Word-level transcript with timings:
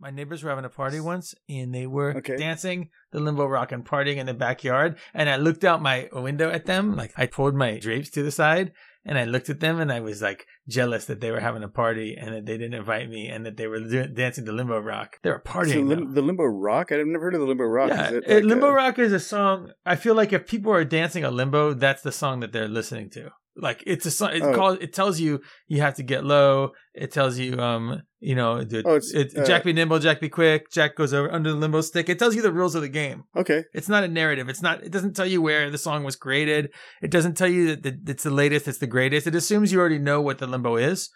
My 0.00 0.10
neighbors 0.10 0.44
were 0.44 0.50
having 0.50 0.64
a 0.64 0.68
party 0.68 1.00
once, 1.00 1.34
and 1.48 1.74
they 1.74 1.86
were 1.86 2.16
Okay. 2.18 2.36
dancing 2.36 2.90
the 3.10 3.18
limbo 3.18 3.46
rock 3.46 3.72
and 3.72 3.84
partying 3.84 4.18
in 4.18 4.26
the 4.26 4.34
backyard. 4.34 4.96
And 5.12 5.28
I 5.28 5.36
looked 5.36 5.64
out 5.64 5.82
my 5.82 6.08
window 6.12 6.50
at 6.50 6.66
them, 6.66 6.94
like 6.94 7.12
I 7.16 7.26
pulled 7.26 7.54
my 7.56 7.78
drapes 7.80 8.08
to 8.10 8.22
the 8.22 8.30
side, 8.30 8.70
and 9.04 9.18
I 9.18 9.24
looked 9.24 9.50
at 9.50 9.58
them, 9.58 9.80
and 9.80 9.90
I 9.90 9.98
was 9.98 10.22
like 10.22 10.46
jealous 10.68 11.06
that 11.06 11.20
they 11.20 11.32
were 11.32 11.40
having 11.40 11.64
a 11.64 11.68
party 11.68 12.16
and 12.16 12.32
that 12.32 12.46
they 12.46 12.56
didn't 12.56 12.74
invite 12.74 13.08
me, 13.10 13.26
and 13.26 13.44
that 13.44 13.56
they 13.56 13.66
were 13.66 13.80
do- 13.80 14.06
dancing 14.06 14.44
the 14.44 14.52
limbo 14.52 14.78
rock. 14.78 15.16
They 15.22 15.30
were 15.30 15.42
So 15.44 15.52
partying. 15.52 15.88
lim- 15.88 16.14
the 16.14 16.22
limbo 16.22 16.44
rock. 16.44 16.92
I've 16.92 17.04
never 17.04 17.24
heard 17.24 17.34
of 17.34 17.40
the 17.40 17.46
limbo 17.46 17.64
rock. 17.64 17.88
yeah, 17.88 18.06
Is 18.08 18.12
it 18.12 18.24
it- 18.28 18.34
like 18.36 18.44
limbo 18.44 18.66
a- 18.68 18.74
rock 18.74 18.98
is 19.00 19.12
a 19.12 19.18
song. 19.18 19.72
I 19.84 19.96
feel 19.96 20.14
like 20.14 20.32
if 20.32 20.46
people 20.46 20.72
are 20.72 20.84
dancing 20.84 21.24
a 21.24 21.30
limbo, 21.32 21.74
that's 21.74 22.02
the 22.02 22.12
song 22.12 22.38
that 22.40 22.52
they're 22.52 22.68
listening 22.68 23.10
to. 23.10 23.30
Like 23.60 23.82
it's 23.86 24.06
a 24.06 24.10
song. 24.10 24.30
It 24.34 24.42
Oh. 24.42 24.54
calls. 24.54 24.78
It 24.80 24.92
tells 24.92 25.18
you 25.18 25.40
you 25.66 25.80
have 25.80 25.96
to 25.96 26.02
get 26.02 26.24
low. 26.24 26.72
It 26.94 27.10
tells 27.10 27.38
you, 27.38 27.58
um, 27.58 28.02
you 28.20 28.34
know, 28.34 28.62
the, 28.62 28.82
Oh, 28.86 28.94
it's, 28.96 29.12
it, 29.12 29.36
uh, 29.36 29.44
Jack 29.44 29.64
be 29.64 29.72
nimble, 29.72 29.98
Jack 29.98 30.20
be 30.20 30.28
quick. 30.28 30.70
Jack 30.70 30.94
goes 30.96 31.12
over 31.12 31.30
under 31.32 31.50
the 31.50 31.56
limbo 31.56 31.80
stick. 31.80 32.08
It 32.08 32.18
tells 32.18 32.34
you 32.36 32.42
the 32.42 32.52
rules 32.52 32.74
of 32.74 32.82
the 32.82 32.88
game. 32.88 33.24
Okay. 33.36 33.64
It's 33.74 33.88
not 33.88 34.04
a 34.04 34.08
narrative. 34.08 34.48
It's 34.48 34.62
not. 34.62 34.84
It 34.84 34.92
doesn't 34.92 35.14
tell 35.16 35.26
you 35.26 35.42
where 35.42 35.70
the 35.70 35.78
song 35.78 36.04
was 36.04 36.14
created. 36.16 36.70
It 37.02 37.10
doesn't 37.10 37.36
tell 37.36 37.48
you 37.48 37.74
that 37.74 37.82
the, 37.82 38.12
it's 38.12 38.22
the 38.22 38.30
latest. 38.30 38.68
It's 38.68 38.78
the 38.78 38.86
greatest. 38.86 39.26
It 39.26 39.34
assumes 39.34 39.72
you 39.72 39.80
already 39.80 39.98
know 39.98 40.20
what 40.20 40.38
the 40.38 40.46
limbo 40.46 40.76
is. 40.76 41.10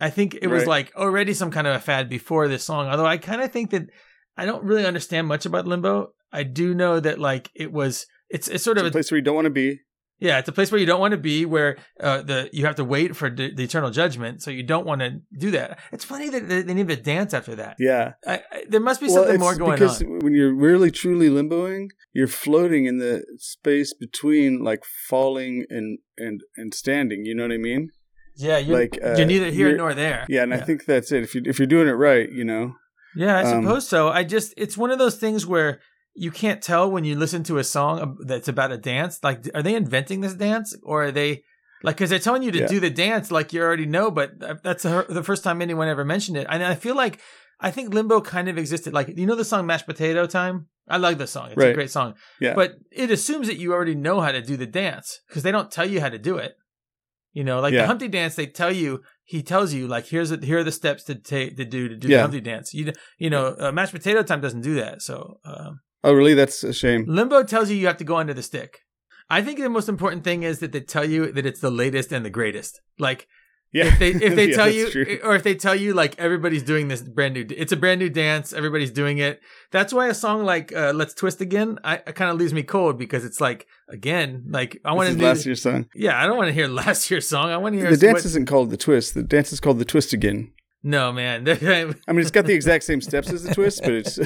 I 0.00 0.10
think 0.10 0.36
it 0.40 0.46
was 0.46 0.64
like 0.66 0.92
already 0.94 1.34
some 1.34 1.50
kind 1.50 1.66
of 1.66 1.74
a 1.74 1.80
fad 1.80 2.08
before 2.08 2.46
this 2.46 2.62
song. 2.62 2.86
Although 2.86 3.06
I 3.06 3.16
kind 3.18 3.42
of 3.42 3.50
think 3.50 3.70
that 3.70 3.86
I 4.36 4.44
don't 4.44 4.62
really 4.62 4.86
understand 4.86 5.26
much 5.26 5.44
about 5.46 5.66
limbo. 5.66 6.12
I 6.32 6.44
do 6.44 6.74
know 6.74 7.00
that 7.00 7.18
like 7.18 7.50
it 7.56 7.72
was. 7.72 8.06
It's 8.30 8.46
it's 8.46 8.62
sort 8.62 8.76
It's 8.76 8.82
of 8.82 8.86
a 8.86 8.88
a, 8.90 8.92
place 8.92 9.10
where 9.10 9.18
you 9.18 9.24
don't 9.24 9.34
want 9.34 9.46
to 9.46 9.50
be. 9.50 9.80
Yeah. 10.20 10.38
It's 10.38 10.48
a 10.48 10.52
place 10.52 10.70
where 10.70 10.80
you 10.80 10.86
don't 10.86 11.00
want 11.00 11.12
to 11.12 11.18
be, 11.18 11.44
where 11.44 11.78
uh, 12.00 12.22
the 12.22 12.50
you 12.52 12.66
have 12.66 12.76
to 12.76 12.84
wait 12.84 13.16
for 13.16 13.28
the, 13.30 13.54
the 13.54 13.64
eternal 13.64 13.90
judgment. 13.90 14.42
So 14.42 14.50
you 14.50 14.62
don't 14.62 14.86
want 14.86 15.00
to 15.00 15.20
do 15.38 15.50
that. 15.52 15.78
It's 15.92 16.04
funny 16.04 16.28
that 16.30 16.48
they, 16.48 16.62
they 16.62 16.74
need 16.74 16.88
to 16.88 16.96
dance 16.96 17.34
after 17.34 17.54
that. 17.56 17.76
Yeah. 17.78 18.12
I, 18.26 18.42
I, 18.52 18.64
there 18.68 18.80
must 18.80 19.00
be 19.00 19.06
Well, 19.06 19.16
something 19.16 19.40
more 19.40 19.54
going 19.56 19.78
because 19.78 20.02
on. 20.02 20.18
when 20.20 20.34
you're 20.34 20.54
really 20.54 20.90
truly 20.90 21.28
limboing, 21.28 21.88
you're 22.12 22.26
floating 22.26 22.86
in 22.86 22.98
the 22.98 23.24
space 23.38 23.94
between 23.94 24.62
like 24.64 24.82
falling 25.08 25.64
and 25.70 25.98
and 26.16 26.40
and 26.56 26.74
standing. 26.74 27.24
You 27.24 27.34
know 27.34 27.44
what 27.44 27.52
I 27.52 27.58
mean? 27.58 27.90
Yeah, 28.36 28.58
you're, 28.58 28.78
like, 28.78 28.98
uh, 29.04 29.14
you're 29.16 29.26
neither 29.26 29.50
here 29.50 29.66
you're- 29.66 29.76
nor 29.78 29.94
there. 29.94 30.24
Yeah, 30.28 30.44
and 30.44 30.54
I 30.54 30.58
think 30.58 30.84
that's 30.84 31.10
it. 31.10 31.24
If 31.24 31.34
you 31.34 31.42
if 31.44 31.58
you're 31.58 31.66
doing 31.66 31.88
it 31.88 31.92
right, 31.92 32.30
you 32.30 32.44
know. 32.44 32.74
Yeah, 33.16 33.36
I 33.38 33.42
Um, 33.42 33.64
suppose 33.64 33.88
so. 33.88 34.10
I 34.10 34.22
just 34.22 34.54
it's 34.56 34.76
one 34.76 34.90
of 34.92 34.98
those 35.00 35.16
things 35.16 35.44
where 35.44 35.80
you 36.18 36.30
can't 36.30 36.60
tell 36.62 36.90
when 36.90 37.04
you 37.04 37.14
listen 37.16 37.42
to 37.44 37.58
a 37.58 37.64
song 37.64 38.16
that's 38.26 38.48
about 38.48 38.72
a 38.72 38.78
dance. 38.78 39.20
Like, 39.22 39.38
are 39.54 39.62
they 39.62 39.74
inventing 39.74 40.20
this 40.20 40.34
dance, 40.34 40.76
or 40.82 41.04
are 41.06 41.12
they 41.12 41.42
like 41.82 41.96
because 41.96 42.10
they're 42.10 42.18
telling 42.28 42.42
you 42.42 42.50
to 42.52 42.60
Yeah. 42.60 42.66
do 42.74 42.80
the 42.80 42.90
dance 42.90 43.30
like 43.30 43.52
you 43.52 43.60
already 43.62 43.86
know? 43.86 44.10
But 44.10 44.30
that's 44.62 44.82
the 44.82 45.06
the 45.08 45.22
first 45.22 45.42
time 45.44 45.62
anyone 45.62 45.88
ever 45.88 46.04
mentioned 46.04 46.36
it. 46.36 46.46
And 46.50 46.62
I 46.64 46.74
feel 46.74 46.96
like 46.96 47.20
I 47.60 47.70
think 47.70 47.92
limbo 47.94 48.20
kind 48.20 48.48
of 48.48 48.56
existed. 48.58 48.92
Like, 48.92 49.08
you 49.16 49.26
know 49.26 49.34
the 49.36 49.44
song 49.44 49.66
"Mashed 49.66 49.86
Potato 49.86 50.26
Time." 50.26 50.66
I 50.88 50.96
like 50.96 51.18
the 51.18 51.26
song. 51.26 51.50
It's 51.52 51.62
a 51.62 51.74
great 51.74 51.90
song. 51.90 52.14
Yeah. 52.40 52.54
But 52.54 52.76
it 52.90 53.10
assumes 53.10 53.46
that 53.48 53.58
you 53.58 53.72
already 53.74 53.94
know 53.94 54.20
how 54.20 54.32
to 54.32 54.40
do 54.40 54.56
the 54.56 54.66
dance 54.66 55.20
because 55.28 55.42
they 55.42 55.52
don't 55.52 55.70
tell 55.70 55.88
you 55.88 56.00
how 56.00 56.08
to 56.08 56.18
do 56.18 56.38
it. 56.38 56.52
You 57.34 57.44
know, 57.44 57.60
like 57.60 57.72
the 57.72 57.78
Yeah. 57.80 57.86
Humpty 57.86 58.08
dance, 58.08 58.34
they 58.36 58.46
tell 58.46 58.72
you. 58.72 59.02
He 59.24 59.42
tells 59.42 59.74
you 59.74 59.86
like, 59.86 60.06
here's 60.06 60.30
a, 60.32 60.38
here 60.38 60.58
are 60.60 60.64
the 60.64 60.72
steps 60.72 61.04
to 61.04 61.14
take 61.14 61.58
to 61.58 61.64
do 61.66 61.88
to 61.90 61.96
do 61.96 62.08
the 62.08 62.14
Yeah. 62.14 62.22
Humpty 62.22 62.40
dance. 62.40 62.72
You 62.72 62.92
you 63.18 63.28
know, 63.28 63.54
uh, 63.60 63.70
mashed 63.72 63.92
potato 63.92 64.22
time 64.22 64.40
doesn't 64.40 64.62
do 64.62 64.74
that. 64.76 65.02
So 65.02 65.38
um, 65.44 65.80
Oh, 66.04 66.12
really? 66.12 66.34
That's 66.34 66.62
a 66.64 66.72
shame. 66.72 67.04
limbo 67.08 67.42
tells 67.42 67.70
you 67.70 67.76
you 67.76 67.86
have 67.86 67.96
to 67.98 68.04
go 68.04 68.16
under 68.16 68.34
the 68.34 68.42
stick. 68.42 68.80
I 69.30 69.42
think 69.42 69.58
the 69.58 69.68
most 69.68 69.88
important 69.88 70.24
thing 70.24 70.42
is 70.42 70.60
that 70.60 70.72
they 70.72 70.80
tell 70.80 71.04
you 71.04 71.30
that 71.32 71.44
it's 71.44 71.60
the 71.60 71.70
latest 71.70 72.12
and 72.12 72.24
the 72.24 72.30
greatest. 72.30 72.80
Like 72.98 73.26
Yeah. 73.72 73.86
if 73.88 73.98
they 73.98 74.10
if 74.28 74.34
they 74.40 74.48
Yeah, 74.50 74.56
tell 74.56 74.70
you 74.70 74.90
true. 74.90 75.18
or 75.22 75.34
if 75.34 75.42
they 75.42 75.54
tell 75.54 75.74
you 75.74 75.92
like 75.92 76.18
everybody's 76.18 76.62
doing 76.62 76.88
this 76.88 77.02
brand 77.02 77.34
new 77.34 77.44
it's 77.62 77.72
a 77.72 77.76
brand 77.76 77.98
new 78.00 78.08
dance 78.08 78.54
everybody's 78.54 78.90
doing 78.90 79.18
it 79.18 79.40
that's 79.70 79.92
why 79.92 80.06
a 80.08 80.14
song 80.14 80.38
like 80.52 80.72
uh, 80.74 80.92
let's 81.00 81.12
twist 81.12 81.42
again 81.42 81.78
i 81.84 81.96
it 82.08 82.14
kind 82.14 82.30
of 82.30 82.38
leaves 82.40 82.54
me 82.54 82.62
cold 82.62 82.96
because 83.04 83.22
it's 83.28 83.40
like 83.42 83.66
again 83.90 84.28
like 84.58 84.80
i 84.86 84.92
want 84.96 85.06
to 85.12 85.22
last 85.22 85.44
year's 85.44 85.60
song. 85.60 85.84
yeah 85.94 86.14
i 86.18 86.26
don't 86.26 86.38
want 86.40 86.48
to 86.48 86.54
hear 86.54 86.66
last 86.84 87.10
year's 87.10 87.28
song 87.28 87.50
i 87.50 87.58
want 87.58 87.74
to 87.74 87.78
hear 87.80 87.90
The 87.90 87.98
dance 88.06 88.20
what- 88.20 88.24
isn't 88.32 88.46
called 88.46 88.70
the 88.70 88.78
twist. 88.78 89.12
The 89.12 89.22
dance 89.36 89.52
is 89.52 89.60
called 89.60 89.78
the 89.78 89.84
twist 89.92 90.14
again. 90.14 90.38
no 90.82 91.12
man 91.12 91.46
I 92.08 92.12
mean, 92.12 92.22
it's 92.24 92.30
got 92.38 92.46
the 92.46 92.54
exact 92.60 92.84
same 92.84 93.02
steps 93.02 93.28
as 93.30 93.42
the 93.42 93.52
twist, 93.54 93.82
but 93.82 93.92
it's 94.00 94.18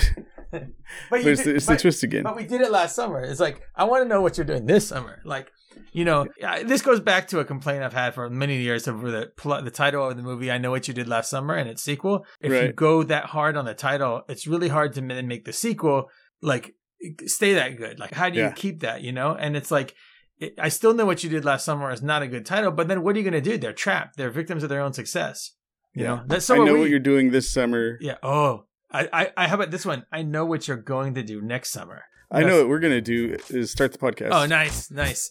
but, 0.53 0.67
but 1.11 1.25
you 1.25 1.31
it's, 1.33 1.43
did- 1.43 1.53
the, 1.53 1.57
it's 1.57 1.67
the 1.67 1.77
twist 1.77 2.03
again. 2.05 2.23
But 2.23 2.37
we 2.37 2.45
did 2.47 2.61
it 2.61 2.71
last 2.71 2.95
summer. 2.95 3.21
It's 3.21 3.41
like 3.41 3.61
I 3.75 3.85
want 3.85 4.05
to 4.05 4.09
know 4.09 4.21
what 4.21 4.37
you're 4.39 4.45
doing 4.47 4.67
this 4.67 4.87
summer. 4.87 5.21
Like, 5.25 5.51
you 5.93 6.05
know, 6.05 6.27
this 6.65 6.83
goes 6.83 7.01
back 7.01 7.27
to 7.29 7.41
a 7.41 7.45
complaint 7.45 7.83
I've 7.83 7.93
had 7.93 8.15
for 8.15 8.31
many 8.31 8.59
years 8.59 8.87
over 8.87 9.11
the 9.11 9.33
the 9.65 9.71
title 9.73 10.09
of 10.09 10.17
the 10.17 10.23
movie. 10.23 10.51
I 10.53 10.59
know 10.59 10.71
what 10.71 10.87
you 10.87 10.95
did 10.95 11.09
last 11.09 11.31
summer 11.31 11.55
and 11.55 11.69
its 11.69 11.83
sequel. 11.83 12.25
If 12.41 12.53
you 12.53 12.73
go 12.73 13.03
that 13.03 13.25
hard 13.27 13.57
on 13.57 13.65
the 13.65 13.75
title, 13.75 14.23
it's 14.29 14.47
really 14.47 14.69
hard 14.69 14.93
to 14.95 15.01
then 15.01 15.27
make 15.27 15.45
the 15.45 15.53
sequel 15.53 16.09
like 16.41 16.75
stay 17.27 17.55
that 17.55 17.77
good. 17.77 17.99
Like, 17.99 18.15
how 18.15 18.29
do 18.31 18.37
you 18.37 18.45
Yeah. 18.45 18.53
keep 18.53 18.81
that? 18.81 19.03
You 19.03 19.13
know, 19.13 19.35
and 19.35 19.57
it's 19.57 19.71
like. 19.73 19.95
It, 20.39 20.55
I 20.59 20.71
still 20.71 20.93
know 20.93 21.07
what 21.07 21.23
you 21.23 21.31
did 21.31 21.45
last 21.45 21.65
summer 21.65 21.93
is 21.93 22.03
not 22.03 22.23
a 22.23 22.27
good 22.27 22.45
title, 22.45 22.73
but 22.73 22.89
then 22.89 23.05
what 23.05 23.15
are 23.15 23.19
you 23.21 23.23
going 23.31 23.41
to 23.45 23.51
do? 23.51 23.57
They're 23.59 23.73
trapped. 23.73 24.17
They're 24.17 24.31
victims 24.31 24.65
of 24.65 24.71
their 24.71 24.81
own 24.81 24.93
success. 24.93 25.53
You 25.95 26.03
Yeah. 26.03 26.09
know, 26.17 26.23
that's 26.27 26.47
so 26.47 26.55
I 26.61 26.65
know 26.67 26.73
we. 26.75 26.81
what 26.81 26.91
you're 26.91 26.99
doing 26.99 27.31
this 27.31 27.53
summer. 27.53 27.97
Yeah. 28.01 28.17
Oh, 28.25 28.65
I, 28.93 29.09
I, 29.13 29.31
I. 29.37 29.49
How 29.49 29.55
about 29.55 29.71
this 29.71 29.87
one? 29.87 30.05
I 30.13 30.23
know 30.23 30.45
what 30.45 30.69
you're 30.69 30.77
going 30.77 31.15
to 31.15 31.23
do 31.23 31.41
next 31.41 31.71
summer. 31.71 32.05
I 32.33 32.45
know 32.45 32.59
what 32.59 32.69
we're 32.69 32.79
gonna 32.79 33.03
do 33.03 33.37
is 33.51 33.71
start 33.71 33.93
the 33.93 33.99
podcast. 33.99 34.31
Oh, 34.33 34.47
nice, 34.47 34.91
nice. 34.91 35.29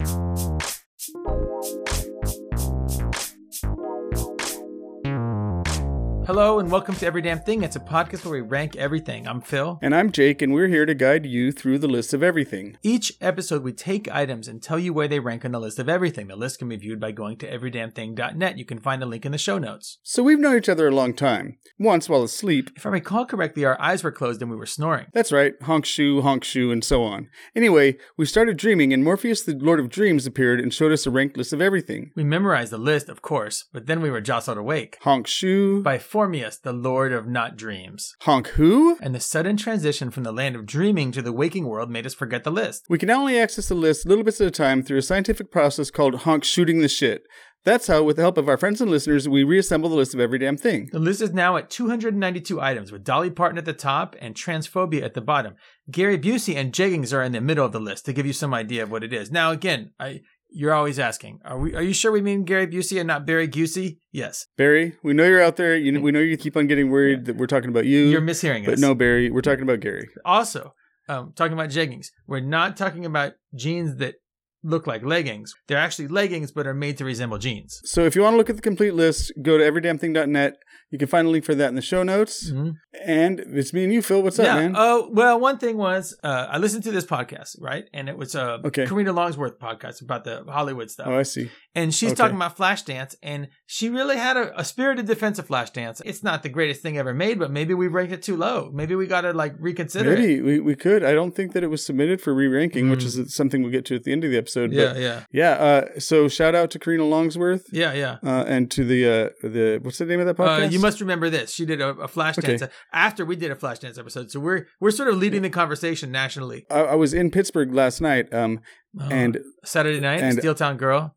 Hello 6.32 6.60
and 6.60 6.72
welcome 6.72 6.96
to 6.96 7.06
Every 7.06 7.22
Damn 7.22 7.42
Thing. 7.42 7.62
It's 7.62 7.76
a 7.76 7.82
podcast 7.82 8.24
where 8.24 8.32
we 8.32 8.40
rank 8.40 8.78
everything. 8.78 9.28
I'm 9.28 9.42
Phil. 9.42 9.78
And 9.82 9.94
I'm 9.94 10.14
Jake, 10.14 10.42
and 10.42 10.54
we're 10.54 10.70
here 10.70 10.86
to 10.86 10.94
guide 10.94 11.26
you 11.26 11.52
through 11.52 11.80
the 11.80 11.90
list 11.90 12.14
of 12.14 12.24
everything. 12.24 12.78
Each 12.82 13.12
episode, 13.20 13.64
we 13.64 13.74
take 13.74 14.10
items 14.10 14.48
and 14.48 14.64
tell 14.64 14.80
you 14.80 14.94
where 14.94 15.10
they 15.10 15.20
rank 15.20 15.44
on 15.44 15.52
the 15.52 15.60
list 15.60 15.78
of 15.78 15.90
everything. 15.90 16.28
The 16.28 16.38
list 16.38 16.60
can 16.60 16.70
be 16.70 16.78
viewed 16.78 17.02
by 17.02 17.12
going 17.12 17.36
to 17.40 17.52
everydamnthing.net. 17.52 18.58
You 18.58 18.64
can 18.64 18.80
find 18.80 19.02
the 19.02 19.08
link 19.08 19.26
in 19.26 19.34
the 19.34 19.38
show 19.38 19.58
notes. 19.58 20.00
So 20.04 20.24
we've 20.24 20.40
known 20.40 20.56
each 20.56 20.70
other 20.70 20.88
a 20.88 20.96
long 20.96 21.14
time. 21.14 21.58
Once 21.78 22.08
while 22.08 22.24
asleep. 22.24 22.70
If 22.78 22.86
I 22.86 22.90
recall 22.92 23.26
correctly, 23.26 23.66
our 23.66 23.80
eyes 23.82 24.02
were 24.02 24.10
closed 24.14 24.42
and 24.42 24.50
we 24.50 24.56
were 24.56 24.66
snoring. 24.66 25.08
That's 25.12 25.34
right, 25.34 25.56
honk 25.64 25.84
shoe, 25.84 26.22
honk 26.22 26.46
shoe, 26.46 26.72
and 26.72 26.82
so 26.82 27.04
on. 27.04 27.28
Anyway, 27.58 27.98
we 28.16 28.26
started 28.26 28.56
dreaming, 28.56 28.94
and 28.94 29.04
Morpheus, 29.04 29.44
the 29.44 29.56
Lord 29.56 29.82
of 29.82 29.90
Dreams, 29.90 30.26
appeared 30.26 30.62
and 30.62 30.74
showed 30.74 30.94
us 30.94 31.06
a 31.06 31.12
ranked 31.12 31.36
list 31.36 31.52
of 31.52 31.60
everything. 31.60 32.12
We 32.16 32.24
memorized 32.24 32.72
the 32.72 32.78
list, 32.78 33.10
of 33.10 33.22
course, 33.22 33.66
but 33.74 33.86
then 33.86 34.00
we 34.00 34.10
were 34.10 34.22
jostled 34.22 34.58
awake 34.58 34.98
Honk 35.02 35.28
shoe, 35.28 35.84
by 35.84 35.98
Formius, 36.22 36.62
the 36.62 36.72
Lord 36.72 37.14
of 37.14 37.26
Not 37.26 37.58
Dreams. 37.58 38.14
honk 38.22 38.50
who? 38.50 38.96
And 39.02 39.16
the 39.16 39.20
sudden 39.20 39.58
transition 39.58 40.12
from 40.12 40.22
the 40.22 40.32
land 40.32 40.56
of 40.56 40.68
dreaming 40.68 41.12
to 41.14 41.22
the 41.24 41.34
waking 41.34 41.66
world 41.66 41.90
made 41.90 42.06
us 42.06 42.14
forget 42.14 42.44
the 42.44 42.52
list. 42.52 42.86
We 42.88 43.00
can 43.00 43.08
now 43.08 43.22
only 43.22 43.40
access 43.40 43.70
the 43.70 43.74
list 43.74 44.06
little 44.06 44.24
bits 44.24 44.40
at 44.40 44.46
a 44.46 44.52
time 44.52 44.84
through 44.84 45.00
a 45.00 45.02
scientific 45.02 45.50
process 45.50 45.90
called 45.90 46.14
honk 46.18 46.44
shooting 46.44 46.80
the 46.80 46.88
shit. 46.88 47.24
That's 47.64 47.88
how, 47.88 48.04
with 48.04 48.18
the 48.18 48.22
help 48.22 48.38
of 48.38 48.48
our 48.48 48.58
friends 48.58 48.82
and 48.82 48.92
listeners, 48.92 49.28
we 49.28 49.44
reassemble 49.44 49.90
the 49.90 49.96
list 49.96 50.14
of 50.14 50.20
every 50.20 50.38
damn 50.38 50.58
thing. 50.58 50.90
The 50.92 51.00
list 51.00 51.22
is 51.22 51.34
now 51.34 51.58
at 51.58 51.72
292 51.72 52.62
items, 52.62 52.92
with 52.92 53.04
Dolly 53.04 53.32
Parton 53.32 53.58
at 53.58 53.66
the 53.66 53.74
top 53.74 54.16
and 54.20 54.36
Transphobia 54.36 55.04
at 55.04 55.16
the 55.16 55.22
bottom. 55.22 55.56
Gary 55.90 56.20
Busey 56.20 56.56
and 56.56 56.72
Jeggings 56.72 57.16
are 57.16 57.24
in 57.24 57.32
the 57.32 57.42
middle 57.42 57.66
of 57.66 57.72
the 57.72 57.80
list 57.80 58.06
to 58.06 58.14
give 58.14 58.28
you 58.28 58.34
some 58.34 58.54
idea 58.54 58.84
of 58.84 58.92
what 58.92 59.04
it 59.04 59.12
is. 59.12 59.32
Now, 59.32 59.50
again, 59.50 59.92
I 60.00 60.22
you're 60.52 60.74
always 60.74 61.00
asking, 61.00 61.40
are 61.46 61.58
we? 61.58 61.74
Are 61.74 61.82
you 61.82 61.94
sure 61.94 62.12
we 62.12 62.22
mean 62.22 62.44
Gary 62.44 62.68
Busey 62.68 63.00
and 63.00 63.08
not 63.08 63.26
Barry 63.26 63.48
Busey? 63.48 63.98
Yes, 64.12 64.48
Barry, 64.58 64.96
we 65.04 65.14
know 65.14 65.26
you're 65.26 65.42
out 65.42 65.56
there. 65.56 65.76
You, 65.76 66.00
we 66.02 66.12
know 66.12 66.20
you 66.20 66.38
keep 66.38 66.58
on 66.58 66.68
getting 66.68 66.90
worried 66.92 67.26
that 67.26 67.38
we're 67.38 67.48
talking 67.48 67.70
about 67.70 67.86
you. 67.86 68.06
you're 68.06 68.22
mishearing 68.22 68.66
but 68.66 68.74
us. 68.74 68.82
But 68.82 68.88
no, 68.88 68.94
Barry, 68.94 69.32
we're 69.32 69.42
talking 69.42 69.64
about 69.64 69.80
Gary. 69.80 70.10
Also, 70.26 70.74
um, 71.08 71.34
talking 71.36 71.54
about 71.54 71.70
jeggings, 71.70 72.08
we're 72.28 72.42
not 72.42 72.78
talking 72.78 73.06
about 73.06 73.34
jeans 73.56 73.98
that 73.98 74.16
look 74.64 74.86
like 74.88 75.04
leggings. 75.04 75.54
They're 75.68 75.78
actually 75.78 76.08
leggings, 76.08 76.52
but 76.52 76.68
are 76.68 76.74
made 76.74 76.98
to 76.98 77.06
resemble 77.06 77.38
jeans. 77.38 77.82
So 77.86 78.04
if 78.04 78.16
you 78.16 78.22
want 78.22 78.34
to 78.34 78.38
look 78.38 78.50
at 78.50 78.56
the 78.56 78.62
complete 78.62 78.94
list, 78.94 79.32
go 79.42 79.58
to 79.58 79.64
everydamnthing.net. 79.64 80.58
You 80.92 80.98
can 80.98 81.08
find 81.08 81.26
a 81.26 81.30
link 81.32 81.46
for 81.46 81.56
that 81.56 81.70
in 81.70 81.76
the 81.76 81.82
show 81.82 82.04
notes. 82.04 82.52
Mhm. 82.52 82.76
And 83.06 83.40
it's 83.40 83.72
me 83.74 83.86
and 83.86 83.94
you, 83.94 84.02
Phil. 84.02 84.22
What's 84.22 84.38
up, 84.40 84.46
man? 84.58 84.76
Oh 84.78 85.10
well, 85.12 85.40
one 85.40 85.58
thing 85.58 85.78
was 85.78 86.16
uh, 86.24 86.48
I 86.50 86.58
listened 86.58 86.84
to 86.84 86.92
this 86.92 87.06
podcast, 87.06 87.56
right? 87.62 87.86
And 87.94 88.10
it 88.10 88.18
was 88.18 88.36
a 88.36 88.60
Okay. 88.66 88.86
Karina 88.86 89.14
Longworth 89.14 89.58
podcast 89.58 90.02
about 90.02 90.26
the 90.26 90.44
Hollywood 90.50 90.92
stuff. 90.92 91.08
oh, 91.10 91.18
I 91.18 91.24
see. 91.24 91.50
and 91.74 91.94
she's 91.96 92.10
okay. 92.12 92.18
talking 92.18 92.36
about 92.36 92.58
Flashdance, 92.58 93.16
and 93.24 93.48
she 93.66 93.90
really 93.90 94.18
had 94.18 94.36
a, 94.36 94.60
a 94.60 94.66
spirited 94.66 95.06
defense 95.08 95.40
of 95.40 95.48
Flashdance. 95.48 96.02
It's 96.04 96.22
not 96.24 96.44
the 96.44 96.50
greatest 96.50 96.82
thing 96.82 96.98
ever 96.98 97.14
made, 97.14 97.40
but 97.40 97.50
maybe 97.52 97.74
we 97.74 97.88
ranked 97.88 98.12
it 98.12 98.22
too 98.22 98.36
low. 98.36 98.70
Maybe 98.74 98.94
we 98.94 99.08
got 99.08 99.22
to 99.22 99.32
like 99.32 99.54
reconsider 99.60 100.12
it. 100.12 100.20
Maybe 100.20 100.42
we, 100.42 100.60
we 100.60 100.76
could. 100.76 101.02
I 101.06 101.14
don't 101.14 101.34
think 101.34 101.54
that 101.54 101.64
it 101.64 101.68
was 101.68 101.86
submitted 101.86 102.20
for 102.20 102.34
re-ranking, 102.34 102.90
which 102.90 103.06
Mm. 103.06 103.20
is 103.20 103.34
something 103.34 103.62
we'll 103.64 103.72
get 103.72 103.86
to 103.86 103.96
at 103.96 104.04
the 104.04 104.12
end 104.12 104.26
of 104.26 104.32
the 104.32 104.38
episode. 104.38 104.74
Yeah, 104.74 104.88
But 104.92 105.02
yeah, 105.02 105.24
yeah. 105.32 105.52
Uh, 105.52 106.00
so 106.00 106.28
shout 106.28 106.54
out 106.54 106.70
to 106.72 106.80
Karina 106.80 107.06
Longworth 107.06 107.68
yeah, 107.72 107.94
yeah. 107.94 108.18
uh, 108.24 108.44
and 108.46 108.70
to 108.72 108.84
the 108.84 109.06
uh, 109.08 109.30
the 109.48 109.80
what's 109.82 109.98
the 110.00 110.06
name 110.06 110.20
of 110.20 110.26
that 110.26 110.38
Uh, 110.38 110.46
podcast? 110.46 110.72
You 110.82 110.88
must 110.88 111.02
remember 111.02 111.30
this. 111.30 111.52
She 111.54 111.66
did 111.66 111.80
a, 111.82 111.90
a 111.90 112.08
Flashdance 112.08 112.62
Okay. 112.64 112.72
after 112.94 113.26
we 113.26 113.36
did 113.36 113.52
a 113.52 113.56
Flashdance 113.56 113.98
episode, 114.00 114.32
so 114.32 114.40
we're 114.40 114.68
we're 114.80 114.92
sort 114.92 115.10
of 115.10 115.18
leading 115.18 115.42
the 115.42 115.50
conversation 115.50 116.12
nationally. 116.12 116.66
I, 116.70 116.80
I 116.82 116.96
was 116.96 117.14
in 117.14 117.32
Pittsburgh 117.32 117.74
last 117.74 118.02
night, 118.02 118.34
um, 118.34 118.60
Oh, 119.00 119.08
and 119.10 119.40
Saturday 119.64 120.00
night, 120.00 120.20
and- 120.22 120.38
Steel 120.38 120.56
Town 120.56 120.78
Girl. 120.78 121.16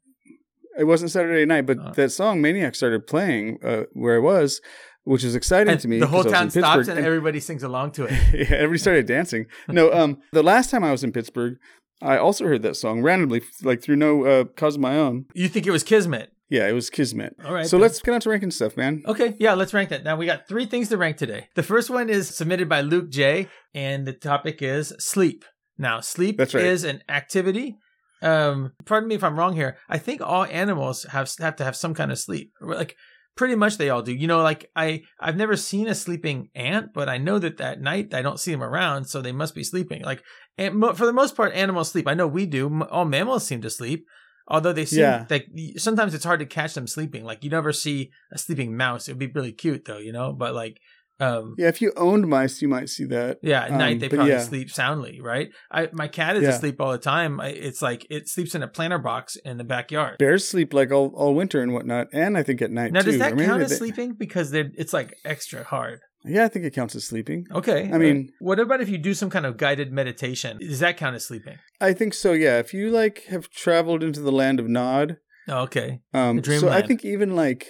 it 0.79 0.85
wasn't 0.85 1.11
Saturday 1.11 1.45
night, 1.45 1.67
but 1.67 1.79
Oh. 1.79 1.93
that 1.95 2.11
song 2.11 2.41
Maniac 2.41 2.75
started 2.75 3.07
playing 3.07 3.59
uh, 3.65 3.85
where 3.93 4.17
I 4.17 4.21
was. 4.21 4.61
which 5.07 5.23
is 5.23 5.35
exciting 5.35 5.73
And 5.73 5.81
to 5.81 5.87
me. 5.89 5.99
the 6.01 6.07
whole 6.07 6.25
town 6.25 6.49
stops 6.51 6.77
Pittsburgh, 6.79 6.97
and 6.97 7.07
everybody 7.07 7.39
sings 7.39 7.63
along 7.63 7.91
to 7.93 8.05
it. 8.05 8.13
yeah, 8.33 8.57
everybody 8.57 8.79
started 8.79 9.07
dancing. 9.07 9.45
No, 9.69 9.93
um, 10.01 10.19
the 10.33 10.43
last 10.43 10.71
time 10.71 10.83
I 10.83 10.93
was 10.93 11.05
in 11.05 11.13
Pittsburgh, 11.13 11.57
I 12.01 12.17
also 12.17 12.47
heard 12.47 12.63
that 12.63 12.75
song 12.77 13.03
randomly, 13.03 13.43
like 13.63 13.83
through 13.83 13.97
no 13.97 14.25
uh, 14.25 14.45
cause 14.57 14.77
of 14.77 14.81
my 14.81 14.97
own. 14.97 15.27
You 15.35 15.49
think 15.49 15.67
it 15.67 15.71
was 15.73 15.83
Kismet? 15.85 16.31
Yeah, 16.55 16.69
it 16.69 16.73
was 16.73 16.89
Kismet. 16.89 17.35
All 17.45 17.53
right. 17.53 17.67
so 17.67 17.77
then. 17.77 17.83
let's 17.83 18.01
get 18.01 18.15
on 18.15 18.21
to 18.21 18.31
ranking 18.31 18.53
stuff, 18.53 18.77
man. 18.77 19.03
Okay, 19.09 19.35
yeah, 19.41 19.55
let's 19.55 19.75
rank 19.75 19.89
that. 19.89 20.05
Now 20.05 20.15
we 20.15 20.25
got 20.25 20.47
three 20.47 20.67
things 20.67 20.89
to 20.91 20.97
rank 20.97 21.17
today. 21.17 21.49
The 21.57 21.65
first 21.65 21.91
one 21.91 22.09
is 22.09 22.29
submitted 22.29 22.69
by 22.69 22.81
Luke 22.81 23.11
J, 23.11 23.49
and 23.75 24.07
the 24.07 24.13
topic 24.13 24.63
is 24.63 24.93
sleep. 25.01 25.45
Now, 25.79 25.99
sleep 25.99 26.39
right. 26.39 26.55
is 26.55 26.85
an 26.85 27.03
activity. 27.09 27.77
Um, 28.23 28.71
pardon 28.85 29.09
me 29.09 29.17
if 29.17 29.25
I'm 29.25 29.37
wrong 29.37 29.57
here. 29.57 29.79
I 29.89 29.99
think 29.99 30.21
all 30.23 30.45
animals 30.45 31.05
have 31.11 31.29
have 31.41 31.57
to 31.57 31.65
have 31.65 31.75
some 31.75 31.93
kind 31.93 32.13
of 32.13 32.21
sleep. 32.21 32.53
Like 32.61 32.95
pretty 33.37 33.57
much 33.57 33.77
they 33.77 33.91
all 33.91 34.03
do. 34.03 34.15
You 34.15 34.29
know, 34.29 34.41
like 34.41 34.71
I 34.77 35.03
I've 35.19 35.37
never 35.37 35.57
seen 35.57 35.89
a 35.89 35.95
sleeping 35.95 36.51
ant, 36.55 36.91
but 36.95 37.09
I 37.09 37.19
know 37.19 37.41
that 37.41 37.61
at 37.61 37.81
night 37.81 38.15
I 38.15 38.23
don't 38.23 38.39
see 38.39 38.53
them 38.53 38.63
around, 38.63 39.07
so 39.07 39.21
they 39.21 39.33
must 39.33 39.57
be 39.57 39.65
sleeping. 39.65 40.03
Like 40.03 40.23
and 40.57 40.81
for 40.97 41.05
the 41.05 41.13
most 41.13 41.35
part, 41.35 41.53
animals 41.53 41.91
sleep. 41.91 42.07
I 42.07 42.15
know 42.15 42.29
we 42.29 42.47
do. 42.47 42.85
All 42.85 43.05
mammals 43.05 43.45
seem 43.45 43.61
to 43.63 43.71
sleep. 43.71 44.07
Although 44.47 44.73
they 44.75 44.85
seem 44.85 45.01
Yeah. 45.01 45.27
like 45.31 45.47
sometimes 45.77 46.15
it's 46.15 46.25
hard 46.25 46.41
to 46.41 46.47
catch 46.47 46.75
them 46.75 46.87
sleeping. 46.87 47.25
Like 47.25 47.43
you 47.45 47.51
never 47.51 47.73
see 47.73 48.11
a 48.33 48.39
sleeping 48.39 48.77
mouse. 48.77 49.09
It 49.09 49.13
would 49.13 49.19
be 49.19 49.33
really 49.35 49.53
cute 49.53 49.85
though, 49.87 49.99
you 49.99 50.13
know. 50.13 50.33
But 50.33 50.55
like, 50.55 50.79
um, 51.21 51.55
Yeah, 51.57 51.69
if 51.69 51.81
you 51.81 51.93
owned 51.97 52.29
mice, 52.29 52.61
you 52.61 52.69
might 52.69 52.89
see 52.89 53.05
that. 53.07 53.39
yeah, 53.43 53.63
at 53.65 53.71
Um, 53.71 53.79
night 53.79 54.01
they 54.01 54.09
probably 54.09 54.33
yeah. 54.33 54.41
sleep 54.43 54.69
soundly, 54.71 55.21
right? 55.23 55.49
I 55.71 55.89
my 55.93 56.09
cat 56.09 56.37
is 56.37 56.43
Yeah. 56.43 56.51
asleep 56.51 56.81
all 56.81 56.93
the 56.93 56.99
time. 56.99 57.41
I, 57.41 57.49
it's 57.49 57.81
like 57.81 58.07
it 58.11 58.29
sleeps 58.29 58.55
in 58.55 58.63
a 58.63 58.69
planter 58.69 58.99
box 58.99 59.37
in 59.45 59.57
the 59.57 59.65
backyard. 59.65 60.19
Bears 60.19 60.47
sleep 60.47 60.75
like 60.75 60.91
all, 60.93 61.13
all 61.15 61.35
winter 61.35 61.63
and 61.63 61.73
whatnot, 61.73 62.09
and 62.13 62.37
I 62.37 62.43
think 62.43 62.61
at 62.61 62.71
night 62.71 62.93
Now, 62.93 63.01
too. 63.01 63.13
does 63.13 63.21
that 63.21 63.39
count 63.39 63.63
as 63.63 63.71
they- 63.71 63.77
sleeping? 63.77 64.15
Because 64.19 64.51
they're 64.51 64.71
it's 64.77 64.93
like 64.93 65.15
extra 65.25 65.63
hard. 65.65 66.01
Yeah, 66.27 66.45
I 66.45 66.49
think 66.49 66.65
it 66.65 66.73
counts 66.75 66.95
as 66.95 67.05
sleeping. 67.05 67.47
Okay. 67.53 67.91
I 67.93 67.99
mean- 67.99 68.31
what 68.41 68.59
about 68.59 68.81
if 68.81 68.89
you 68.89 68.99
do 68.99 69.13
some 69.15 69.31
kind 69.31 69.45
of 69.47 69.57
guided 69.57 69.93
meditation? 69.93 70.59
Does 70.59 70.81
that 70.81 70.97
count 70.97 71.15
as 71.17 71.25
sleeping? 71.27 71.59
I 71.81 71.93
think 71.93 72.15
so. 72.15 72.33
Yeah, 72.33 72.59
if 72.59 72.73
you 72.73 72.91
like 72.91 73.25
have 73.29 73.51
traveled 73.51 74.03
into 74.03 74.21
the 74.21 74.33
land 74.33 74.59
of 74.61 74.69
Nod, 74.69 75.19
Oh, 75.49 75.63
okay. 75.65 76.01
um, 76.15 76.43
so 76.43 76.71
I 76.71 76.81
think 76.81 77.05
even 77.05 77.37
like 77.37 77.67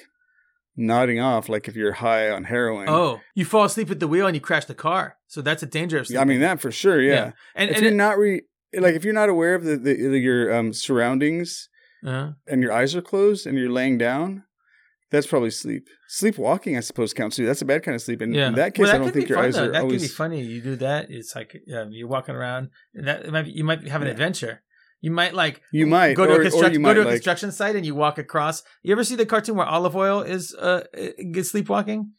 nodding 0.77 1.21
off, 1.21 1.49
like 1.49 1.69
if 1.69 1.77
you're 1.77 1.93
high 1.93 2.31
on 2.31 2.45
heroin. 2.45 2.89
Oh, 2.89 3.21
you 3.35 3.45
fall 3.45 3.65
asleep 3.65 3.91
at 3.91 4.01
the 4.01 4.09
wheel 4.09 4.27
and 4.27 4.35
you 4.37 4.41
crash 4.41 4.65
the 4.67 4.75
car. 4.75 5.17
So 5.27 5.41
that's 5.43 5.63
a 5.63 5.67
danger 5.67 5.99
of 5.99 6.07
sleeping. 6.07 6.21
I 6.23 6.25
mean 6.25 6.41
that 6.41 6.61
for 6.61 6.71
sure. 6.71 7.01
Yeah, 7.01 7.33
And, 7.55 7.71
if 7.71 7.77
and 7.77 7.85
you're 7.85 7.93
it- 7.93 7.97
not 7.97 8.19
re 8.19 8.43
like 8.77 8.95
if 8.95 9.05
you're 9.05 9.15
not 9.15 9.29
aware 9.29 9.55
of 9.55 9.65
the, 9.65 9.77
the, 9.77 9.95
the 9.95 10.19
your 10.19 10.53
um 10.55 10.73
surroundings 10.73 11.69
uh, 12.07 12.33
and 12.47 12.61
your 12.63 12.73
eyes 12.73 12.95
are 12.95 13.03
closed 13.03 13.47
and 13.47 13.57
you're 13.59 13.71
laying 13.71 13.99
down, 13.99 14.45
that's 15.11 15.27
probably 15.27 15.51
sleep. 15.51 15.87
Sleepwalking, 16.09 16.77
I 16.77 16.81
suppose, 16.81 17.13
counts 17.13 17.37
too. 17.37 17.47
That's 17.47 17.63
a 17.63 17.65
bad 17.65 17.83
kind 17.83 17.95
of 17.95 18.03
sleep. 18.03 18.21
And 18.21 18.35
yeah. 18.35 18.49
in 18.49 18.55
that 18.55 18.75
case, 18.75 18.85
Well, 18.87 18.95
I 18.95 18.99
don't 18.99 19.13
think 19.13 19.29
your 19.29 19.39
fun, 19.39 19.47
eyes 19.47 19.55
though. 19.55 19.65
are 19.65 19.73
That 19.73 19.83
always. 19.83 20.01
That 20.03 20.09
could 20.09 20.13
be 20.13 20.17
funny. 20.17 20.43
You 20.43 20.61
do 20.61 20.77
that. 20.77 21.07
It's 21.11 21.35
like 21.35 21.57
um, 21.77 21.91
you're 21.93 22.09
walking 22.09 22.35
around. 22.35 22.71
And 22.95 23.07
that 23.09 23.29
might 23.31 23.43
be, 23.45 23.53
you 23.53 23.65
might 23.65 23.87
have 23.89 24.01
an 24.03 24.07
Yeah. 24.09 24.13
adventure. 24.13 24.63
You 25.01 25.11
might 25.11 25.35
like 25.35 25.61
You 25.71 25.87
might, 25.87 26.15
go 26.15 26.27
to 26.27 26.33
or- 26.33 26.41
a 26.41 26.45
construction 26.45 26.83
go 26.83 26.95
to 26.95 27.01
a 27.01 27.05
like- 27.05 27.15
construction 27.15 27.53
site 27.53 27.77
and 27.77 27.85
you 27.85 27.95
walk 27.95 28.17
across. 28.19 28.63
You 28.83 28.93
ever 28.93 29.05
see 29.05 29.17
the 29.17 29.27
cartoon 29.27 29.57
where 29.57 29.67
Olive 29.67 29.95
Oyl 29.95 30.23
is 30.23 30.55
uh 30.55 30.85
gets 31.33 31.51
sleepwalking, 31.51 32.11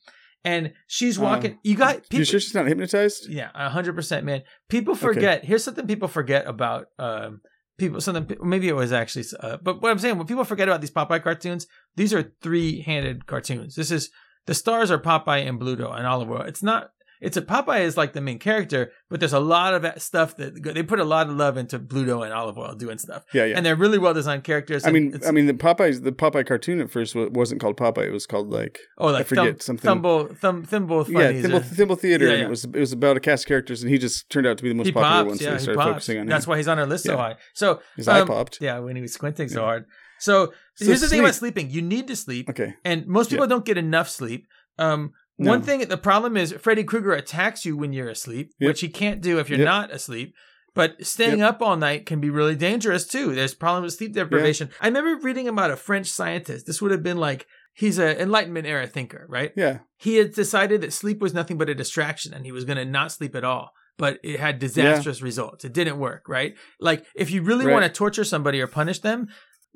and 0.43 0.71
she's 0.85 1.17
walking. 1.17 1.53
Um, 1.53 1.59
you 1.63 1.75
got 1.75 2.03
people. 2.03 2.19
you 2.19 2.25
sure 2.25 2.39
she's 2.39 2.53
not 2.53 2.67
hypnotized? 2.67 3.27
Yeah, 3.27 3.49
a 3.55 3.69
hundred 3.71 3.95
percent, 3.95 4.23
man. 4.23 4.43
People 4.69 4.93
forget. 4.93 5.43
Here's 5.43 5.63
something 5.63 5.87
people 5.87 6.07
forget 6.07 6.45
about 6.45 6.85
um, 6.99 7.41
people. 7.77 8.01
Something 8.01 8.37
maybe 8.43 8.67
it 8.67 8.75
was 8.75 8.91
actually, 8.91 9.25
uh, 9.39 9.57
but 9.61 9.81
what 9.81 9.91
I'm 9.91 9.99
saying, 9.99 10.17
when 10.17 10.27
people 10.27 10.43
forget 10.43 10.67
about 10.67 10.81
these 10.81 10.91
Popeye 10.91 11.23
cartoons, 11.23 11.67
these 11.95 12.13
are 12.13 12.33
three-handed 12.41 13.25
cartoons. 13.25 13.75
This 13.75 13.91
is 13.91 14.09
the 14.45 14.53
stars 14.53 14.91
are 14.91 14.99
Popeye 14.99 15.47
and 15.47 15.59
Bluto 15.59 15.95
and 15.95 16.05
Olive 16.05 16.29
Oyl. 16.29 16.41
It's 16.41 16.63
not. 16.63 16.89
It's 17.25 17.37
a 17.37 17.41
Popeye 17.41 17.81
is 17.81 17.97
like 17.97 18.13
the 18.13 18.21
main 18.21 18.39
character, 18.39 18.91
but 19.09 19.19
there's 19.19 19.33
a 19.33 19.39
lot 19.39 19.73
of 19.73 20.01
stuff 20.01 20.37
that 20.37 20.61
they 20.63 20.83
put 20.83 20.99
a 20.99 21.03
lot 21.03 21.27
of 21.29 21.35
love 21.35 21.57
into 21.57 21.79
Bluto 21.79 22.23
and 22.23 22.31
Olive 22.33 22.57
Oyl 22.57 22.75
doing 22.75 22.97
stuff, 22.97 23.23
Yeah, 23.33 23.45
yeah. 23.45 23.57
and 23.57 23.65
they're 23.65 23.75
really 23.75 23.97
well 23.97 24.13
designed 24.13 24.43
characters. 24.43 24.85
I 24.85 24.91
mean, 24.91 25.19
I 25.27 25.31
mean, 25.31 25.47
the 25.47 25.53
Popeyes, 25.53 26.03
the 26.03 26.11
Popeye 26.11 26.45
cartoon 26.45 26.79
at 26.81 26.91
first 26.91 27.15
wasn't 27.15 27.59
called 27.61 27.77
Popeye. 27.77 28.07
It 28.07 28.11
was 28.11 28.25
called 28.25 28.49
like 28.51 28.79
oh, 28.97 29.07
like 29.07 29.21
I 29.21 29.23
forget 29.23 29.45
thumb, 29.45 29.59
something. 29.59 29.87
Thumble, 29.89 30.27
thumb, 30.35 30.63
thimble, 30.63 31.05
yeah. 31.09 31.31
Thimble, 31.31 31.57
or- 31.57 31.61
Thimble 31.61 31.95
Theater, 31.95 32.27
Yeah, 32.27 32.33
and 32.33 32.41
it 32.43 32.49
was 32.49 32.63
it 32.65 32.75
was 32.75 32.93
about 32.93 33.17
a 33.17 33.19
cast 33.19 33.45
of 33.45 33.47
characters, 33.47 33.81
and 33.81 33.91
he 33.91 33.97
just 33.97 34.29
turned 34.29 34.47
out 34.47 34.57
to 34.57 34.63
be 34.63 34.69
the 34.69 34.75
most 34.75 34.87
he 34.87 34.91
popular 34.91 35.23
pops, 35.23 35.27
one. 35.29 35.37
So 35.37 35.43
yeah, 35.43 35.49
they 35.51 35.55
he 35.57 35.63
started 35.63 35.79
pops. 35.79 35.89
focusing 35.91 36.19
on 36.19 36.25
That's 36.27 36.45
him. 36.45 36.49
why 36.51 36.57
he's 36.57 36.67
on 36.67 36.79
our 36.79 36.85
list 36.85 37.05
so 37.05 37.17
high. 37.17 37.35
So 37.53 37.81
His 37.97 38.07
eye 38.07 38.19
um, 38.21 38.27
popped. 38.27 38.59
Yeah, 38.61 38.79
when 38.79 38.95
he 38.95 39.01
was 39.01 39.13
squinting 39.13 39.49
so 39.49 39.61
Yeah. 39.61 39.65
hard. 39.65 39.85
So, 40.19 40.53
So 40.75 40.85
here's 40.85 41.01
the 41.01 41.07
thing 41.09 41.19
about 41.19 41.35
sleeping: 41.35 41.69
you 41.69 41.81
need 41.81 42.07
to 42.07 42.15
sleep, 42.15 42.49
Okay, 42.49 42.75
and 42.85 43.05
most 43.07 43.29
people 43.31 43.47
don't 43.47 43.65
get 43.65 43.77
enough 43.77 44.09
sleep. 44.09 44.47
Um, 44.77 45.11
No. 45.37 45.49
One 45.51 45.61
thing, 45.61 45.79
the 45.87 45.97
problem 45.97 46.37
is 46.37 46.53
Freddy 46.53 46.83
Krueger 46.83 47.11
attacks 47.13 47.65
you 47.65 47.75
when 47.75 47.91
you're 47.93 48.09
asleep, 48.09 48.53
Yep. 48.59 48.67
which 48.67 48.81
he 48.81 48.87
can't 48.89 49.21
do 49.21 49.39
if 49.39 49.49
you're 49.49 49.59
Yep. 49.59 49.65
not 49.65 49.91
asleep. 49.91 50.33
But 50.73 51.05
staying 51.05 51.41
up 51.41 51.61
all 51.61 51.77
night 51.77 52.05
can 52.05 52.19
be 52.19 52.29
really 52.29 52.55
dangerous 52.55 53.05
too. 53.07 53.33
There's 53.33 53.53
problems 53.53 53.85
with 53.85 53.93
sleep 53.97 54.13
deprivation. 54.13 54.69
I 54.81 54.87
remember 54.87 55.15
reading 55.23 55.47
about 55.47 55.71
a 55.71 55.77
French 55.77 56.07
scientist. 56.07 56.65
This 56.65 56.81
would 56.81 56.91
have 56.91 57.03
been 57.03 57.17
like 57.17 57.47
he's 57.73 57.97
an 57.97 58.17
Enlightenment 58.17 58.67
era 58.67 58.85
thinker, 58.87 59.25
right? 59.29 59.51
yeah, 59.55 59.79
he 59.97 60.15
had 60.17 60.33
decided 60.33 60.81
that 60.81 60.91
sleep 60.93 61.21
was 61.21 61.33
nothing 61.33 61.57
but 61.57 61.69
a 61.69 61.75
distraction 61.75 62.33
and 62.33 62.45
he 62.45 62.51
was 62.51 62.65
going 62.65 62.77
to 62.77 62.85
not 62.85 63.11
sleep 63.11 63.35
at 63.35 63.43
all 63.45 63.71
but 63.97 64.19
it 64.23 64.41
had 64.41 64.59
disastrous 64.59 65.21
results 65.21 65.63
it 65.63 65.71
didn't 65.71 65.97
work 65.97 66.27
right 66.27 66.55
like 66.81 67.05
if 67.15 67.31
you 67.31 67.41
really 67.41 67.65
Right. 67.65 67.71
want 67.71 67.85
to 67.85 67.89
torture 67.89 68.25
somebody 68.25 68.59
or 68.59 68.67
punish 68.67 68.99
them 68.99 69.27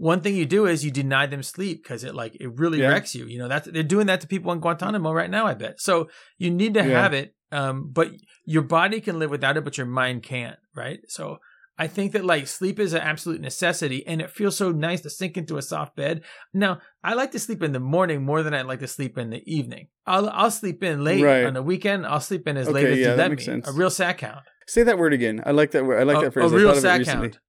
one 0.02 0.22
thing 0.22 0.34
you 0.36 0.46
do 0.46 0.66
is 0.66 0.84
you 0.86 0.92
deny 0.92 1.26
them 1.28 1.44
sleep 1.44 1.84
because 1.84 2.04
it 2.06 2.16
like 2.16 2.34
it 2.40 2.50
really 2.58 2.80
Yeah. 2.80 2.88
wrecks 2.90 3.14
you 3.16 3.26
you 3.26 3.38
know 3.38 3.48
that's 3.50 3.68
they're 3.70 3.84
doing 3.84 4.08
that 4.08 4.22
to 4.22 4.28
people 4.28 4.52
in 4.54 4.60
guantanamo 4.60 5.12
right 5.12 5.30
now 5.30 5.46
i 5.46 5.54
bet 5.54 5.80
so 5.82 6.10
you 6.38 6.50
need 6.50 6.74
to 6.76 6.80
Yeah. 6.80 7.02
have 7.02 7.14
it 7.14 7.36
um 7.52 7.90
but 7.92 8.12
your 8.46 8.62
body 8.64 9.02
can 9.02 9.20
live 9.20 9.30
without 9.30 9.58
it 9.58 9.64
but 9.66 9.78
your 9.78 9.88
mind 9.88 10.24
can't 10.24 10.58
right 10.76 11.00
so 11.08 11.40
I 11.82 11.88
think 11.88 12.12
that 12.12 12.26
like 12.26 12.46
sleep 12.48 12.78
is 12.78 12.92
an 12.92 13.00
absolute 13.00 13.40
necessity 13.40 14.06
and 14.06 14.22
it 14.22 14.30
feels 14.32 14.58
so 14.58 14.70
nice 14.74 15.00
to 15.04 15.10
sink 15.10 15.38
into 15.38 15.56
a 15.58 15.62
soft 15.62 15.96
bed. 15.96 16.24
Now, 16.54 16.82
I 17.02 17.14
like 17.14 17.32
to 17.32 17.40
sleep 17.40 17.64
in 17.64 17.72
the 17.72 17.80
morning 17.80 18.22
more 18.26 18.44
than 18.44 18.54
I 18.54 18.64
like 18.64 18.80
to 18.82 18.88
sleep 18.88 19.18
in 19.18 19.30
the 19.30 19.42
evening. 19.50 19.88
I'll 20.06 20.30
I'll 20.30 20.52
sleep 20.52 20.84
in 20.84 21.06
late 21.06 21.24
Right. 21.24 21.46
on 21.46 21.54
the 21.54 21.64
weekend. 21.64 22.06
I'll 22.06 22.20
sleep 22.20 22.50
in 22.50 22.58
as 22.58 22.68
Okay, 22.68 22.74
late 22.76 22.88
as 22.88 22.98
yeah, 22.98 23.04
you 23.12 23.12
that 23.12 23.18
let 23.18 23.30
makes 23.32 23.48
me. 23.48 23.54
sense. 23.54 23.70
A 23.70 23.72
real 23.72 23.90
sack 23.90 24.20
hound. 24.20 24.42
say 24.68 24.84
that 24.84 24.98
word 24.98 25.14
again. 25.14 25.42
I 25.46 25.52
like 25.52 25.72
that 25.72 25.86
word. 25.86 26.02
I 26.02 26.04
like 26.04 26.18
a, 26.18 26.26
that 26.26 26.32
phrase. 26.34 26.52
a 26.52 26.56
real 26.58 26.76
sack 26.76 27.06
hound. 27.06 27.40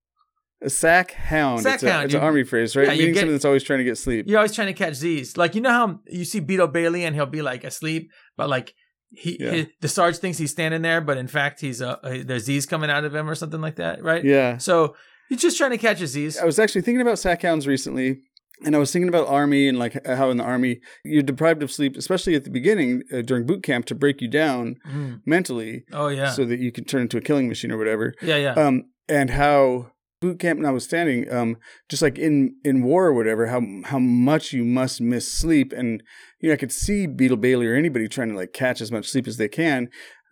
A 0.62 0.68
sack 0.70 1.12
hound. 1.12 1.62
Sack 1.62 1.74
it's 1.76 1.82
a, 1.84 2.02
It's 2.04 2.12
you- 2.12 2.18
an 2.18 2.24
army 2.24 2.44
phrase, 2.44 2.76
right? 2.76 2.86
yeah, 2.88 2.92
Meaning 2.94 3.14
get- 3.14 3.20
something 3.20 3.32
that's 3.32 3.44
always 3.46 3.62
trying 3.62 3.78
to 3.78 3.84
get 3.84 3.96
sleep. 3.96 4.26
You're 4.28 4.38
always 4.38 4.54
trying 4.54 4.66
to 4.68 4.74
catch 4.74 4.94
Z's. 4.94 5.36
Like 5.36 5.54
you 5.54 5.60
know 5.62 5.70
how 5.70 6.00
you 6.06 6.24
see 6.24 6.40
Beetle 6.40 6.68
Bailey 6.68 7.04
and 7.04 7.14
he'll 7.16 7.26
be 7.26 7.42
like 7.42 7.64
asleep, 7.64 8.10
but 8.36 8.48
like 8.50 8.74
he, 9.12 9.38
Yeah. 9.40 9.50
he- 9.52 9.68
the 9.80 9.88
Sarge 9.88 10.18
thinks 10.18 10.38
he's 10.38 10.50
standing 10.50 10.82
there, 10.82 11.00
but 11.00 11.16
in 11.16 11.28
fact 11.28 11.60
he's 11.60 11.80
uh 11.80 11.96
uh, 12.02 12.18
there's 12.24 12.44
Z's 12.44 12.66
coming 12.66 12.90
out 12.90 13.04
of 13.04 13.14
him 13.14 13.28
or 13.28 13.35
something 13.35 13.61
like 13.61 13.76
that, 13.76 14.02
right? 14.02 14.23
Yeah. 14.25 14.58
So 14.58 14.94
he's 15.30 15.40
just 15.40 15.56
trying 15.56 15.70
to 15.70 15.78
catch 15.78 16.00
a 16.02 16.06
Z's. 16.06 16.38
I 16.38 16.44
was 16.44 16.58
actually 16.58 16.82
thinking 16.82 17.00
about 17.00 17.18
sack 17.18 17.40
hounds 17.42 17.66
recently, 17.66 18.20
and 18.64 18.76
I 18.76 18.78
was 18.78 18.92
thinking 18.92 19.08
about 19.08 19.28
army 19.28 19.66
and 19.66 19.78
like 19.78 20.06
how 20.06 20.28
in 20.30 20.37
the 20.37 20.44
army 20.44 20.80
you're 21.06 21.23
deprived 21.23 21.62
of 21.62 21.73
sleep, 21.73 21.96
especially 21.96 22.35
at 22.35 22.44
the 22.44 22.50
beginning 22.50 23.02
uh, 23.12 23.23
during 23.23 23.46
boot 23.46 23.62
camp 23.62 23.87
to 23.87 23.94
break 23.94 24.20
you 24.20 24.28
down 24.28 24.76
Mm. 24.87 25.23
mentally, 25.25 25.85
Oh 25.90 26.08
yeah, 26.08 26.30
so 26.30 26.44
that 26.44 26.61
you 26.61 26.70
can 26.70 26.85
turn 26.85 27.00
into 27.02 27.16
a 27.16 27.23
killing 27.23 27.49
machine 27.49 27.73
or 27.73 27.78
whatever. 27.78 28.12
yeah, 28.20 28.37
yeah. 28.37 28.52
Um, 28.52 28.85
and 29.08 29.30
how 29.30 29.92
boot 30.20 30.38
camp 30.38 30.60
notwithstanding, 30.60 31.32
um, 31.32 31.56
just 31.88 32.02
like 32.02 32.18
in 32.18 32.56
in 32.64 32.82
war 32.82 33.06
or 33.06 33.14
whatever, 33.14 33.46
how 33.46 33.62
how 33.84 33.98
much 33.98 34.52
you 34.52 34.64
must 34.64 35.00
miss 35.00 35.30
sleep, 35.30 35.72
and 35.72 36.02
you 36.40 36.48
know 36.48 36.54
I 36.54 36.58
could 36.58 36.72
see 36.72 37.06
Beetle 37.06 37.38
Bailey 37.38 37.66
or 37.66 37.74
anybody 37.74 38.08
trying 38.08 38.28
to 38.28 38.36
like 38.36 38.52
catch 38.52 38.80
as 38.80 38.92
much 38.92 39.08
sleep 39.08 39.26
as 39.26 39.38
they 39.38 39.48
can, 39.48 39.88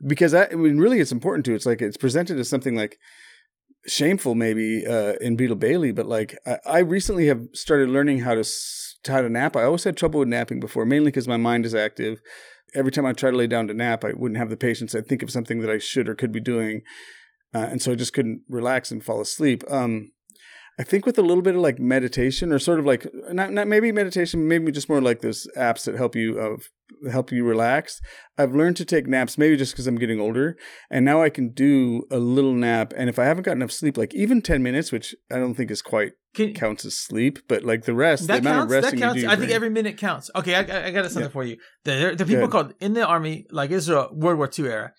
because 0.07 0.35
I, 0.35 0.47
I 0.47 0.54
mean 0.54 0.78
really 0.78 1.00
it's 1.00 1.12
important 1.12 1.47
to. 1.47 1.54
It's 1.54 1.66
like 1.66 1.83
it's 1.83 1.97
presented 1.97 2.38
as 2.38 2.49
something 2.49 2.76
like 2.76 2.99
shameful 3.87 4.35
maybe 4.35 4.87
uh, 4.87 5.14
in 5.21 5.37
Beetle 5.37 5.57
Bailey, 5.57 5.92
but 5.92 6.07
like 6.07 6.37
I, 6.47 6.59
I 6.66 6.78
recently 6.80 7.26
have 7.26 7.42
started 7.54 7.88
learning 7.88 8.21
how 8.21 8.35
to 8.35 8.45
how 9.07 9.23
to 9.23 9.28
nap. 9.28 9.57
I 9.57 9.64
always 9.64 9.85
had 9.85 9.97
trouble 9.97 10.21
with 10.21 10.28
napping 10.28 10.61
before, 10.61 10.85
mainly 10.85 11.09
because 11.09 11.28
my 11.28 11.37
mind 11.38 11.64
is 11.64 11.75
active. 11.75 12.21
Every 12.75 12.92
time 12.92 13.07
I 13.07 13.14
try 13.14 13.30
to 13.30 13.37
lay 13.37 13.47
down 13.47 13.66
to 13.68 13.75
nap, 13.75 14.04
I 14.04 14.12
wouldn't 14.12 14.37
have 14.37 14.50
the 14.50 14.57
patience. 14.57 14.95
I'd 14.95 15.07
think 15.07 15.23
of 15.23 15.30
something 15.30 15.61
that 15.61 15.71
I 15.71 15.78
should 15.78 16.07
or 16.07 16.14
could 16.14 16.33
be 16.33 16.40
doing, 16.40 16.83
uh, 17.55 17.59
and 17.71 17.81
so 17.83 17.93
I 17.93 17.95
just 17.95 18.12
couldn't 18.12 18.43
relax 18.49 18.90
and 18.90 19.05
fall 19.05 19.21
asleep. 19.21 19.62
Um, 19.71 20.11
I 20.81 20.85
think 20.85 21.07
with 21.07 21.19
a 21.19 21.23
little 21.23 21.43
bit 21.43 21.57
of 21.57 21.61
like 21.61 21.81
meditation, 21.81 22.52
or 22.52 22.59
sort 22.61 22.78
of 22.78 22.87
like 22.87 23.05
not 23.33 23.52
not 23.52 23.67
maybe 23.67 23.90
meditation, 23.90 24.47
maybe 24.47 24.71
just 24.71 24.88
more 24.88 25.00
like 25.00 25.23
those 25.23 25.49
apps 25.57 25.85
that 25.85 25.97
help 25.97 26.14
you 26.14 26.38
of 26.38 26.69
help 27.11 27.33
you 27.33 27.45
relax. 27.45 28.00
I've 28.38 28.55
learned 28.55 28.76
to 28.76 28.85
take 28.85 29.09
naps, 29.09 29.37
maybe 29.37 29.57
just 29.57 29.73
because 29.73 29.88
I'm 29.88 29.97
getting 29.99 30.21
older, 30.21 30.57
and 30.88 31.05
now 31.05 31.21
I 31.21 31.31
can 31.31 31.50
do 31.52 32.05
a 32.12 32.19
little 32.19 32.52
nap. 32.55 32.93
And 32.97 33.09
if 33.09 33.19
I 33.19 33.25
haven't 33.25 33.43
got 33.43 33.57
enough 33.57 33.73
sleep, 33.73 33.97
like 33.97 34.14
even 34.14 34.40
ten 34.40 34.62
minutes, 34.62 34.93
which 34.93 35.17
I 35.33 35.38
don't 35.40 35.55
think 35.55 35.73
is 35.73 35.83
quite 35.83 36.12
Can, 36.35 36.55
counts 36.55 36.85
as 36.85 36.97
sleep, 36.97 37.40
but 37.49 37.64
like 37.64 37.83
the 37.85 37.95
rest, 37.95 38.28
that 38.28 38.45
the 38.45 38.49
amount 38.49 38.71
counts. 38.71 38.87
of 38.87 38.93
That 38.93 38.99
counts. 39.00 39.17
you 39.17 39.23
do. 39.26 39.33
I 39.33 39.37
think 39.37 39.50
every 39.50 39.71
minute 39.71 39.97
counts. 39.97 40.31
Okay, 40.37 40.55
I, 40.55 40.61
I- 40.61 40.90
got 40.93 41.07
something 41.07 41.23
Yeah. 41.25 41.28
for 41.28 41.43
you. 41.43 41.57
There, 41.85 42.14
there 42.14 42.25
are 42.25 42.28
people 42.28 42.47
called 42.47 42.75
in 42.78 42.93
the 42.95 43.05
army, 43.05 43.47
like 43.50 43.73
Israel, 43.73 44.11
World 44.12 44.38
War 44.38 44.49
II 44.57 44.67
era. 44.67 44.93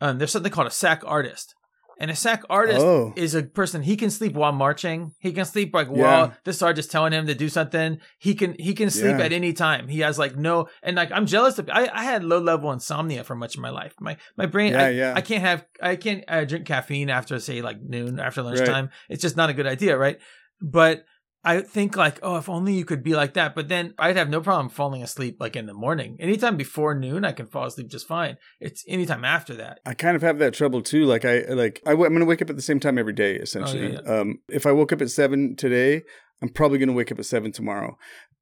Um, 0.00 0.18
there's 0.18 0.30
something 0.30 0.52
called 0.52 0.68
a 0.68 0.70
sack 0.70 1.02
artist, 1.04 1.54
And 1.98 2.10
a 2.10 2.14
sack 2.14 2.42
artist 2.50 2.80
Oh. 2.80 3.14
is 3.16 3.34
a 3.34 3.42
person 3.42 3.82
he 3.82 3.96
can 3.96 4.10
sleep 4.10 4.34
while 4.34 4.52
marching. 4.52 5.12
He 5.18 5.32
can 5.32 5.46
sleep 5.46 5.72
like 5.74 5.88
Yeah. 5.88 6.02
while 6.02 6.34
the 6.44 6.52
sergeant's 6.52 6.88
telling 6.88 7.12
him 7.12 7.26
to 7.26 7.34
do 7.34 7.48
something. 7.48 7.98
He 8.18 8.34
can 8.34 8.54
he 8.58 8.74
can 8.74 8.90
sleep 8.90 9.18
Yeah. 9.18 9.24
at 9.24 9.32
any 9.32 9.52
time. 9.54 9.88
He 9.88 10.00
has 10.00 10.18
like 10.18 10.36
no 10.36 10.68
and 10.82 10.96
like 10.96 11.10
I'm 11.10 11.24
jealous 11.24 11.58
of 11.58 11.70
I, 11.72 11.88
I 11.92 12.04
had 12.04 12.22
low 12.22 12.38
level 12.38 12.70
insomnia 12.70 13.24
for 13.24 13.34
much 13.34 13.54
of 13.56 13.62
my 13.62 13.70
life. 13.70 13.94
My 13.98 14.18
my 14.36 14.44
brain 14.46 14.72
Yeah, 14.72 14.82
I, 14.84 14.88
yeah. 14.90 15.12
I 15.16 15.22
can't 15.22 15.40
have 15.40 15.64
I 15.80 15.96
can't 15.96 16.22
uh, 16.28 16.44
drink 16.44 16.66
caffeine 16.66 17.08
after 17.08 17.38
say 17.38 17.62
like 17.62 17.80
noon 17.80 18.20
after 18.20 18.42
lunchtime. 18.42 18.90
It's 19.08 19.22
just 19.22 19.36
not 19.36 19.48
a 19.48 19.54
good 19.54 19.66
idea, 19.66 19.96
right? 19.96 20.18
But 20.60 21.04
I 21.46 21.60
think 21.60 21.96
like, 21.96 22.18
oh, 22.24 22.38
if 22.38 22.48
only 22.48 22.74
you 22.74 22.84
could 22.84 23.04
be 23.04 23.14
like 23.14 23.34
that. 23.34 23.54
But 23.54 23.68
then 23.68 23.94
I'd 24.00 24.16
have 24.16 24.28
no 24.28 24.40
problem 24.40 24.68
falling 24.68 25.04
asleep 25.04 25.36
like 25.38 25.54
in 25.54 25.66
the 25.66 25.74
morning. 25.74 26.16
Anytime 26.18 26.56
before 26.56 26.92
noon, 26.92 27.24
I 27.24 27.30
can 27.30 27.46
fall 27.46 27.66
asleep 27.66 27.86
just 27.88 28.08
fine. 28.08 28.36
It's 28.60 28.84
anytime 28.88 29.24
after 29.24 29.54
that. 29.54 29.78
I 29.86 29.94
kind 29.94 30.16
of 30.16 30.22
have 30.22 30.40
that 30.40 30.54
trouble 30.54 30.82
too. 30.82 31.04
Like 31.04 31.24
I 31.24 31.44
like 31.48 31.80
I, 31.86 31.92
am 31.92 31.98
going 31.98 32.18
to 32.18 32.24
wake 32.26 32.42
up 32.42 32.50
at 32.50 32.56
the 32.56 32.62
same 32.62 32.80
time 32.80 32.98
every 32.98 33.12
day. 33.12 33.36
Essentially, 33.36 33.96
Oh, 34.04 34.22
um, 34.22 34.40
if 34.48 34.66
I 34.66 34.72
woke 34.72 34.92
up 34.92 35.00
at 35.00 35.08
seven 35.10 35.54
today, 35.54 36.02
I'm 36.42 36.48
probably 36.48 36.78
going 36.78 36.88
to 36.88 36.94
wake 36.94 37.12
up 37.12 37.18
at 37.20 37.26
seven 37.26 37.52
tomorrow. 37.52 37.96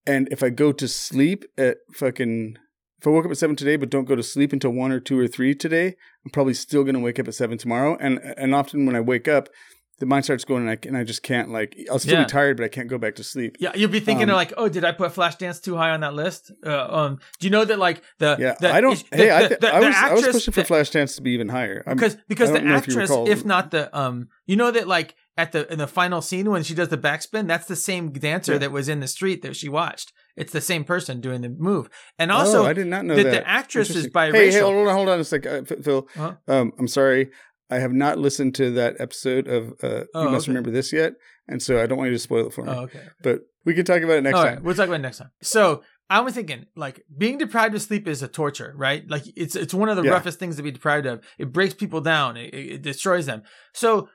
And 0.07 0.27
if 0.31 0.43
I 0.43 0.49
go 0.49 0.73
to 0.73 0.89
sleep 0.89 1.45
at 1.59 1.77
fucking, 1.93 2.57
if 3.01 3.07
I 3.07 3.11
woke 3.11 3.27
up 3.27 3.31
at 3.31 3.37
seven 3.37 3.55
today 3.55 3.77
but 3.77 3.91
don't 3.91 4.07
go 4.07 4.17
to 4.17 4.23
sleep 4.23 4.55
until 4.55 4.71
one 4.71 4.93
or 4.93 5.01
two 5.01 5.19
or 5.19 5.29
three 5.29 5.55
today, 5.55 5.95
I'm 6.25 6.31
probably 6.33 6.55
still 6.55 6.85
going 6.85 6.95
to 6.95 7.01
wake 7.01 7.19
up 7.19 7.29
at 7.29 7.35
seven 7.35 7.59
tomorrow. 7.59 7.99
And 8.01 8.19
and 8.39 8.55
often 8.55 8.87
when 8.87 8.97
I 8.97 9.01
wake 9.01 9.29
up, 9.29 9.51
the 9.99 10.07
mind 10.07 10.25
starts 10.25 10.45
going 10.45 10.63
and 10.69 10.71
I, 10.71 10.79
and 10.89 10.97
I 10.97 11.05
just 11.05 11.23
can't 11.23 11.51
like 11.51 11.77
I'll 11.91 11.99
still 11.99 12.15
Yeah. 12.15 12.25
be 12.25 12.29
tired, 12.29 12.57
but 12.57 12.65
I 12.65 12.69
can't 12.69 12.89
go 12.89 12.99
back 12.99 13.15
to 13.17 13.25
sleep. 13.25 13.57
Yeah, 13.61 13.73
you'll 13.75 13.91
be 13.91 14.01
thinking 14.01 14.29
Um, 14.29 14.37
like, 14.37 14.53
oh, 14.57 14.69
did 14.69 14.85
I 14.85 14.93
put 14.93 15.13
Flashdance 15.15 15.63
too 15.63 15.77
high 15.77 15.91
on 15.91 16.01
that 16.01 16.15
list? 16.15 16.51
Uh, 16.67 16.87
um, 16.91 17.19
do 17.41 17.47
you 17.47 17.51
know 17.51 17.65
that 17.65 17.79
like 17.79 18.03
the 18.19 18.37
Yeah, 18.39 18.55
the, 18.61 18.73
I 18.73 18.81
don't. 18.81 18.99
the- 19.11 19.17
hey, 19.17 19.31
I, 19.31 19.43
the- 19.43 19.49
th- 19.49 19.61
the- 19.61 19.75
I 19.75 19.81
was 19.81 19.95
I 19.97 20.13
was 20.15 20.27
pushing 20.29 20.53
for 20.53 20.63
Flashdance 20.63 21.17
to 21.17 21.23
be 21.23 21.31
even 21.33 21.49
higher. 21.49 21.83
I'm- 21.87 21.97
because 21.97 22.17
because 22.29 22.51
the 22.51 22.59
don't 22.59 22.69
if 22.71 22.89
actress, 22.89 23.11
if 23.29 23.45
not 23.45 23.71
the 23.71 23.97
um, 23.97 24.29
you 24.47 24.57
know 24.57 24.71
that 24.71 24.89
like 24.89 25.15
at 25.37 25.53
the 25.53 25.71
in 25.73 25.79
the 25.79 25.87
final 25.87 26.21
scene 26.23 26.51
when 26.51 26.63
she 26.63 26.75
does 26.75 26.89
the 26.89 26.99
backspin, 26.99 27.47
that's 27.49 27.67
the 27.67 27.77
same 27.77 28.11
dancer 28.13 28.53
Yeah. 28.53 28.59
that 28.59 28.73
was 28.73 28.89
in 28.89 29.01
the 29.01 29.09
street 29.09 29.43
that 29.43 29.57
she 29.57 29.69
watched. 29.69 30.13
It's 30.37 30.53
the 30.53 30.61
same 30.61 30.83
person 30.83 31.21
doing 31.21 31.43
the 31.43 31.49
move, 31.49 31.89
and 32.19 32.33
also 32.33 32.65
oh, 32.65 32.67
I 32.67 32.73
did 32.73 32.89
not 32.89 33.05
know 33.05 33.15
that 33.15 33.23
that. 33.23 33.31
the 33.31 33.49
actress 33.49 33.91
is 33.91 34.09
biracial. 34.09 34.33
Hey, 34.35 34.51
hey, 34.51 34.59
hold 34.61 34.89
on, 34.89 34.93
hold 34.95 35.09
on 35.09 35.21
a 35.21 35.25
sec, 35.25 35.47
uh, 35.47 35.63
Phil. 35.63 36.09
Huh? 36.17 36.35
Um, 36.49 36.73
I'm 36.77 36.89
sorry, 36.89 37.31
I 37.71 37.79
have 37.79 37.93
not 37.93 38.19
listened 38.19 38.55
to 38.57 38.71
that 38.73 38.97
episode 39.01 39.49
of 39.49 39.73
uh, 39.83 40.05
Oh, 40.15 40.25
You 40.25 40.29
Must 40.31 40.45
okay. 40.45 40.51
Remember 40.53 40.71
This 40.71 40.93
yet, 40.93 41.15
and 41.49 41.63
so 41.63 41.83
I 41.83 41.87
don't 41.87 41.99
want 41.99 42.09
you 42.11 42.15
to 42.17 42.19
spoil 42.23 42.47
it 42.47 42.53
for 42.53 42.65
me. 42.65 42.73
oh, 42.73 42.81
okay. 42.83 43.01
But 43.23 43.41
we 43.65 43.75
can 43.75 43.85
talk 43.85 44.03
about 44.03 44.19
it 44.19 44.23
next 44.23 44.37
All 44.39 44.45
time. 44.45 44.55
right, 44.57 44.63
we'll 44.63 44.75
talk 44.75 44.87
about 44.89 44.97
it 45.01 45.03
next 45.03 45.19
time. 45.19 45.31
So 45.43 45.83
I 46.11 46.21
was 46.21 46.35
thinking, 46.35 46.67
like, 46.77 47.03
being 47.17 47.39
deprived 47.39 47.75
of 47.75 47.81
sleep 47.81 48.07
is 48.07 48.23
a 48.23 48.29
torture, 48.29 48.75
right? 48.77 49.03
Like, 49.09 49.23
it's 49.37 49.57
it's 49.57 49.73
one 49.73 49.89
of 49.89 49.97
the 49.97 50.03
Yeah. 50.05 50.11
roughest 50.11 50.39
things 50.39 50.57
to 50.57 50.63
be 50.63 50.71
deprived 50.71 51.07
of. 51.07 51.25
It 51.39 51.53
breaks 51.53 51.73
people 51.75 52.03
down. 52.03 52.37
It, 52.37 52.53
it, 52.53 52.73
it 52.75 52.83
destroys 52.83 53.25
them. 53.25 53.43
So 53.73 54.09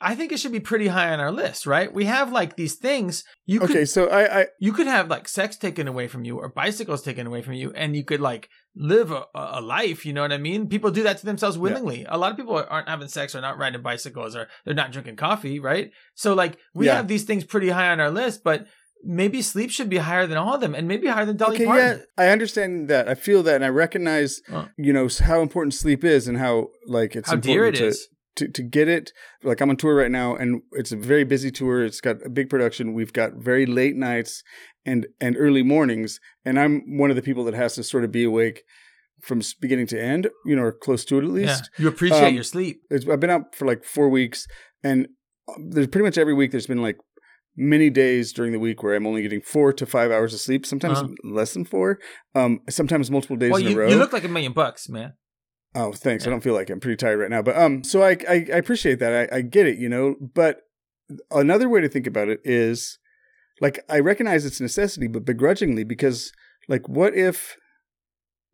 I 0.00 0.14
think 0.16 0.32
it 0.32 0.40
should 0.40 0.50
be 0.52 0.60
pretty 0.60 0.88
high 0.88 1.12
on 1.12 1.20
our 1.20 1.30
list, 1.30 1.64
right? 1.66 1.92
We 1.92 2.06
have 2.06 2.32
like 2.32 2.56
these 2.56 2.74
things 2.74 3.22
you 3.46 3.60
could 3.60 3.70
Okay, 3.70 3.84
so 3.84 4.08
I, 4.08 4.40
I 4.40 4.46
you 4.58 4.72
could 4.72 4.86
have 4.88 5.08
like 5.08 5.28
sex 5.28 5.56
taken 5.56 5.86
away 5.86 6.08
from 6.08 6.24
you 6.24 6.38
or 6.38 6.48
bicycles 6.48 7.02
taken 7.02 7.26
away 7.26 7.42
from 7.42 7.54
you, 7.54 7.72
and 7.74 7.94
you 7.94 8.04
could 8.04 8.20
like 8.20 8.48
live 8.74 9.10
a, 9.12 9.24
a 9.34 9.60
life. 9.60 10.04
You 10.04 10.12
know 10.12 10.22
what 10.22 10.32
I 10.32 10.38
mean? 10.38 10.68
People 10.68 10.90
do 10.90 11.02
that 11.04 11.18
to 11.18 11.26
themselves 11.26 11.56
willingly. 11.56 12.04
A 12.08 12.18
lot 12.18 12.30
of 12.32 12.36
people 12.36 12.56
aren't 12.68 12.88
having 12.88 13.08
sex 13.08 13.34
or 13.34 13.40
not 13.40 13.58
riding 13.58 13.82
bicycles 13.82 14.34
or 14.34 14.48
they're 14.64 14.74
not 14.74 14.90
drinking 14.92 15.16
coffee, 15.16 15.60
right? 15.60 15.90
So 16.14 16.34
like 16.34 16.56
we 16.74 16.86
Yeah. 16.86 16.96
have 16.96 17.08
these 17.08 17.24
things 17.24 17.44
pretty 17.44 17.68
high 17.68 17.90
on 17.90 18.00
our 18.00 18.10
list, 18.10 18.42
but 18.42 18.66
maybe 19.04 19.40
sleep 19.40 19.70
should 19.70 19.88
be 19.88 19.96
higher 19.98 20.26
than 20.26 20.36
all 20.36 20.54
of 20.54 20.60
them, 20.60 20.74
and 20.74 20.86
maybe 20.88 21.06
higher 21.06 21.24
than 21.24 21.36
Dolly 21.36 21.56
okay, 21.56 21.64
Parton. 21.64 21.98
yeah, 21.98 22.24
I 22.24 22.28
understand 22.30 22.88
that. 22.88 23.08
I 23.08 23.14
feel 23.14 23.42
that, 23.44 23.54
and 23.54 23.64
I 23.64 23.68
recognize, 23.68 24.40
Oh. 24.52 24.68
you 24.76 24.92
know, 24.92 25.08
how 25.20 25.40
important 25.42 25.74
sleep 25.74 26.04
is, 26.04 26.26
and 26.28 26.36
how 26.38 26.68
like 26.86 27.14
it's 27.16 27.30
How 27.30 27.36
dear 27.36 27.64
it 27.66 27.76
important 27.76 27.76
to, 27.76 27.86
is. 27.86 28.08
To 28.36 28.48
to 28.48 28.62
get 28.62 28.88
it. 28.88 29.12
Like 29.42 29.60
I'm 29.60 29.70
on 29.70 29.76
tour 29.76 29.94
right 29.94 30.10
now, 30.10 30.34
and 30.36 30.62
it's 30.72 30.92
a 30.92 30.96
very 30.96 31.24
busy 31.24 31.50
tour. 31.50 31.84
It's 31.84 32.00
got 32.00 32.24
a 32.24 32.28
big 32.30 32.48
production. 32.50 32.94
We've 32.94 33.12
got 33.12 33.34
very 33.34 33.66
late 33.66 33.96
nights 33.96 34.42
and 34.86 35.06
and 35.20 35.36
early 35.38 35.62
mornings, 35.62 36.20
and 36.44 36.58
I'm 36.58 36.98
one 36.98 37.10
of 37.10 37.16
the 37.16 37.22
people 37.22 37.44
that 37.44 37.54
has 37.54 37.74
to 37.74 37.82
sort 37.82 38.04
of 38.04 38.12
be 38.12 38.24
awake 38.24 38.62
from 39.22 39.42
beginning 39.60 39.86
to 39.88 40.00
end, 40.00 40.28
you 40.46 40.56
know, 40.56 40.62
or 40.62 40.72
close 40.72 41.04
to 41.06 41.18
it 41.18 41.24
at 41.24 41.30
Yeah, 41.30 41.32
least. 41.34 41.70
you 41.78 41.88
appreciate 41.88 42.28
Um, 42.28 42.34
your 42.34 42.42
sleep. 42.44 42.80
It's, 42.90 43.06
I've 43.06 43.20
been 43.20 43.28
out 43.30 43.54
for 43.54 43.66
like 43.66 43.84
four 43.84 44.08
weeks, 44.08 44.46
and 44.82 45.08
uh, 45.48 45.54
there's 45.68 45.88
pretty 45.88 46.04
much 46.06 46.16
every 46.16 46.32
week. 46.34 46.50
There's 46.52 46.66
been 46.66 46.80
like 46.82 46.96
many 47.56 47.90
days 47.90 48.32
during 48.32 48.52
the 48.52 48.58
week 48.58 48.82
where 48.82 48.94
I'm 48.94 49.06
only 49.06 49.20
getting 49.22 49.42
four 49.42 49.72
to 49.74 49.84
five 49.84 50.10
hours 50.10 50.32
of 50.32 50.40
sleep. 50.40 50.64
Sometimes 50.64 51.02
Uh-huh. 51.02 51.12
less 51.24 51.52
than 51.52 51.64
four. 51.66 51.98
Um, 52.34 52.60
sometimes 52.70 53.10
multiple 53.10 53.36
days 53.36 53.50
Well, 53.50 53.60
in 53.60 53.66
you, 53.66 53.74
a 53.76 53.78
row. 53.80 53.90
you 53.90 53.96
look 53.96 54.12
like 54.14 54.24
a 54.24 54.28
million 54.28 54.52
bucks, 54.52 54.88
man. 54.88 55.12
Oh, 55.74 55.92
thanks. 55.92 56.24
Yeah. 56.24 56.30
I 56.30 56.32
don't 56.32 56.40
feel 56.40 56.54
like. 56.54 56.68
I'm 56.70 56.80
pretty 56.80 56.96
tired 56.96 57.18
right 57.20 57.30
now, 57.30 57.42
but 57.42 57.56
um, 57.56 57.84
so 57.84 58.02
I 58.02 58.16
I, 58.28 58.46
I 58.52 58.56
appreciate 58.56 58.98
that. 58.98 59.30
I, 59.32 59.36
I 59.36 59.40
get 59.42 59.66
it, 59.66 59.78
you 59.78 59.88
know. 59.88 60.16
But 60.20 60.62
another 61.30 61.68
way 61.68 61.80
to 61.80 61.88
think 61.88 62.06
about 62.06 62.28
it 62.28 62.40
is, 62.44 62.98
like, 63.60 63.78
I 63.88 64.00
recognize 64.00 64.44
it's 64.44 64.60
necessity, 64.60 65.06
but 65.06 65.24
begrudgingly, 65.24 65.84
because 65.84 66.32
like, 66.68 66.88
what 66.88 67.14
if 67.14 67.56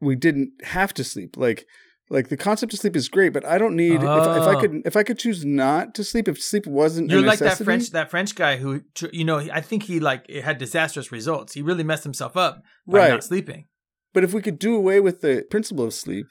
we 0.01 0.15
didn't 0.15 0.53
have 0.65 0.93
to 0.95 1.05
sleep? 1.05 1.37
Like, 1.39 1.65
like 2.11 2.29
the 2.29 2.37
concept 2.37 2.73
of 2.75 2.79
sleep 2.79 2.95
is 2.97 3.09
great, 3.09 3.33
but 3.33 3.45
I 3.45 3.57
don't 3.59 3.75
need 3.77 3.95
if, 3.97 4.03
if 4.03 4.07
I 4.07 4.55
Oh. 4.55 4.61
could 4.61 4.83
if 4.85 4.95
I 4.97 5.03
could 5.03 5.19
choose 5.19 5.45
not 5.45 5.95
to 5.97 6.05
sleep. 6.05 6.29
If 6.29 6.41
sleep 6.41 6.67
wasn't 6.67 7.11
You're 7.11 7.23
like 7.23 7.39
that 7.41 7.59
French 7.59 7.91
that 7.91 8.11
French 8.11 8.35
guy 8.35 8.59
who 8.59 8.83
you 9.13 9.25
know 9.25 9.39
I 9.39 9.61
think 9.61 9.85
he 9.85 10.01
like 10.01 10.25
it 10.29 10.45
had 10.45 10.59
disastrous 10.59 11.11
results. 11.11 11.55
He 11.55 11.63
really 11.63 11.83
messed 11.83 12.05
himself 12.05 12.37
up 12.37 12.63
by 12.87 12.99
Right. 12.99 13.11
not 13.11 13.25
sleeping. 13.25 13.67
But 14.13 14.23
if 14.23 14.33
we 14.33 14.41
could 14.43 14.59
do 14.59 14.77
away 14.77 15.01
with 15.01 15.21
the 15.21 15.45
principle 15.51 15.85
of 15.85 15.93
sleep, 15.95 16.27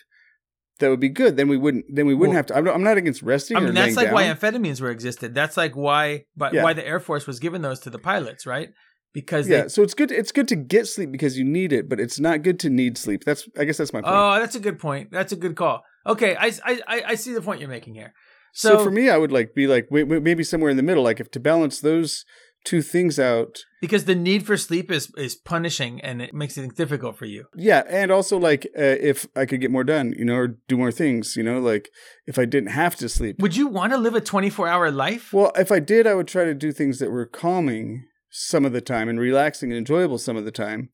that 0.79 0.89
would 0.89 0.99
be 0.99 1.09
good. 1.09 1.37
Then 1.37 1.47
we 1.47 1.57
wouldn't. 1.57 1.85
Then 1.89 2.05
we 2.05 2.13
wouldn't 2.13 2.31
Well, 2.33 2.37
have 2.37 2.45
to. 2.47 2.55
I'm 2.57 2.63
not, 2.65 2.75
I'm 2.75 2.83
not 2.83 2.97
against 2.97 3.21
resting. 3.21 3.57
I 3.57 3.61
mean, 3.61 3.73
that's 3.73 3.95
like 3.95 4.11
laying 4.11 4.29
why 4.29 4.35
amphetamines 4.35 4.81
were 4.81 4.89
existed. 4.91 5.33
That's 5.33 5.55
like 5.57 5.75
why, 5.75 6.25
but 6.35 6.53
Yeah. 6.53 6.63
why 6.63 6.73
the 6.73 6.85
Air 6.85 6.99
Force 6.99 7.25
was 7.27 7.39
giving 7.39 7.61
those 7.61 7.79
to 7.81 7.89
the 7.89 7.99
pilots, 7.99 8.45
right? 8.45 8.69
Because 9.13 9.47
yeah. 9.47 9.63
they, 9.63 9.67
So 9.69 9.81
it's 9.83 9.93
good. 9.93 10.11
It's 10.11 10.31
good 10.33 10.47
to 10.49 10.55
get 10.57 10.87
sleep 10.87 11.11
because 11.11 11.37
you 11.37 11.45
need 11.45 11.71
it, 11.71 11.87
but 11.87 11.99
it's 11.99 12.19
not 12.19 12.41
good 12.43 12.59
to 12.61 12.69
need 12.69 12.97
sleep. 12.97 13.23
That's. 13.23 13.47
I 13.57 13.63
guess 13.63 13.77
that's 13.77 13.93
my 13.93 14.01
point. 14.01 14.13
oh, 14.13 14.39
that's 14.39 14.55
a 14.55 14.59
good 14.59 14.77
point. 14.79 15.09
That's 15.11 15.31
a 15.31 15.37
good 15.37 15.55
call. 15.55 15.81
Okay, 16.05 16.35
I, 16.35 16.51
I, 16.63 16.81
I- 16.87 17.03
I 17.07 17.15
see 17.15 17.33
the 17.33 17.41
point 17.41 17.59
you're 17.61 17.69
making 17.69 17.95
here. 17.95 18.13
so, 18.53 18.77
So, 18.77 18.83
for 18.83 18.91
me, 18.91 19.09
I 19.09 19.17
would 19.17 19.31
like 19.31 19.55
be 19.55 19.67
like 19.67 19.87
maybe 19.91 20.43
somewhere 20.43 20.69
in 20.69 20.77
the 20.77 20.83
middle. 20.83 21.03
Like 21.03 21.19
if 21.19 21.31
to 21.31 21.39
balance 21.39 21.79
those 21.79 22.25
two 22.65 22.81
things 22.81 23.17
out. 23.19 23.59
because 23.79 24.05
the 24.05 24.15
need 24.15 24.45
for 24.45 24.57
sleep 24.57 24.91
is 24.91 25.11
is 25.15 25.35
punishing 25.35 26.01
and 26.01 26.21
it 26.21 26.33
makes 26.33 26.57
it 26.57 26.75
difficult 26.75 27.15
for 27.17 27.25
you. 27.25 27.45
Yeah, 27.55 27.83
and 27.87 28.11
also 28.11 28.37
like 28.37 28.65
uh, 28.77 28.81
if 28.81 29.27
I 29.35 29.45
could 29.45 29.61
get 29.61 29.71
more 29.71 29.83
done, 29.83 30.13
you 30.17 30.25
know, 30.25 30.35
or 30.35 30.47
do 30.67 30.75
more 30.75 30.91
things, 30.91 31.35
you 31.37 31.43
know, 31.43 31.59
like 31.59 31.89
if 32.27 32.37
I 32.37 32.45
didn't 32.45 32.71
have 32.71 32.95
to 32.97 33.07
sleep. 33.07 33.37
Would 33.39 33.55
you 33.55 33.67
want 33.67 33.93
to 33.93 33.97
live 33.97 34.15
a 34.15 34.21
24 34.21 34.67
hour 34.67 34.91
life? 34.91 35.31
Well, 35.31 35.51
if 35.55 35.71
I 35.71 35.79
did, 35.79 36.07
I 36.07 36.15
would 36.15 36.27
try 36.27 36.43
to 36.43 36.53
do 36.53 36.71
things 36.71 36.99
that 36.99 37.11
were 37.11 37.25
calming 37.25 38.05
some 38.29 38.65
of 38.65 38.73
the 38.73 38.81
time 38.81 39.07
and 39.07 39.19
relaxing 39.19 39.71
and 39.71 39.77
enjoyable 39.77 40.17
some 40.17 40.35
of 40.35 40.43
the 40.43 40.51
time. 40.51 40.89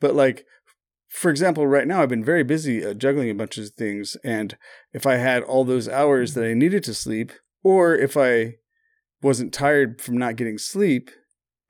But 0.00 0.14
like, 0.14 0.44
for 1.08 1.30
example, 1.30 1.66
right 1.66 1.86
now 1.86 2.02
I've 2.02 2.08
been 2.08 2.24
very 2.24 2.44
busy 2.44 2.84
uh, 2.84 2.94
juggling 2.94 3.30
a 3.30 3.34
bunch 3.34 3.56
of 3.58 3.70
things, 3.70 4.16
and 4.22 4.56
if 4.92 5.06
I 5.06 5.16
had 5.16 5.42
all 5.42 5.64
those 5.64 5.88
hours 5.88 6.34
that 6.34 6.44
I 6.44 6.52
needed 6.52 6.84
to 6.84 6.94
sleep, 6.94 7.32
or 7.62 7.94
if 7.94 8.16
I 8.16 8.56
wasn't 9.22 9.52
tired 9.52 10.00
from 10.00 10.16
not 10.18 10.36
getting 10.36 10.58
sleep, 10.58 11.10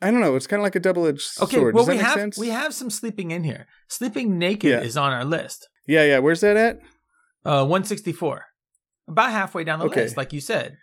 I 0.02 0.10
don't 0.10 0.20
know. 0.20 0.36
It's 0.36 0.46
kind 0.46 0.60
of 0.60 0.64
like 0.64 0.76
a 0.76 0.80
double-edged 0.80 1.40
Okay, 1.42 1.56
sword. 1.56 1.74
well 1.74 1.84
Does 1.84 1.88
that 1.96 1.98
we 2.02 2.04
have 2.04 2.14
sense? 2.14 2.38
we 2.38 2.48
have 2.48 2.74
some 2.74 2.90
sleeping 2.90 3.30
in 3.30 3.44
here. 3.44 3.66
Sleeping 3.88 4.38
naked 4.38 4.70
Yeah. 4.70 4.80
is 4.80 4.96
on 4.96 5.12
our 5.12 5.24
list. 5.24 5.68
yeah, 5.86 6.04
yeah. 6.04 6.18
Where's 6.18 6.40
that 6.42 6.56
at? 6.56 6.80
Uh, 7.44 7.64
164, 7.64 8.44
about 9.08 9.30
halfway 9.30 9.64
down 9.64 9.78
the 9.78 9.86
Okay. 9.86 10.02
list, 10.02 10.16
like 10.16 10.32
you 10.32 10.40
said, 10.40 10.76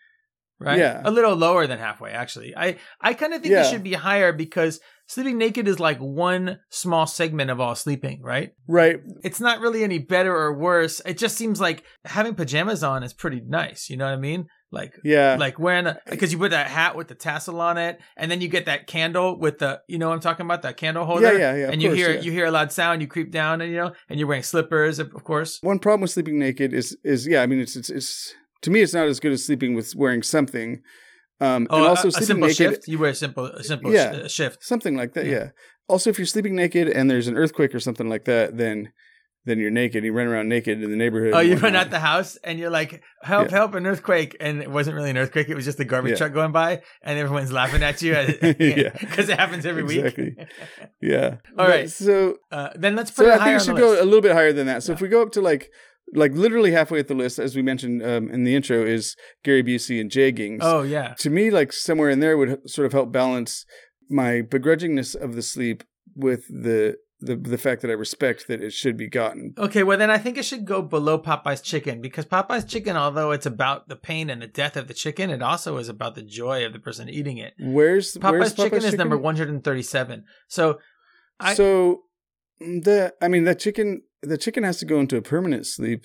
right? 0.60 0.80
Yeah. 0.80 1.02
a 1.04 1.12
little 1.12 1.36
lower 1.36 1.68
than 1.68 1.78
halfway 1.78 2.12
actually. 2.12 2.56
I 2.56 2.78
I 3.02 3.14
kind 3.14 3.34
of 3.34 3.42
think 3.42 3.52
Yeah. 3.52 3.68
it 3.68 3.70
should 3.70 3.84
be 3.84 3.94
higher 3.94 4.32
because 4.32 4.80
sleeping 5.08 5.38
naked 5.38 5.68
is 5.68 5.80
like 5.80 6.00
one 6.00 6.60
small 6.70 7.06
segment 7.06 7.52
of 7.52 7.60
all 7.60 7.76
sleeping, 7.76 8.22
right? 8.24 8.54
Right. 8.68 9.02
It's 9.24 9.42
not 9.42 9.60
really 9.60 9.84
any 9.84 10.00
better 10.00 10.34
or 10.36 10.54
worse. 10.58 11.02
It 11.06 11.18
just 11.18 11.36
seems 11.38 11.60
like 11.60 11.84
having 12.06 12.34
pajamas 12.34 12.82
on 12.84 13.04
is 13.04 13.14
pretty 13.14 13.42
nice. 13.46 13.90
You 13.90 13.98
know 13.98 14.06
what 14.06 14.14
I 14.14 14.18
mean? 14.22 14.48
Like 14.74 14.94
Yeah. 15.04 15.38
like 15.40 15.60
wearing 15.60 15.86
a 15.88 16.00
because 16.10 16.32
you 16.34 16.40
put 16.40 16.52
that 16.52 16.68
hat 16.68 16.96
with 16.98 17.08
the 17.08 17.16
tassel 17.16 17.62
on 17.62 17.78
it, 17.78 18.00
and 18.18 18.30
then 18.32 18.42
you 18.42 18.48
get 18.48 18.66
that 18.66 18.88
candle 18.88 19.38
with 19.40 19.60
the 19.60 19.82
you 19.88 19.98
know 20.00 20.08
what 20.10 20.16
I'm 20.16 20.20
talking 20.20 20.46
about 20.46 20.64
that 20.64 20.78
candle 20.78 21.06
holder. 21.06 21.32
Yeah, 21.32 21.38
yeah, 21.38 21.56
yeah, 21.56 21.70
And 21.72 21.82
you 21.82 21.90
course, 21.90 21.98
hear 22.00 22.14
yeah. 22.16 22.22
you 22.22 22.32
hear 22.32 22.46
a 22.48 22.52
loud 22.52 22.72
sound, 22.72 23.02
you 23.02 23.08
creep 23.08 23.32
down, 23.32 23.62
and 23.62 23.72
you 23.72 23.78
know, 23.78 23.92
and 24.10 24.20
you're 24.20 24.28
wearing 24.28 24.44
slippers, 24.44 25.00
of 25.00 25.12
course. 25.24 25.60
One 25.62 25.80
problem 25.80 26.02
with 26.02 26.12
sleeping 26.12 26.40
naked 26.40 26.74
is 26.74 26.98
is 27.04 27.28
yeah, 27.28 27.42
I 27.44 27.46
mean 27.46 27.60
it's 27.60 27.76
it's, 27.76 27.90
it's 27.90 28.34
to 28.64 28.72
me 28.72 28.82
it's 28.82 28.94
not 28.94 29.08
as 29.08 29.20
good 29.20 29.32
as 29.32 29.46
sleeping 29.46 29.76
with 29.76 29.94
wearing 29.96 30.24
something. 30.24 30.82
Um 31.40 31.68
Oh, 31.70 31.78
and 31.78 31.86
also 31.88 32.08
a, 32.08 32.12
sleeping 32.12 32.28
simple 32.28 32.48
naked 32.48 32.58
shift. 32.58 32.88
You 32.88 32.98
wear 33.00 33.12
a 33.12 33.16
simple 33.16 33.46
a 33.46 33.64
simple 33.64 33.92
Yeah. 33.94 34.28
sh- 34.28 34.32
shift. 34.32 34.64
something 34.64 34.96
like 34.96 35.14
that, 35.14 35.26
Yeah. 35.26 35.32
yeah. 35.32 35.50
Also 35.88 36.10
if 36.10 36.18
you're 36.18 36.26
sleeping 36.26 36.56
naked 36.56 36.88
and 36.88 37.10
there's 37.12 37.28
an 37.28 37.36
earthquake 37.38 37.76
or 37.76 37.80
something 37.80 38.08
like 38.10 38.26
that, 38.26 38.58
then 38.58 38.92
then 39.46 39.60
you're 39.60 39.72
naked. 39.72 40.04
You 40.04 40.14
run 40.14 40.28
around 40.28 40.50
naked 40.50 40.82
in 40.82 40.90
the 40.90 40.96
neighborhood. 40.96 41.34
Oh, 41.34 41.40
you 41.40 41.56
run 41.58 41.76
out 41.76 41.90
the 41.90 42.00
house 42.00 42.38
and 42.44 42.58
you're 42.60 42.70
like, 42.70 43.02
"Help! 43.22 43.50
Yeah. 43.50 43.58
Help! 43.58 43.76
An 43.76 43.86
earthquake!" 43.86 44.38
And 44.40 44.62
it 44.62 44.72
wasn't 44.72 44.96
really 44.96 45.10
an 45.10 45.18
earthquake; 45.18 45.50
it 45.50 45.56
was 45.56 45.66
just 45.66 45.80
a 45.80 45.86
garbage 45.86 46.12
Yeah. 46.12 46.18
truck 46.18 46.34
going 46.34 46.52
by, 46.52 46.82
and 47.04 47.20
everyone's 47.20 47.52
laughing 47.52 47.84
at 47.84 48.02
you 48.02 48.14
Yeah. 48.60 48.90
because 49.00 49.30
it 49.30 49.38
happens 49.40 49.66
every 49.66 49.84
Exactly. 49.84 50.36
week. 50.38 50.48
Yeah. 51.02 51.38
All 51.58 51.66
But 51.66 51.70
right. 51.70 51.90
So 51.90 52.38
Uh, 52.52 52.70
then 52.76 52.96
let's 52.96 53.12
put 53.12 53.26
so 53.26 53.32
it 53.32 53.34
I 53.36 53.38
higher 53.38 53.60
think 53.60 53.62
it 53.62 53.66
should 53.66 53.78
go 53.78 54.02
a 54.02 54.06
little 54.06 54.22
bit 54.22 54.32
higher 54.34 54.54
than 54.54 54.68
that. 54.68 54.84
So 54.84 54.94
if 54.94 55.02
we 55.02 55.08
go 55.10 55.22
up 55.22 55.32
to 55.34 55.42
like 55.42 55.70
like 56.16 56.34
literally 56.34 56.72
halfway 56.72 57.00
at 57.00 57.08
the 57.08 57.16
list, 57.16 57.40
as 57.40 57.56
we 57.56 57.62
mentioned 57.62 58.04
um, 58.04 58.30
in 58.30 58.44
the 58.44 58.56
intro, 58.56 58.86
is 58.86 59.16
Gary 59.44 59.64
Busey 59.64 60.00
and 60.00 60.12
Jeggings. 60.12 60.60
Oh 60.62 60.84
yeah. 60.84 61.16
To 61.20 61.30
me, 61.30 61.50
like 61.50 61.74
somewhere 61.74 62.10
in 62.10 62.20
there 62.20 62.38
would 62.38 62.70
sort 62.70 62.86
of 62.86 62.92
help 62.94 63.12
balance 63.12 63.66
my 64.10 64.42
begrudgingness 64.42 65.16
of 65.16 65.36
the 65.36 65.42
sleep 65.42 65.84
with 66.16 66.46
the 66.48 66.96
the 67.26 67.36
the 67.36 67.58
fact 67.58 67.82
that 67.82 67.90
I 67.90 67.94
respect 67.94 68.48
that 68.48 68.62
it 68.62 68.72
should 68.74 68.98
be 68.98 69.08
gotten. 69.08 69.54
Okay, 69.58 69.84
well 69.84 69.98
then 69.98 70.10
I 70.10 70.18
think 70.18 70.38
it 70.38 70.46
should 70.46 70.66
go 70.66 70.82
below 70.82 71.18
Popeye's 71.20 71.62
chicken 71.62 72.02
because 72.02 72.26
Popeye's 72.26 72.66
chicken, 72.66 72.96
although 72.98 73.32
it's 73.32 73.46
about 73.46 73.88
the 73.90 73.96
pain 73.96 74.30
and 74.30 74.42
the 74.42 74.48
death 74.48 74.76
of 74.78 74.88
the 74.88 74.94
chicken, 74.94 75.30
it 75.30 75.42
also 75.42 75.78
is 75.78 75.90
about 75.90 76.16
the 76.16 76.22
joy 76.24 76.66
of 76.66 76.74
the 76.74 76.80
person 76.80 77.10
eating 77.10 77.38
it. 77.38 77.54
Where's 77.60 78.14
Popeye's 78.16 78.32
where's 78.32 78.54
chicken 78.54 78.80
Popeye's 78.80 78.86
is 78.86 78.94
number 78.96 79.18
137. 79.18 80.24
So 80.48 80.80
I- 81.40 81.54
so 81.54 82.04
the 82.60 83.14
I 83.22 83.28
mean 83.28 83.44
the 83.46 83.56
chicken 83.56 84.04
the 84.22 84.38
chicken 84.38 84.64
has 84.64 84.78
to 84.80 84.86
go 84.86 85.00
into 85.00 85.18
a 85.18 85.22
permanent 85.22 85.66
sleep 85.66 86.04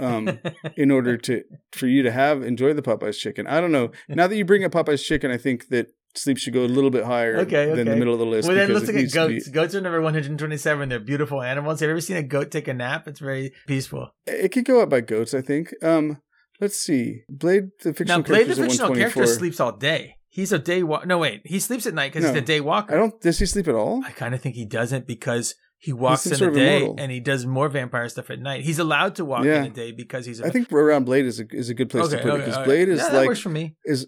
Um, 0.00 0.38
in 0.76 0.90
order 0.90 1.16
to 1.16 1.42
for 1.72 1.86
you 1.86 2.02
to 2.02 2.10
have 2.10 2.42
enjoy 2.42 2.72
the 2.72 2.82
Popeyes 2.82 3.18
chicken. 3.18 3.46
I 3.46 3.60
don't 3.60 3.72
know. 3.72 3.90
Now 4.08 4.26
that 4.26 4.36
you 4.36 4.44
bring 4.44 4.64
up 4.64 4.72
Popeyes 4.72 5.04
chicken, 5.04 5.30
I 5.30 5.36
think 5.36 5.68
that 5.68 5.88
sleep 6.14 6.38
should 6.38 6.52
go 6.54 6.64
a 6.64 6.66
little 6.66 6.90
bit 6.90 7.04
higher 7.04 7.36
Okay, 7.38 7.66
okay. 7.70 7.76
than 7.76 7.86
the 7.88 7.96
middle 7.96 8.12
of 8.14 8.18
the 8.20 8.26
list. 8.26 8.48
well 8.48 8.56
then 8.56 8.72
let's 8.72 8.86
look 8.86 8.94
at 8.96 9.00
needs 9.00 9.12
be- 9.12 9.16
goats. 9.16 9.48
Goats 9.48 9.74
are 9.74 9.80
number 9.80 10.00
127. 10.00 10.88
They're 10.88 10.98
beautiful 11.00 11.42
animals. 11.42 11.80
Have 11.80 11.88
you 11.88 11.92
ever 11.92 12.00
seen 12.00 12.16
a 12.16 12.22
goat 12.22 12.50
take 12.50 12.68
a 12.68 12.74
nap? 12.74 13.06
It's 13.06 13.20
very 13.20 13.52
peaceful. 13.66 14.10
It 14.26 14.50
could 14.52 14.64
go 14.64 14.80
up 14.82 14.88
by 14.90 15.00
goats, 15.00 15.34
I 15.34 15.40
think. 15.42 15.72
Um, 15.82 16.20
let's 16.60 16.76
see. 16.78 17.22
Blade 17.28 17.70
the 17.82 17.92
fictional 17.94 18.20
Now 18.20 18.24
Blade 18.26 18.48
the 18.48 18.54
fictional 18.56 18.94
character 18.94 19.26
sleeps 19.26 19.60
all 19.60 19.72
day. 19.72 20.16
He's 20.30 20.52
a 20.52 20.58
day 20.58 20.82
walk. 20.82 21.06
No 21.06 21.18
wait, 21.18 21.42
he 21.44 21.58
sleeps 21.58 21.86
at 21.86 21.94
night 21.94 22.12
because 22.12 22.24
No, 22.24 22.32
he's 22.32 22.42
a 22.42 22.44
day 22.44 22.60
walker. 22.60 22.94
I 22.94 22.98
don't. 22.98 23.20
Does 23.20 23.38
he 23.38 23.46
sleep 23.46 23.66
at 23.68 23.74
all? 23.74 24.02
I 24.04 24.10
kind 24.12 24.34
of 24.34 24.40
think 24.40 24.54
he 24.56 24.64
doesn't 24.66 25.06
because 25.06 25.54
he 25.78 25.92
walks 25.92 26.26
in 26.26 26.32
the 26.32 26.50
day 26.50 26.78
immortal. 26.78 26.96
and 27.02 27.10
he 27.12 27.20
does 27.20 27.46
more 27.46 27.68
vampire 27.68 28.08
stuff 28.08 28.30
at 28.30 28.38
night. 28.40 28.64
He's 28.64 28.78
allowed 28.78 29.14
to 29.16 29.24
walk 29.24 29.44
Yeah. 29.44 29.58
in 29.58 29.62
the 29.64 29.70
day 29.70 29.92
because 29.92 30.26
he's. 30.26 30.40
A, 30.40 30.46
I 30.46 30.50
think 30.50 30.70
around 30.72 31.04
Blade 31.06 31.24
is 31.24 31.40
a 31.40 31.44
is 31.50 31.70
a 31.70 31.74
good 31.74 31.88
place 31.90 32.08
to 32.08 32.18
put 32.18 32.34
it 32.34 32.38
because 32.38 32.56
right. 32.56 32.64
Blade 32.64 32.88
is 32.88 32.98
yeah, 32.98 33.08
that 33.10 33.16
like 33.16 33.28
works 33.28 33.40
for 33.40 33.48
me. 33.50 33.76
is 33.84 34.06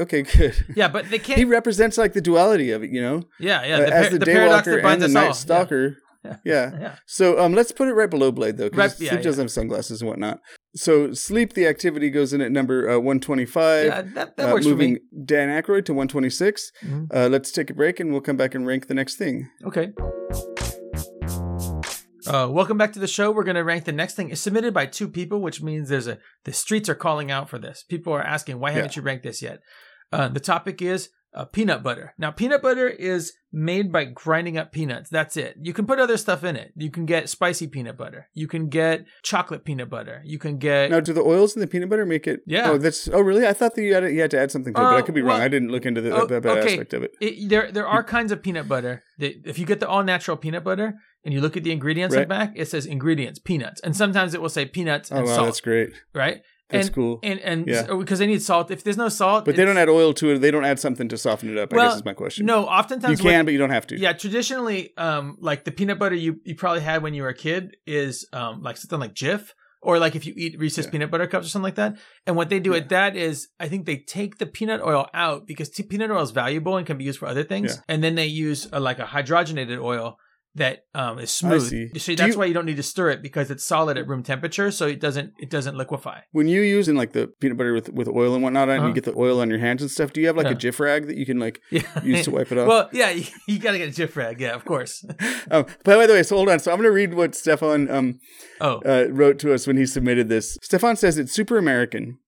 okay. 0.00 0.22
Good. 0.22 0.54
Yeah, 0.76 0.88
but 0.88 1.10
they 1.10 1.18
can't. 1.18 1.38
he 1.38 1.44
represents 1.44 1.96
like 1.98 2.12
the 2.12 2.20
duality 2.20 2.70
of 2.70 2.82
it, 2.82 2.90
you 2.90 3.00
know, 3.02 3.22
yeah, 3.38 3.64
yeah. 3.64 3.76
Uh, 3.76 3.78
The, 3.86 3.94
as 3.94 4.10
the, 4.10 4.18
the 4.18 4.26
paradox 4.26 4.68
daywalker 4.68 4.84
and 4.84 5.02
the 5.02 5.08
night 5.08 5.26
all. 5.28 5.34
stalker. 5.34 5.96
Yeah. 6.24 6.36
Yeah. 6.42 6.70
Yeah. 6.80 6.94
So 7.04 7.38
um, 7.38 7.52
let's 7.52 7.70
put 7.70 7.86
it 7.86 7.92
right 7.92 8.08
below 8.08 8.32
Blade 8.32 8.56
though, 8.56 8.70
because 8.70 8.92
Right- 8.92 9.00
yeah, 9.04 9.10
Sleep 9.10 9.22
does 9.24 9.36
have 9.36 9.50
sunglasses 9.50 10.00
and 10.00 10.08
whatnot. 10.08 10.40
So 10.74 11.12
Sleep, 11.12 11.52
the 11.52 11.66
activity 11.66 12.08
goes 12.08 12.32
in 12.32 12.40
at 12.40 12.50
number 12.50 12.88
uh, 12.88 12.98
one 12.98 13.20
twenty 13.20 13.44
five. 13.44 13.84
Yeah, 13.88 14.00
that, 14.14 14.34
that 14.38 14.48
uh, 14.48 14.52
works 14.54 14.64
for 14.64 14.70
moving 14.70 14.94
me. 14.94 15.00
Dan 15.26 15.50
Aykroyd 15.50 15.84
to 15.84 15.92
126. 15.92 16.72
Mhm. 16.82 17.14
Uh, 17.14 17.28
let's 17.28 17.52
take 17.52 17.68
a 17.68 17.74
break 17.74 18.00
and 18.00 18.10
we'll 18.10 18.22
come 18.22 18.38
back 18.38 18.54
and 18.54 18.66
rank 18.66 18.86
the 18.86 18.94
next 18.94 19.16
thing. 19.16 19.50
Okay. 19.66 19.92
Uh, 22.26 22.48
welcome 22.50 22.78
back 22.78 22.92
to 22.92 22.98
the 22.98 23.06
show. 23.06 23.30
We're 23.30 23.44
going 23.44 23.56
to 23.56 23.64
rank 23.64 23.84
the 23.84 23.92
next 23.92 24.14
thing. 24.14 24.30
It's 24.30 24.40
submitted 24.40 24.72
by 24.72 24.86
two 24.86 25.08
people, 25.08 25.40
which 25.40 25.62
means 25.62 25.88
there's 25.88 26.06
a 26.06 26.18
the 26.44 26.52
streets 26.52 26.88
are 26.88 26.94
calling 26.94 27.30
out 27.30 27.50
for 27.50 27.58
this. 27.58 27.84
People 27.88 28.12
are 28.12 28.22
asking, 28.22 28.58
why 28.58 28.70
haven't 28.70 28.96
you 28.96 29.02
ranked 29.02 29.24
this 29.24 29.42
yet? 29.42 29.60
Uh, 30.12 30.28
the 30.28 30.40
topic 30.40 30.80
is 30.80 31.10
uh, 31.34 31.44
peanut 31.44 31.82
butter. 31.82 32.14
Now, 32.16 32.30
peanut 32.30 32.62
butter 32.62 32.88
is 32.88 33.32
made 33.52 33.90
by 33.90 34.04
grinding 34.04 34.56
up 34.56 34.72
peanuts. 34.72 35.10
That's 35.10 35.36
it. 35.36 35.56
You 35.60 35.72
can 35.72 35.86
put 35.86 35.98
other 35.98 36.16
stuff 36.16 36.44
in 36.44 36.54
it. 36.56 36.72
You 36.76 36.90
can 36.90 37.06
get 37.06 37.28
spicy 37.28 37.66
peanut 37.66 37.96
butter. 37.98 38.28
You 38.32 38.46
can 38.46 38.68
get 38.68 39.04
chocolate 39.22 39.64
peanut 39.64 39.90
butter. 39.90 40.22
You 40.24 40.38
can 40.38 40.58
get 40.58 40.90
Now, 40.90 41.00
do 41.00 41.12
the 41.12 41.22
oils 41.22 41.56
in 41.56 41.60
the 41.60 41.66
peanut 41.66 41.90
butter 41.90 42.06
make 42.06 42.26
it? 42.28 42.40
Yeah. 42.46 42.70
Oh, 42.70 42.78
that's. 42.78 43.08
Oh, 43.08 43.20
really? 43.20 43.46
I 43.46 43.52
thought 43.52 43.74
that 43.74 43.82
you 43.82 43.94
had, 43.94 44.04
you 44.04 44.20
had 44.20 44.30
to 44.30 44.40
add 44.40 44.52
something 44.52 44.72
to 44.72 44.80
it, 44.80 44.84
but 44.84 44.94
I 44.94 44.98
Uh, 45.00 45.02
could 45.02 45.14
be 45.14 45.22
wrong. 45.22 45.40
I 45.40 45.48
didn't 45.48 45.70
look 45.70 45.84
into 45.84 46.00
the, 46.00 46.14
oh, 46.14 46.26
that, 46.26 46.42
that 46.42 46.58
okay. 46.58 46.72
aspect 46.72 46.94
of 46.94 47.02
it. 47.02 47.12
it, 47.20 47.48
there 47.48 47.70
there 47.72 47.86
are 47.86 48.04
kinds 48.04 48.30
of 48.30 48.42
peanut 48.42 48.68
butter 48.68 49.02
that 49.18 49.34
if 49.44 49.58
you 49.58 49.66
get 49.66 49.80
the 49.80 49.88
all 49.88 50.04
natural 50.04 50.36
peanut 50.36 50.62
butter 50.62 50.94
and 51.24 51.32
you 51.34 51.40
look 51.40 51.56
at 51.56 51.64
the 51.64 51.72
ingredients 51.72 52.14
on 52.14 52.22
the 52.22 52.26
back, 52.26 52.52
it 52.56 52.66
says 52.68 52.86
ingredients 52.86 53.38
peanuts, 53.38 53.80
and 53.82 53.96
sometimes 53.96 54.34
it 54.34 54.42
will 54.42 54.48
say 54.48 54.66
peanuts 54.66 55.10
Oh, 55.12 55.16
and 55.16 55.26
wow, 55.26 55.34
salt, 55.36 55.46
that's 55.46 55.60
great. 55.60 55.92
right? 56.14 56.42
That's 56.70 56.86
and, 56.88 56.94
cool. 56.94 57.20
And 57.22 57.40
and 57.40 57.66
Yeah. 57.66 57.84
so- 57.86 57.98
because 57.98 58.18
they 58.18 58.26
need 58.26 58.42
salt. 58.42 58.70
If 58.70 58.82
there's 58.84 58.96
no 58.96 59.08
salt, 59.10 59.44
But 59.44 59.54
they 59.56 59.64
don't 59.66 59.76
add 59.76 59.88
oil 59.90 60.14
to 60.14 60.30
it. 60.30 60.38
They 60.38 60.50
don't 60.50 60.64
add 60.64 60.80
something 60.80 61.08
to 61.08 61.18
soften 61.18 61.50
it 61.50 61.58
up. 61.58 61.72
I 61.72 61.76
Well, 61.76 61.88
guess 61.90 61.96
is 61.96 62.04
my 62.04 62.14
question. 62.14 62.46
No, 62.46 62.64
oftentimes 62.64 63.18
you 63.18 63.22
can, 63.30 63.38
what- 63.40 63.44
but 63.46 63.52
you 63.52 63.58
don't 63.58 63.70
have 63.70 63.86
to. 63.88 63.98
yeah, 63.98 64.14
traditionally, 64.14 64.92
um, 64.96 65.36
like 65.40 65.64
the 65.64 65.72
peanut 65.72 65.98
butter 65.98 66.14
you 66.16 66.40
you 66.44 66.54
probably 66.54 66.80
had 66.80 67.02
when 67.02 67.12
you 67.14 67.22
were 67.22 67.28
a 67.28 67.34
kid 67.34 67.76
is 67.86 68.26
um 68.32 68.62
like 68.62 68.76
something 68.78 68.98
like 68.98 69.14
Jif. 69.14 69.50
Or 69.86 69.98
like 69.98 70.16
if 70.16 70.24
you 70.24 70.32
eat 70.34 70.58
Reese's 70.58 70.86
Yeah. 70.86 70.92
peanut 70.92 71.10
butter 71.10 71.26
cups 71.26 71.44
or 71.46 71.50
something 71.50 71.64
like 71.64 71.74
that, 71.74 71.98
and 72.26 72.36
what 72.36 72.48
they 72.48 72.58
do 72.58 72.70
Yeah. 72.70 72.78
at 72.78 72.88
that 72.88 73.16
is, 73.16 73.48
I 73.60 73.68
think 73.68 73.84
they 73.84 73.98
take 73.98 74.38
the 74.38 74.46
peanut 74.46 74.80
oil 74.80 75.06
out 75.12 75.46
because 75.46 75.68
t- 75.68 75.82
peanut 75.82 76.10
oil 76.10 76.22
is 76.22 76.30
valuable 76.30 76.78
and 76.78 76.86
can 76.86 76.96
be 76.96 77.04
used 77.04 77.18
for 77.18 77.26
other 77.28 77.42
things, 77.44 77.74
Yeah. 77.74 77.82
and 77.86 78.02
then 78.02 78.14
they 78.14 78.24
use 78.24 78.66
a, 78.72 78.80
like 78.80 78.98
a 78.98 79.04
hydrogenated 79.04 79.78
oil 79.78 80.16
that 80.56 80.84
um, 80.94 81.18
is 81.18 81.30
smooth. 81.32 81.68
see. 81.68 81.98
See, 81.98 82.14
that's 82.14 82.34
you- 82.34 82.38
why 82.38 82.44
you 82.44 82.54
don't 82.54 82.64
need 82.66 82.76
to 82.76 82.82
stir 82.82 83.10
it 83.10 83.22
because 83.22 83.50
it's 83.50 83.64
solid 83.64 83.98
at 83.98 84.06
room 84.06 84.22
temperature, 84.22 84.70
so 84.70 84.86
it 84.86 85.00
doesn't 85.00 85.32
it 85.38 85.50
doesn't 85.50 85.76
liquefy. 85.76 86.20
When 86.30 86.46
you 86.48 86.60
use 86.60 86.86
in 86.88 86.94
like 86.96 87.12
the 87.12 87.26
peanut 87.40 87.56
butter 87.58 87.72
with 87.74 87.88
with 87.92 88.08
oil 88.08 88.34
and 88.34 88.42
whatnot, 88.42 88.68
on, 88.68 88.78
Uh-huh. 88.78 88.88
you 88.88 88.94
get 88.94 89.04
the 89.04 89.14
oil 89.16 89.40
on 89.40 89.50
your 89.50 89.58
hands 89.58 89.82
and 89.82 89.90
stuff. 89.90 90.12
Do 90.12 90.20
you 90.20 90.28
have 90.28 90.36
like 90.36 90.46
Yeah. 90.46 90.52
a 90.52 90.56
Jif 90.56 90.78
rag 90.78 91.06
that 91.08 91.16
you 91.16 91.26
can 91.26 91.38
like 91.40 91.60
Yeah, 91.70 91.82
use 92.04 92.24
to 92.24 92.30
wipe 92.30 92.52
it 92.52 92.58
off? 92.58 92.68
Well, 92.68 92.88
yeah, 92.92 93.10
you, 93.10 93.24
you 93.48 93.58
got 93.58 93.72
to 93.72 93.78
get 93.78 93.88
a 93.88 93.92
Jif 94.02 94.14
rag. 94.16 94.40
Yeah, 94.40 94.54
of 94.54 94.64
course. 94.64 95.04
um, 95.50 95.66
by 95.84 96.06
the 96.06 96.12
way, 96.12 96.22
so 96.22 96.36
hold 96.36 96.48
on. 96.48 96.60
So 96.60 96.72
I'm 96.72 96.80
to 96.82 96.90
read 96.90 97.14
what 97.14 97.34
Stefan 97.34 97.90
um, 97.90 98.20
Oh, 98.60 98.80
uh, 98.86 99.08
wrote 99.10 99.38
to 99.40 99.52
us 99.52 99.66
when 99.66 99.76
he 99.76 99.86
submitted 99.86 100.28
this. 100.28 100.56
Stefan 100.62 100.96
says 100.96 101.18
it's 101.18 101.32
super 101.32 101.58
American. 101.58 102.18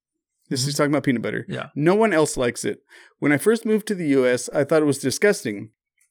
This 0.48 0.66
is 0.66 0.74
talking 0.74 0.90
about 0.92 1.02
peanut 1.04 1.22
butter. 1.22 1.42
Mm-hmm. 1.42 1.52
Yeah. 1.54 1.68
No 1.74 1.94
one 1.94 2.12
else 2.12 2.36
likes 2.36 2.64
it. 2.64 2.78
When 3.18 3.32
I 3.32 3.36
first 3.38 3.64
moved 3.66 3.86
to 3.88 3.94
the 3.94 4.06
US, 4.18 4.48
I 4.52 4.64
thought 4.64 4.82
it 4.82 4.86
was 4.86 4.98
disgusting. 4.98 5.70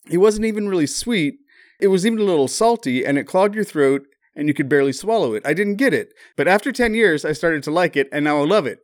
It 0.10 0.18
wasn't 0.20 0.46
even 0.46 0.68
really 0.70 0.88
sweet. 0.88 1.36
It 1.80 1.88
was 1.88 2.06
even 2.06 2.20
a 2.20 2.24
little 2.24 2.48
salty 2.48 3.06
and 3.06 3.18
it 3.18 3.26
clogged 3.26 3.56
your 3.56 3.64
throat 3.64 4.04
and 4.36 4.48
you 4.48 4.54
could 4.54 4.70
barely 4.70 4.94
swallow 4.94 5.34
it. 5.34 5.46
I 5.46 5.54
didn't 5.54 5.76
get 5.76 5.94
it. 5.94 6.10
But 6.36 6.48
after 6.48 6.72
10 6.72 6.94
years, 6.94 7.24
I 7.26 7.34
started 7.34 7.64
to 7.64 7.72
like 7.72 7.96
it 7.96 8.08
and 8.12 8.26
now 8.26 8.40
I 8.40 8.46
love 8.46 8.66
it. 8.66 8.80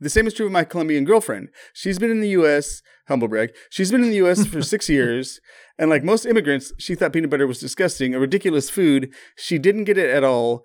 The 0.00 0.10
same 0.10 0.26
is 0.26 0.34
true 0.34 0.46
of 0.46 0.52
my 0.52 0.64
Colombian 0.64 1.04
girlfriend. 1.04 1.48
She's 1.72 1.98
been 1.98 2.10
in 2.10 2.20
the 2.20 2.28
US, 2.30 2.82
humble 3.08 3.28
brag, 3.28 3.50
she's 3.70 3.90
been 3.90 4.02
in 4.02 4.10
the 4.10 4.26
US 4.26 4.46
for 4.46 4.62
six 4.62 4.88
years. 4.90 5.40
And 5.78 5.90
like 5.90 6.04
most 6.04 6.26
immigrants, 6.26 6.72
she 6.78 6.94
thought 6.94 7.12
peanut 7.12 7.30
butter 7.30 7.46
was 7.46 7.60
disgusting, 7.60 8.14
a 8.14 8.18
ridiculous 8.18 8.68
food. 8.70 9.12
She 9.36 9.58
didn't 9.58 9.84
get 9.84 9.98
it 9.98 10.10
at 10.10 10.24
all, 10.24 10.62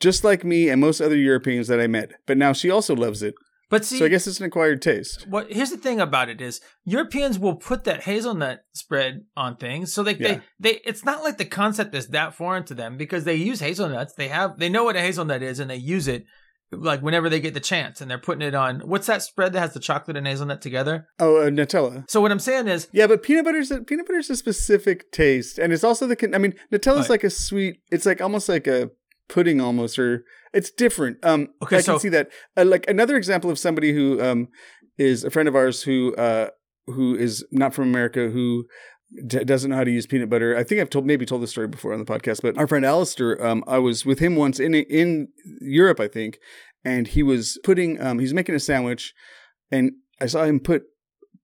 just 0.00 0.24
like 0.24 0.44
me 0.44 0.68
and 0.68 0.80
most 0.80 1.00
other 1.00 1.16
Europeans 1.16 1.68
that 1.68 1.80
I 1.80 1.86
met. 1.86 2.12
But 2.26 2.38
now 2.38 2.52
she 2.52 2.70
also 2.70 2.94
loves 2.94 3.22
it. 3.22 3.34
But 3.70 3.84
see, 3.84 3.98
So 3.98 4.04
I 4.04 4.08
guess 4.08 4.26
it's 4.26 4.40
an 4.40 4.46
acquired 4.46 4.82
taste. 4.82 5.26
what 5.28 5.50
here's 5.52 5.70
the 5.70 5.76
thing 5.76 6.00
about 6.00 6.28
it 6.28 6.40
is 6.40 6.60
Europeans 6.84 7.38
will 7.38 7.56
put 7.56 7.84
that 7.84 8.02
hazelnut 8.04 8.60
spread 8.74 9.24
on 9.36 9.56
things, 9.56 9.92
so 9.92 10.02
they 10.02 10.14
Yeah. 10.16 10.40
they 10.60 10.72
they 10.72 10.80
it's 10.84 11.04
not 11.04 11.22
like 11.22 11.38
the 11.38 11.44
concept 11.44 11.94
is 11.94 12.08
that 12.08 12.34
foreign 12.34 12.64
to 12.64 12.74
them 12.74 12.96
because 12.96 13.24
they 13.24 13.34
use 13.34 13.60
hazelnuts. 13.60 14.14
They 14.14 14.28
have 14.28 14.58
they 14.58 14.68
know 14.68 14.84
what 14.84 14.96
a 14.96 15.00
hazelnut 15.00 15.42
is 15.42 15.58
and 15.60 15.70
they 15.70 15.76
use 15.76 16.08
it 16.08 16.24
like 16.72 17.02
whenever 17.02 17.28
they 17.28 17.38
get 17.38 17.54
the 17.54 17.60
chance 17.60 18.00
and 18.00 18.10
they're 18.10 18.18
putting 18.18 18.42
it 18.42 18.54
on. 18.54 18.80
What's 18.80 19.06
that 19.06 19.22
spread 19.22 19.52
that 19.52 19.60
has 19.60 19.74
the 19.74 19.80
chocolate 19.80 20.16
and 20.16 20.26
hazelnut 20.26 20.60
together? 20.60 21.06
Oh, 21.20 21.36
uh, 21.36 21.48
Nutella. 21.50 22.04
So 22.10 22.20
what 22.20 22.32
I'm 22.32 22.40
saying 22.40 22.66
is, 22.66 22.88
Yeah, 22.92 23.06
but 23.06 23.22
peanut 23.22 23.44
butter's 23.44 23.70
a, 23.70 23.80
peanut 23.82 24.06
butter's 24.06 24.28
a 24.30 24.34
specific 24.36 25.12
taste, 25.12 25.58
and 25.58 25.72
it's 25.72 25.84
also 25.84 26.06
the. 26.08 26.30
I 26.34 26.38
mean, 26.38 26.54
Nutella's 26.72 27.02
Right. 27.02 27.10
like 27.10 27.24
a 27.24 27.30
sweet. 27.30 27.76
It's 27.92 28.06
like 28.06 28.20
almost 28.20 28.48
like 28.48 28.66
a 28.66 28.90
pudding, 29.28 29.60
almost, 29.60 29.98
or 29.98 30.24
it's 30.52 30.70
different. 30.70 31.18
Um, 31.24 31.48
Okay, 31.62 31.76
I 31.76 31.80
so- 31.80 31.92
can 31.94 32.00
see 32.00 32.08
that. 32.10 32.30
Uh, 32.56 32.64
like 32.64 32.88
another 32.88 33.16
example 33.16 33.50
of 33.50 33.58
somebody 33.58 33.92
who 33.92 34.20
um 34.22 34.48
is 34.98 35.24
a 35.24 35.30
friend 35.30 35.48
of 35.48 35.54
ours 35.56 35.82
who 35.82 36.14
uh 36.16 36.50
who 36.86 37.16
is 37.16 37.44
not 37.50 37.74
from 37.74 37.84
America 37.88 38.28
who. 38.30 38.66
D- 39.28 39.44
doesn't 39.44 39.70
know 39.70 39.76
how 39.76 39.84
to 39.84 39.92
use 39.92 40.08
peanut 40.08 40.28
butter. 40.28 40.56
I 40.56 40.64
think 40.64 40.80
I've 40.80 40.90
told 40.90 41.06
maybe 41.06 41.24
told 41.24 41.40
this 41.42 41.50
story 41.50 41.68
before 41.68 41.92
on 41.92 42.00
the 42.00 42.04
podcast, 42.04 42.42
but 42.42 42.58
our 42.58 42.66
friend 42.66 42.84
Alistair, 42.84 43.40
um, 43.46 43.62
I 43.68 43.78
was 43.78 44.04
with 44.04 44.18
him 44.18 44.34
once 44.34 44.58
in 44.58 44.74
in 44.74 45.28
Europe, 45.60 46.00
I 46.00 46.08
think, 46.08 46.38
and 46.84 47.06
he 47.06 47.22
was 47.22 47.56
putting 47.62 48.00
um, 48.00 48.18
he's 48.18 48.34
making 48.34 48.56
a 48.56 48.58
sandwich, 48.58 49.14
and 49.70 49.92
I 50.20 50.26
saw 50.26 50.44
him 50.44 50.58
put 50.58 50.84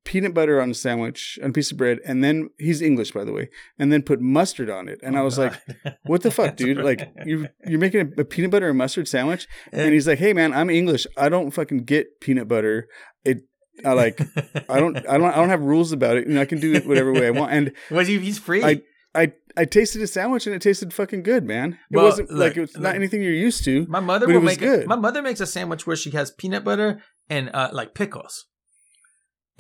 peanut 0.05 0.35
butter 0.35 0.61
on 0.61 0.71
a 0.71 0.75
sandwich, 0.75 1.39
on 1.43 1.51
a 1.51 1.53
piece 1.53 1.71
of 1.71 1.77
bread, 1.79 1.99
and 2.07 2.23
then 2.25 2.51
he's 2.59 2.81
English, 2.83 3.13
by 3.13 3.25
the 3.25 3.33
way, 3.33 3.49
and 3.79 3.93
then 3.93 4.03
put 4.03 4.21
mustard 4.21 4.71
on 4.71 4.89
it. 4.89 4.99
And 5.03 5.17
I 5.17 5.23
was 5.23 5.39
like, 5.39 5.55
"What 6.05 6.23
the 6.23 6.31
fuck, 6.31 6.57
dude? 6.57 6.79
Like, 6.79 7.13
you 7.27 7.49
you're 7.67 7.79
making 7.79 8.13
a, 8.17 8.23
a 8.23 8.25
peanut 8.25 8.51
butter 8.51 8.69
and 8.69 8.79
mustard 8.79 9.09
sandwich?" 9.09 9.47
And 9.73 9.93
he's 9.93 10.07
like, 10.09 10.19
"Hey, 10.19 10.33
man, 10.33 10.53
I'm 10.53 10.71
English. 10.71 11.07
I 11.17 11.29
don't 11.29 11.51
fucking 11.51 11.85
get 11.85 12.21
peanut 12.21 12.49
butter. 12.49 12.89
It, 13.25 13.39
I 13.85 13.93
like, 13.93 14.21
I 14.69 14.81
don't, 14.81 14.97
I 15.09 15.17
don't, 15.19 15.33
I 15.33 15.37
don't 15.37 15.49
have 15.49 15.63
rules 15.63 15.93
about 15.93 16.17
it. 16.17 16.27
You 16.27 16.35
know, 16.35 16.41
I 16.41 16.47
can 16.47 16.61
do 16.61 16.73
it 16.75 16.87
whatever 16.87 17.13
way 17.13 17.27
I 17.27 17.31
want." 17.31 17.53
And 17.53 17.73
was 17.91 18.09
he? 18.09 18.19
He's 18.19 18.39
free. 18.39 18.63
I, 18.65 18.83
I, 19.15 19.33
I 19.57 19.65
tasted 19.65 20.01
a 20.03 20.07
sandwich, 20.07 20.47
and 20.47 20.55
it 20.55 20.63
tasted 20.63 20.93
fucking 20.95 21.23
good, 21.25 21.45
man. 21.45 21.79
It 21.91 21.97
Well, 21.97 22.05
wasn't 22.07 22.31
look, 22.31 22.39
like 22.51 22.57
it 22.57 22.61
was 22.61 22.77
not 22.77 22.95
anything 22.95 23.23
you're 23.23 23.33
used 23.33 23.65
to. 23.65 23.87
my 23.89 24.01
mother 24.01 24.27
will 24.27 24.41
make 24.41 24.61
good. 24.61 24.81
it. 24.81 24.87
My 24.87 24.97
mother 24.97 25.21
makes 25.23 25.41
a 25.41 25.47
sandwich 25.47 25.87
where 25.87 25.97
she 25.97 26.11
has 26.13 26.31
peanut 26.31 26.63
butter 26.65 27.03
and 27.29 27.51
uh, 27.53 27.71
like 27.73 27.95
pickles. 27.95 28.47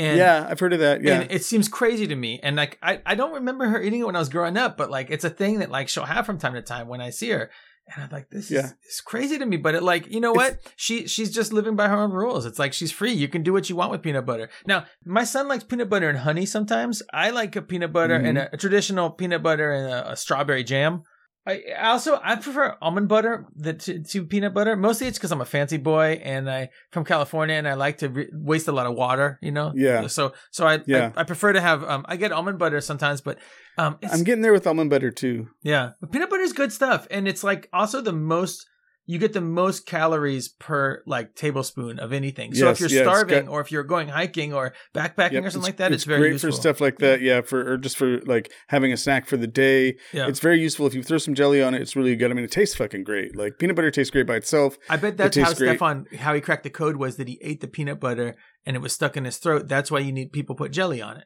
And 0.00 0.18
yeah, 0.18 0.46
I've 0.48 0.58
heard 0.58 0.72
of 0.72 0.80
that. 0.80 1.02
Yeah, 1.02 1.20
And 1.20 1.30
it 1.30 1.44
seems 1.44 1.68
crazy 1.68 2.06
to 2.06 2.16
me. 2.16 2.40
And 2.42 2.56
like 2.56 2.78
I, 2.82 3.00
I 3.04 3.14
don't 3.14 3.34
remember 3.34 3.66
her 3.68 3.80
eating 3.82 4.00
it 4.00 4.06
when 4.06 4.16
I 4.16 4.18
was 4.18 4.28
growing 4.28 4.56
up, 4.56 4.76
but 4.76 4.90
like 4.90 5.10
it's 5.10 5.24
a 5.24 5.30
thing 5.30 5.58
that 5.60 5.70
like 5.70 5.88
she'll 5.88 6.04
have 6.04 6.24
from 6.26 6.38
time 6.38 6.54
to 6.54 6.62
time 6.62 6.88
when 6.88 7.00
I 7.00 7.10
see 7.10 7.30
her. 7.30 7.50
And 7.92 8.04
I'm 8.04 8.10
like, 8.10 8.30
this 8.30 8.50
Yeah. 8.50 8.66
is 8.66 8.74
it's 8.84 9.00
crazy 9.00 9.36
to 9.38 9.44
me. 9.44 9.56
But 9.56 9.74
it 9.74 9.82
like, 9.82 10.06
you 10.12 10.20
know 10.20 10.32
what? 10.32 10.58
She 10.76 11.06
she's 11.08 11.34
just 11.34 11.52
living 11.52 11.74
by 11.76 11.88
her 11.88 11.96
own 11.96 12.12
rules. 12.12 12.46
It's 12.46 12.58
like 12.58 12.72
she's 12.72 12.92
free. 12.92 13.12
You 13.12 13.26
can 13.28 13.42
do 13.42 13.52
what 13.52 13.68
you 13.68 13.74
want 13.76 13.90
with 13.90 14.00
peanut 14.02 14.24
butter. 14.26 14.48
Now, 14.64 14.84
my 15.04 15.24
son 15.24 15.48
likes 15.48 15.64
peanut 15.64 15.88
butter 15.90 16.08
and 16.08 16.18
honey 16.18 16.46
sometimes. 16.46 17.02
I 17.12 17.30
like 17.30 17.56
a 17.56 17.62
peanut 17.62 17.92
butter 17.92 18.14
and 18.14 18.38
Mm-hmm. 18.38 18.52
a, 18.52 18.54
a 18.54 18.56
traditional 18.56 19.10
peanut 19.10 19.42
butter 19.42 19.72
and 19.72 19.92
a, 19.92 20.12
a 20.12 20.16
strawberry 20.16 20.62
jam. 20.64 21.02
I 21.46 21.62
also 21.80 22.20
I 22.22 22.36
prefer 22.36 22.76
almond 22.82 23.08
butter 23.08 23.46
the, 23.56 23.72
to, 23.72 24.02
to 24.02 24.24
peanut 24.24 24.52
butter. 24.52 24.76
Mostly 24.76 25.06
it's 25.06 25.18
because 25.18 25.32
I'm 25.32 25.40
a 25.40 25.46
fancy 25.46 25.78
boy 25.78 26.20
and 26.22 26.50
I 26.50 26.68
from 26.90 27.04
California 27.04 27.54
and 27.56 27.66
I 27.66 27.74
like 27.74 27.98
to 27.98 28.08
re- 28.10 28.28
waste 28.32 28.68
a 28.68 28.72
lot 28.72 28.86
of 28.86 28.94
water. 28.94 29.38
You 29.40 29.50
know. 29.50 29.72
Yeah. 29.74 30.06
So 30.08 30.32
so 30.50 30.66
I 30.66 30.80
Yeah. 30.86 31.12
I, 31.16 31.22
I 31.22 31.24
prefer 31.24 31.52
to 31.52 31.60
have 31.60 31.82
um 31.84 32.04
I 32.08 32.16
get 32.16 32.30
almond 32.32 32.58
butter 32.58 32.80
sometimes, 32.80 33.20
but 33.20 33.38
um 33.78 33.96
it's, 34.02 34.12
I'm 34.12 34.22
getting 34.24 34.42
there 34.42 34.52
with 34.52 34.66
almond 34.66 34.90
butter 34.90 35.10
too. 35.10 35.48
yeah 35.62 35.92
but 36.00 36.12
peanut 36.12 36.28
butter 36.28 36.42
is 36.42 36.52
good 36.52 36.72
stuff 36.72 37.06
and 37.10 37.26
it's 37.26 37.42
like 37.42 37.68
also 37.72 38.00
the 38.02 38.12
most 38.12 38.66
you 39.10 39.18
get 39.18 39.32
the 39.32 39.40
most 39.40 39.86
calories 39.86 40.48
per 40.48 41.02
like 41.04 41.34
tablespoon 41.34 41.98
of 41.98 42.12
anything. 42.12 42.54
So 42.54 42.66
Yes, 42.66 42.80
if 42.80 42.90
you're 42.92 43.00
it's 43.02 43.08
starving 43.10 43.46
got- 43.46 43.50
or 43.52 43.60
if 43.60 43.72
you're 43.72 43.82
going 43.82 44.06
hiking 44.08 44.54
or 44.54 44.72
backpacking 44.94 45.32
Yep, 45.32 45.44
or 45.44 45.50
something 45.50 45.66
like 45.68 45.78
that, 45.78 45.90
it's, 45.92 46.04
very 46.04 46.20
great 46.20 46.32
useful. 46.34 46.50
for 46.50 46.56
stuff 46.56 46.80
like 46.80 46.98
that. 46.98 47.20
Yeah, 47.20 47.40
for 47.40 47.72
or 47.72 47.76
just 47.76 47.96
for 47.96 48.20
like 48.34 48.52
having 48.68 48.92
a 48.92 48.96
snack 48.96 49.26
for 49.26 49.36
the 49.36 49.48
day. 49.48 49.96
Yeah. 50.12 50.28
It's 50.28 50.38
very 50.38 50.60
useful 50.60 50.86
if 50.86 50.94
you 50.94 51.02
throw 51.02 51.18
some 51.18 51.34
jelly 51.34 51.60
on 51.60 51.74
it. 51.74 51.82
It's 51.82 51.96
really 51.96 52.14
good. 52.14 52.30
I 52.30 52.34
mean, 52.34 52.44
it 52.44 52.52
tastes 52.52 52.76
fucking 52.76 53.02
great. 53.04 53.34
Like 53.34 53.58
peanut 53.58 53.74
butter 53.74 53.90
tastes 53.90 54.10
great 54.12 54.26
by 54.28 54.36
itself. 54.36 54.76
I 54.88 54.96
bet 54.96 55.16
that's 55.16 55.36
how. 55.36 55.52
Stefan 55.54 56.06
how 56.18 56.32
he 56.34 56.40
cracked 56.40 56.62
the 56.62 56.70
code 56.70 56.96
was 56.96 57.16
that 57.16 57.26
he 57.26 57.38
ate 57.42 57.60
the 57.60 57.68
peanut 57.68 57.98
butter 57.98 58.36
and 58.64 58.76
it 58.76 58.80
was 58.80 58.92
stuck 58.92 59.16
in 59.16 59.24
his 59.24 59.38
throat. 59.38 59.66
That's 59.66 59.90
why 59.90 59.98
you 59.98 60.12
need 60.12 60.30
people 60.32 60.54
put 60.54 60.70
jelly 60.70 61.02
on 61.02 61.16
it. 61.16 61.24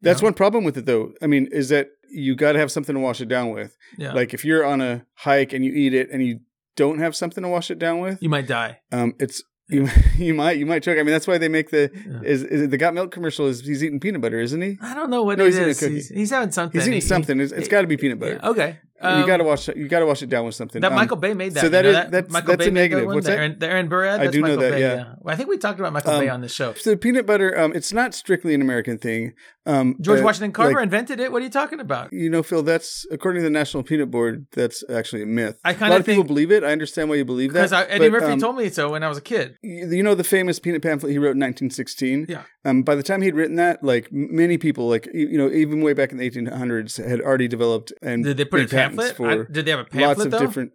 That's 0.00 0.20
Yeah. 0.22 0.26
one 0.28 0.34
problem 0.34 0.64
with 0.64 0.78
it 0.78 0.86
though. 0.86 1.12
I 1.20 1.26
mean, 1.26 1.48
is 1.52 1.68
that 1.68 1.88
you 2.10 2.34
got 2.36 2.52
to 2.52 2.58
have 2.58 2.72
something 2.72 2.94
to 2.94 3.00
wash 3.00 3.20
it 3.20 3.28
down 3.28 3.50
with. 3.50 3.76
Yeah. 3.98 4.12
Like 4.12 4.32
if 4.34 4.44
you're 4.44 4.64
on 4.64 4.80
a 4.80 5.04
hike 5.14 5.52
and 5.52 5.64
you 5.64 5.72
eat 5.72 5.92
it 5.94 6.08
and 6.10 6.24
you 6.24 6.40
don't 6.76 6.98
have 6.98 7.14
something 7.16 7.42
to 7.42 7.48
wash 7.48 7.70
it 7.70 7.78
down 7.78 8.00
with, 8.00 8.22
you 8.22 8.28
might 8.28 8.46
die. 8.46 8.78
um, 8.92 9.14
it's 9.18 9.42
you, 9.68 9.88
you 10.18 10.34
might 10.34 10.58
you 10.58 10.66
might 10.66 10.82
choke. 10.82 10.98
I 10.98 11.02
mean, 11.02 11.12
that's 11.12 11.26
why 11.26 11.38
they 11.38 11.48
make 11.48 11.70
the 11.70 11.90
Yeah. 11.94 12.20
is, 12.24 12.42
is 12.42 12.68
the 12.68 12.76
got 12.76 12.94
milk 12.94 13.10
commercial 13.10 13.46
is 13.46 13.60
he's 13.60 13.82
eating 13.82 14.00
peanut 14.00 14.20
butter, 14.20 14.40
isn't 14.40 14.60
he? 14.60 14.76
I 14.82 14.94
don't 14.94 15.08
know 15.10 15.22
what 15.22 15.38
No, 15.38 15.44
it 15.44 15.48
he's 15.48 15.56
eating 15.56 15.70
a 15.70 15.74
cookie. 15.74 15.94
He's, 15.94 16.08
he's 16.08 16.30
having 16.30 16.50
something. 16.52 16.78
He's 16.80 16.88
eating 16.88 17.00
He- 17.00 17.06
something. 17.06 17.40
It's, 17.40 17.52
it's 17.52 17.66
he- 17.66 17.70
got 17.70 17.82
to 17.82 17.86
be 17.86 17.96
peanut 17.96 18.18
butter. 18.18 18.38
Yeah, 18.42 18.48
okay. 18.50 18.78
You 19.02 19.08
Um, 19.08 19.26
got 19.26 19.36
to 19.38 19.44
wash 19.44 19.68
it. 19.68 19.76
You 19.76 19.88
got 19.88 20.00
to 20.00 20.06
wash 20.06 20.22
it 20.22 20.28
down 20.28 20.44
with 20.44 20.54
something. 20.54 20.80
that 20.80 20.92
Um, 20.92 20.96
Michael 20.96 21.16
Bay 21.16 21.34
made 21.34 21.54
that. 21.54 21.60
so 21.60 21.66
you 21.66 21.70
that 21.70 21.82
know 21.82 21.88
is- 21.90 21.94
that? 21.96 22.10
that's- 22.10 22.32
Michael 22.32 22.48
that's 22.48 22.64
Bay 22.64 22.68
a 22.68 22.72
negative. 22.72 23.06
one? 23.06 23.14
What's 23.16 23.26
the 23.26 23.32
that? 23.32 23.38
Aaron, 23.38 23.56
the 23.58 23.66
Aaron 23.68 23.88
Burrad. 23.88 24.14
I 24.14 24.18
That's 24.18 24.32
do 24.32 24.40
know 24.40 24.48
Michael 24.48 24.62
that, 24.62 24.70
Bay, 24.72 24.80
yeah. 24.80 25.04
Well, 25.20 25.32
I 25.34 25.36
think 25.36 25.48
we 25.48 25.58
talked 25.58 25.78
about 25.80 25.92
Michael 25.92 26.12
Um, 26.12 26.20
Bay 26.20 26.28
on 26.28 26.40
the 26.40 26.48
show. 26.48 26.74
So 26.74 26.96
peanut 26.96 27.26
butter, 27.26 27.58
um, 27.58 27.72
it's 27.74 27.92
not 27.92 28.14
strictly 28.14 28.54
an 28.54 28.60
American 28.62 28.98
thing. 28.98 29.32
Um, 29.64 29.96
George 30.00 30.20
uh, 30.20 30.24
Washington 30.24 30.50
Carver 30.52 30.74
like, 30.74 30.82
invented 30.82 31.20
it. 31.20 31.30
What 31.30 31.40
are 31.40 31.44
you 31.44 31.50
talking 31.50 31.78
about? 31.78 32.12
you 32.12 32.28
know, 32.28 32.42
Phil, 32.42 32.62
that's 32.64 33.06
according 33.12 33.40
to 33.42 33.44
the 33.44 33.50
National 33.50 33.84
Peanut 33.84 34.10
Board, 34.10 34.46
that's 34.52 34.82
actually 34.90 35.22
a 35.22 35.26
myth. 35.26 35.58
I 35.64 35.72
kinda 35.74 35.90
lot 35.96 36.04
people 36.04 36.24
believe 36.24 36.50
it. 36.50 36.64
I 36.64 36.72
understand 36.72 37.08
why 37.08 37.14
you 37.16 37.24
believe 37.24 37.52
that. 37.52 37.70
Because 37.70 37.86
Eddie 37.88 38.10
but, 38.10 38.20
Murphy 38.20 38.32
um, 38.32 38.40
told 38.40 38.56
me 38.56 38.68
so 38.70 38.90
when 38.90 39.04
I 39.04 39.08
was 39.08 39.18
a 39.18 39.22
kid. 39.22 39.56
You 39.62 39.88
you 39.88 40.02
know 40.02 40.14
the 40.16 40.24
famous 40.24 40.58
peanut 40.58 40.82
pamphlet 40.82 41.12
he 41.12 41.18
wrote 41.18 41.36
in 41.36 41.40
1916. 41.40 42.26
Yeah. 42.28 42.42
Um, 42.64 42.82
by 42.82 42.94
the 42.94 43.02
time 43.02 43.22
he'd 43.22 43.34
written 43.34 43.56
that, 43.56 43.82
like 43.84 44.08
many 44.12 44.58
people, 44.58 44.88
like 44.88 45.08
you 45.14 45.28
you 45.28 45.38
know, 45.38 45.48
even 45.50 45.80
way 45.80 45.92
back 45.92 46.10
in 46.12 46.18
the 46.18 46.28
1800s, 46.28 46.96
had 47.04 47.20
already 47.20 47.46
developed 47.48 47.92
and 48.02 48.24
Did 48.24 48.36
they 48.36 48.44
put 48.44 48.60
a 48.60 48.66
pamphlet? 48.96 49.48
I- 49.48 49.52
did 49.52 49.64
they 49.66 49.70
have 49.70 49.80
a 49.80 49.84
pamphlet? 49.84 50.08
lots 50.18 50.24
of 50.24 50.30
though? 50.30 50.38
different. 50.38 50.72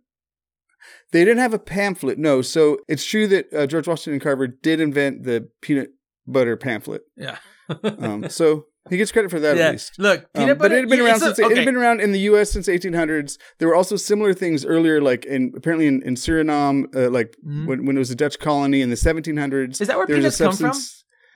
They 1.11 1.23
didn't 1.25 1.39
have 1.39 1.53
a 1.53 1.59
pamphlet, 1.59 2.17
no. 2.17 2.41
So 2.41 2.79
it's 2.87 3.05
true 3.05 3.27
that 3.27 3.53
uh, 3.53 3.65
George 3.67 3.87
Washington 3.87 4.19
Carver 4.19 4.47
did 4.47 4.79
invent 4.79 5.23
the 5.23 5.49
peanut 5.61 5.89
butter 6.25 6.55
pamphlet. 6.57 7.01
Yeah. 7.15 7.37
Um, 7.83 8.29
so 8.29 8.65
he 8.89 8.95
gets 8.95 9.11
credit 9.11 9.29
for 9.29 9.39
that 9.41 9.57
yeah. 9.57 9.65
at 9.67 9.71
least. 9.73 9.99
Look, 9.99 10.21
Um, 10.35 10.43
peanut 10.43 10.57
but 10.57 10.71
it 10.71 10.79
had 10.79 10.89
been 10.89 10.99
yeah, 10.99 11.05
around 11.05 11.15
it's 11.15 11.23
a- 11.23 11.35
since 11.35 11.39
it 11.51 11.57
had 11.57 11.65
been 11.65 11.75
around 11.75 11.99
in 11.99 12.13
the 12.13 12.19
U.S. 12.21 12.51
since 12.51 12.67
1800s. 12.69 13.37
There 13.59 13.67
were 13.67 13.75
also 13.75 13.95
similar 13.97 14.33
things 14.33 14.65
earlier, 14.65 15.01
like 15.01 15.25
in 15.25 15.51
apparently 15.57 15.87
in, 15.87 16.01
in 16.03 16.15
Suriname, 16.15 16.85
uh, 16.95 17.09
like 17.09 17.35
Mhm. 17.45 17.65
when, 17.67 17.85
when 17.85 17.95
it 17.97 17.99
was 17.99 18.11
a 18.11 18.15
Dutch 18.15 18.39
colony 18.39 18.81
in 18.81 18.89
the 18.89 18.95
1700s. 18.95 19.81
Is 19.81 19.87
that 19.89 19.97
where 19.97 20.05
there 20.07 20.15
was 20.17 20.39
a 20.39 20.43
peanuts 20.43 20.59
come 20.59 20.71
from? 20.71 20.79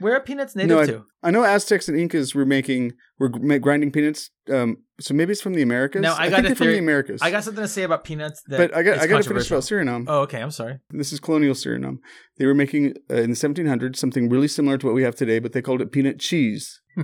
Where 0.01 0.15
are 0.15 0.19
peanuts 0.19 0.55
native 0.55 0.69
No, 0.69 0.79
I, 0.81 0.85
to? 0.87 1.05
I 1.23 1.31
know 1.31 1.43
Aztecs 1.43 1.87
and 1.87 1.97
Incas 1.97 2.33
were 2.33 2.45
making 2.45 2.93
were 3.19 3.29
grinding 3.29 3.91
peanuts. 3.91 4.31
Um, 4.51 4.77
so 4.99 5.13
maybe 5.13 5.31
it's 5.31 5.41
from 5.41 5.53
the 5.53 5.61
Americas. 5.61 6.01
No, 6.01 6.13
I 6.17 6.29
got 6.29 6.43
think 6.43 6.57
from 6.57 6.67
the 6.67 6.77
Americas. 6.79 7.21
I 7.21 7.29
got 7.31 7.43
something 7.43 7.63
to 7.63 7.67
say 7.67 7.83
about 7.83 8.03
peanuts. 8.03 8.41
That 8.47 8.57
but 8.57 8.75
I 8.75 8.83
got 8.83 8.97
I 8.99 9.07
got 9.07 9.21
to 9.23 9.29
finish 9.29 9.49
about. 9.49 9.63
Suriname. 9.63 10.05
Oh, 10.07 10.21
okay. 10.21 10.41
I'm 10.41 10.51
sorry. 10.51 10.79
This 10.89 11.13
is 11.13 11.19
colonial 11.19 11.53
Suriname. 11.53 11.97
They 12.37 12.45
were 12.45 12.55
making 12.55 12.95
uh, 13.09 13.15
in 13.15 13.29
the 13.29 13.35
1700s 13.35 13.95
something 13.97 14.27
really 14.29 14.47
similar 14.47 14.77
to 14.79 14.85
what 14.87 14.95
we 14.95 15.03
have 15.03 15.15
today, 15.15 15.39
but 15.39 15.53
they 15.53 15.61
called 15.61 15.81
it 15.81 15.91
peanut 15.91 16.19
cheese. 16.19 16.81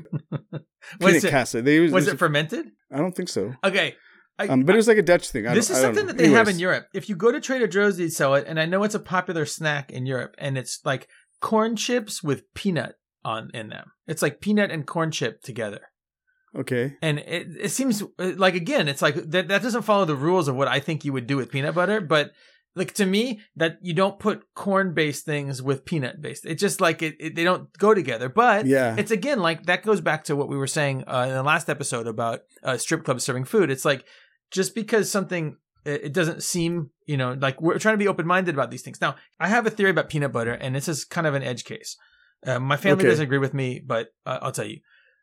Peanut 0.99 1.23
casa. 1.29 1.61
They 1.61 1.75
used, 1.75 1.93
was 1.93 2.07
it 2.07 2.17
fermented? 2.19 2.67
I 2.91 2.97
don't 2.97 3.15
think 3.15 3.29
so. 3.29 3.53
Okay. 3.63 3.95
I, 4.39 4.47
Um, 4.47 4.63
but 4.63 4.75
it 4.75 4.77
was 4.77 4.87
like 4.87 4.97
a 4.97 5.01
Dutch 5.03 5.29
thing. 5.29 5.47
I 5.47 5.55
this 5.55 5.67
don't- 5.67 5.77
is 5.77 5.83
I 5.83 5.87
something 5.87 6.05
that 6.07 6.17
they 6.17 6.29
have 6.29 6.47
in 6.47 6.59
Europe. 6.59 6.85
If 6.93 7.09
you 7.09 7.15
go 7.15 7.31
to 7.31 7.39
Trader 7.39 7.67
Joe's, 7.67 7.97
they 7.97 8.07
sell 8.09 8.35
it, 8.35 8.45
and 8.47 8.59
I 8.59 8.65
know 8.65 8.83
it's 8.83 8.95
a 8.95 8.99
popular 8.99 9.45
snack 9.45 9.91
in 9.91 10.05
Europe, 10.05 10.35
and 10.37 10.57
it's 10.57 10.79
like 10.85 11.07
corn 11.41 11.75
chips 11.75 12.23
with 12.23 12.53
peanut 12.53 12.95
on 13.23 13.49
in 13.53 13.69
them. 13.69 13.91
It's 14.07 14.21
like 14.21 14.41
peanut 14.41 14.71
and 14.71 14.85
corn 14.85 15.11
chip 15.11 15.41
together, 15.41 15.81
Okay. 16.55 16.95
and 17.01 17.19
it 17.19 17.47
it 17.59 17.69
seems 17.69 18.03
like 18.17 18.55
again, 18.55 18.87
it's 18.87 19.01
like 19.01 19.15
that 19.15 19.47
that 19.49 19.61
doesn't 19.61 19.81
follow 19.83 20.05
the 20.05 20.15
rules 20.15 20.47
of 20.47 20.55
what 20.55 20.67
I 20.67 20.79
think 20.79 21.03
you 21.05 21.13
would 21.13 21.27
do 21.27 21.37
with 21.37 21.51
peanut 21.51 21.75
butter, 21.75 22.01
but. 22.01 22.31
Like 22.75 22.93
to 22.95 23.07
me, 23.07 23.39
that 23.55 23.79
you 23.81 23.95
don't 23.95 24.19
put 24.19 24.43
corn-based 24.53 25.25
things 25.25 25.63
with 25.63 25.83
peanut-based. 25.83 26.45
It's 26.45 26.61
just 26.61 26.79
like 26.79 27.01
it, 27.01 27.15
it, 27.19 27.35
they 27.35 27.43
don't 27.43 27.75
go 27.79 27.95
together. 27.95 28.29
But 28.29 28.67
Yeah. 28.67 28.93
it's 28.95 29.09
again 29.09 29.39
like 29.39 29.65
that 29.65 29.81
goes 29.81 29.99
back 29.99 30.25
to 30.25 30.35
what 30.35 30.47
we 30.47 30.57
were 30.57 30.67
saying 30.67 31.03
uh, 31.07 31.25
in 31.27 31.33
the 31.33 31.41
last 31.41 31.71
episode 31.71 32.05
about 32.05 32.41
uh, 32.61 32.77
strip 32.77 33.03
clubs 33.03 33.23
serving 33.23 33.45
food. 33.45 33.71
It's 33.71 33.83
like 33.83 34.05
just 34.51 34.75
because 34.75 35.09
something 35.09 35.57
it 35.87 36.13
doesn't 36.13 36.43
seem 36.43 36.89
you 37.05 37.17
know 37.17 37.33
like 37.39 37.61
we're 37.61 37.79
trying 37.79 37.93
to 37.93 37.97
be 38.03 38.07
open-minded 38.07 38.53
about 38.53 38.71
these 38.71 38.81
things. 38.81 38.99
Now 39.01 39.15
I 39.39 39.47
have 39.47 39.65
a 39.65 39.69
theory 39.69 39.91
about 39.91 40.09
peanut 40.09 40.31
butter, 40.31 40.53
and 40.53 40.75
this 40.75 40.87
is 40.87 41.05
kind 41.05 41.27
of 41.27 41.33
an 41.33 41.43
edge 41.43 41.63
case. 41.63 41.95
Uh, 42.45 42.59
my 42.59 42.77
family 42.77 43.01
Okay. 43.03 43.09
doesn't 43.09 43.23
agree 43.25 43.37
with 43.39 43.53
me, 43.53 43.81
but 43.85 44.09
uh, 44.25 44.39
I'll 44.41 44.51
tell 44.51 44.65
you. 44.67 44.79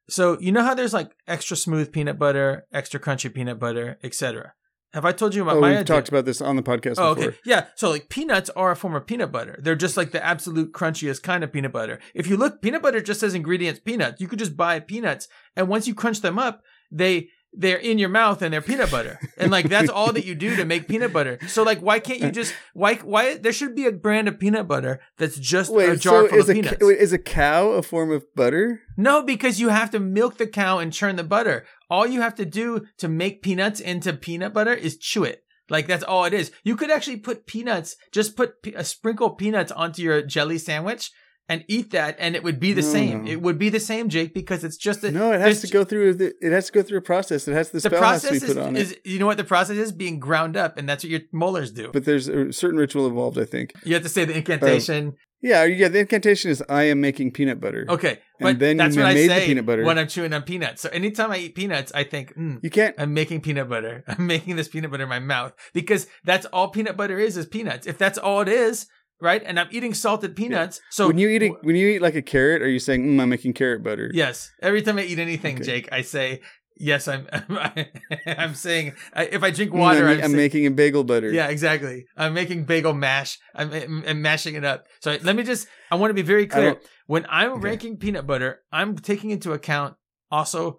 So 0.09 0.39
you 0.41 0.53
know 0.53 0.63
how 0.63 0.75
there's 0.75 0.93
like 0.93 1.13
extra 1.27 1.57
smooth 1.57 1.93
peanut 1.93 2.19
butter, 2.19 2.67
extra 2.73 3.01
crunchy 3.01 3.33
peanut 3.33 3.59
butter, 3.59 3.99
etc. 4.03 4.53
Have 4.93 5.05
I 5.05 5.11
told 5.13 5.35
you 5.35 5.43
about 5.43 5.57
Oh, 5.57 5.61
my 5.61 5.71
we've 5.71 5.79
idea? 5.79 5.85
talked 5.97 6.09
about 6.09 6.25
this 6.25 6.41
on 6.41 6.55
the 6.57 6.63
podcast 6.63 6.97
Oh, 6.99 7.15
before. 7.15 7.31
okay. 7.31 7.39
Yeah. 7.45 7.67
So 7.75 7.91
like 7.91 8.09
peanuts 8.09 8.49
are 8.51 8.71
a 8.71 8.77
form 8.77 8.95
of 8.95 9.07
peanut 9.07 9.33
butter. 9.33 9.59
They're 9.61 9.75
just 9.75 9.97
like 9.97 10.13
the 10.13 10.25
absolute 10.25 10.73
crunchiest 10.73 11.23
kind 11.25 11.43
of 11.43 11.53
peanut 11.53 11.73
butter. 11.73 11.99
If 12.15 12.27
you 12.29 12.37
look, 12.37 12.63
peanut 12.63 12.83
butter 12.83 13.01
just 13.01 13.19
says 13.21 13.35
ingredients 13.35 13.81
peanuts. 13.81 14.21
You 14.21 14.29
could 14.29 14.39
just 14.39 14.57
buy 14.57 14.79
peanuts, 14.79 15.27
and 15.57 15.67
once 15.69 15.89
you 15.89 15.95
crunch 15.95 16.21
them 16.21 16.39
up, 16.39 16.63
they 16.93 17.29
they're 17.57 17.79
in 17.79 17.99
your 17.99 18.09
mouth 18.09 18.43
and 18.43 18.53
they're 18.53 18.61
peanut 18.61 18.91
butter. 18.91 19.19
And 19.37 19.51
like 19.51 19.69
that's 19.69 19.91
all 19.91 20.13
that 20.13 20.25
you 20.25 20.35
do 20.35 20.57
to 20.57 20.65
make 20.65 20.89
peanut 20.89 21.13
butter. 21.13 21.39
So 21.49 21.63
like 21.63 21.81
why 21.81 21.99
can't 21.99 22.21
you 22.21 22.31
just 22.31 22.55
why 22.73 22.97
why 22.97 23.37
there 23.37 23.53
should 23.53 23.75
be 23.75 23.87
a 23.87 23.93
brand 23.93 24.29
of 24.29 24.39
peanut 24.39 24.69
butter 24.69 25.01
that's 25.19 25.37
just 25.37 25.71
a 25.71 25.97
jar 25.97 26.23
so 26.23 26.29
full 26.29 26.39
is 26.39 26.49
of 26.49 26.51
a, 26.51 26.55
peanuts? 26.55 26.77
wait, 26.81 26.99
is 26.99 27.13
a 27.13 27.19
cow 27.19 27.71
a 27.71 27.83
form 27.83 28.11
of 28.11 28.25
butter? 28.35 28.81
No, 28.97 29.23
because 29.23 29.61
you 29.61 29.69
have 29.69 29.91
to 29.93 30.01
milk 30.01 30.39
the 30.39 30.47
cow 30.47 30.79
and 30.79 30.93
churn 30.93 31.17
the 31.17 31.25
butter. 31.25 31.67
All 31.91 32.07
you 32.07 32.21
have 32.21 32.35
to 32.37 32.45
do 32.45 32.87
to 32.99 33.09
make 33.09 33.43
peanuts 33.43 33.81
into 33.81 34.13
peanut 34.13 34.53
butter 34.53 34.75
is 34.75 34.97
chew 34.97 35.25
it. 35.25 35.45
Like 35.71 35.87
that's 35.87 36.05
all 36.05 36.25
it 36.25 36.35
is. 36.35 36.53
You 36.63 36.77
could 36.77 36.91
actually 36.91 37.17
put 37.17 37.47
peanuts, 37.47 37.97
just 38.13 38.37
put 38.37 38.55
a 38.75 38.85
sprinkle 38.85 39.31
peanuts 39.31 39.73
onto 39.73 40.03
your 40.03 40.23
jelly 40.23 40.59
sandwich 40.59 41.11
and 41.49 41.65
eat 41.69 41.91
that, 41.91 42.17
and 42.19 42.35
it 42.35 42.43
would 42.43 42.59
be 42.59 42.73
the 42.73 42.81
No, 42.83 42.89
same. 42.89 43.25
no. 43.25 43.31
It 43.31 43.43
would 43.43 43.59
be 43.59 43.69
the 43.69 43.81
same, 43.81 44.09
Jake, 44.09 44.33
because 44.33 44.65
it's 44.65 44.77
just 44.79 45.05
a, 45.05 45.11
No, 45.11 45.33
it 45.33 45.41
has 45.41 45.61
to 45.61 45.69
go 45.69 45.85
through. 45.85 46.15
The, 46.15 46.33
it 46.41 46.53
has 46.53 46.67
to 46.67 46.73
go 46.73 46.83
through 46.83 46.99
a 46.99 47.03
process. 47.03 47.47
It 47.47 47.53
has 47.53 47.71
the 47.71 47.81
The 47.81 47.91
spell 47.91 48.03
has 48.03 48.23
to 48.23 48.29
process 48.29 48.43
be 48.43 48.47
is, 48.49 48.55
put 48.55 48.63
on 48.63 48.77
is 48.77 48.93
it. 48.93 49.01
you 49.05 49.19
know 49.19 49.27
what 49.27 49.37
the 49.37 49.45
process 49.45 49.77
is 49.77 49.93
being 49.93 50.19
ground 50.19 50.57
up, 50.57 50.79
and 50.79 50.89
that's 50.89 51.05
what 51.05 51.11
your 51.11 51.21
molars 51.33 51.71
do. 51.71 51.91
But 51.93 52.05
there's 52.07 52.29
a 52.29 52.53
certain 52.53 52.79
ritual 52.79 53.07
involved. 53.07 53.39
I 53.39 53.45
think. 53.45 53.73
you 53.85 53.95
have 53.95 54.03
to 54.03 54.09
say 54.09 54.25
the 54.25 54.37
incantation. 54.37 55.15
Yeah, 55.43 55.65
yeah. 55.65 55.89
The 55.89 55.99
incantation 55.99 56.51
is 56.51 56.63
I 56.71 56.85
am 56.85 57.03
making 57.03 57.33
peanut 57.33 57.61
butter. 57.61 57.85
okay, 57.91 58.13
And 58.13 58.19
but 58.41 58.59
then 58.59 58.79
that's 58.79 58.97
you 58.97 59.03
what 59.03 59.11
I 59.11 59.15
made 59.15 59.29
the 59.29 59.35
say 59.41 59.47
peanut 59.47 59.67
butter. 59.67 59.85
when 59.85 59.99
I'm 59.99 60.09
chewing 60.09 60.33
on 60.33 60.41
peanuts. 60.43 60.81
So 60.81 60.89
anytime 60.89 61.31
I 61.33 61.37
eat 61.37 61.55
peanuts, 61.55 61.93
I 61.95 62.03
think, 62.05 62.35
mm, 62.35 62.61
You 62.63 62.71
can't. 62.71 62.95
I'm 62.97 63.13
making 63.13 63.43
peanut 63.43 63.69
butter. 63.69 64.05
I'm 64.09 64.27
making 64.27 64.57
this 64.57 64.69
peanut 64.69 64.91
butter 64.91 65.03
in 65.03 65.09
my 65.11 65.19
mouth 65.19 65.53
because 65.75 66.07
that's 66.25 66.47
all 66.47 66.69
peanut 66.69 66.97
butter 66.97 67.19
is 67.19 67.37
is 67.37 67.45
peanuts. 67.45 67.87
If 67.87 67.99
that's 67.99 68.17
all 68.17 68.41
it 68.41 68.49
is, 68.49 68.87
right? 69.25 69.43
And 69.45 69.59
I'm 69.59 69.67
eating 69.73 69.95
salted 69.95 70.37
peanuts. 70.37 70.81
So 70.91 71.09
when 71.09 71.19
you 71.19 71.29
eat 71.29 71.43
it, 71.43 71.53
when 71.63 71.75
you 71.75 71.89
eat 71.89 72.03
like 72.03 72.15
a 72.15 72.23
carrot, 72.23 72.63
are 72.63 72.69
you 72.69 72.79
saying 72.79 73.03
mm, 73.05 73.21
I'm 73.21 73.29
making 73.31 73.55
carrot 73.55 73.83
butter? 73.83 74.11
yes, 74.15 74.53
every 74.63 74.83
time 74.83 74.99
I 74.99 75.03
eat 75.05 75.19
anything, 75.19 75.57
Okay. 75.57 75.65
Jake, 75.65 75.89
I 75.91 76.03
say 76.03 76.43
yes. 76.77 77.09
I'm 77.09 77.27
I'm, 78.27 78.55
saying 78.55 78.93
I, 79.15 79.25
if 79.25 79.43
I 79.43 79.51
drink 79.51 79.73
Mm, 79.73 79.79
water, 79.79 80.01
I'm, 80.05 80.05
I'm, 80.05 80.13
I'm 80.17 80.21
saying- 80.23 80.37
making 80.37 80.67
a 80.67 80.71
bagel 80.71 81.03
butter. 81.05 81.31
Yeah, 81.33 81.49
exactly. 81.49 82.05
I'm 82.17 82.35
making 82.35 82.65
bagel 82.65 82.93
mash. 82.93 83.39
I'm, 83.55 83.73
I'm 84.07 84.23
mashing 84.23 84.55
it 84.55 84.65
up. 84.65 84.87
So 85.01 85.17
let 85.23 85.35
me 85.35 85.43
just. 85.43 85.67
I 85.91 85.97
want 85.97 86.11
to 86.11 86.15
be 86.15 86.23
very 86.23 86.47
clear. 86.47 86.77
When 87.07 87.27
I'm 87.29 87.53
Okay. 87.53 87.61
ranking 87.61 87.97
peanut 87.97 88.27
butter, 88.27 88.61
I'm 88.71 88.97
taking 88.97 89.31
into 89.31 89.53
account 89.53 89.97
also 90.31 90.79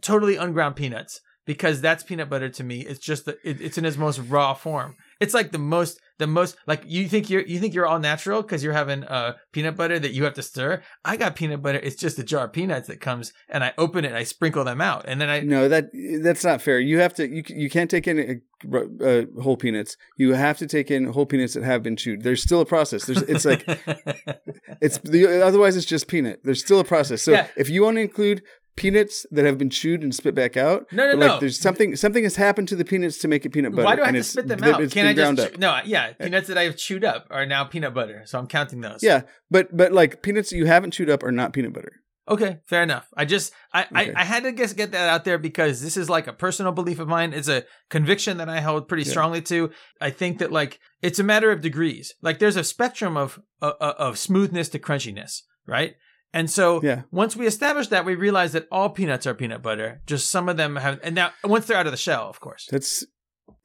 totally 0.00 0.36
unground 0.36 0.76
peanuts 0.76 1.20
because 1.44 1.80
that's 1.80 2.02
peanut 2.02 2.28
butter 2.30 2.48
to 2.48 2.64
me. 2.64 2.80
It's 2.86 3.00
just 3.00 3.24
the, 3.24 3.36
it, 3.48 3.60
it's 3.60 3.76
in 3.78 3.84
its 3.84 3.96
most 3.96 4.18
raw 4.18 4.54
form. 4.54 4.96
It's 5.22 5.34
like 5.34 5.52
the 5.52 5.58
most 5.58 6.00
the 6.18 6.26
most 6.26 6.56
like 6.66 6.82
you 6.86 7.08
think 7.08 7.30
you're 7.30 7.42
you 7.52 7.58
think 7.58 7.74
you're 7.74 7.86
all 7.86 7.98
natural 7.98 8.42
because 8.42 8.62
you're 8.62 8.72
having 8.82 9.02
uh 9.04 9.34
peanut 9.52 9.76
butter 9.76 9.98
that 9.98 10.12
you 10.12 10.24
have 10.24 10.34
to 10.34 10.42
stir. 10.42 10.82
I 11.04 11.16
got 11.16 11.34
peanut 11.36 11.62
butter. 11.62 11.78
It's 11.82 11.96
just 11.96 12.18
a 12.18 12.22
jar 12.24 12.44
of 12.46 12.52
peanuts 12.52 12.86
that 12.88 13.00
comes 13.00 13.32
and 13.48 13.64
I 13.64 13.72
open 13.78 14.04
it. 14.04 14.08
and 14.08 14.16
I 14.16 14.24
sprinkle 14.24 14.64
them 14.64 14.80
out 14.80 15.04
and 15.08 15.20
then 15.20 15.28
I 15.30 15.40
No, 15.40 15.68
that 15.68 15.90
that's 16.22 16.44
not 16.44 16.60
fair. 16.60 16.78
You 16.80 16.98
have 17.00 17.14
to. 17.14 17.26
You 17.28 17.42
you 17.48 17.68
can't 17.70 17.90
take 17.90 18.06
in 18.06 18.42
uh, 18.72 18.78
uh, 19.04 19.22
whole 19.42 19.56
peanuts. 19.56 19.96
You 20.16 20.34
have 20.34 20.58
to 20.58 20.66
take 20.66 20.90
in 20.90 21.06
whole 21.06 21.26
peanuts 21.26 21.54
that 21.54 21.64
have 21.64 21.82
been 21.82 21.96
chewed. 21.96 22.22
There's 22.22 22.42
still 22.42 22.60
a 22.60 22.66
process. 22.66 23.06
There's. 23.06 23.22
It's 23.22 23.44
like 23.44 23.64
it's 24.80 24.98
the 24.98 25.42
otherwise 25.44 25.76
it's 25.76 25.86
just 25.86 26.08
peanut. 26.08 26.40
There's 26.44 26.60
still 26.60 26.80
a 26.80 26.84
process. 26.84 27.22
So 27.22 27.32
Yeah. 27.32 27.46
if 27.56 27.68
you 27.68 27.82
want 27.82 27.96
to 27.96 28.00
include 28.02 28.42
peanuts 28.76 29.26
that 29.30 29.44
have 29.44 29.58
been 29.58 29.70
chewed 29.70 30.02
and 30.02 30.14
spit 30.14 30.34
back 30.34 30.56
out. 30.56 30.86
No, 30.92 31.04
no, 31.10 31.16
like, 31.16 31.28
no. 31.28 31.40
There's 31.40 31.58
something 31.58 31.94
something 31.96 32.22
has 32.24 32.36
happened 32.36 32.68
to 32.68 32.76
the 32.76 32.84
peanuts 32.84 33.18
to 33.18 33.28
make 33.28 33.44
it 33.44 33.50
peanut 33.50 33.72
butter. 33.72 33.84
Why 33.84 33.96
do 33.96 34.02
I 34.02 34.06
have 34.06 34.14
to 34.14 34.22
spit 34.24 34.48
them 34.48 34.62
out? 34.64 34.80
It's 34.82 34.94
Can't 34.94 35.08
I 35.08 35.12
ground 35.12 35.36
just 35.38 35.54
up. 35.54 35.58
no? 35.58 35.80
Yeah, 35.84 36.12
peanuts 36.12 36.48
that 36.48 36.58
I've 36.58 36.76
chewed 36.76 37.04
up 37.04 37.26
are 37.30 37.46
now 37.46 37.64
peanut 37.64 37.94
butter, 37.94 38.22
so 38.26 38.38
I'm 38.38 38.46
counting 38.46 38.80
those. 38.80 39.02
Yeah, 39.02 39.22
but 39.50 39.76
but 39.76 39.92
like 39.92 40.22
peanuts 40.22 40.52
you 40.52 40.66
haven't 40.66 40.92
chewed 40.92 41.10
up 41.10 41.22
are 41.22 41.32
not 41.32 41.52
peanut 41.52 41.72
butter. 41.72 41.92
Okay, 42.28 42.60
fair 42.66 42.84
enough. 42.84 43.08
I 43.16 43.24
just 43.24 43.52
I, 43.74 43.82
Okay. 43.82 44.12
I, 44.14 44.20
I 44.20 44.24
had 44.24 44.44
to 44.44 44.52
guess 44.52 44.72
get 44.72 44.92
that 44.92 45.08
out 45.08 45.24
there 45.24 45.38
because 45.38 45.82
this 45.82 45.96
is 45.96 46.08
like 46.08 46.28
a 46.28 46.32
personal 46.32 46.70
belief 46.70 47.00
of 47.00 47.08
mine. 47.08 47.32
It's 47.32 47.48
a 47.48 47.64
conviction 47.90 48.36
that 48.36 48.48
I 48.48 48.60
hold 48.60 48.86
pretty 48.88 49.02
Yeah. 49.02 49.10
strongly 49.10 49.42
to. 49.42 49.70
I 50.00 50.10
think 50.10 50.38
that 50.38 50.52
like 50.52 50.78
it's 51.02 51.18
a 51.18 51.24
matter 51.24 51.50
of 51.50 51.60
degrees. 51.60 52.14
Like 52.22 52.38
there's 52.38 52.56
a 52.56 52.62
spectrum 52.64 53.16
of 53.16 53.40
uh, 53.60 53.72
uh, 53.80 53.94
of 53.98 54.18
smoothness 54.18 54.68
to 54.70 54.78
crunchiness, 54.78 55.40
right? 55.66 55.94
And 56.34 56.50
so 56.50 56.80
Yeah. 56.82 57.02
once 57.10 57.36
we 57.36 57.46
establish 57.46 57.88
that, 57.88 58.04
we 58.04 58.14
realize 58.14 58.52
that 58.52 58.66
all 58.72 58.88
peanuts 58.90 59.26
are 59.26 59.34
peanut 59.34 59.62
butter. 59.62 60.00
Just 60.06 60.30
some 60.30 60.48
of 60.48 60.56
them 60.56 60.76
have, 60.76 60.98
and 61.02 61.14
now 61.14 61.30
once 61.44 61.66
they're 61.66 61.76
out 61.76 61.86
of 61.86 61.92
the 61.92 61.96
shell, 61.98 62.28
of 62.28 62.40
course, 62.40 62.68
That's 62.70 63.04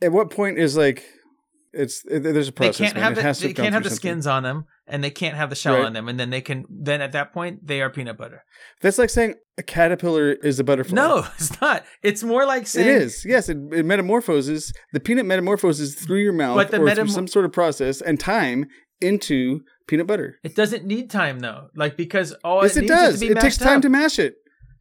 at 0.02 0.12
what 0.12 0.30
point 0.30 0.58
is 0.58 0.76
like 0.76 1.04
it's 1.74 2.04
it- 2.06 2.24
there's 2.24 2.48
a 2.48 2.52
they 2.52 2.56
process. 2.56 2.78
can't 2.78 2.96
man. 2.96 3.04
have 3.04 3.12
It 3.14 3.16
the, 3.40 3.48
they 3.48 3.54
can't 3.54 3.74
have 3.74 3.84
the 3.84 3.90
something. 3.90 4.00
skins 4.12 4.28
on 4.28 4.44
them, 4.44 4.66
and 4.88 5.04
they 5.04 5.10
can't 5.12 5.36
have 5.36 5.50
the 5.50 5.56
shell 5.56 5.76
Right. 5.76 5.86
on 5.86 5.94
them, 5.94 6.08
and 6.10 6.20
then 6.20 6.30
they 6.30 6.42
can 6.42 6.66
then 6.70 7.02
at 7.02 7.12
that 7.14 7.34
point 7.34 7.66
they 7.68 7.82
are 7.82 7.90
peanut 7.90 8.18
butter. 8.18 8.44
That's 8.82 8.98
like 8.98 9.10
saying 9.12 9.36
a 9.58 9.64
caterpillar 9.64 10.32
is 10.32 10.60
a 10.60 10.64
butterfly. 10.64 10.96
No, 10.96 11.26
it's 11.38 11.60
not. 11.62 11.86
It's 12.04 12.24
more 12.24 12.46
like 12.46 12.64
It 12.64 12.68
saying 12.70 13.02
is. 13.02 13.24
Yes, 13.26 13.48
it, 13.50 13.58
it 13.72 13.86
metamorphoses. 13.86 14.74
The 14.94 15.00
peanut 15.00 15.26
metamorphoses 15.26 15.96
through 15.96 16.20
your 16.22 16.34
mouth 16.34 16.58
or 16.74 16.96
through 16.96 17.08
some 17.10 17.28
sort 17.28 17.46
of 17.46 17.52
process 17.52 18.02
and 18.02 18.20
time 18.20 18.66
into 19.00 19.62
peanut 19.88 20.08
butter. 20.08 20.38
It 20.44 20.56
doesn't 20.56 20.86
need 20.86 21.10
time 21.10 21.40
though, 21.40 21.70
like 21.76 21.98
because 21.98 22.34
all 22.44 22.64
yes, 22.64 22.76
it, 22.78 22.80
it, 22.80 22.82
needs 22.90 22.92
is 22.92 22.98
does. 22.98 23.20
to 23.20 23.26
be 23.28 23.32
It 23.32 23.40
takes 23.40 23.58
time 23.58 23.78
up. 23.78 23.82
to 23.84 23.90
mash 23.90 24.20
it. 24.20 24.36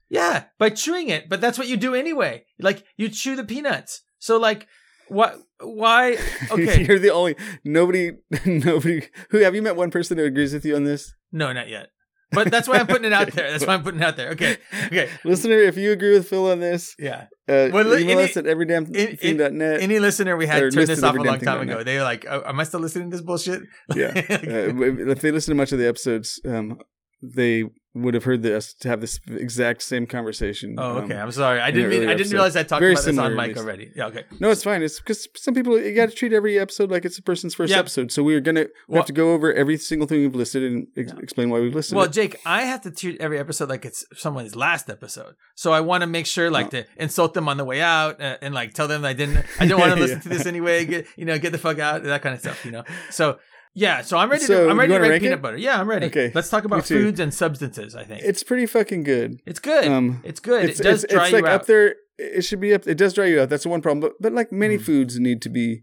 yeah, 0.09 0.45
by 0.59 0.71
chewing 0.71 1.09
it. 1.09 1.29
But 1.29 1.41
that's 1.41 1.59
what 1.59 1.69
you 1.69 1.77
do 1.77 1.95
anyway. 1.95 2.45
Like 2.61 2.85
you 2.97 3.09
chew 3.09 3.37
the 3.37 3.45
peanuts. 3.45 4.03
So 4.19 4.37
like, 4.39 4.67
what? 5.09 5.37
Why? 5.61 6.17
Okay, 6.51 6.85
You're 6.85 6.99
the 6.99 7.11
only 7.11 7.35
nobody 7.65 8.13
nobody 8.47 9.07
who 9.31 9.39
have 9.39 9.55
you 9.55 9.63
met 9.63 9.75
one 9.77 9.91
person 9.91 10.19
who 10.19 10.25
agrees 10.25 10.53
with 10.53 10.65
you 10.65 10.77
on 10.77 10.85
this? 10.85 11.15
no, 11.33 11.53
not 11.53 11.69
yet. 11.69 11.89
But 12.33 12.51
that's 12.51 12.67
why 12.69 12.79
I'm 12.79 12.87
putting 12.89 13.05
it 13.05 13.13
out 13.13 13.31
there. 13.33 13.51
That's 13.53 13.65
why 13.67 13.75
I'm 13.75 13.83
putting 13.83 14.01
it 14.01 14.05
out 14.05 14.17
there. 14.17 14.31
Okay, 14.31 14.57
okay, 14.87 15.09
Listener, 15.25 15.59
if 15.59 15.77
you 15.77 15.93
agree 15.93 16.13
with 16.13 16.29
Phil 16.29 16.51
on 16.51 16.59
this, 16.61 16.95
yeah. 16.99 17.27
uh, 17.49 17.71
Well, 17.73 17.97
email 17.99 18.19
any- 18.19 18.31
us 18.31 18.37
at 18.37 18.45
everydamnthing.net. 18.47 19.81
Any 19.81 19.99
listener 19.99 20.37
we 20.37 20.47
had 20.47 20.61
turned 20.73 20.75
this 20.75 21.03
off 21.03 21.17
a 21.17 21.21
long 21.21 21.39
time 21.41 21.61
ago. 21.63 21.83
They 21.85 21.97
were 21.97 22.03
like, 22.03 22.27
oh, 22.29 22.43
"Am 22.47 22.59
I 22.59 22.65
still 22.65 22.81
listening 22.81 23.11
to 23.11 23.17
this 23.17 23.25
bullshit?" 23.25 23.63
yeah. 23.95 24.13
Uh, 24.17 25.11
if 25.11 25.21
they 25.21 25.31
listen 25.31 25.53
to 25.53 25.57
much 25.57 25.73
of 25.73 25.79
the 25.79 25.87
episodes, 25.89 26.41
um, 26.45 26.79
they 27.23 27.65
would 28.03 28.15
have 28.15 28.25
heard 28.25 28.43
this 28.43 28.75
to 28.75 28.89
have 28.89 29.01
this 29.01 29.19
exact 29.29 29.83
same 29.83 30.07
conversation. 30.07 30.75
oh, 30.79 30.99
okay. 30.99 31.15
Um, 31.15 31.23
I'm 31.23 31.33
sorry. 31.33 31.61
I 31.61 31.71
didn't 31.71 31.91
mean. 31.91 32.01
I 32.03 32.15
didn't 32.15 32.21
episode. 32.21 32.33
realize 32.35 32.57
I 32.57 32.63
talked 32.63 32.81
Very 32.81 32.93
about 32.93 33.05
this 33.05 33.19
on 33.19 33.35
mic 33.37 33.57
already. 33.57 33.91
Yeah. 33.97 34.07
Okay. 34.09 34.25
No, 34.39 34.51
it's 34.51 34.63
fine. 34.63 34.83
It's 34.83 35.01
because 35.01 35.27
some 35.35 35.55
people 35.55 35.81
you 35.81 35.95
got 35.95 36.11
to 36.11 36.15
treat 36.15 36.33
every 36.33 36.59
episode 36.59 36.91
like 36.91 37.05
it's 37.05 37.19
a 37.19 37.23
person's 37.23 37.55
first 37.55 37.73
Yeah. 37.73 37.79
episode. 37.79 38.13
So 38.13 38.23
we're 38.23 38.41
gonna 38.41 38.61
we 38.63 38.69
Well- 38.89 39.01
have 39.01 39.07
to 39.07 39.13
go 39.13 39.33
over 39.33 39.53
every 39.53 39.79
single 39.79 40.07
thing 40.07 40.21
we've 40.21 40.35
listed 40.35 40.63
and 40.63 40.87
ex- 40.97 41.13
Yeah. 41.13 41.21
explain 41.23 41.51
why 41.51 41.61
we've 41.61 41.75
listed 41.75 41.97
Well, 41.97 42.05
it. 42.07 42.13
Jake, 42.13 42.41
I 42.45 42.63
have 42.63 42.83
to 42.83 42.91
treat 42.91 43.21
every 43.21 43.39
episode 43.39 43.69
like 43.71 43.85
it's 43.85 44.05
someone's 44.15 44.55
last 44.55 44.91
episode. 44.91 45.35
So 45.55 45.73
I 45.73 45.81
want 45.81 46.03
to 46.03 46.07
make 46.07 46.27
sure, 46.27 46.51
like, 46.51 46.67
Oh. 46.67 46.71
to 46.71 46.85
insult 46.99 47.35
them 47.35 47.49
on 47.49 47.57
the 47.57 47.65
way 47.65 47.81
out 47.81 48.21
uh, 48.21 48.37
and 48.43 48.55
like 48.55 48.75
tell 48.75 48.89
them 48.89 49.05
I 49.05 49.15
didn't, 49.15 49.45
I 49.59 49.67
don't 49.67 49.81
want 49.81 49.95
to 49.95 50.01
listen 50.01 50.19
Yeah. 50.19 50.23
to 50.23 50.29
this 50.29 50.47
anyway. 50.47 50.85
Get, 50.85 51.07
you 51.17 51.25
know, 51.25 51.39
get 51.39 51.53
the 51.53 51.59
fuck 51.59 51.79
out, 51.79 52.03
that 52.05 52.23
kind 52.23 52.35
of 52.35 52.41
stuff. 52.41 52.65
You 52.65 52.73
know. 52.73 52.85
So 53.11 53.39
yeah, 53.77 54.01
so 54.01 54.17
I'm 54.19 54.31
ready 54.31 54.45
So, 54.45 54.65
to, 54.65 54.71
I'm 54.71 54.79
ready 54.81 54.93
to 54.95 54.99
rate 54.99 55.09
rank 55.11 55.23
peanut 55.23 55.39
it? 55.39 55.43
butter. 55.43 55.57
Yeah, 55.59 55.79
I'm 55.81 55.89
ready. 55.89 56.07
Okay, 56.07 56.33
Let's 56.35 56.49
talk 56.49 56.65
about 56.65 56.85
foods 56.87 57.21
and 57.21 57.33
substances. 57.33 57.95
I 57.95 58.05
think 58.05 58.23
It's 58.25 58.43
pretty 58.43 58.67
fucking 58.67 59.05
good. 59.05 59.41
it's 59.47 59.61
good. 59.61 59.87
Um, 59.87 60.21
it's 60.25 60.41
good. 60.41 60.71
It's, 60.71 60.81
it 60.81 60.83
does 60.83 61.05
it's, 61.05 61.13
dry 61.13 61.23
it's 61.25 61.33
you 61.33 61.37
like 61.43 61.45
out. 61.51 61.61
up 61.61 61.67
there. 61.67 61.95
It 62.19 62.43
should 62.43 62.61
be 62.61 62.73
up. 62.75 62.87
It 62.89 62.97
does 62.97 63.13
dry 63.13 63.27
you 63.27 63.41
out. 63.43 63.51
That's 63.51 63.63
the 63.65 63.69
one 63.69 63.83
problem. 63.83 64.01
But 64.01 64.13
but 64.21 64.33
like 64.33 64.51
many 64.51 64.79
Mhm. 64.79 64.83
foods 64.83 65.21
need 65.21 65.43
to 65.43 65.51
be, 65.51 65.83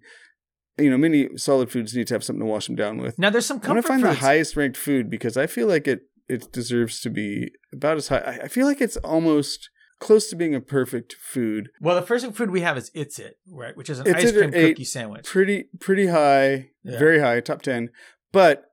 you 0.80 0.90
know, 0.90 0.98
many 0.98 1.30
solid 1.38 1.70
foods 1.72 1.96
need 1.96 2.08
to 2.08 2.16
have 2.16 2.24
something 2.24 2.42
to 2.42 2.52
wash 2.52 2.66
them 2.66 2.76
down 2.76 2.98
with. 2.98 3.20
Now 3.20 3.30
there's 3.30 3.46
some 3.46 3.60
Comfort 3.60 3.70
I 3.70 3.74
want 3.74 3.86
comfort 3.86 3.98
to 4.00 4.02
find 4.08 4.14
foods. 4.16 4.20
the 4.22 4.26
highest 4.26 4.58
ranked 4.58 4.78
food 4.78 5.10
because 5.12 5.38
I 5.38 5.46
feel 5.46 5.68
like 5.68 5.88
it 5.88 6.02
it 6.28 6.52
deserves 6.52 7.00
to 7.02 7.10
be 7.12 7.52
about 7.72 7.98
as 7.98 8.08
high. 8.08 8.18
I- 8.20 8.40
I 8.46 8.48
feel 8.48 8.66
like 8.66 8.82
it's 8.82 8.98
almost 8.98 9.70
close 10.04 10.30
to 10.30 10.36
being 10.36 10.54
a 10.54 10.62
perfect 10.62 11.14
food. 11.20 11.70
well, 11.82 11.96
the 11.96 12.02
first 12.06 12.26
food 12.34 12.52
we 12.52 12.62
have 12.62 12.78
is 12.78 12.92
It's 12.94 13.18
It, 13.20 13.38
right? 13.50 13.76
Which 13.76 13.90
is 13.90 14.00
an 14.00 14.08
It's 14.08 14.26
ice 14.26 14.32
cream 14.32 14.52
cookie 14.52 14.84
sandwich. 14.84 15.26
Pretty 15.26 15.66
pretty 15.80 16.08
high, 16.08 16.70
Yeah. 16.84 17.00
very 17.00 17.20
high, 17.20 17.40
top 17.40 17.62
ten. 17.62 17.90
But 18.32 18.66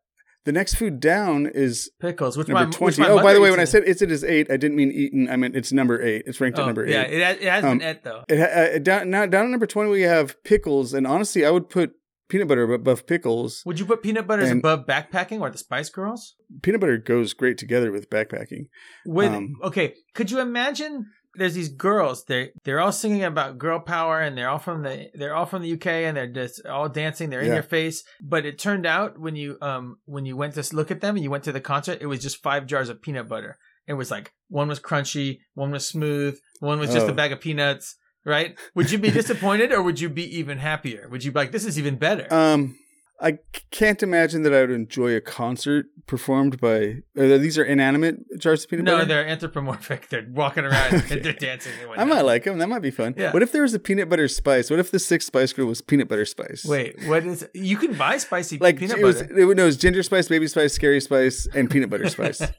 the 0.45 0.53
next 0.53 0.75
food 0.75 1.01
down 1.01 1.47
is 1.47 1.91
Pickles, 2.01 2.37
which 2.37 2.49
number 2.49 2.61
my, 2.61 2.67
which 2.67 2.77
twenty. 2.97 3.01
my 3.03 3.09
Oh, 3.09 3.23
by 3.23 3.35
the 3.35 3.41
way, 3.41 3.51
when 3.51 3.61
I 3.61 3.65
said 3.65 3.83
it's 3.87 4.01
it 4.03 4.11
is 4.11 4.25
eight, 4.25 4.51
I 4.51 4.57
didn't 4.57 4.77
mean 4.77 4.91
eaten. 4.91 5.29
I 5.29 5.37
meant 5.37 5.55
it's 5.55 5.71
number 5.73 6.01
eight. 6.03 6.23
It's 6.27 6.41
ranked 6.41 6.59
oh, 6.59 6.63
at 6.63 6.67
number 6.67 6.87
yeah, 6.87 7.03
eight. 7.03 7.13
it 7.13 7.23
has, 7.23 7.37
it 7.37 7.49
has 7.51 7.65
Um, 7.65 7.79
been 7.79 7.87
et 7.89 8.03
though. 8.05 8.25
It 8.29 8.41
uh, 8.41 8.79
down 8.79 9.11
now 9.11 9.27
down 9.27 9.45
at 9.47 9.51
number 9.51 9.67
twenty 9.67 9.91
we 9.91 10.03
have 10.03 10.43
pickles, 10.45 10.95
and 10.95 11.07
honestly, 11.07 11.45
I 11.45 11.51
would 11.51 11.69
put 11.69 11.93
peanut 12.31 12.49
butter 12.49 12.63
above 12.73 13.07
pickles. 13.07 13.63
Would 13.67 13.79
you 13.81 13.85
put 13.85 14.03
peanut 14.03 14.27
butters 14.27 14.49
and- 14.51 14.61
above 14.61 14.87
backpacking 14.87 15.41
or 15.41 15.51
the 15.51 15.59
Spice 15.59 15.91
Girls? 15.91 16.37
Peanut 16.63 16.81
butter 16.81 16.97
goes 16.97 17.35
great 17.35 17.59
together 17.59 17.91
with 17.93 18.09
backpacking. 18.09 18.69
With 19.05 19.33
Um, 19.33 19.57
okay, 19.65 19.95
could 20.15 20.31
you 20.31 20.41
imagine? 20.41 21.07
There's 21.35 21.55
these 21.55 21.69
girls. 21.69 22.25
They 22.25 22.51
they're 22.65 22.81
all 22.81 22.93
singing 22.93 23.23
about 23.25 23.59
girl 23.59 23.79
power, 23.79 24.21
and 24.21 24.37
they're 24.37 24.49
all 24.49 24.59
from 24.59 24.83
the 24.83 25.11
they're 25.15 25.35
all 25.35 25.47
from 25.47 25.63
the 25.63 25.73
UK, 25.73 25.87
and 25.87 26.17
they're 26.17 26.27
just 26.27 26.67
all 26.67 26.89
dancing. 26.89 27.31
They're 27.31 27.41
in 27.41 27.53
your 27.55 27.63
face. 27.63 28.03
But 28.21 28.45
it 28.47 28.59
turned 28.59 28.87
out 28.87 29.19
when 29.19 29.37
you 29.37 29.57
um 29.63 29.99
when 30.07 30.27
you 30.27 30.37
went 30.37 30.55
to 30.55 30.77
look 30.77 30.91
at 30.91 31.01
them 31.01 31.15
and 31.17 31.23
you 31.25 31.31
went 31.31 31.45
to 31.45 31.53
the 31.53 31.61
concert, 31.61 31.99
it 32.01 32.07
was 32.07 32.21
just 32.21 32.43
five 32.43 32.67
jars 32.67 32.89
of 32.89 33.01
peanut 33.01 33.29
butter. 33.29 33.59
It 33.87 33.95
was 33.95 34.11
like 34.11 34.33
one 34.49 34.69
was 34.69 34.81
crunchy, 34.81 35.39
one 35.55 35.71
was 35.71 35.87
smooth, 35.87 36.39
one 36.61 36.79
was 36.81 36.93
just 36.93 37.07
a 37.09 37.13
Oh. 37.13 37.15
bag 37.15 37.33
of 37.33 37.41
peanuts. 37.41 37.97
Right? 38.25 38.59
Would 38.75 38.91
you 38.91 38.99
be 38.99 39.11
disappointed, 39.21 39.73
or 39.73 39.83
would 39.83 39.99
you 40.01 40.09
be 40.11 40.37
even 40.39 40.59
happier? 40.59 41.09
Would 41.11 41.25
you 41.25 41.33
be 41.33 41.39
like, 41.39 41.53
this 41.53 41.65
is 41.65 41.79
even 41.79 41.97
better? 41.97 42.27
Um, 42.33 42.77
I 43.21 43.39
can't 43.71 44.03
imagine 44.03 44.43
that 44.45 44.55
I 44.55 44.63
would 44.63 44.71
enjoy 44.71 45.15
a 45.15 45.21
concert 45.21 45.87
performed 46.07 46.61
by. 46.61 47.03
Uh, 47.19 47.39
these 47.39 47.59
are 47.59 47.65
inanimate 47.65 48.17
jars 48.39 48.65
of 48.65 48.71
peanut 48.71 48.85
no, 48.87 48.97
butter. 48.97 49.05
they're 49.07 49.29
anthropomorphic. 49.29 50.09
They're 50.09 50.27
walking 50.31 50.65
around 50.65 50.95
and 51.11 51.23
they're 51.23 51.33
dancing. 51.33 51.73
And 51.91 52.01
I 52.01 52.05
might 52.05 52.23
like 52.23 52.45
them. 52.45 52.59
That 52.59 52.69
might 52.69 52.83
be 52.83 52.91
fun. 52.91 53.15
Yeah. 53.17 53.33
What 53.33 53.43
if 53.43 53.53
there 53.53 53.63
was 53.63 53.75
a 53.75 53.79
peanut 53.79 54.09
butter 54.09 54.27
spice? 54.27 54.71
What 54.71 54.79
if 54.79 54.91
the 54.91 54.99
sixth 54.99 55.27
spice 55.27 55.53
girl 55.53 55.67
was 55.67 55.83
peanut 55.83 56.09
butter 56.09 56.25
spice? 56.25 56.65
Wait, 56.65 56.97
what 57.07 57.25
is? 57.27 57.47
You 57.53 57.77
can 57.77 57.95
buy 57.95 58.17
spicy 58.17 58.59
like 58.59 58.79
peanut 58.79 58.99
it 58.99 59.05
was, 59.05 59.23
butter. 59.23 59.39
it, 59.39 59.57
no, 59.57 59.63
it 59.63 59.67
was 59.67 59.77
ginger 59.77 60.03
spice, 60.03 60.29
baby 60.29 60.49
spice, 60.49 60.73
scary 60.73 61.01
spice, 61.01 61.47
and 61.55 61.71
peanut 61.71 61.91
butter 61.91 62.09
spice. 62.09 62.43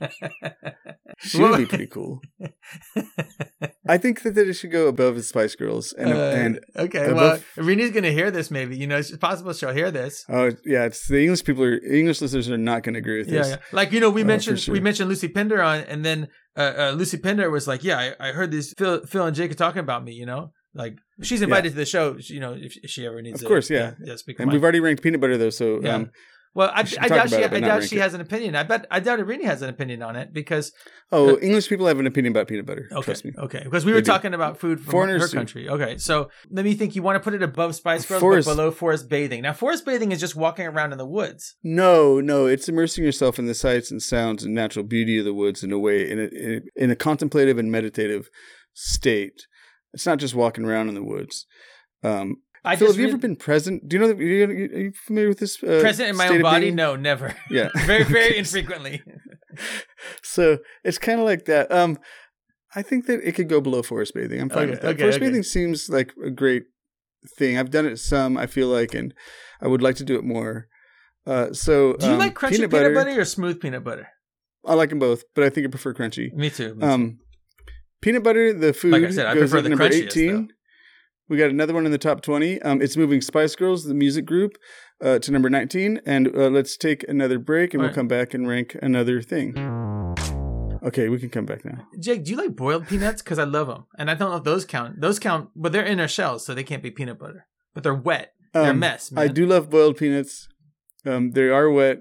She 1.23 1.39
would 1.39 1.57
be 1.57 1.65
pretty 1.65 1.87
cool. 1.87 2.21
I 3.87 3.97
think 3.97 4.21
that, 4.21 4.37
it 4.37 4.53
should 4.53 4.71
go 4.71 4.87
above 4.87 5.15
the 5.15 5.23
Spice 5.23 5.55
Girls, 5.55 5.91
and 5.93 6.13
Uh, 6.13 6.15
and 6.43 6.59
okay, 6.77 7.05
above- 7.05 7.43
well, 7.57 7.65
Renee's 7.65 7.91
gonna 7.91 8.11
hear 8.11 8.29
this. 8.29 8.51
Maybe 8.51 8.77
you 8.77 8.85
know, 8.87 8.97
it's 8.97 9.15
possible 9.17 9.53
she'll 9.53 9.73
hear 9.73 9.89
this. 9.91 10.23
oh 10.29 10.51
yeah, 10.65 10.85
it's 10.85 11.07
the 11.07 11.19
English 11.21 11.43
people 11.43 11.63
are 11.63 11.79
English 11.83 12.21
listeners 12.21 12.49
are 12.49 12.57
not 12.57 12.83
going 12.83 12.93
to 12.93 12.99
agree 12.99 13.17
with 13.19 13.27
Yeah, 13.29 13.39
this. 13.41 13.49
yeah. 13.49 13.57
Like 13.71 13.91
you 13.91 13.99
know, 13.99 14.09
we 14.11 14.21
Uh, 14.21 14.25
mentioned 14.33 14.59
sure. 14.59 14.73
we 14.73 14.79
mentioned 14.79 15.09
Lucy 15.09 15.27
Pender 15.27 15.61
on, 15.61 15.79
and 15.81 16.05
then 16.05 16.27
uh, 16.55 16.73
uh, 16.77 16.91
Lucy 16.95 17.17
Pender 17.17 17.49
was 17.49 17.67
like, 17.67 17.83
"Yeah, 17.83 17.97
I, 18.19 18.29
I 18.29 18.31
heard 18.33 18.51
these 18.51 18.73
Phil, 18.77 19.05
Phil 19.05 19.25
and 19.25 19.35
Jake 19.35 19.51
are 19.51 19.55
talking 19.55 19.79
about 19.79 20.03
me." 20.03 20.13
You 20.13 20.25
know, 20.27 20.51
like 20.75 20.97
she's 21.23 21.41
invited 21.41 21.69
to 21.71 21.75
the 21.77 21.85
show. 21.85 22.17
You 22.19 22.39
know, 22.39 22.53
if, 22.59 22.73
she 22.89 23.05
ever 23.07 23.19
needs, 23.21 23.41
Of 23.41 23.47
to, 23.47 23.47
course, 23.47 23.69
yeah. 23.69 23.93
yeah, 24.03 24.15
speak 24.15 24.39
And 24.39 24.51
we've 24.51 24.61
already 24.61 24.79
ranked 24.79 25.01
peanut 25.01 25.21
butter 25.21 25.37
though, 25.37 25.49
so 25.49 25.79
Yeah. 25.81 25.95
um, 25.95 26.11
Well, 26.53 26.69
I, 26.73 26.81
I 26.99 27.07
doubt 27.07 27.29
she, 27.29 27.35
it, 27.37 27.53
I 27.53 27.59
doubt 27.61 27.83
she 27.85 27.95
it. 27.95 28.01
has 28.01 28.13
an 28.13 28.19
opinion. 28.19 28.55
I 28.57 28.63
bet 28.63 28.85
I 28.91 28.99
doubt 28.99 29.19
Irene 29.19 29.45
has 29.45 29.61
an 29.61 29.69
opinion 29.69 30.01
on 30.03 30.17
it 30.17 30.33
because 30.33 30.73
oh, 31.09 31.35
Uh, 31.35 31.39
English 31.39 31.69
people 31.69 31.87
have 31.87 31.97
an 31.97 32.07
opinion 32.07 32.31
about 32.33 32.49
peanut 32.49 32.65
butter. 32.65 32.89
okay, 32.91 33.01
Trust 33.05 33.23
me. 33.23 33.31
okay, 33.37 33.61
because 33.63 33.85
we 33.85 33.91
They 33.93 33.97
were 33.97 34.01
do. 34.01 34.11
talking 34.11 34.33
about 34.33 34.57
food 34.57 34.81
from 34.81 34.91
Foreigners 34.91 35.21
her 35.21 35.27
do. 35.29 35.37
country. 35.37 35.69
Okay, 35.69 35.97
so 35.97 36.29
let 36.49 36.65
me 36.65 36.73
think. 36.73 36.93
You 36.95 37.03
want 37.03 37.15
to 37.15 37.21
put 37.21 37.33
it 37.33 37.41
above 37.41 37.75
Spice 37.75 38.05
Girls, 38.05 38.19
Forest- 38.19 38.47
but 38.49 38.55
below 38.55 38.69
forest 38.71 39.07
bathing. 39.07 39.41
Now, 39.43 39.53
forest 39.53 39.85
bathing 39.85 40.11
is 40.11 40.19
just 40.19 40.35
walking 40.35 40.67
around 40.67 40.91
in 40.91 40.97
the 40.97 41.05
woods. 41.07 41.55
No, 41.63 42.19
no, 42.19 42.47
it's 42.47 42.67
immersing 42.67 43.05
yourself 43.05 43.39
in 43.39 43.45
the 43.45 43.53
sights 43.53 43.89
and 43.89 44.01
sounds 44.01 44.43
and 44.43 44.53
natural 44.53 44.83
beauty 44.83 45.19
of 45.19 45.23
the 45.25 45.33
woods 45.33 45.63
in 45.63 45.71
a 45.71 45.79
way 45.79 46.09
in 46.09 46.19
a 46.19 46.23
in 46.23 46.53
a, 46.77 46.83
in 46.83 46.91
a 46.91 46.95
contemplative 46.97 47.57
and 47.59 47.71
meditative 47.71 48.29
state. 48.73 49.47
It's 49.93 50.05
not 50.05 50.19
just 50.19 50.35
walking 50.35 50.65
around 50.65 50.89
in 50.89 50.95
the 50.95 51.03
woods. 51.03 51.45
Um, 52.03 52.37
I 52.63 52.75
Phil, 52.75 52.87
have 52.87 52.99
you 52.99 53.07
ever 53.07 53.17
been 53.17 53.35
present? 53.35 53.87
Do 53.87 53.95
you 53.95 54.01
know 54.01 54.07
that? 54.07 54.19
Are 54.19 54.23
you, 54.23 54.45
are 54.45 54.51
you 54.51 54.91
familiar 55.05 55.29
with 55.29 55.39
this? 55.39 55.61
Uh, 55.63 55.79
present 55.81 56.09
in 56.09 56.15
my 56.15 56.27
state 56.27 56.35
own 56.37 56.41
body? 56.43 56.65
being? 56.67 56.75
No, 56.75 56.95
never. 56.95 57.35
Yeah. 57.49 57.69
very, 57.85 58.03
very 58.03 58.37
infrequently. 58.37 59.01
so 60.23 60.59
it's 60.83 60.99
kind 60.99 61.19
of 61.19 61.25
like 61.25 61.45
that. 61.45 61.71
Um, 61.71 61.97
I 62.75 62.83
think 62.83 63.07
that 63.07 63.19
it 63.27 63.33
could 63.33 63.49
go 63.49 63.61
below 63.61 63.81
forest 63.81 64.13
bathing. 64.13 64.39
I'm 64.39 64.49
fine 64.49 64.63
Okay, 64.63 64.71
with 64.71 64.81
that. 64.81 64.87
okay, 64.89 64.99
forest 65.01 65.17
okay. 65.17 65.25
bathing 65.27 65.43
seems 65.43 65.89
like 65.89 66.13
a 66.23 66.29
great 66.29 66.63
thing. 67.37 67.57
I've 67.57 67.71
done 67.71 67.85
it 67.85 67.97
some. 67.97 68.37
I 68.37 68.45
feel 68.45 68.67
like, 68.67 68.93
and 68.93 69.13
I 69.59 69.67
would 69.67 69.81
like 69.81 69.95
to 69.95 70.03
do 70.03 70.15
it 70.15 70.23
more. 70.23 70.67
Uh, 71.25 71.53
so 71.53 71.93
Do 71.93 72.05
you 72.05 72.13
um, 72.13 72.19
like 72.19 72.35
crunchy 72.35 72.69
peanut, 72.69 72.71
butter, 72.71 73.19
or 73.21 73.25
smooth 73.25 73.59
peanut 73.59 73.83
butter? 73.83 74.07
I 74.65 74.75
like 74.75 74.89
them 74.89 74.99
both, 74.99 75.23
but 75.33 75.43
I 75.43 75.49
think 75.49 75.65
I 75.65 75.69
prefer 75.69 75.93
crunchy. 75.93 76.31
Me 76.33 76.49
too. 76.49 76.75
me 76.75 76.81
too. 76.81 76.87
Um, 76.87 77.19
peanut 78.01 78.23
butter, 78.23 78.53
the 78.53 78.73
food 78.73 78.91
Like 78.91 79.03
I 79.03 79.11
said, 79.11 79.25
I 79.25 79.33
goes 79.33 79.49
prefer 79.51 79.61
the 79.61 79.69
number 79.69 79.89
crunchiest, 79.89 80.03
eighteen. 80.03 80.53
We 81.31 81.37
got 81.37 81.49
another 81.49 81.73
one 81.73 81.85
in 81.85 81.93
the 81.93 81.97
top 81.97 82.21
twenty. 82.21 82.61
Um, 82.61 82.81
it's 82.81 82.97
moving 82.97 83.21
Spice 83.21 83.55
Girls, 83.55 83.85
the 83.85 83.93
music 83.93 84.25
group, 84.25 84.57
uh, 85.01 85.17
to 85.19 85.31
number 85.31 85.49
nineteen. 85.49 86.01
And 86.05 86.27
uh, 86.27 86.49
let's 86.49 86.75
take 86.75 87.07
another 87.07 87.39
break, 87.39 87.73
and 87.73 87.79
we'll 87.79 87.85
Alright. 87.87 87.95
come 87.95 88.09
back 88.09 88.33
and 88.33 88.49
rank 88.49 88.75
another 88.81 89.21
thing. 89.21 89.57
Okay, 90.83 91.07
we 91.07 91.17
can 91.19 91.29
come 91.29 91.45
back 91.45 91.63
now. 91.63 91.87
Jake, 91.97 92.25
do 92.25 92.31
you 92.31 92.37
like 92.37 92.53
boiled 92.53 92.85
peanuts? 92.85 93.21
Because 93.21 93.39
I 93.39 93.45
love 93.45 93.67
them, 93.67 93.85
and 93.97 94.11
I 94.11 94.15
don't 94.15 94.29
know 94.29 94.35
if 94.35 94.43
those 94.43 94.65
count. 94.65 94.99
Those 94.99 95.19
count, 95.19 95.51
but 95.55 95.71
they're 95.71 95.85
in 95.85 95.99
their 95.99 96.09
shells, 96.09 96.45
so 96.45 96.53
they 96.53 96.65
can't 96.65 96.83
be 96.83 96.91
peanut 96.91 97.17
butter. 97.17 97.47
But 97.73 97.83
they're 97.83 97.95
wet. 97.95 98.33
They're 98.53 98.63
a 98.63 98.69
Um, 98.71 98.79
mess. 98.79 99.09
I 99.15 99.29
do 99.29 99.45
love 99.45 99.69
boiled 99.69 99.95
peanuts. 99.95 100.49
Um, 101.05 101.31
they 101.31 101.47
are 101.47 101.69
wet. 101.71 101.99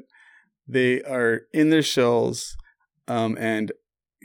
They 0.67 1.03
are 1.03 1.43
in 1.53 1.71
their 1.71 1.85
shells, 1.85 2.57
um, 3.07 3.37
and 3.39 3.71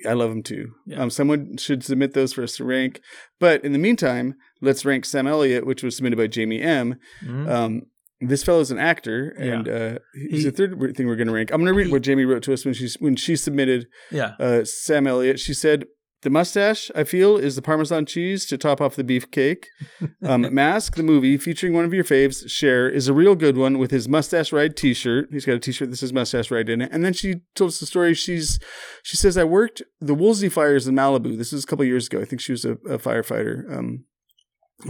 I 0.03 0.13
love 0.13 0.31
them 0.31 0.41
too. 0.41 0.71
Yeah. 0.87 1.03
Um, 1.03 1.11
someone 1.11 1.57
should 1.57 1.83
submit 1.83 2.13
those 2.15 2.33
for 2.33 2.41
us 2.41 2.57
to 2.57 2.65
rank. 2.65 3.01
But 3.39 3.63
in 3.63 3.71
the 3.71 3.79
meantime, 3.79 4.33
let's 4.65 4.83
rank 4.85 5.05
Sam 5.05 5.27
Elliott, 5.27 5.65
which 5.65 5.83
was 5.83 5.95
submitted 5.95 6.17
by 6.17 6.27
Jamie 6.27 6.61
M. 6.61 6.95
Mhm. 7.23 7.49
Um, 7.49 7.81
this 8.21 8.43
fellow's 8.43 8.71
an 8.71 8.79
actor, 8.79 9.29
and 9.37 9.67
uh, 9.69 9.99
he's 10.13 10.43
He- 10.43 10.49
the 10.49 10.51
third 10.51 10.95
thing 10.95 11.05
we're 11.07 11.15
going 11.17 11.27
to 11.27 11.33
rank. 11.33 11.51
I'm 11.51 11.61
going 11.61 11.71
to 11.73 11.77
read 11.77 11.87
he- 11.87 11.91
what 11.91 12.01
Jamie 12.01 12.25
wrote 12.25 12.43
to 12.43 12.53
us 12.53 12.65
when 12.65 12.73
she 12.73 12.89
when 12.99 13.15
she 13.15 13.35
submitted 13.35 13.87
yeah. 14.11 14.33
uh, 14.39 14.63
Sam 14.63 15.05
Elliott. 15.05 15.37
She 15.39 15.53
said, 15.53 15.85
"The 16.21 16.29
mustache, 16.29 16.89
I 16.95 17.03
feel, 17.03 17.35
is 17.35 17.57
the 17.57 17.61
Parmesan 17.61 18.05
cheese 18.05 18.45
to 18.47 18.57
top 18.57 18.79
off 18.79 18.95
the 18.95 19.03
beef 19.03 19.29
cake. 19.31 19.67
Um, 20.23 20.47
Mask, 20.55 20.95
the 20.95 21.03
movie 21.03 21.35
featuring 21.37 21.73
one 21.73 21.83
of 21.83 21.93
your 21.93 22.05
faves, 22.05 22.49
Cher, 22.49 22.89
is 22.89 23.09
a 23.09 23.13
real 23.13 23.35
good 23.35 23.57
one 23.57 23.77
with 23.79 23.91
his 23.91 24.07
mustache 24.07 24.53
ride 24.53 24.77
T-shirt. 24.77 25.27
He's 25.31 25.45
got 25.45 25.55
a 25.55 25.59
T-shirt 25.59 25.89
that 25.91 25.97
says 25.97 26.13
mustache 26.13 26.49
ride 26.49 26.69
in 26.69 26.81
it. 26.81 26.89
And 26.93 27.03
then 27.03 27.11
she 27.13 27.41
told 27.53 27.67
us 27.71 27.79
the 27.81 27.85
story. 27.85 28.13
She's 28.13 28.59
she 29.03 29.17
says, 29.17 29.37
"I 29.37 29.43
worked 29.43 29.83
the 29.99 30.15
Woolsey 30.15 30.47
fires 30.49 30.87
in 30.87 30.95
Malibu. 30.95 31.37
This 31.37 31.51
was 31.51 31.65
a 31.65 31.67
couple 31.67 31.83
years 31.83 32.07
ago. 32.07 32.21
I 32.21 32.25
think 32.25 32.41
she 32.41 32.53
was 32.53 32.63
a, 32.63 32.71
a 32.89 32.97
firefighter." 32.97 33.69
Um, 33.77 34.05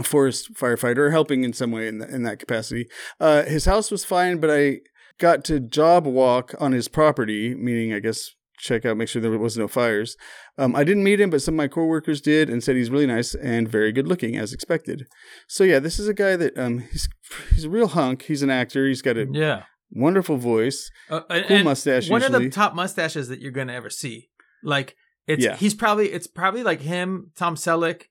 forest 0.02 0.54
firefighter, 0.54 1.10
helping 1.10 1.44
in 1.44 1.52
some 1.52 1.70
way 1.70 1.88
in, 1.88 1.98
the, 1.98 2.08
in 2.14 2.22
that 2.24 2.38
capacity. 2.38 2.88
Uh, 3.20 3.42
his 3.44 3.64
house 3.64 3.90
was 3.90 4.04
fine, 4.04 4.38
but 4.38 4.50
I 4.50 4.80
got 5.18 5.44
to 5.44 5.60
job 5.60 6.06
walk 6.06 6.54
on 6.58 6.72
his 6.72 6.88
property, 6.88 7.54
meaning 7.54 7.92
I 7.92 8.00
guess 8.00 8.30
check 8.58 8.84
out, 8.86 8.96
make 8.96 9.08
sure 9.08 9.20
there 9.20 9.38
was 9.38 9.56
no 9.58 9.68
fires. 9.68 10.16
Um, 10.58 10.74
I 10.74 10.82
didn't 10.82 11.04
meet 11.04 11.20
him, 11.20 11.28
but 11.30 11.42
some 11.42 11.54
of 11.54 11.58
my 11.58 11.68
coworkers 11.68 12.20
did 12.20 12.48
and 12.48 12.64
said 12.64 12.74
he's 12.74 12.90
really 12.90 13.06
nice 13.06 13.34
and 13.34 13.68
very 13.68 13.92
good 13.92 14.08
looking, 14.08 14.36
as 14.36 14.52
expected. 14.52 15.06
So 15.46 15.62
yeah, 15.62 15.78
this 15.78 15.98
is 15.98 16.08
a 16.08 16.14
guy 16.14 16.36
that 16.36 16.56
um, 16.58 16.78
he's 16.78 17.08
he's 17.54 17.64
a 17.64 17.70
real 17.70 17.88
hunk. 17.88 18.22
He's 18.22 18.42
an 18.42 18.50
actor. 18.50 18.86
He's 18.86 19.02
got 19.02 19.16
a 19.18 19.26
Yeah. 19.30 19.64
wonderful 19.90 20.36
voice, 20.38 20.90
Uh, 21.10 21.20
and- 21.30 21.46
cool 21.46 21.56
and 21.58 21.64
mustache. 21.66 22.08
One 22.10 22.22
of 22.22 22.32
the 22.32 22.48
top 22.48 22.74
mustaches 22.74 23.28
that 23.28 23.40
you're 23.40 23.52
gonna 23.52 23.74
ever 23.74 23.90
see. 23.90 24.28
Like 24.62 24.96
it's 25.26 25.44
Yeah. 25.44 25.56
he's 25.56 25.74
probably 25.74 26.10
it's 26.12 26.26
probably 26.26 26.62
like 26.62 26.80
him, 26.80 27.32
Tom 27.36 27.56
Selleck. 27.56 28.04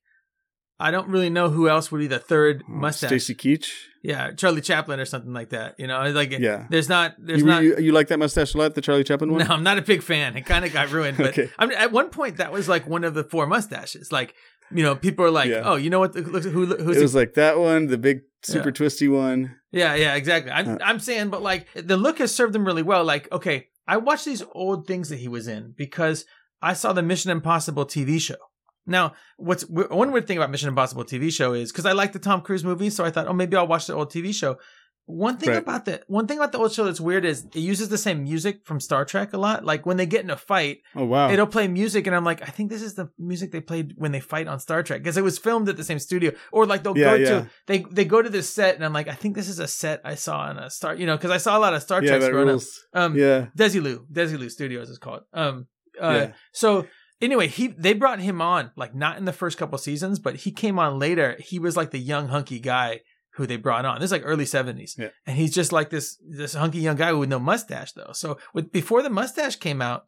I 0.80 0.92
don't 0.92 1.08
really 1.08 1.30
know 1.30 1.50
who 1.50 1.70
else 1.70 1.92
would 1.92 2.00
be 2.00 2.08
the 2.08 2.20
third 2.20 2.64
mustache. 2.68 3.10
Stacy 3.10 3.34
Keach. 3.36 3.68
Yeah, 4.04 4.32
Charlie 4.34 4.62
Chaplin 4.62 5.00
or 5.00 5.06
something 5.06 5.32
like 5.34 5.50
that. 5.50 5.76
You 5.80 5.88
know, 5.88 6.10
like 6.12 6.32
Yeah. 6.32 6.68
there's 6.70 6.90
not 6.90 7.16
there's 7.18 7.40
You, 7.40 7.46
not 7.46 7.64
you, 7.64 7.78
you 7.78 7.92
like 7.94 8.10
that 8.10 8.20
mustache 8.20 8.54
a 8.54 8.58
lot, 8.58 8.76
the 8.76 8.82
Charlie 8.82 9.04
Chaplin 9.06 9.32
one? 9.32 9.40
No, 9.48 9.54
I'm 9.54 9.64
not 9.64 9.78
a 9.78 9.82
big 9.82 10.04
fan. 10.04 10.36
It 10.36 10.46
kind 10.46 10.66
of 10.66 10.74
got 10.74 10.92
ruined. 10.92 11.18
But 11.18 11.28
Okay. 11.38 11.50
I 11.58 11.66
mean, 11.66 11.78
at 11.78 11.92
one 11.92 12.10
point, 12.10 12.38
that 12.38 12.52
was 12.52 12.68
like 12.68 12.86
one 12.88 13.04
of 13.04 13.14
the 13.14 13.24
four 13.24 13.48
mustaches. 13.48 14.12
Like, 14.12 14.36
you 14.72 14.84
know, 14.84 14.96
people 14.96 15.24
are 15.26 15.32
like, 15.32 15.50
Yeah. 15.50 15.62
"Oh, 15.64 15.76
you 15.76 15.90
know 15.90 16.00
what? 16.00 16.14
Look, 16.16 16.44
who, 16.44 16.66
who's 16.66 16.98
It 16.98 17.02
was 17.02 17.16
like 17.16 17.36
that 17.36 17.58
one, 17.58 17.88
the 17.88 17.98
big 17.98 18.22
super 18.44 18.68
Yeah. 18.70 18.74
twisty 18.74 19.08
one. 19.08 19.56
Yeah, 19.72 19.96
yeah, 19.96 20.16
exactly. 20.16 20.52
I'm, 20.52 20.68
Uh. 20.70 20.78
I'm 20.84 21.00
saying, 21.00 21.30
but 21.30 21.42
like 21.42 21.68
the 21.74 21.98
look 21.98 22.20
has 22.20 22.34
served 22.36 22.56
him 22.56 22.66
really 22.66 22.84
well. 22.84 23.04
Like, 23.06 23.32
okay, 23.32 23.68
I 23.88 23.98
watched 23.98 24.26
these 24.26 24.44
old 24.52 24.88
things 24.88 25.10
that 25.10 25.20
he 25.20 25.28
was 25.30 25.48
in 25.48 25.74
because 25.78 26.26
I 26.62 26.74
saw 26.74 26.94
the 26.94 27.02
Mission 27.04 27.32
Impossible 27.32 27.86
TV 27.86 28.20
show. 28.20 28.36
Now, 28.88 29.14
what's 29.38 29.64
one 29.68 30.12
weird 30.12 30.28
thing 30.28 30.38
about 30.38 30.52
Mission 30.52 30.70
Impossible 30.70 31.04
TV 31.06 31.32
show 31.32 31.54
is 31.54 31.72
because 31.72 31.86
I 31.86 31.94
like 31.94 32.14
the 32.14 32.20
Tom 32.20 32.42
Cruise 32.42 32.64
movies, 32.64 32.96
so 32.96 33.04
I 33.04 33.10
thought, 33.12 33.28
oh, 33.28 33.34
maybe 33.34 33.58
I'll 33.58 33.68
watch 33.68 33.88
the 33.88 33.94
old 33.96 34.12
TV 34.12 34.34
show. 34.34 34.58
One 35.08 35.38
thing 35.38 35.50
Right. 35.50 35.60
about 35.60 35.86
the 35.86 36.02
one 36.08 36.26
thing 36.26 36.40
about 36.40 36.52
the 36.52 36.58
old 36.58 36.72
show 36.74 36.84
that's 36.86 37.00
weird 37.00 37.26
is 37.26 37.46
it 37.46 37.58
uses 37.60 37.90
the 37.90 37.98
same 37.98 38.24
music 38.24 38.62
from 38.66 38.80
Star 38.80 39.06
Trek 39.06 39.34
a 39.34 39.38
lot. 39.38 39.64
Like 39.64 39.86
when 39.86 39.98
they 39.98 40.08
get 40.08 40.24
in 40.24 40.32
a 40.32 40.36
fight, 40.36 40.80
Oh 40.96 41.06
wow. 41.06 41.30
it'll 41.30 41.46
play 41.46 41.68
music 41.68 42.08
and 42.08 42.16
i'm 42.16 42.24
like 42.24 42.42
i 42.42 42.46
think 42.56 42.70
this 42.72 42.82
is 42.82 42.96
the 42.96 43.10
music 43.20 43.52
they 43.52 43.62
played 43.62 43.94
when 43.98 44.12
they 44.12 44.20
fight 44.20 44.48
on 44.48 44.60
star 44.60 44.82
trek 44.82 45.02
because 45.04 45.16
it 45.18 45.24
was 45.24 45.38
filmed 45.38 45.70
at 45.70 45.78
the 45.78 45.84
same 45.84 46.00
studio 46.00 46.32
or 46.52 46.66
like 46.66 46.82
they'll 46.84 46.98
Yeah, 46.98 47.06
go 47.12 47.16
yeah. 47.24 47.30
to 47.30 47.50
they 47.68 47.80
they 47.98 48.06
go 48.06 48.20
to 48.24 48.30
this 48.32 48.50
set 48.50 48.76
and 48.76 48.84
i'm 48.84 48.94
like 48.94 49.08
i 49.08 49.14
think 49.14 49.36
this 49.36 49.48
is 49.48 49.60
a 49.60 49.68
set 49.68 50.02
i 50.04 50.16
saw 50.16 50.40
on 50.50 50.58
a 50.58 50.70
star 50.72 50.96
you 50.96 51.06
know 51.06 51.16
because 51.18 51.30
i 51.32 51.38
saw 51.38 51.56
a 51.56 51.62
lot 51.66 51.74
of 51.76 51.84
star 51.84 52.02
yeah, 52.02 52.10
trek 52.10 52.22
that 52.22 52.32
growing 52.32 52.48
rules. 52.48 52.68
up 52.96 53.02
um 53.04 53.16
Yeah. 53.16 53.48
desilu 53.56 53.94
desilu 54.12 54.50
studios 54.50 54.90
is 54.90 54.98
called 54.98 55.22
um 55.34 55.68
uh 56.02 56.14
Yeah. 56.18 56.32
so 56.52 56.88
anyway 57.22 57.48
he 57.48 57.68
they 57.68 57.94
brought 57.94 58.20
him 58.20 58.42
on 58.42 58.72
like 58.76 58.94
not 58.96 59.18
in 59.18 59.26
the 59.26 59.34
first 59.34 59.58
couple 59.58 59.78
seasons 59.78 60.20
but 60.20 60.36
he 60.38 60.52
came 60.52 60.80
on 60.80 61.00
later. 61.00 61.36
He 61.40 61.60
was 61.60 61.76
like 61.78 61.92
the 61.92 62.00
young 62.00 62.28
hunky 62.30 62.60
guy 62.60 63.02
who 63.36 63.46
they 63.46 63.58
brought 63.58 63.84
on. 63.86 64.00
This 64.00 64.08
is 64.08 64.12
like 64.12 64.22
early 64.26 64.46
70s 64.46 64.98
Yeah. 64.98 65.10
and 65.28 65.36
he's 65.38 65.54
just 65.54 65.72
like 65.72 65.90
this 65.90 66.18
this 66.28 66.54
hunky 66.54 66.80
young 66.80 66.96
guy 66.96 67.12
with 67.14 67.30
no 67.30 67.40
mustache 67.40 67.92
though. 67.94 68.12
So 68.14 68.38
with 68.54 68.72
before 68.72 69.02
the 69.02 69.10
mustache 69.10 69.56
came 69.58 69.82
out 69.82 70.04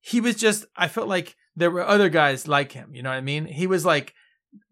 he 0.00 0.20
was 0.20 0.36
just 0.36 0.66
i 0.76 0.86
felt 0.88 1.08
like 1.08 1.34
there 1.56 1.70
were 1.70 1.82
other 1.84 2.08
guys 2.08 2.46
like 2.46 2.72
him 2.72 2.94
you 2.94 3.02
know 3.02 3.10
what 3.10 3.16
i 3.16 3.20
mean? 3.22 3.46
He 3.46 3.66
was 3.66 3.84
like 3.84 4.12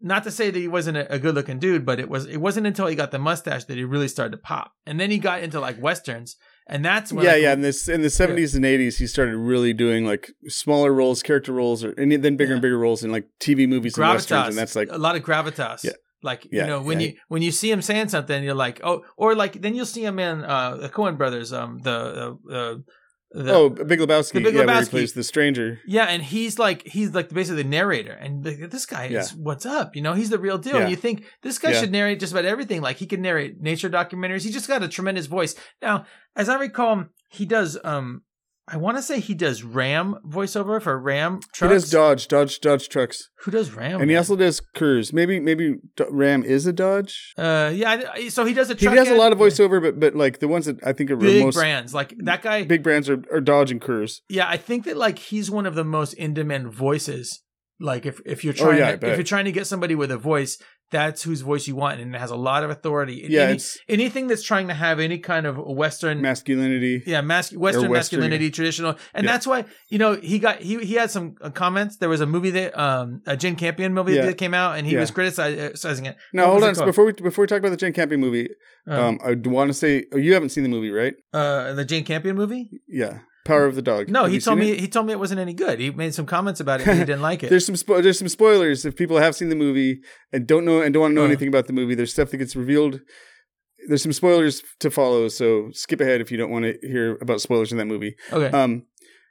not 0.01 0.23
to 0.23 0.31
say 0.31 0.49
that 0.49 0.57
he 0.59 0.67
wasn't 0.67 0.97
a, 0.97 1.13
a 1.13 1.19
good 1.19 1.35
looking 1.35 1.59
dude 1.59 1.85
but 1.85 1.99
it 1.99 2.09
was 2.09 2.25
it 2.25 2.37
wasn't 2.37 2.67
until 2.67 2.87
he 2.87 2.95
got 2.95 3.11
the 3.11 3.19
mustache 3.19 3.65
that 3.65 3.77
he 3.77 3.83
really 3.83 4.07
started 4.07 4.31
to 4.31 4.37
pop. 4.37 4.71
And 4.85 4.99
then 4.99 5.11
he 5.11 5.17
got 5.19 5.43
into 5.43 5.59
like 5.59 5.81
westerns 5.81 6.37
and 6.67 6.83
that's 6.83 7.13
when 7.13 7.25
yeah, 7.25 7.33
like, 7.33 7.41
yeah. 7.41 7.53
In 7.53 7.61
this 7.61 7.87
in 7.87 8.01
the 8.01 8.09
seventies 8.09 8.55
and 8.55 8.65
eighties, 8.65 8.97
he 8.97 9.07
started 9.07 9.37
really 9.37 9.73
doing 9.73 10.05
like 10.05 10.31
smaller 10.47 10.93
roles, 10.93 11.21
character 11.23 11.51
roles, 11.53 11.83
or 11.83 11.91
and 11.91 12.11
then 12.11 12.35
bigger 12.37 12.51
Yeah. 12.51 12.53
and 12.53 12.61
bigger 12.61 12.77
roles 12.77 13.03
in 13.03 13.11
like 13.11 13.27
TV 13.39 13.67
movies 13.67 13.97
and 13.97 14.07
westerns, 14.07 14.49
and 14.49 14.57
that's 14.57 14.75
like 14.75 14.89
a 14.91 14.97
lot 14.97 15.15
of 15.15 15.23
gravitas 15.23 15.83
Yeah. 15.83 15.91
like 16.23 16.47
Yeah, 16.51 16.61
you 16.61 16.67
know 16.67 16.81
when 16.81 16.99
yeah. 16.99 17.07
you 17.09 17.13
when 17.27 17.41
you 17.41 17.51
see 17.51 17.69
him 17.71 17.81
saying 17.81 18.09
something 18.09 18.43
you're 18.43 18.55
like 18.55 18.81
oh 18.83 19.03
or 19.17 19.35
like 19.35 19.61
then 19.61 19.75
you'll 19.75 19.85
see 19.85 20.03
him 20.03 20.17
in 20.19 20.43
uh 20.43 20.75
the 20.77 20.89
Coen 20.89 21.17
brothers 21.17 21.53
um 21.53 21.79
the 21.83 22.37
uh, 22.49 22.51
uh 22.53 22.75
the, 23.31 23.53
oh, 23.53 23.69
Big 23.69 23.99
Lebowski. 23.99 24.33
The 24.33 24.41
Big 24.41 24.53
yeah, 24.55 24.65
where 24.65 24.75
he 24.75 24.81
Lebowski. 24.81 24.89
plays 24.89 25.13
the 25.13 25.23
stranger. 25.23 25.79
Yeah, 25.85 26.05
and 26.05 26.23
he's 26.23 26.57
like 26.57 26.87
he's 26.87 27.13
like 27.13 27.29
basically 27.29 27.63
the 27.63 27.69
narrator, 27.69 28.13
and 28.13 28.45
like, 28.45 28.69
this 28.69 28.85
guy 28.85 29.07
is 29.07 29.33
what's 29.33 29.65
up. 29.65 29.95
You 29.95 30.01
know, 30.01 30.13
he's 30.13 30.29
the 30.29 30.39
real 30.39 30.57
deal. 30.57 30.75
Yeah. 30.75 30.81
And 30.81 30.89
you 30.89 30.95
think 30.95 31.25
this 31.41 31.59
guy 31.59 31.71
Yeah. 31.71 31.81
should 31.81 31.91
narrate 31.91 32.19
just 32.19 32.31
about 32.31 32.45
everything. 32.45 32.81
Like 32.81 32.97
he 32.97 33.05
can 33.05 33.21
narrate 33.21 33.59
nature 33.59 33.89
documentaries. 33.89 34.43
He 34.43 34.51
just 34.51 34.67
got 34.67 34.83
a 34.83 34.87
tremendous 34.87 35.25
voice. 35.25 35.55
Now, 35.81 36.05
as 36.35 36.47
I 36.49 36.55
recall, 36.57 37.05
he 37.29 37.45
does. 37.45 37.77
um 37.83 38.21
I 38.67 38.77
want 38.77 38.97
to 38.97 39.03
say 39.03 39.19
he 39.19 39.35
does 39.35 39.61
Ram 39.63 40.15
voiceover 40.27 40.81
for 40.81 40.97
Ram 40.99 41.39
trucks. 41.53 41.59
He 41.59 41.67
does 41.67 41.91
Dodge, 41.91 42.27
Dodge, 42.27 42.59
Dodge 42.61 42.89
trucks, 42.89 43.29
Who 43.41 43.51
does 43.51 43.71
Ram? 43.71 44.01
and 44.01 44.09
he 44.09 44.17
also 44.17 44.35
does 44.35 44.59
Coors. 44.75 45.13
Maybe, 45.13 45.39
maybe 45.39 45.75
Ram 46.09 46.43
is 46.43 46.65
a 46.65 46.73
Dodge. 46.73 47.33
uh 47.37 47.71
yeah. 47.73 48.11
I- 48.15 48.29
So 48.29 48.43
he 48.43 48.53
does 48.55 48.69
a. 48.71 48.75
Truck 48.75 48.91
he 48.93 48.95
does 48.97 49.09
a 49.09 49.15
lot 49.15 49.31
of 49.31 49.37
voiceover, 49.37 49.79
but 49.81 49.99
but 49.99 50.15
like 50.15 50.39
the 50.39 50.47
ones 50.47 50.65
that 50.65 50.77
I 50.83 50.93
think 50.93 51.11
are 51.11 51.15
Big 51.15 51.43
most 51.43 51.55
brands 51.55 51.93
like 51.93 52.15
that 52.23 52.41
guy. 52.41 52.63
big 52.63 52.81
brands 52.81 53.07
are, 53.09 53.21
are 53.31 53.39
Dodge 53.41 53.69
and 53.71 53.79
Coors. 53.81 54.21
Yeah, 54.29 54.47
I 54.49 54.57
think 54.57 54.85
that 54.85 54.97
like 54.97 55.19
he's 55.19 55.51
one 55.51 55.65
of 55.67 55.75
the 55.75 55.83
most 55.83 56.13
in 56.13 56.33
demand 56.33 56.73
voices. 56.73 57.41
Like 57.79 58.05
if 58.05 58.19
if 58.25 58.43
you're 58.43 58.53
Oh, 58.57 58.65
trying 58.65 58.77
yeah, 58.79 58.95
to, 58.95 59.09
if 59.11 59.17
you're 59.17 59.23
trying 59.25 59.45
to 59.45 59.51
get 59.51 59.67
somebody 59.67 59.95
with 59.95 60.09
a 60.09 60.17
voice, 60.17 60.57
that's 60.95 61.21
whose 61.23 61.41
voice 61.41 61.67
you 61.69 61.75
want, 61.83 61.99
and 62.01 62.15
it 62.15 62.19
has 62.25 62.31
a 62.31 62.35
lot 62.49 62.63
of 62.65 62.69
authority. 62.69 63.17
And 63.23 63.31
Yeah, 63.31 63.41
any- 63.53 63.59
anything 63.97 64.27
that's 64.29 64.43
trying 64.51 64.67
to 64.69 64.73
have 64.85 64.99
any 65.07 65.19
kind 65.31 65.45
of 65.45 65.57
Western, 65.57 66.21
masculinity. 66.21 67.03
yeah, 67.05 67.21
mas- 67.21 67.51
Western, 67.53 67.89
Western, 67.89 67.91
masculinity, 67.91 68.49
traditional, 68.51 68.93
and 69.13 69.23
Yeah. 69.25 69.31
that's 69.31 69.45
why 69.47 69.65
you 69.89 69.97
know 69.97 70.11
he 70.31 70.37
got 70.39 70.55
he 70.67 70.73
he 70.89 70.93
had 71.01 71.09
some 71.11 71.35
uh, 71.41 71.49
comments. 71.63 71.97
There 71.97 72.09
was 72.15 72.21
a 72.21 72.25
movie 72.35 72.51
that 72.59 72.71
um 72.87 73.21
a 73.27 73.35
Jane 73.37 73.55
Campion 73.55 73.93
movie 73.93 74.13
Yeah. 74.13 74.25
that 74.27 74.37
came 74.37 74.53
out, 74.53 74.77
and 74.77 74.87
he 74.87 74.95
was 74.97 75.11
criticizing 75.11 76.05
it. 76.05 76.15
Now 76.33 76.43
What 76.45 76.51
hold 76.51 76.63
on. 76.69 76.75
So 76.75 76.85
before 76.85 77.05
we 77.05 77.13
before 77.13 77.43
we 77.43 77.47
talk 77.47 77.59
about 77.59 77.69
the 77.75 77.77
Jane 77.83 77.93
Campion 77.93 78.21
movie, 78.21 78.47
Um, 78.87 78.99
um, 78.99 79.19
I 79.25 79.31
want 79.49 79.69
to 79.69 79.73
say 79.73 80.05
oh, 80.13 80.17
you 80.17 80.33
haven't 80.33 80.49
seen 80.49 80.63
the 80.63 80.69
movie, 80.69 80.91
right? 80.91 81.15
uh, 81.33 81.73
the 81.73 81.85
Jane 81.85 82.03
Campion 82.05 82.35
movie. 82.35 82.69
Yeah, 82.87 83.19
Power 83.45 83.65
of 83.65 83.75
the 83.75 83.81
Dog. 83.81 84.09
No, 84.09 84.23
Have 84.23 84.31
he 84.31 84.39
told 84.39 84.59
me 84.59 84.71
it? 84.71 84.79
he 84.79 84.87
told 84.89 85.05
me 85.05 85.13
it 85.13 85.19
wasn't 85.19 85.39
any 85.39 85.53
good. 85.53 85.79
He 85.79 85.91
made 85.91 86.13
some 86.13 86.25
comments 86.25 86.59
about 86.59 86.81
it. 86.81 86.87
and 86.87 86.99
He 86.99 87.05
didn't 87.11 87.21
like 87.21 87.43
it. 87.43 87.49
There's 87.49 87.65
some 87.65 87.75
spo- 87.75 88.01
there's 88.03 88.19
some 88.19 88.27
spoilers 88.27 88.85
if 88.85 88.95
people 88.97 89.17
have 89.17 89.35
seen 89.35 89.49
the 89.49 89.55
movie 89.55 90.01
and 90.33 90.45
don't 90.45 90.65
know 90.65 90.81
and 90.81 90.93
don't 90.93 91.01
want 91.01 91.11
to 91.11 91.15
know 91.15 91.21
Uh. 91.23 91.27
anything 91.27 91.47
about 91.47 91.67
the 91.67 91.73
movie. 91.73 91.95
There's 91.95 92.11
stuff 92.11 92.31
that 92.31 92.37
gets 92.37 92.55
revealed. 92.55 92.99
There's 93.87 94.01
some 94.01 94.13
spoilers 94.13 94.63
to 94.79 94.89
follow, 94.89 95.27
so 95.27 95.69
skip 95.71 96.01
ahead 96.01 96.19
if 96.19 96.31
you 96.31 96.37
don't 96.37 96.49
want 96.49 96.65
to 96.65 96.75
hear 96.81 97.17
about 97.21 97.39
spoilers 97.39 97.71
in 97.71 97.77
that 97.77 97.85
movie. 97.85 98.15
okay. 98.33 98.49
Um, 98.57 98.83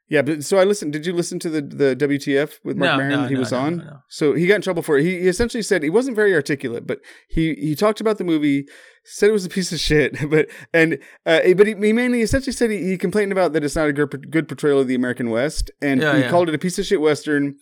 yeah, 0.09 0.23
but 0.23 0.45
so 0.45 0.59
I 0.59 0.65
listened. 0.65 0.93
Did 0.93 1.07
you 1.07 1.13
listen 1.13 1.39
to 1.41 1.49
the 1.51 1.61
the 1.63 1.97
WTF 1.97 2.59
with 2.63 2.77
Mark 2.77 2.93
No, 2.93 2.97
Maron 2.99 3.11
no, 3.11 3.21
that 3.23 3.29
he 3.29 3.35
no, 3.35 3.41
was 3.41 3.53
on? 3.53 4.01
So 4.09 4.35
he 4.35 4.47
got 4.47 4.57
in 4.57 4.63
trouble 4.63 4.83
for 4.83 4.99
it. 4.99 5.05
He, 5.05 5.21
he 5.21 5.29
essentially 5.29 5.63
said 5.63 5.83
he 5.83 5.91
wasn't 5.91 6.15
very 6.17 6.35
articulate, 6.35 6.87
but 6.87 7.01
he 7.29 7.55
he 7.55 7.75
talked 7.75 8.01
about 8.01 8.19
the 8.19 8.25
movie, 8.25 8.67
said 9.05 9.31
it 9.31 9.33
was 9.33 9.47
a 9.47 9.49
piece 9.49 9.73
of 9.73 9.81
shit, 9.81 10.17
but 10.31 10.49
and 10.73 10.99
uh, 11.25 11.41
but 11.57 11.67
he, 11.67 11.75
he 11.75 11.93
mainly 11.93 12.21
essentially 12.23 12.53
said 12.53 12.71
he, 12.71 12.85
he 12.85 12.99
complained 12.99 13.33
about 13.33 13.53
that 13.55 13.65
it's 13.65 13.77
not 13.77 13.89
a 13.89 13.93
good, 13.93 14.31
good 14.31 14.47
portrayal 14.49 14.81
of 14.81 14.89
the 14.89 14.95
American 14.95 15.31
West, 15.31 15.71
and 15.81 16.01
Yeah, 16.03 16.15
he 16.17 16.21
yeah. 16.23 16.31
called 16.31 16.49
it 16.49 16.55
a 16.55 16.59
piece 16.59 16.79
of 16.79 16.85
shit 16.85 17.01
western. 17.01 17.57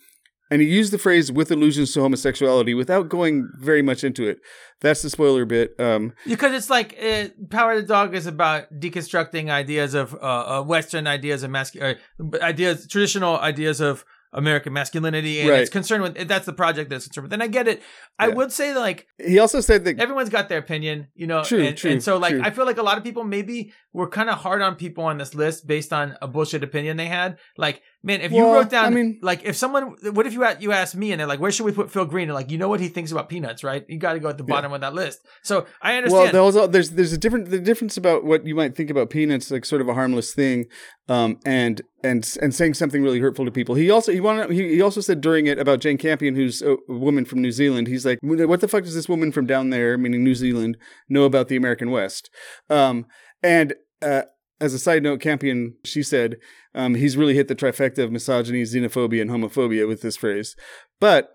And 0.53 0.61
he 0.61 0.67
used 0.67 0.93
the 0.93 0.99
phrase 0.99 1.31
"with 1.31 1.49
allusions 1.51 1.93
to 1.93 1.99
homosexuality" 2.01 2.75
without 2.77 3.09
going 3.09 3.49
very 3.59 3.81
much 3.81 4.03
into 4.03 4.23
it. 4.31 4.37
That's 4.81 5.01
the 5.01 5.09
spoiler 5.09 5.45
bit. 5.45 5.73
Um, 5.79 6.13
Because 6.27 6.53
it's 6.53 6.69
like 6.69 6.95
uh, 7.01 7.29
Power 7.49 7.71
of 7.71 7.81
the 7.81 7.87
Dog 7.87 8.13
is 8.13 8.27
about 8.27 8.63
deconstructing 8.79 9.49
ideas 9.49 9.95
of 9.95 10.13
uh, 10.13 10.17
uh, 10.59 10.61
Western 10.63 11.07
ideas 11.07 11.41
of 11.41 11.49
masculine 11.49 11.97
ideas, 12.41 12.87
traditional 12.87 13.39
ideas 13.39 13.81
of 13.81 14.05
American 14.35 14.73
masculinity 14.73 15.41
and 15.41 15.49
Right. 15.49 15.61
it's 15.61 15.69
concerned 15.69 16.01
with 16.03 16.27
that's 16.27 16.45
the 16.47 16.53
project 16.53 16.89
that's 16.89 17.05
concerned 17.07 17.25
with. 17.25 17.33
And 17.33 17.43
I 17.43 17.47
get 17.47 17.67
it. 17.67 17.81
I 18.17 18.27
Yeah. 18.27 18.33
would 18.35 18.51
say 18.51 18.73
like 18.75 19.07
He 19.23 19.37
also 19.39 19.59
said 19.61 19.85
that 19.85 19.99
everyone's 19.99 20.29
got 20.29 20.49
their 20.49 20.57
opinion, 20.59 21.07
you 21.15 21.27
know. 21.27 21.43
True, 21.43 21.63
and, 21.63 21.77
true, 21.77 21.91
and 21.91 22.03
so 22.03 22.17
like 22.17 22.31
true. 22.33 22.41
I 22.43 22.49
feel 22.49 22.65
like 22.65 22.77
a 22.77 22.83
lot 22.83 22.97
of 22.97 23.03
people 23.03 23.23
maybe 23.23 23.73
were 23.91 24.09
kind 24.09 24.29
of 24.29 24.37
hard 24.39 24.61
on 24.61 24.75
people 24.75 25.03
on 25.05 25.17
this 25.19 25.33
list 25.35 25.67
based 25.67 25.93
on 25.93 26.15
a 26.21 26.27
bullshit 26.27 26.63
opinion 26.63 26.97
they 26.97 27.11
had. 27.21 27.37
Like, 27.57 27.83
man, 28.03 28.21
if 28.21 28.31
you 28.31 28.43
wrote 28.45 28.69
down 28.69 28.85
I 28.85 28.89
mean- 28.89 29.19
like 29.21 29.43
if 29.45 29.55
someone 29.55 29.95
what 30.13 30.27
if 30.27 30.33
you 30.33 30.45
you 30.59 30.71
asked 30.71 30.95
me 30.95 31.11
and 31.11 31.19
they're 31.19 31.27
like, 31.27 31.39
where 31.39 31.51
should 31.51 31.65
we 31.65 31.71
put 31.71 31.89
Phil 31.91 32.05
Green? 32.05 32.29
And 32.29 32.33
like, 32.35 32.51
you 32.51 32.57
know 32.57 32.67
what 32.69 32.79
he 32.79 32.89
thinks 32.89 33.11
about 33.11 33.29
peanuts, 33.29 33.63
right? 33.63 33.85
You 33.87 33.97
got 33.97 34.13
to 34.13 34.19
go 34.19 34.29
at 34.29 34.37
the 34.37 34.43
Yeah. 34.47 34.55
bottom 34.55 34.73
of 34.73 34.81
that 34.81 34.93
list. 34.93 35.25
So 35.41 35.65
I 35.81 35.95
understand. 35.97 36.33
Well, 36.33 36.57
al- 36.59 36.67
there's 36.67 36.91
there's 36.91 37.13
a 37.13 37.17
different 37.17 37.49
the 37.49 37.59
difference 37.59 37.97
about 37.97 38.23
what 38.25 38.45
you 38.45 38.55
might 38.55 38.75
think 38.75 38.89
about 38.89 39.09
peanuts, 39.09 39.49
like 39.49 39.65
sort 39.65 39.81
of 39.81 39.87
a 39.87 39.93
harmless 39.93 40.33
thing, 40.33 40.65
um, 41.07 41.39
and 41.45 41.81
and 42.03 42.37
and 42.41 42.53
saying 42.53 42.73
something 42.73 43.01
really 43.01 43.19
hurtful 43.19 43.45
to 43.45 43.51
people. 43.51 43.75
He 43.75 43.89
also 43.89 44.11
he 44.11 44.19
wanted 44.19 44.51
he, 44.51 44.75
he 44.75 44.81
also 44.81 44.99
said 45.01 45.21
during 45.21 45.47
it 45.47 45.57
about 45.57 45.79
Jane 45.79 45.97
Campion, 45.97 46.35
who's 46.35 46.61
a 46.61 46.73
a 46.89 46.93
woman 46.97 47.23
from 47.25 47.41
New 47.41 47.51
Zealand. 47.51 47.87
He's 47.87 48.05
like, 48.05 48.19
what 48.21 48.59
the 48.59 48.67
fuck 48.67 48.83
does 48.83 48.93
this 48.95 49.07
woman 49.07 49.31
from 49.31 49.45
down 49.45 49.69
there, 49.69 49.97
meaning 49.97 50.23
New 50.23 50.35
Zealand, 50.35 50.77
know 51.07 51.23
about 51.23 51.47
the 51.47 51.55
American 51.55 51.89
West? 51.91 52.29
Um, 52.69 53.05
and 53.41 53.73
uh, 54.01 54.23
as 54.59 54.73
a 54.73 54.79
side 54.79 55.03
note, 55.03 55.19
Campion, 55.19 55.75
she 55.83 56.03
said, 56.03 56.37
um, 56.75 56.95
he's 56.95 57.17
really 57.17 57.35
hit 57.35 57.47
the 57.47 57.55
trifecta 57.55 58.03
of 58.03 58.11
misogyny, 58.11 58.63
xenophobia, 58.63 59.21
and 59.21 59.29
homophobia 59.29 59.87
with 59.87 60.01
this 60.01 60.15
phrase. 60.17 60.55
But 60.99 61.31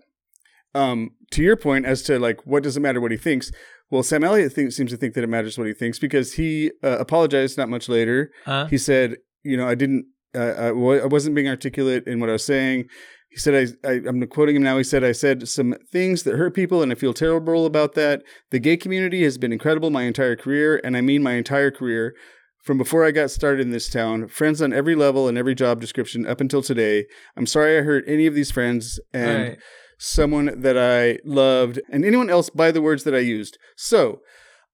um, 0.74 1.10
to 1.32 1.42
your 1.42 1.56
point 1.56 1.86
as 1.86 2.02
to 2.04 2.18
like 2.18 2.46
what 2.46 2.62
does 2.62 2.76
it 2.76 2.80
matter 2.80 3.00
what 3.00 3.10
he 3.10 3.16
thinks? 3.16 3.50
Well, 3.90 4.02
Sam 4.02 4.24
Elliott 4.24 4.52
thinks, 4.52 4.76
seems 4.76 4.90
to 4.90 4.96
think 4.96 5.14
that 5.14 5.24
it 5.24 5.28
matters 5.28 5.56
what 5.56 5.66
he 5.66 5.72
thinks 5.72 5.98
because 5.98 6.34
he 6.34 6.72
uh, 6.82 6.98
apologized 6.98 7.56
not 7.56 7.70
much 7.70 7.88
later. 7.88 8.30
Huh? 8.44 8.66
He 8.66 8.76
said, 8.76 9.16
you 9.42 9.56
know, 9.56 9.66
I 9.66 9.74
didn't, 9.74 10.06
uh, 10.34 10.38
I, 10.38 10.72
wasn't 11.06 11.34
being 11.34 11.48
articulate 11.48 12.06
in 12.06 12.20
what 12.20 12.28
I 12.28 12.32
was 12.32 12.44
saying. 12.44 12.84
He 13.30 13.38
said, 13.38 13.76
I, 13.84 13.88
I, 13.88 13.92
I'm 14.06 14.26
quoting 14.26 14.56
him 14.56 14.62
now. 14.62 14.76
He 14.76 14.84
said, 14.84 15.04
I 15.04 15.12
said 15.12 15.48
some 15.48 15.74
things 15.90 16.24
that 16.24 16.36
hurt 16.36 16.54
people 16.54 16.82
and 16.82 16.92
I 16.92 16.96
feel 16.96 17.14
terrible 17.14 17.64
about 17.64 17.94
that. 17.94 18.22
The 18.50 18.58
gay 18.58 18.76
community 18.76 19.22
has 19.24 19.38
been 19.38 19.52
incredible 19.52 19.90
my 19.90 20.02
entire 20.02 20.36
career. 20.36 20.80
And 20.84 20.96
I 20.96 21.00
mean 21.00 21.22
my 21.22 21.34
entire 21.34 21.70
career 21.70 22.14
from 22.62 22.78
before 22.78 23.04
I 23.04 23.10
got 23.10 23.30
started 23.30 23.60
in 23.62 23.70
this 23.70 23.88
town, 23.88 24.28
friends 24.28 24.60
on 24.60 24.72
every 24.72 24.94
level 24.94 25.28
and 25.28 25.38
every 25.38 25.54
job 25.54 25.80
description 25.80 26.26
up 26.26 26.40
until 26.40 26.62
today. 26.62 27.06
I'm 27.36 27.46
sorry 27.46 27.78
I 27.78 27.82
hurt 27.82 28.04
any 28.06 28.26
of 28.26 28.34
these 28.34 28.50
friends 28.50 29.00
and 29.14 29.48
Right. 29.50 29.58
someone 29.98 30.60
that 30.60 30.76
I 30.78 31.18
loved 31.24 31.80
and 31.90 32.04
anyone 32.04 32.30
else 32.30 32.50
by 32.50 32.70
the 32.70 32.82
words 32.82 33.04
that 33.04 33.14
I 33.14 33.18
used. 33.20 33.58
So, 33.76 34.20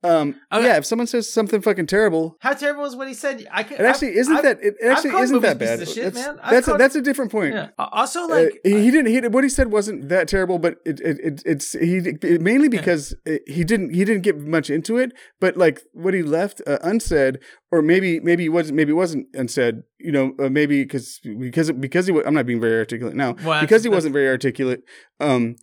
um, 0.04 0.40
Okay. 0.52 0.66
yeah, 0.66 0.76
if 0.76 0.84
someone 0.86 1.06
says 1.06 1.32
something 1.32 1.60
fucking 1.60 1.86
terrible, 1.86 2.36
How 2.40 2.52
terrible 2.52 2.84
is 2.84 2.94
what 2.94 3.08
he 3.08 3.14
said? 3.14 3.46
I 3.50 3.62
could 3.62 3.80
it 3.80 3.84
actually 3.84 4.16
isn't 4.16 4.42
that. 4.42 4.58
It 4.62 4.74
I've 4.84 4.90
actually 4.98 5.20
isn't 5.22 5.40
that 5.42 5.58
bad. 5.58 5.88
shit, 5.88 6.12
that's 6.14 6.26
man. 6.26 6.38
I've 6.42 6.50
that's 6.52 6.68
a, 6.68 6.72
that's 6.74 6.94
a 6.94 7.02
different 7.02 7.32
point. 7.32 7.54
Yeah. 7.54 7.68
Uh, 7.78 7.88
Also, 7.92 8.24
Uh, 8.24 8.28
like 8.28 8.60
he, 8.64 8.80
he 8.84 8.90
didn't. 8.90 9.06
He, 9.14 9.20
what 9.28 9.42
he 9.44 9.50
said 9.50 9.72
wasn't 9.72 10.08
that 10.10 10.28
terrible, 10.28 10.58
but 10.58 10.76
it, 10.84 11.00
it, 11.00 11.18
it 11.28 11.42
it's 11.46 11.72
he 11.72 11.96
it, 11.98 12.40
mainly 12.40 12.68
because 12.68 13.14
it, 13.24 13.42
he 13.46 13.64
didn't 13.64 13.94
he 13.94 14.04
didn't 14.04 14.22
get 14.22 14.38
much 14.38 14.68
into 14.70 14.98
it. 14.98 15.12
But 15.40 15.56
like 15.56 15.80
what 15.92 16.14
he 16.14 16.22
left 16.22 16.60
uh, 16.66 16.78
unsaid, 16.82 17.38
or 17.72 17.80
maybe 17.82 18.20
maybe 18.20 18.42
he 18.44 18.48
wasn't 18.48 18.76
maybe 18.76 18.92
it 18.92 18.96
wasn't 18.96 19.26
unsaid. 19.34 19.82
You 19.98 20.12
know, 20.12 20.34
uh, 20.38 20.50
maybe 20.50 20.82
because 20.82 21.20
because 21.24 21.72
because 21.72 22.06
he 22.06 22.12
I'm 22.26 22.34
not 22.34 22.46
being 22.46 22.60
very 22.60 22.78
articulate 22.78 23.16
now 23.16 23.36
Well, 23.44 23.60
because 23.62 23.82
he 23.84 23.88
wasn't 23.88 24.12
very 24.12 24.28
articulate. 24.28 24.82
Um, 25.18 25.56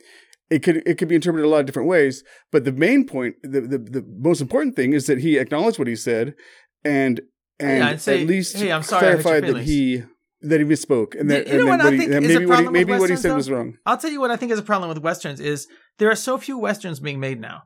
it 0.52 0.62
could 0.64 0.84
it 0.88 0.98
could 0.98 1.08
be 1.08 1.16
interpreted 1.16 1.46
a 1.46 1.50
lot 1.50 1.62
of 1.62 1.66
different 1.66 1.88
ways. 1.90 2.24
But 2.52 2.66
the 2.66 2.72
main 2.72 3.06
point, 3.08 3.36
the 3.44 3.62
the, 3.62 3.78
the 3.80 4.06
most 4.20 4.42
important 4.42 4.76
thing, 4.76 4.94
is 4.94 5.08
that 5.08 5.20
he 5.20 5.38
acknowledged 5.38 5.80
what 5.80 5.88
he 5.88 5.96
said, 5.96 6.36
and 6.84 7.22
and 7.60 7.78
Yeah, 7.80 7.90
and 7.90 8.02
say, 8.02 8.22
at 8.22 8.28
least 8.28 8.58
"Hey, 8.58 8.72
I'm 8.72 8.84
sorry 8.84 9.08
I 9.08 9.10
hurt 9.12 9.14
your 9.16 9.22
clarified 9.24 9.56
that 9.56 9.62
he 9.64 10.04
that 10.44 10.60
he 10.60 10.66
misspoke 10.66 11.20
and 11.20 11.30
that 11.32 11.48
you 11.48 11.54
know 11.54 11.60
and 11.60 11.70
what 11.70 11.82
I 11.82 11.92
he- 11.92 11.98
think 12.00 12.12
and 12.14 12.26
is 12.26 12.36
a 12.36 12.40
maybe 12.40 12.46
what 12.46 12.52
he, 12.60 12.64
problem 12.64 12.66
with 12.66 12.88
maybe 12.88 13.00
what 13.00 13.10
he 13.10 13.16
said 13.16 13.32
though? 13.32 13.36
was 13.36 13.50
wrong. 13.52 13.78
I'll 13.86 13.98
tell 13.98 14.12
you 14.12 14.20
what 14.20 14.32
I 14.32 14.36
think 14.38 14.52
is 14.52 14.60
a 14.60 14.64
problem 14.64 14.90
with 14.90 14.98
westerns 15.00 15.40
is 15.40 15.68
there 16.00 16.10
are 16.12 16.16
so 16.16 16.38
few 16.38 16.58
westerns 16.58 17.00
being 17.00 17.20
made 17.20 17.40
now 17.40 17.64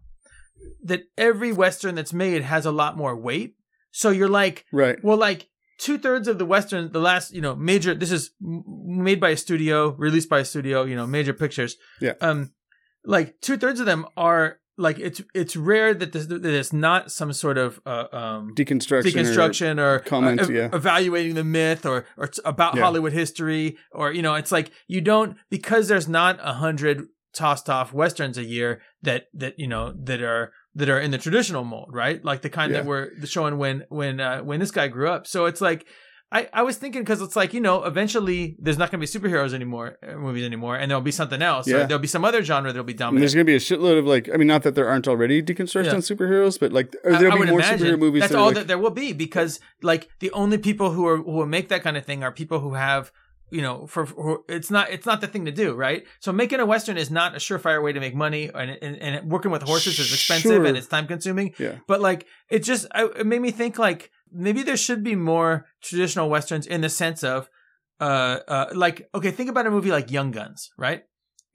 that 0.83 1.03
every 1.17 1.51
western 1.51 1.95
that's 1.95 2.13
made 2.13 2.41
has 2.43 2.65
a 2.65 2.71
lot 2.71 2.97
more 2.97 3.15
weight. 3.15 3.55
So 3.91 4.09
you're 4.09 4.29
like, 4.29 4.65
Right. 4.73 4.97
well, 5.03 5.17
like 5.17 5.47
two 5.79 5.97
thirds 5.97 6.27
of 6.27 6.37
the 6.37 6.45
western, 6.45 6.91
the 6.91 6.99
last, 6.99 7.33
you 7.33 7.41
know, 7.41 7.55
major. 7.55 7.93
This 7.95 8.11
is 8.11 8.31
made 8.41 9.19
by 9.21 9.29
a 9.29 9.37
studio, 9.37 9.95
released 9.95 10.29
by 10.29 10.39
a 10.39 10.45
studio, 10.45 10.83
you 10.83 10.95
know, 10.95 11.07
major 11.07 11.33
pictures. 11.33 11.77
Yeah. 12.01 12.13
Um, 12.19 12.51
like 13.05 13.39
two 13.41 13.57
thirds 13.57 13.79
of 13.79 13.85
them 13.85 14.05
are 14.17 14.59
like 14.77 14.99
it's 14.99 15.21
it's 15.33 15.55
rare 15.55 15.93
that, 15.93 16.11
this, 16.11 16.25
that 16.27 16.43
it's 16.45 16.73
not 16.73 17.11
some 17.11 17.31
sort 17.31 17.57
of 17.57 17.79
uh, 17.85 18.05
um 18.11 18.53
Deconstruction. 18.55 18.91
or- 18.91 19.03
deconstruction 19.03 19.79
or, 19.79 19.99
comment, 19.99 20.41
uh, 20.41 20.47
yeah. 20.49 20.69
evaluating 20.73 21.35
the 21.35 21.43
myth 21.43 21.85
or 21.85 22.05
or 22.17 22.25
it's 22.25 22.39
about 22.43 22.75
Yeah. 22.75 22.81
Hollywood 22.83 23.13
history 23.13 23.77
or 23.91 24.11
you 24.11 24.21
know 24.21 24.35
it's 24.35 24.51
like 24.51 24.71
you 24.87 25.01
don't 25.01 25.37
because 25.49 25.87
there's 25.87 26.07
not 26.09 26.39
a 26.41 26.53
hundred 26.53 27.03
tossed 27.33 27.69
off 27.69 27.93
westerns 27.93 28.37
a 28.37 28.43
year 28.43 28.81
that 29.01 29.27
that 29.33 29.57
you 29.59 29.67
know 29.67 29.93
that 30.03 30.21
are 30.21 30.51
that 30.73 30.89
are 30.89 30.99
in 30.99 31.11
the 31.11 31.17
traditional 31.17 31.63
mold 31.63 31.89
right 31.93 32.23
like 32.25 32.41
the 32.41 32.49
kind 32.49 32.73
that 32.73 32.83
Yeah. 32.83 32.89
were 32.89 33.11
showing 33.25 33.57
when 33.57 33.85
when 33.89 34.19
uh, 34.19 34.39
when 34.41 34.59
this 34.59 34.71
guy 34.71 34.87
grew 34.89 35.09
up 35.09 35.25
so 35.27 35.45
it's 35.45 35.61
like 35.61 35.85
I, 36.37 36.39
I 36.59 36.61
was 36.69 36.75
thinking 36.83 37.01
because 37.03 37.21
it's 37.25 37.35
like 37.41 37.51
you 37.57 37.61
know 37.67 37.77
eventually 37.91 38.39
there's 38.63 38.77
not 38.81 38.87
going 38.91 38.99
to 39.01 39.05
be 39.07 39.11
superheroes 39.19 39.53
anymore 39.59 39.87
uh, 40.07 40.15
movies 40.25 40.45
anymore 40.51 40.75
and 40.79 40.85
there'll 40.89 41.09
be 41.11 41.17
something 41.21 41.41
else 41.41 41.65
Yeah. 41.67 41.85
there'll 41.87 42.01
be 42.09 42.13
some 42.17 42.25
other 42.29 42.41
genre 42.49 42.69
that'll 42.71 42.83
be 42.83 42.93
And 42.93 42.99
dominant 43.03 43.21
there's 43.21 43.35
going 43.37 43.45
to 43.45 43.51
be 43.55 43.55
a 43.55 43.65
shitload 43.69 43.97
of 43.99 44.05
like, 44.05 44.25
I 44.33 44.37
mean, 44.37 44.47
not 44.55 44.63
that 44.63 44.75
there 44.77 44.87
aren't 44.91 45.07
already 45.07 45.37
deconstructed 45.49 45.85
Yeah. 45.85 45.99
on 45.99 46.03
superheroes, 46.11 46.59
but 46.59 46.69
like, 46.79 46.87
there'll 47.03 47.31
I 47.31 47.35
be 47.35 47.39
would 47.39 47.49
more 47.49 47.61
superhero 47.61 47.99
movies. 48.05 48.21
That's 48.21 48.33
that 48.33 48.39
all 48.39 48.47
like, 48.47 48.55
that 48.55 48.67
there 48.67 48.77
will 48.85 48.95
be 49.05 49.13
because 49.25 49.51
like 49.91 50.03
the 50.19 50.31
only 50.41 50.57
people 50.69 50.89
who 50.95 51.03
are 51.07 51.17
who 51.17 51.31
will 51.39 51.51
make 51.57 51.67
that 51.69 51.81
kind 51.83 51.95
of 51.99 52.03
thing 52.09 52.19
are 52.25 52.31
people 52.41 52.59
who 52.59 52.73
have 52.73 53.11
you 53.51 53.61
know 53.61 53.85
for, 53.93 54.03
for 54.07 54.41
it's 54.49 54.71
not 54.71 54.89
it's 54.95 55.05
not 55.05 55.21
the 55.21 55.27
thing 55.27 55.45
to 55.45 55.51
do 55.51 55.67
right 55.75 56.01
so 56.19 56.31
making 56.43 56.59
a 56.59 56.65
western 56.65 56.97
is 56.97 57.11
not 57.19 57.29
a 57.35 57.37
surefire 57.37 57.81
way 57.85 57.93
to 57.93 57.99
make 58.05 58.15
money 58.15 58.43
and 58.61 58.71
and, 58.85 58.93
and 59.05 59.31
working 59.31 59.51
with 59.51 59.61
horses 59.61 59.99
is 59.99 60.11
expensive 60.11 60.51
Sure. 60.59 60.65
and 60.65 60.75
it's 60.75 60.87
time 60.87 61.05
consuming 61.05 61.53
Yeah. 61.59 61.75
but 61.87 62.01
like 62.01 62.25
it 62.49 62.63
just 62.63 62.87
I, 62.91 63.01
it 63.21 63.25
made 63.27 63.41
me 63.47 63.51
think 63.51 63.77
like 63.77 64.09
maybe 64.35 64.61
there 64.63 64.77
should 64.77 65.03
be 65.03 65.15
more 65.15 65.65
traditional 65.81 66.29
westerns 66.29 66.67
in 66.67 66.81
the 66.81 66.89
sense 66.89 67.23
of 67.23 67.49
uh 68.01 68.39
uh 68.47 68.65
like 68.73 69.07
okay 69.15 69.31
think 69.31 69.49
about 69.49 69.65
a 69.65 69.71
movie 69.71 69.89
like 69.91 70.11
young 70.11 70.31
guns 70.31 70.69
right 70.77 71.03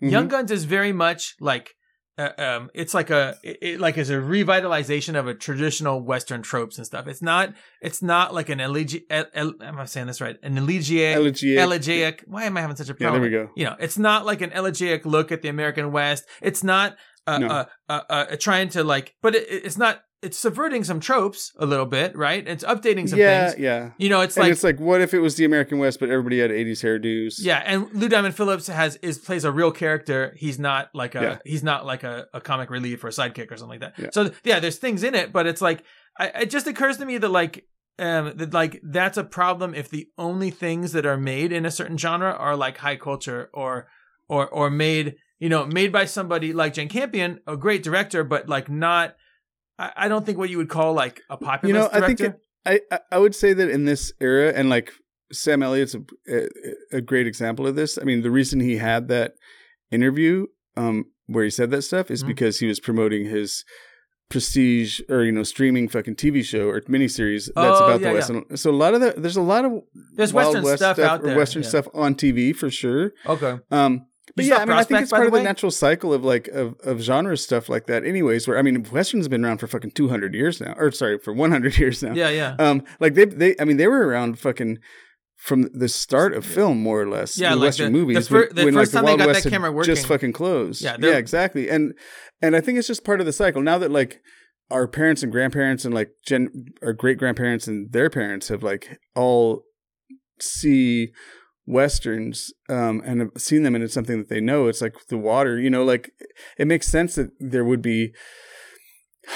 Mhm. 0.02 0.10
Young 0.12 0.28
Guns 0.28 0.50
is 0.50 0.64
very 0.64 0.92
much 0.94 1.34
like 1.40 1.74
uh, 2.16 2.30
um, 2.38 2.70
it's 2.74 2.94
like 2.94 3.10
a 3.10 3.36
it, 3.44 3.58
it 3.60 3.80
like 3.80 3.98
is 3.98 4.08
a 4.08 4.14
revitalization 4.14 5.14
of 5.18 5.26
a 5.26 5.34
traditional 5.34 6.00
Western 6.00 6.40
tropes 6.42 6.78
and 6.78 6.86
stuff. 6.86 7.06
It's 7.06 7.20
not 7.20 7.52
it's 7.82 8.00
not 8.02 8.32
like 8.32 8.48
an 8.48 8.60
elegi- 8.60 9.04
el, 9.10 9.26
el, 9.34 9.52
am 9.62 9.78
I 9.78 9.84
saying 9.84 10.06
this 10.06 10.20
right? 10.22 10.36
An 10.42 10.56
elegiac, 10.56 11.16
Elegiac. 11.16 11.58
elegiac. 11.58 12.24
Why 12.26 12.44
am 12.44 12.56
I 12.56 12.62
having 12.62 12.76
such 12.76 12.88
a 12.88 12.96
Yeah, 12.98 13.08
problem? 13.10 13.22
there 13.30 13.30
we 13.30 13.46
go. 13.46 13.52
You 13.56 13.64
know, 13.66 13.76
it's 13.78 13.98
not 13.98 14.24
like 14.24 14.40
an 14.40 14.52
elegiac 14.52 15.04
look 15.04 15.30
at 15.32 15.42
the 15.42 15.48
American 15.48 15.92
West. 15.92 16.24
It's 16.40 16.64
not 16.64 16.96
uh, 17.26 17.38
No. 17.38 17.46
uh, 17.48 17.64
uh, 17.90 18.00
uh, 18.08 18.36
trying 18.36 18.70
to 18.70 18.82
like, 18.84 19.14
but 19.22 19.34
it, 19.34 19.46
it's 19.50 19.76
not. 19.78 20.00
It's 20.22 20.36
subverting 20.36 20.84
some 20.84 21.00
tropes 21.00 21.50
a 21.58 21.64
little 21.64 21.86
bit, 21.86 22.14
right? 22.14 22.46
It's 22.46 22.62
updating 22.64 23.08
some 23.08 23.18
Yeah, 23.18 23.48
things. 23.48 23.60
yeah. 23.60 23.78
yeah. 23.84 23.90
You 23.96 24.10
know, 24.10 24.20
it's 24.20 24.36
and 24.36 24.44
like 24.44 24.52
it's 24.52 24.62
like, 24.62 24.78
what 24.78 25.00
if 25.00 25.14
it 25.14 25.20
was 25.20 25.36
the 25.36 25.46
American 25.46 25.78
West, 25.78 25.98
but 25.98 26.10
everybody 26.10 26.38
had 26.40 26.50
80s 26.50 26.82
hairdos? 26.84 27.36
Yeah, 27.40 27.62
and 27.64 27.88
Lou 27.94 28.06
Diamond 28.06 28.34
Phillips 28.34 28.66
has 28.66 28.96
is 28.96 29.16
plays 29.18 29.44
a 29.44 29.50
real 29.52 29.72
character. 29.72 30.34
He's 30.36 30.58
not 30.58 30.90
like 30.94 31.14
a 31.14 31.22
Yeah. 31.22 31.38
he's 31.46 31.62
not 31.62 31.86
like 31.86 32.02
a, 32.02 32.26
a 32.34 32.40
comic 32.40 32.68
relief 32.68 33.02
or 33.02 33.08
a 33.08 33.10
sidekick 33.10 33.50
or 33.50 33.56
something 33.56 33.80
like 33.80 33.94
that. 33.96 33.98
Yeah. 33.98 34.10
So 34.12 34.30
yeah, 34.44 34.60
there's 34.60 34.76
things 34.76 35.02
in 35.02 35.14
it, 35.14 35.32
but 35.32 35.46
it's 35.46 35.62
like 35.62 35.84
I, 36.18 36.26
it 36.42 36.50
just 36.50 36.66
occurs 36.66 36.98
to 36.98 37.06
me 37.06 37.16
that 37.16 37.28
like 37.30 37.66
um 37.98 38.32
that 38.36 38.52
like 38.52 38.78
that's 38.82 39.16
a 39.16 39.24
problem 39.24 39.74
if 39.74 39.88
the 39.88 40.08
only 40.18 40.50
things 40.50 40.92
that 40.92 41.06
are 41.06 41.16
made 41.16 41.50
in 41.50 41.64
a 41.64 41.70
certain 41.70 41.96
genre 41.96 42.30
are 42.32 42.56
like 42.56 42.76
high 42.78 42.96
culture 42.96 43.48
or 43.54 43.88
or 44.28 44.46
or 44.48 44.68
made 44.68 45.16
you 45.38 45.48
know 45.48 45.64
made 45.64 45.92
by 45.92 46.04
somebody 46.04 46.52
like 46.52 46.74
Jane 46.74 46.90
Campion, 46.90 47.40
a 47.46 47.56
great 47.56 47.82
director, 47.82 48.22
but 48.22 48.50
like 48.50 48.68
not. 48.68 49.14
I, 49.80 49.92
I 50.04 50.08
don't 50.08 50.24
think 50.26 50.36
what 50.38 50.50
you 50.50 50.58
would 50.58 50.68
call 50.68 50.92
like 51.04 51.22
a 51.30 51.36
popular 51.36 51.74
You 51.74 51.80
know, 51.80 51.88
I 51.92 52.00
director. 52.00 52.16
think 52.16 52.34
it, 52.66 52.82
I, 52.92 52.98
I 53.10 53.18
would 53.18 53.34
say 53.34 53.52
that 53.54 53.68
in 53.70 53.84
this 53.86 54.12
era, 54.20 54.52
and 54.54 54.68
like 54.68 54.92
Sam 55.32 55.62
Elliott's 55.62 55.94
a, 55.94 56.02
a, 56.28 56.48
a 56.98 57.00
great 57.00 57.26
example 57.26 57.66
of 57.66 57.74
this. 57.76 57.98
I 58.00 58.04
mean, 58.04 58.22
the 58.22 58.30
reason 58.30 58.60
he 58.60 58.76
had 58.76 59.08
that 59.08 59.32
interview 59.90 60.46
um, 60.76 61.04
where 61.26 61.44
he 61.44 61.50
said 61.50 61.70
that 61.70 61.82
stuff 61.82 62.10
is 62.10 62.22
Mhm. 62.22 62.28
because 62.28 62.58
he 62.60 62.66
was 62.66 62.80
promoting 62.80 63.24
his 63.26 63.64
prestige 64.28 65.00
or 65.08 65.24
you 65.24 65.32
know 65.32 65.42
streaming 65.42 65.88
fucking 65.88 66.14
TV 66.14 66.44
show 66.44 66.68
or 66.68 66.80
miniseries 66.82 67.46
that's 67.54 67.80
Oh, 67.80 67.84
about 67.86 67.90
yeah, 67.92 67.96
the 67.98 68.04
yeah. 68.04 68.12
West. 68.12 68.30
And 68.30 68.58
So 68.60 68.70
a 68.70 68.72
lot 68.84 68.94
of 68.94 69.00
the 69.00 69.14
there's 69.16 69.36
a 69.36 69.42
lot 69.42 69.64
of 69.64 69.72
There's 70.14 70.32
Western 70.32 70.62
West 70.62 70.76
stuff 70.78 70.98
out 71.00 71.22
there, 71.22 71.36
Western 71.36 71.62
yeah. 71.62 71.68
stuff 71.68 71.88
on 71.94 72.14
TV 72.14 72.54
for 72.54 72.70
sure. 72.70 73.12
okay. 73.26 73.58
Um, 73.72 74.06
but 74.36 74.44
yeah, 74.44 74.56
I 74.56 74.64
mean, 74.64 74.76
I 74.76 74.84
think 74.84 75.00
it's 75.02 75.10
part 75.10 75.22
the 75.22 75.26
of 75.28 75.32
the 75.32 75.42
natural 75.42 75.70
cycle 75.72 76.12
of 76.14 76.24
like 76.24 76.48
of, 76.48 76.76
of 76.84 77.00
genre 77.00 77.36
stuff 77.36 77.68
like 77.68 77.86
that. 77.86 78.04
Anyways, 78.04 78.46
where 78.48 78.58
I 78.58 78.62
mean, 78.62 78.84
westerns 78.92 79.24
have 79.26 79.30
been 79.30 79.44
around 79.44 79.58
for 79.58 79.66
fucking 79.66 79.92
two 79.92 80.08
hundred 80.08 80.34
years 80.34 80.60
now, 80.60 80.74
or 80.76 80.90
sorry, 80.92 81.18
for 81.18 81.32
one 81.32 81.50
hundred 81.50 81.78
years 81.82 82.02
now. 82.02 82.12
Yeah, 82.14 82.30
yeah. 82.30 82.56
Um, 82.58 82.82
like 83.00 83.14
they 83.14 83.24
they 83.24 83.54
I 83.60 83.64
mean 83.64 83.76
they 83.76 83.86
were 83.88 84.06
around 84.06 84.38
fucking 84.38 84.78
from 85.36 85.70
the 85.72 85.88
start 85.88 86.34
of 86.34 86.44
film 86.44 86.82
more 86.82 87.00
or 87.00 87.08
less. 87.08 87.38
Yeah, 87.38 87.50
the 87.50 87.56
like 87.56 87.62
Western 87.68 87.92
the- 87.92 87.98
movies. 87.98 88.28
the 88.28 88.34
fir- 88.34 88.46
when- 88.46 88.54
the 88.54 88.64
when, 88.66 88.74
first 88.74 88.92
like, 88.94 88.98
time 89.00 89.04
the 89.04 89.06
they 89.06 89.10
Wild 89.12 89.18
got 89.20 89.26
West 89.28 89.44
that 89.44 89.50
camera 89.50 89.84
just 89.84 90.06
fucking 90.06 90.32
closed. 90.32 90.82
Yeah, 90.82 90.96
Yeah, 91.00 91.16
exactly. 91.16 91.68
And 91.70 91.94
and 92.42 92.54
I 92.54 92.60
think 92.60 92.78
it's 92.78 92.88
just 92.88 93.04
part 93.04 93.20
of 93.20 93.26
the 93.26 93.32
cycle. 93.32 93.62
Now 93.62 93.78
that 93.78 93.90
like 93.90 94.20
our 94.70 94.86
parents 94.86 95.22
and 95.22 95.32
grandparents 95.32 95.84
and 95.84 95.92
like 95.94 96.10
gen 96.26 96.66
our 96.82 96.92
great 96.92 97.18
grandparents 97.18 97.66
and 97.66 97.90
their 97.92 98.08
parents 98.10 98.48
have 98.48 98.62
like 98.62 98.98
all 99.16 99.62
see 100.40 101.08
westerns 101.70 102.52
um, 102.68 103.02
and 103.04 103.20
have 103.20 103.30
seen 103.36 103.62
them 103.62 103.74
and 103.74 103.84
it's 103.84 103.94
something 103.94 104.18
that 104.18 104.28
they 104.28 104.40
know. 104.40 104.66
It's 104.66 104.82
like 104.82 105.06
the 105.08 105.18
water, 105.18 105.58
you 105.58 105.70
know, 105.70 105.84
like 105.84 106.12
it 106.58 106.66
makes 106.66 106.88
sense 106.88 107.14
that 107.14 107.30
there 107.38 107.64
would 107.64 107.82
be 107.82 108.12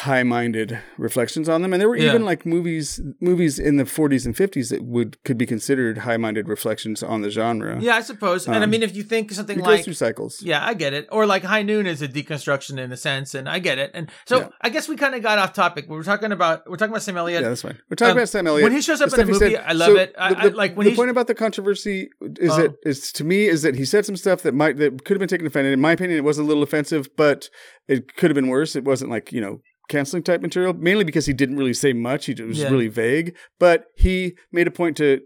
high-minded 0.03 0.79
reflections 0.99 1.49
on 1.49 1.63
them 1.63 1.73
and 1.73 1.81
there 1.81 1.89
were 1.89 1.97
Yeah. 1.97 2.09
even 2.11 2.25
like 2.25 2.45
movies 2.45 3.01
movies 3.21 3.59
in 3.61 3.77
the 3.77 3.85
40s 3.85 4.27
and 4.27 4.35
50s 4.35 4.69
that 4.71 4.83
would 4.85 5.23
could 5.25 5.39
be 5.39 5.47
considered 5.47 5.99
high-minded 5.99 6.49
reflections 6.49 7.03
on 7.03 7.23
the 7.23 7.31
genre 7.31 7.79
Yeah, 7.81 7.95
I 7.97 8.01
suppose. 8.01 8.47
and 8.47 8.57
I 8.57 8.63
Um, 8.65 8.71
mean, 8.71 8.83
if 8.83 8.97
you 8.97 9.05
think 9.05 9.31
something 9.31 9.59
like 9.61 9.85
through 9.85 9.95
cycles 9.95 10.43
Yeah, 10.43 10.65
I 10.67 10.75
get 10.75 10.93
it. 10.95 11.07
Or 11.13 11.27
like 11.27 11.45
High 11.45 11.63
Noon 11.63 11.87
is 11.87 12.03
a 12.03 12.09
deconstruction 12.09 12.79
in 12.79 12.91
a 12.91 12.97
sense, 12.97 13.35
and 13.35 13.49
I 13.49 13.61
get 13.61 13.79
it. 13.79 13.93
And 13.95 14.11
so 14.27 14.39
Yeah. 14.41 14.49
I 14.63 14.69
guess 14.69 14.89
we 14.89 14.97
kind 14.97 15.15
of 15.15 15.23
got 15.23 15.39
off 15.39 15.53
topic. 15.53 15.87
We 15.89 15.97
were 15.97 16.03
talking 16.03 16.33
about 16.33 16.69
we're 16.69 16.77
talking 16.77 16.93
about 16.93 17.03
Sam 17.03 17.17
Elliott. 17.17 17.43
yeah 17.43 17.49
that's 17.51 17.63
fine 17.63 17.79
we're 17.89 17.95
talking 17.97 18.13
Um, 18.13 18.19
about 18.19 18.29
sam 18.29 18.47
elliott 18.49 18.65
when 18.65 18.73
he 18.73 18.81
shows 18.83 19.01
up 19.01 19.11
the 19.11 19.21
in 19.21 19.31
a 19.31 19.35
stuff 19.35 19.41
he 19.41 19.45
movie, 19.45 19.55
said- 19.57 19.65
I 19.67 19.73
love 19.75 19.89
so 19.93 19.97
it. 19.97 20.15
I, 20.19 20.35
the, 20.35 20.41
I, 20.41 20.45
like 20.63 20.77
when 20.77 20.87
he 20.87 20.91
the 20.91 20.95
he 20.95 20.97
point 20.97 21.11
about 21.11 21.29
the 21.29 21.35
controversy 21.35 22.09
is 22.41 22.51
Oh. 22.53 22.57
that 22.57 22.75
is 22.85 23.13
to 23.13 23.23
me 23.25 23.47
is 23.47 23.63
that 23.63 23.77
he 23.77 23.85
said 23.85 24.05
some 24.05 24.17
stuff 24.17 24.43
that 24.43 24.55
might 24.55 24.77
that 24.79 25.05
could 25.05 25.15
have 25.15 25.21
been 25.21 25.29
taken 25.29 25.47
offended. 25.47 25.73
In 25.73 25.81
my 25.81 25.93
opinion, 25.93 26.19
it 26.19 26.25
was 26.25 26.39
a 26.39 26.43
little 26.43 26.63
offensive, 26.63 27.09
but 27.17 27.49
it 27.89 28.17
could 28.17 28.31
have 28.31 28.35
been 28.35 28.49
worse. 28.49 28.75
It 28.75 28.85
wasn't 28.85 29.11
like 29.11 29.31
you 29.33 29.41
know 29.41 29.61
canceling 29.89 30.23
type 30.23 30.41
material, 30.43 30.73
mainly 30.75 31.05
because 31.05 31.27
he 31.27 31.33
didn't 31.33 31.57
really 31.57 31.75
say 31.75 31.93
much. 31.93 32.27
He 32.27 32.35
was 32.43 32.59
Yeah. 32.59 32.69
really 32.71 32.89
vague, 32.89 33.37
but 33.59 33.87
he 33.97 34.35
made 34.53 34.67
a 34.67 34.71
point 34.71 34.97
to 34.99 35.21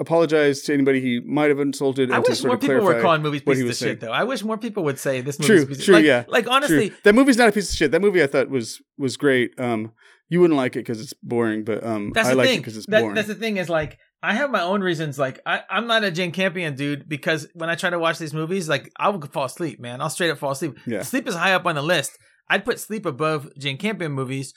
apologize 0.00 0.62
to 0.62 0.72
anybody 0.72 1.00
he 1.00 1.20
might 1.20 1.48
have 1.50 1.60
insulted. 1.60 2.10
I 2.10 2.18
wish 2.18 2.42
more 2.42 2.56
people 2.58 2.80
were 2.80 3.00
calling 3.00 3.22
movies 3.22 3.42
pieces 3.42 3.62
of 3.62 3.68
was 3.68 3.78
shit, 3.78 4.00
though. 4.00 4.10
I 4.10 4.24
wish 4.24 4.42
more 4.42 4.58
people 4.58 4.84
would 4.84 4.98
say 4.98 5.20
this 5.20 5.38
movie's 5.38 5.46
True, 5.46 5.66
piece 5.66 5.78
of 5.78 5.84
true, 5.84 5.94
like, 5.96 6.04
yeah, 6.04 6.24
Like 6.28 6.48
honestly, 6.48 6.88
True. 6.90 6.98
That 7.04 7.14
movie's 7.14 7.36
not 7.36 7.48
a 7.48 7.52
piece 7.52 7.70
of 7.70 7.76
shit. 7.76 7.90
That 7.90 8.00
movie 8.00 8.22
I 8.22 8.26
thought 8.26 8.48
was 8.48 8.80
was 8.98 9.16
great. 9.16 9.58
Um, 9.58 9.92
you 10.28 10.40
wouldn't 10.40 10.56
like 10.56 10.76
it 10.76 10.80
because 10.80 11.00
it's 11.00 11.12
boring, 11.22 11.62
but 11.62 11.84
um, 11.84 12.10
that's 12.14 12.28
I 12.28 12.34
thing. 12.34 12.54
it 12.54 12.58
because 12.58 12.76
it's 12.76 12.86
That- 12.86 13.00
boring. 13.00 13.14
that's 13.14 13.28
the 13.28 13.34
thing 13.34 13.58
is 13.58 13.68
like 13.68 13.98
I 14.22 14.34
have 14.34 14.50
my 14.50 14.62
own 14.62 14.80
reasons. 14.80 15.18
Like 15.18 15.40
I, 15.44 15.60
I'm 15.68 15.86
not 15.86 16.04
a 16.04 16.10
Jane 16.10 16.32
Campion 16.32 16.74
dude 16.74 17.08
because 17.08 17.48
when 17.54 17.68
I 17.68 17.74
try 17.74 17.90
to 17.90 17.98
watch 17.98 18.18
these 18.18 18.32
movies, 18.32 18.68
like 18.68 18.90
I 18.98 19.10
will 19.10 19.20
fall 19.20 19.44
asleep, 19.44 19.78
man. 19.78 20.00
I'll 20.00 20.10
straight 20.10 20.30
up 20.30 20.38
fall 20.38 20.52
asleep. 20.52 20.78
Yeah. 20.86 21.02
Sleep 21.02 21.28
is 21.28 21.34
high 21.34 21.52
up 21.54 21.66
on 21.66 21.74
the 21.74 21.82
list. 21.82 22.18
I'd 22.48 22.64
put 22.64 22.80
sleep 22.80 23.06
above 23.06 23.48
Jane 23.58 23.78
Campion 23.78 24.12
movies. 24.12 24.52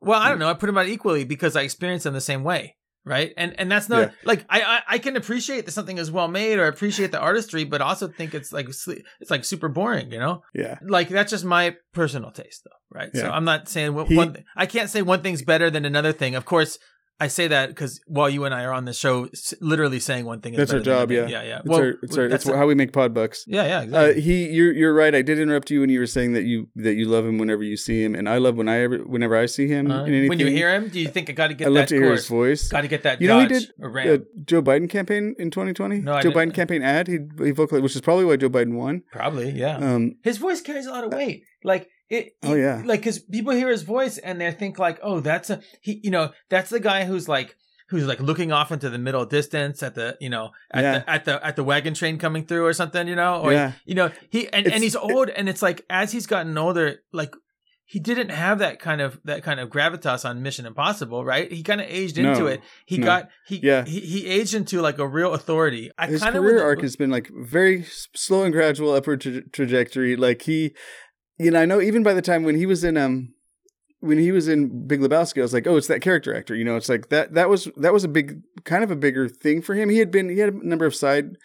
Well, 0.00 0.20
I 0.20 0.28
don't 0.28 0.36
hmm. 0.36 0.40
know. 0.40 0.50
I 0.50 0.54
put 0.54 0.66
them 0.66 0.78
out 0.78 0.88
equally 0.88 1.24
because 1.24 1.56
I 1.56 1.62
experience 1.62 2.02
them 2.04 2.14
the 2.14 2.20
same 2.20 2.44
way, 2.44 2.76
right? 3.04 3.32
And 3.36 3.58
and 3.58 3.70
that's 3.70 3.88
not 3.88 4.08
Yeah. 4.08 4.14
like 4.24 4.44
I, 4.48 4.60
I 4.62 4.80
I 4.94 4.98
can 4.98 5.16
appreciate 5.16 5.64
that 5.64 5.72
something 5.72 5.98
is 5.98 6.10
well 6.10 6.28
made 6.28 6.58
or 6.58 6.66
appreciate 6.66 7.12
the 7.12 7.18
artistry, 7.20 7.64
but 7.64 7.80
also 7.80 8.08
think 8.08 8.34
it's 8.34 8.52
like 8.52 8.72
sleep, 8.74 9.04
it's 9.20 9.30
like 9.30 9.44
super 9.44 9.68
boring, 9.68 10.12
you 10.12 10.18
know? 10.18 10.42
yeah, 10.54 10.78
Like 10.82 11.08
that's 11.08 11.30
just 11.30 11.44
my 11.44 11.76
personal 11.94 12.30
taste, 12.30 12.62
though, 12.64 12.98
right? 12.98 13.10
Yeah. 13.14 13.22
So 13.22 13.30
I'm 13.30 13.44
not 13.44 13.68
saying 13.68 13.94
what, 13.94 14.08
He- 14.08 14.16
one. 14.16 14.44
I 14.56 14.66
can't 14.66 14.90
say 14.90 15.02
one 15.02 15.22
thing's 15.22 15.42
better 15.42 15.70
than 15.70 15.84
another 15.84 16.12
thing. 16.12 16.34
Of 16.34 16.44
course, 16.44 16.78
I 17.18 17.28
say 17.28 17.48
that 17.48 17.70
because 17.70 17.98
while 18.06 18.28
you 18.28 18.44
and 18.44 18.54
I 18.54 18.64
are 18.64 18.72
on 18.74 18.84
the 18.84 18.92
show, 18.92 19.24
s- 19.32 19.54
literally 19.62 20.00
saying 20.00 20.26
one 20.26 20.42
thing 20.42 20.52
is 20.52 20.58
that's 20.58 20.72
our 20.74 20.80
job. 20.80 21.10
Yeah, 21.10 21.26
yeah, 21.26 21.42
yeah. 21.44 21.60
It's 21.64 21.74
our, 21.74 21.88
it's 22.02 22.18
our, 22.18 22.28
that's 22.28 22.44
it's 22.44 22.54
how 22.54 22.66
we 22.66 22.74
make 22.74 22.92
pod 22.92 23.14
bucks. 23.14 23.44
yeah, 23.46 23.84
yeah, 23.86 23.98
Uh, 23.98 24.12
he, 24.12 24.48
you're 24.50 24.70
you're 24.72 24.92
right. 24.92 25.14
I 25.14 25.22
did 25.22 25.38
interrupt 25.38 25.70
you 25.70 25.80
when 25.80 25.88
you 25.88 25.98
were 25.98 26.06
saying 26.06 26.34
that 26.34 26.44
you 26.44 26.68
that 26.76 26.94
you 26.94 27.06
love 27.06 27.24
him 27.24 27.38
whenever 27.38 27.62
you 27.62 27.78
see 27.78 28.04
him, 28.04 28.14
and 28.14 28.28
I 28.28 28.36
love 28.36 28.56
when 28.56 28.68
I 28.68 28.80
ever 28.80 28.98
whenever 28.98 29.34
I 29.34 29.46
see 29.46 29.66
him 29.66 29.90
Uh, 29.90 30.04
in 30.04 30.08
anything. 30.12 30.28
when 30.28 30.38
you 30.40 30.48
hear 30.48 30.74
him, 30.74 30.88
do 30.88 31.00
you 31.00 31.08
think 31.08 31.30
I 31.30 31.32
got 31.32 31.48
to 31.48 31.54
get 31.54 31.68
I 31.68 31.70
love 31.70 31.82
that 31.82 31.88
to 31.88 31.94
hear 31.96 32.12
his 32.12 32.28
voice. 32.28 32.68
Got 32.68 32.82
to 32.82 32.88
get 32.88 33.02
that. 33.04 33.22
You 33.22 33.28
know 33.28 33.40
he 33.40 33.46
did, 33.46 33.64
or 33.80 33.98
Uh. 33.98 34.18
Joe 34.44 34.60
Biden 34.62 34.88
campaign 34.90 35.34
in 35.38 35.50
2020. 35.50 36.00
No, 36.00 36.12
I 36.16 36.20
Joe 36.20 36.28
didn't. 36.30 36.50
Biden 36.50 36.54
campaign 36.54 36.82
ad. 36.82 37.06
He 37.08 37.18
he 37.42 37.50
vocalized, 37.52 37.82
which 37.82 37.94
is 37.96 38.02
probably 38.02 38.26
why 38.26 38.36
Joe 38.36 38.50
Biden 38.50 38.74
won. 38.74 39.02
Probably, 39.10 39.50
yeah. 39.52 39.78
Um, 39.78 40.16
his 40.22 40.36
voice 40.36 40.60
carries 40.60 40.84
a 40.86 40.90
lot 40.90 41.04
of 41.04 41.14
weight. 41.14 41.44
Like 41.64 41.88
it. 42.10 42.36
Oh, 42.42 42.54
it- 42.54 42.60
yeah. 42.60 42.82
Like 42.84 43.00
because 43.00 43.18
people 43.18 43.52
hear 43.52 43.68
his 43.70 43.82
voice 43.82 44.18
and 44.18 44.40
they 44.40 44.50
think 44.52 44.78
like, 44.78 44.98
oh, 45.02 45.20
that's 45.20 45.50
a 45.50 45.60
he. 45.80 46.00
You 46.02 46.10
know, 46.10 46.30
that's 46.48 46.70
the 46.70 46.80
guy 46.80 47.04
who's 47.04 47.28
like 47.28 47.56
who's 47.88 48.06
like 48.06 48.20
looking 48.20 48.50
off 48.52 48.72
into 48.72 48.90
the 48.90 48.98
middle 48.98 49.24
distance 49.26 49.82
at 49.82 49.94
the 49.94 50.16
you 50.20 50.28
know 50.28 50.50
at 50.72 50.82
Yeah. 50.82 50.98
the 50.98 51.10
at 51.10 51.24
the 51.24 51.46
at 51.46 51.56
the 51.56 51.64
wagon 51.64 51.94
train 51.94 52.18
coming 52.18 52.44
through 52.44 52.64
or 52.66 52.72
something. 52.72 53.06
You 53.08 53.16
know, 53.16 53.40
or 53.42 53.52
Yeah. 53.52 53.72
you 53.84 53.94
know 53.94 54.10
he 54.30 54.48
and, 54.52 54.66
It's- 54.66 54.74
and 54.74 54.82
he's 54.82 54.96
old 54.96 55.28
and 55.30 55.48
it's 55.48 55.62
like 55.62 55.84
as 55.90 56.12
he's 56.12 56.26
gotten 56.26 56.56
older, 56.58 57.00
like. 57.12 57.34
He 57.88 58.00
didn't 58.00 58.30
have 58.30 58.58
that 58.58 58.80
kind 58.80 59.00
of 59.00 59.20
that 59.26 59.44
kind 59.44 59.60
of 59.60 59.68
gravitas 59.70 60.28
on 60.28 60.42
Mission 60.42 60.66
Impossible, 60.66 61.24
right? 61.24 61.52
He 61.52 61.62
kind 61.62 61.80
of 61.80 61.86
aged 61.88 62.18
into 62.18 62.40
No. 62.40 62.46
it. 62.48 62.60
He 62.84 62.98
No. 62.98 63.04
got 63.06 63.28
he, 63.46 63.60
Yeah. 63.62 63.84
he 63.84 64.00
he 64.00 64.26
aged 64.26 64.54
into 64.54 64.80
like 64.80 64.98
a 64.98 65.06
real 65.06 65.32
authority. 65.34 65.92
I 65.96 66.08
his 66.08 66.20
kind 66.20 66.34
of 66.34 66.42
career 66.42 66.60
arc 66.64 66.80
has 66.80 66.96
been 66.96 67.10
like 67.10 67.30
very 67.32 67.84
slow 68.12 68.42
and 68.42 68.52
gradual 68.52 68.92
upward 68.92 69.20
tra- 69.20 69.48
trajectory. 69.52 70.16
Like 70.16 70.42
he, 70.42 70.74
you 71.38 71.50
know, 71.50 71.60
I 71.60 71.64
know 71.66 71.80
even 71.80 72.02
by 72.02 72.14
the 72.14 72.22
time 72.22 72.42
when 72.44 72.56
he 72.56 72.66
was 72.66 72.84
in 72.84 72.96
um 72.96 73.32
when 74.00 74.18
he 74.18 74.30
was 74.30 74.46
in 74.46 74.86
Big 74.86 75.00
Lebowski, 75.00 75.38
I 75.38 75.42
was 75.42 75.54
like, 75.54 75.66
oh, 75.66 75.76
it's 75.76 75.86
that 75.88 76.00
character 76.02 76.34
actor. 76.36 76.54
You 76.54 76.64
know, 76.64 76.76
it's 76.76 76.88
like 76.88 77.08
that. 77.08 77.34
That 77.34 77.48
was 77.48 77.68
that 77.76 77.92
was 77.92 78.04
a 78.04 78.08
big 78.08 78.42
kind 78.64 78.84
of 78.84 78.90
a 78.90 78.96
bigger 78.96 79.28
thing 79.28 79.62
for 79.62 79.74
him. 79.74 79.88
He 79.88 79.98
had 79.98 80.10
been 80.10 80.28
he 80.28 80.38
had 80.38 80.52
a 80.54 80.66
number 80.68 80.86
of 80.86 80.94
side 80.94 81.36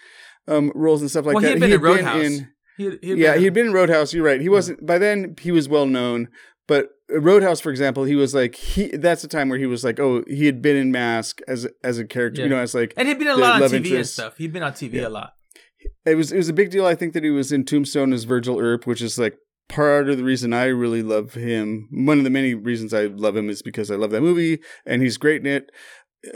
um 0.47 0.71
roles 0.75 1.01
and 1.01 1.09
stuff 1.09 1.25
like 1.25 1.35
Well, 1.35 1.43
he 1.43 1.47
that. 1.53 1.53
had 1.53 1.59
been 1.61 1.71
in 1.73 1.81
Roadhouse. 1.81 2.39
He, 2.77 2.97
he 3.01 3.13
yeah, 3.15 3.35
he 3.37 3.45
had 3.45 3.53
been 3.53 3.67
in 3.67 3.73
Roadhouse. 3.73 4.13
You're 4.13 4.25
right. 4.25 4.41
He 4.41 4.49
wasn't 4.49 4.85
by 4.85 4.97
then. 4.97 5.35
He 5.39 5.51
was 5.51 5.69
well 5.69 5.85
known, 5.85 6.29
but 6.67 6.89
Roadhouse, 7.09 7.59
for 7.59 7.69
example, 7.69 8.05
he 8.05 8.15
was 8.15 8.33
like 8.33 8.55
he. 8.55 8.87
That's 8.95 9.21
the 9.21 9.27
time 9.27 9.49
where 9.49 9.59
he 9.59 9.65
was 9.65 9.83
like, 9.83 9.99
oh, 9.99 10.23
he 10.27 10.45
had 10.45 10.61
been 10.61 10.75
in 10.77 10.91
Mask 10.91 11.41
as 11.47 11.67
as 11.83 11.99
a 11.99 12.05
character. 12.05 12.41
Yeah. 12.41 12.45
You 12.47 12.49
know, 12.55 12.61
as 12.61 12.73
like 12.73 12.93
And 12.97 13.07
he'd 13.07 13.19
been 13.19 13.27
a 13.27 13.35
lot 13.35 13.61
on 13.61 13.69
TV 13.69 13.95
and 13.97 14.07
stuff. 14.07 14.37
He'd 14.37 14.53
been 14.53 14.63
on 14.63 14.71
TV 14.73 14.93
Yeah. 14.93 15.07
a 15.07 15.09
lot. 15.09 15.33
it 16.05 16.15
was 16.15 16.31
it 16.31 16.37
was 16.37 16.49
a 16.49 16.53
big 16.53 16.69
deal. 16.71 16.85
I 16.85 16.95
think 16.95 17.13
that 17.13 17.23
he 17.23 17.29
was 17.29 17.51
in 17.51 17.65
Tombstone 17.65 18.13
as 18.13 18.23
Virgil 18.23 18.59
Earp, 18.59 18.87
which 18.87 19.01
is 19.01 19.19
like 19.19 19.37
part 19.71 20.09
of 20.09 20.17
the 20.17 20.23
reason 20.23 20.53
I 20.53 20.65
really 20.65 21.01
love 21.01 21.33
him. 21.33 21.87
One 21.91 22.17
of 22.17 22.23
the 22.23 22.29
many 22.29 22.53
reasons 22.53 22.93
I 22.93 23.05
love 23.05 23.35
him 23.35 23.49
is 23.49 23.61
because 23.61 23.89
I 23.89 23.95
love 23.95 24.11
that 24.11 24.21
movie, 24.21 24.59
and 24.85 25.01
he's 25.01 25.17
great 25.17 25.41
in 25.41 25.47
it. 25.47 25.71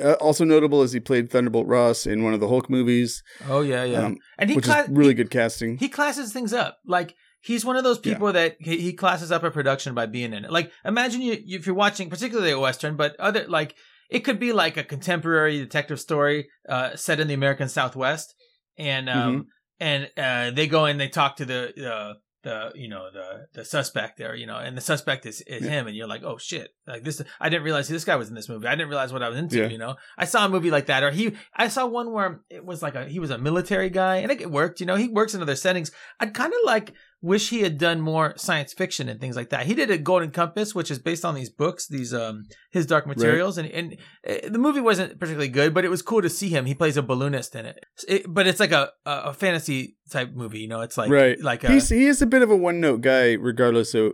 Uh, 0.01 0.13
also 0.13 0.43
notable 0.43 0.81
is 0.81 0.93
he 0.93 0.99
played 0.99 1.29
Thunderbolt 1.29 1.67
Ross 1.67 2.07
in 2.07 2.23
one 2.23 2.33
of 2.33 2.39
the 2.39 2.47
Hulk 2.47 2.69
movies, 2.71 3.21
Oh 3.47 3.61
yeah, 3.61 3.83
yeah. 3.83 4.05
um, 4.05 4.17
and 4.39 4.49
he 4.49 4.55
which 4.55 4.65
cla- 4.65 4.83
is 4.83 4.89
really 4.89 5.13
good 5.13 5.29
casting. 5.29 5.77
he 5.77 5.89
classes 5.89 6.33
things 6.33 6.53
up. 6.53 6.79
Like 6.87 7.13
he's 7.41 7.63
one 7.63 7.75
of 7.75 7.83
those 7.83 7.99
Yeah. 8.03 8.13
people 8.13 8.33
that 8.33 8.55
he, 8.59 8.77
he 8.77 8.93
classes 8.93 9.31
up 9.31 9.43
a 9.43 9.51
production 9.51 9.93
by 9.93 10.07
being 10.07 10.33
in 10.33 10.43
it. 10.45 10.51
Like 10.51 10.71
imagine 10.83 11.21
you 11.21 11.37
if 11.45 11.67
you're 11.67 11.75
watching 11.75 12.09
particularly 12.09 12.49
a 12.51 12.59
western, 12.59 12.95
but 12.95 13.15
other 13.19 13.45
like 13.47 13.75
it 14.09 14.21
could 14.21 14.39
be 14.39 14.53
like 14.53 14.75
a 14.75 14.83
contemporary 14.83 15.59
detective 15.59 15.99
story 15.99 16.47
uh, 16.67 16.95
set 16.95 17.19
in 17.19 17.27
the 17.27 17.33
American 17.35 17.69
Southwest, 17.69 18.33
and 18.79 19.07
um 19.07 19.33
Mm-hmm. 19.35 19.41
and 19.81 20.09
uh, 20.17 20.49
they 20.55 20.65
go 20.67 20.85
and 20.85 20.99
they 20.99 21.09
talk 21.09 21.35
to 21.35 21.45
the 21.45 21.91
uh, 21.93 22.13
the 22.45 22.71
you 22.75 22.87
know 22.87 23.09
the 23.11 23.47
the 23.53 23.65
suspect 23.65 24.17
there, 24.17 24.33
you 24.35 24.45
know, 24.45 24.55
and 24.55 24.77
the 24.77 24.81
suspect 24.81 25.25
is, 25.25 25.41
is 25.41 25.63
Yeah. 25.63 25.69
him, 25.71 25.87
and 25.87 25.95
you're 25.97 26.07
like, 26.07 26.23
oh 26.23 26.37
shit, 26.37 26.69
like 26.87 27.03
this. 27.03 27.21
I 27.41 27.49
didn't 27.49 27.63
realize 27.65 27.89
this 27.89 28.05
guy 28.05 28.15
was 28.15 28.29
in 28.29 28.35
this 28.35 28.47
movie. 28.47 28.67
I 28.67 28.75
didn't 28.75 28.89
realize 28.89 29.11
what 29.11 29.23
I 29.23 29.29
was 29.29 29.37
into. 29.37 29.57
Yeah. 29.57 29.67
You 29.67 29.77
know, 29.77 29.95
I 30.17 30.25
saw 30.25 30.45
a 30.45 30.49
movie 30.49 30.71
like 30.71 30.85
that, 30.85 31.03
or 31.03 31.11
he. 31.11 31.35
I 31.53 31.67
saw 31.67 31.85
one 31.87 32.11
where 32.13 32.39
it 32.49 32.63
was 32.63 32.81
like 32.81 32.95
a 32.95 33.05
he 33.05 33.19
was 33.19 33.31
a 33.31 33.37
military 33.37 33.89
guy, 33.89 34.17
and 34.17 34.31
it 34.31 34.49
worked. 34.49 34.79
You 34.79 34.85
know, 34.85 34.95
he 34.95 35.09
works 35.09 35.33
in 35.33 35.41
other 35.41 35.55
settings. 35.55 35.91
I'd 36.19 36.33
kind 36.33 36.53
of 36.53 36.59
like 36.63 36.93
wish 37.25 37.49
he 37.49 37.61
had 37.61 37.77
done 37.77 37.99
more 38.01 38.33
science 38.37 38.71
fiction 38.73 39.09
and 39.09 39.19
things 39.19 39.35
like 39.35 39.49
that. 39.49 39.65
He 39.65 39.73
did 39.73 39.89
a 39.89 39.97
Golden 39.97 40.31
Compass, 40.31 40.75
which 40.75 40.91
is 40.91 40.99
based 40.99 41.25
on 41.25 41.33
these 41.35 41.49
books, 41.49 41.87
these 41.87 42.13
um 42.13 42.43
his 42.71 42.85
Dark 42.85 43.05
Materials, 43.07 43.57
and 43.57 43.67
and 43.69 43.97
uh, 44.29 44.49
the 44.49 44.59
movie 44.59 44.81
wasn't 44.81 45.19
particularly 45.19 45.49
good, 45.49 45.73
but 45.73 45.83
it 45.83 45.89
was 45.89 46.01
cool 46.01 46.21
to 46.21 46.29
see 46.29 46.49
him. 46.49 46.65
He 46.65 46.75
plays 46.75 46.97
a 46.97 47.01
balloonist 47.01 47.55
in 47.55 47.65
it, 47.65 47.77
It- 48.07 48.25
but 48.27 48.47
it's 48.47 48.59
like 48.59 48.71
a 48.71 48.91
a, 49.05 49.33
fantasy 49.33 49.97
type 50.11 50.29
movie. 50.33 50.59
You 50.59 50.67
know, 50.67 50.81
it's 50.81 50.97
like 50.97 51.09
right, 51.09 51.39
like 51.41 51.63
a, 51.63 51.71
he's 51.71 51.89
he 51.89 52.05
is 52.05 52.21
a 52.21 52.25
bit 52.27 52.41
of 52.43 52.51
a 52.51 52.55
one 52.55 52.79
note 52.79 53.01
guy, 53.01 53.33
regardless 53.33 53.93
of 53.95 54.13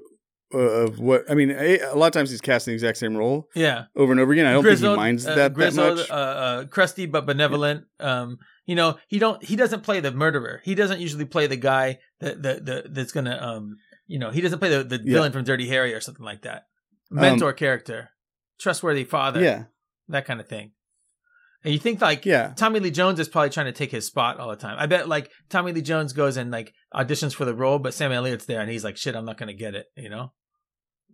of 0.53 0.99
what. 0.99 1.29
I 1.29 1.35
mean, 1.35 1.51
a, 1.51 1.79
a 1.79 1.95
lot 1.95 2.07
of 2.07 2.13
times 2.13 2.29
he's 2.29 2.41
casting 2.41 2.71
the 2.71 2.75
exact 2.75 2.97
same 2.97 3.15
role 3.15 3.49
yeah. 3.55 3.85
over 3.95 4.11
and 4.11 4.19
over 4.19 4.31
again. 4.33 4.45
I 4.45 4.53
don't 4.53 4.63
think 4.63 4.79
he 4.79 4.95
minds 4.95 5.25
uh, 5.25 5.35
that 5.35 5.35
that 5.35 5.53
grizzled, 5.53 5.97
much. 5.97 6.09
Uh, 6.09 6.13
uh, 6.13 6.65
crusty 6.65 7.05
but 7.05 7.25
benevolent. 7.25 7.85
Um, 7.99 8.37
you 8.65 8.75
know, 8.75 8.97
he 9.07 9.19
don't 9.19 9.43
he 9.43 9.55
doesn't 9.55 9.83
play 9.83 9.99
the 9.99 10.11
murderer. 10.11 10.61
He 10.63 10.75
doesn't 10.75 10.99
usually 10.99 11.25
play 11.25 11.47
the 11.47 11.57
guy 11.57 11.99
that 12.19 12.41
the, 12.41 12.53
the 12.55 12.89
that's 12.89 13.11
gonna 13.11 13.37
um 13.41 13.77
you 14.07 14.19
know 14.19 14.31
he 14.31 14.41
doesn't 14.41 14.59
play 14.59 14.69
the, 14.69 14.83
the 14.83 15.01
Yeah. 15.03 15.13
villain 15.13 15.31
from 15.31 15.43
Dirty 15.43 15.67
Harry 15.67 15.93
or 15.93 16.01
something 16.01 16.25
like 16.25 16.43
that. 16.43 16.67
Mentor 17.09 17.53
character, 17.53 18.11
trustworthy 18.59 19.03
father, 19.03 19.41
yeah, 19.43 19.63
that 20.07 20.25
kind 20.25 20.39
of 20.39 20.47
thing. 20.47 20.71
And 21.63 21.73
you 21.73 21.79
think 21.79 22.01
like 22.01 22.25
yeah. 22.25 22.53
Tommy 22.55 22.79
Lee 22.79 22.91
Jones 22.91 23.19
is 23.19 23.27
probably 23.27 23.49
trying 23.49 23.67
to 23.67 23.71
take 23.71 23.91
his 23.91 24.05
spot 24.05 24.39
all 24.39 24.49
the 24.49 24.55
time. 24.55 24.77
I 24.79 24.87
bet 24.87 25.07
like 25.07 25.29
Tommy 25.49 25.71
Lee 25.73 25.81
Jones 25.81 26.13
goes 26.13 26.37
and 26.37 26.49
like 26.49 26.73
auditions 26.93 27.35
for 27.35 27.45
the 27.45 27.53
role, 27.53 27.77
but 27.77 27.93
Sam 27.93 28.11
Elliott's 28.11 28.45
there 28.45 28.61
and 28.61 28.71
he's 28.71 28.83
like, 28.83 28.97
shit, 28.97 29.15
I'm 29.15 29.25
not 29.25 29.37
gonna 29.37 29.53
get 29.53 29.75
it. 29.75 29.87
You 29.95 30.09
know? 30.09 30.31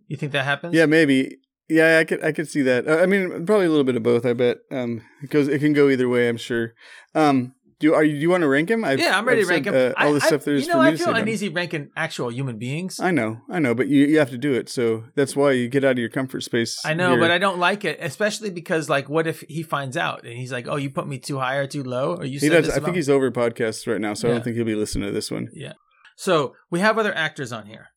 You 0.08 0.16
think 0.16 0.32
that 0.32 0.44
happens? 0.44 0.74
Yeah, 0.74 0.86
maybe. 0.86 1.38
Yeah, 1.68 1.98
I 1.98 2.04
could 2.04 2.24
I 2.24 2.32
could 2.32 2.48
see 2.48 2.62
that. 2.62 2.88
Uh, 2.88 2.96
I 2.96 3.06
mean, 3.06 3.44
probably 3.44 3.66
a 3.66 3.70
little 3.70 3.84
bit 3.84 3.96
of 3.96 4.02
both. 4.02 4.24
I 4.24 4.32
bet. 4.32 4.58
Um, 4.70 5.02
it 5.22 5.30
goes. 5.30 5.48
It 5.48 5.58
can 5.58 5.74
go 5.74 5.88
either 5.88 6.08
way. 6.08 6.28
I'm 6.28 6.38
sure. 6.38 6.72
Um, 7.14 7.54
do 7.80 7.94
are 7.94 8.02
you 8.02 8.14
do 8.14 8.18
you 8.18 8.30
want 8.30 8.42
to 8.42 8.48
rank 8.48 8.70
him? 8.70 8.84
I've, 8.84 8.98
Yeah, 8.98 9.16
I'm 9.16 9.24
ready 9.26 9.42
I've 9.42 9.46
to 9.46 9.52
rank 9.52 9.64
said, 9.66 9.74
him. 9.74 9.94
Uh, 9.96 10.04
all 10.04 10.12
the 10.12 10.20
stuff 10.20 10.42
I, 10.42 10.44
there's 10.46 10.62
you 10.66 10.68
know, 10.72 10.80
for 10.80 10.84
me 10.84 10.88
I 10.88 10.96
feel 10.96 11.14
uneasy 11.14 11.48
ranking 11.48 11.90
actual 11.96 12.32
human 12.32 12.58
beings. 12.58 12.98
I 12.98 13.12
know, 13.12 13.42
I 13.48 13.60
know, 13.60 13.74
but 13.74 13.86
you 13.88 14.06
you 14.06 14.18
have 14.18 14.30
to 14.30 14.38
do 14.38 14.54
it. 14.54 14.68
So 14.68 15.04
that's 15.14 15.36
why 15.36 15.52
you 15.52 15.68
get 15.68 15.84
out 15.84 15.92
of 15.92 15.98
your 15.98 16.08
comfort 16.08 16.42
space. 16.42 16.80
I 16.84 16.94
know, 16.94 17.10
here. 17.10 17.20
but 17.20 17.30
I 17.30 17.38
don't 17.38 17.58
like 17.58 17.84
it, 17.84 17.98
especially 18.00 18.50
because 18.50 18.88
like, 18.88 19.08
what 19.08 19.26
if 19.26 19.44
he 19.48 19.62
finds 19.62 19.96
out 19.96 20.24
and 20.24 20.32
he's 20.32 20.50
like, 20.50 20.66
"Oh, 20.66 20.76
you 20.76 20.90
put 20.90 21.06
me 21.06 21.18
too 21.18 21.38
high 21.38 21.56
or 21.56 21.66
too 21.66 21.84
low, 21.84 22.16
or 22.16 22.24
you 22.24 22.40
he 22.40 22.48
said 22.48 22.62
does. 22.62 22.70
I 22.70 22.76
about 22.76 22.86
think 22.86 22.96
he's 22.96 23.10
over 23.10 23.30
podcasts 23.30 23.86
right 23.86 24.00
now, 24.00 24.14
so 24.14 24.28
I 24.28 24.32
don't 24.32 24.44
think 24.44 24.56
he'll 24.56 24.64
be 24.64 24.74
listening 24.74 25.06
to 25.08 25.12
this 25.12 25.30
one. 25.30 25.48
Yeah. 25.52 25.74
So 26.16 26.54
we 26.70 26.80
have 26.80 26.98
other 26.98 27.14
actors 27.14 27.52
on 27.52 27.66
here, 27.66 27.88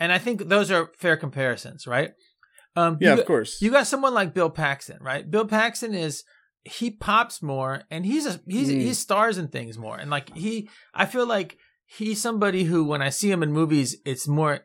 and 0.00 0.12
I 0.12 0.18
think 0.18 0.48
those 0.48 0.70
are 0.70 0.90
fair 0.96 1.16
comparisons, 1.16 1.86
right? 1.86 2.12
Um, 2.76 2.98
Yeah, 3.00 3.14
you 3.14 3.20
of 3.20 3.26
course. 3.26 3.60
You 3.60 3.70
got 3.70 3.86
someone 3.86 4.14
like 4.14 4.34
Bill 4.34 4.50
Paxton, 4.50 4.98
right? 5.00 5.28
Bill 5.28 5.46
Paxton 5.46 5.94
is 5.94 6.24
he 6.64 6.90
pops 6.90 7.42
more, 7.42 7.82
and 7.90 8.04
he's 8.04 8.26
a 8.26 8.40
he's 8.46 8.68
Mm. 8.68 8.80
he 8.80 8.94
stars 8.94 9.38
in 9.38 9.48
things 9.48 9.78
more, 9.78 9.96
and 9.96 10.10
like 10.10 10.34
he, 10.36 10.68
I 10.94 11.06
feel 11.06 11.26
like 11.26 11.56
he's 11.86 12.20
somebody 12.20 12.64
who 12.64 12.84
when 12.84 13.00
I 13.02 13.08
see 13.08 13.30
him 13.30 13.42
in 13.42 13.52
movies, 13.52 13.96
it's 14.04 14.28
more. 14.28 14.60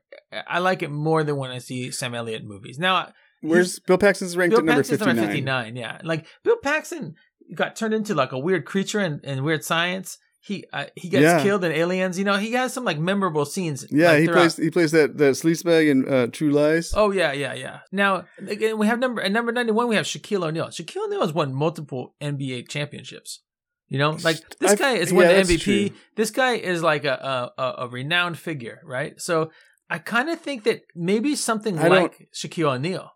I 0.47 0.59
like 0.59 0.81
it 0.81 0.91
more 0.91 1.23
than 1.23 1.37
when 1.37 1.51
I 1.51 1.59
see 1.59 1.91
Sam 1.91 2.13
Elliott 2.15 2.41
in 2.41 2.47
movies. 2.47 2.77
Now, 2.79 3.13
Where's 3.41 3.79
Bill 3.79 3.97
Paxton's 3.97 4.35
ranked 4.37 4.51
Bill 4.51 4.59
at 4.59 4.65
number 4.65 4.83
fifty 4.83 5.05
number 5.05 5.21
59, 5.21 5.75
yeah. 5.75 5.99
Like 6.03 6.25
Bill 6.43 6.57
Paxton 6.63 7.15
got 7.55 7.75
turned 7.75 7.93
into 7.93 8.15
like 8.15 8.31
a 8.31 8.39
weird 8.39 8.65
creature 8.65 8.99
in, 8.99 9.19
in 9.23 9.43
Weird 9.43 9.63
Science. 9.63 10.17
He 10.45 10.65
uh, 10.73 10.85
he 10.95 11.07
gets 11.07 11.23
Yeah. 11.23 11.41
killed 11.41 11.63
in 11.63 11.71
Aliens. 11.71 12.19
You 12.19 12.25
know, 12.25 12.35
he 12.35 12.51
has 12.51 12.73
some 12.73 12.83
like 12.83 12.99
memorable 12.99 13.45
scenes. 13.45 13.85
Yeah, 13.89 14.07
like, 14.09 14.19
he 14.19 14.25
throughout- 14.25 14.39
plays 14.39 14.57
he 14.57 14.69
plays 14.71 14.91
that 14.91 15.17
that 15.17 15.35
sleazebag 15.35 15.89
in 15.89 16.05
uh, 16.13 16.27
True 16.27 16.51
Lies. 16.51 16.93
Oh 16.95 17.11
yeah, 17.11 17.31
yeah, 17.31 17.53
yeah. 17.53 17.79
Now 17.93 18.25
again, 18.45 18.77
we 18.77 18.85
have 18.87 18.99
number 18.99 19.21
at 19.21 19.31
number 19.31 19.53
ninety 19.53 19.71
one. 19.71 19.87
We 19.87 19.95
have 19.95 20.05
Shaquille 20.05 20.43
O'Neal. 20.43 20.67
Shaquille 20.67 21.05
O'Neal 21.05 21.21
has 21.21 21.31
won 21.33 21.53
multiple 21.53 22.15
NBA 22.21 22.67
championships. 22.67 23.41
You 23.87 23.99
know, 23.99 24.11
like 24.23 24.37
this 24.59 24.71
I've- 24.71 24.79
guy 24.83 24.93
is 24.95 25.11
yeah, 25.11 25.17
won 25.17 25.27
the 25.27 25.33
MVP. 25.33 25.93
This 26.17 26.29
guy 26.31 26.55
is 26.55 26.83
like 26.83 27.05
a 27.05 27.13
a, 27.57 27.61
a, 27.61 27.75
a 27.83 27.87
renowned 27.87 28.37
figure, 28.37 28.81
right? 28.83 29.13
So 29.21 29.49
I 29.89 29.99
kind 29.99 30.29
of 30.29 30.41
think 30.41 30.63
that 30.65 30.81
maybe 30.93 31.35
something 31.37 31.79
I 31.79 31.87
like 31.87 32.27
Shaquille 32.35 32.75
O'Neal. 32.75 33.11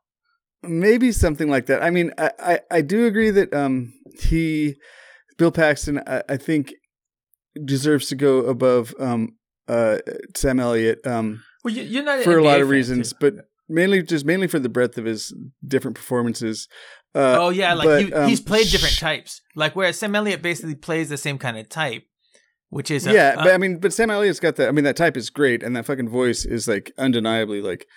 Maybe 0.64 1.12
something 1.12 1.50
like 1.50 1.66
that. 1.68 1.84
I 1.84 1.90
mean, 1.90 2.12
I, 2.18 2.32
I, 2.40 2.60
I 2.72 2.82
do 2.82 3.06
agree 3.06 3.32
that 3.32 3.54
um 3.54 3.94
he 4.20 4.76
Bill 5.38 5.52
Paxton 5.52 6.00
I, 6.08 6.24
I 6.30 6.38
think 6.38 6.74
deserves 7.66 8.08
to 8.10 8.16
go 8.16 8.40
above 8.40 8.94
um 9.00 9.36
uh 9.68 9.98
Sam 10.36 10.60
Elliott 10.60 11.06
um 11.06 11.44
Well, 11.64 11.74
you, 11.74 11.84
you're 11.84 12.04
not 12.04 12.24
for 12.24 12.38
a 12.38 12.44
lot 12.44 12.62
of 12.62 12.70
reasons, 12.70 13.12
too. 13.12 13.18
but 13.20 13.34
mainly 13.70 14.02
just 14.02 14.26
mainly 14.26 14.48
for 14.48 14.60
the 14.60 14.70
breadth 14.70 14.98
of 14.98 15.06
his 15.06 15.36
different 15.66 15.96
performances. 15.96 16.68
Uh, 17.16 17.38
oh 17.40 17.50
yeah, 17.50 17.74
like 17.74 17.86
but, 17.86 18.08
you, 18.08 18.16
um, 18.16 18.30
he's 18.30 18.42
played 18.42 18.68
different 18.70 18.94
sh- 18.94 19.00
types. 19.00 19.42
Like 19.56 19.76
whereas 19.76 19.98
Sam 19.98 20.16
Elliott 20.16 20.42
basically 20.42 20.76
plays 20.76 21.10
the 21.10 21.18
same 21.18 21.38
kind 21.38 21.58
of 21.58 21.68
type, 21.68 22.04
which 22.70 22.92
is 22.92 23.08
a, 23.08 23.14
yeah, 23.14 23.36
but 23.36 23.54
I 23.54 23.58
mean, 23.58 23.80
but 23.80 23.92
Sam 23.92 24.12
Elliott's 24.12 24.40
got 24.40 24.56
that. 24.58 24.68
I 24.68 24.72
mean, 24.72 24.84
that 24.84 24.98
type 24.98 25.18
is 25.18 25.30
great, 25.30 25.64
and 25.64 25.76
that 25.76 25.86
fucking 25.86 26.10
voice 26.10 26.46
is 26.46 26.68
like 26.68 26.92
undeniably 26.98 27.62
like 27.62 27.88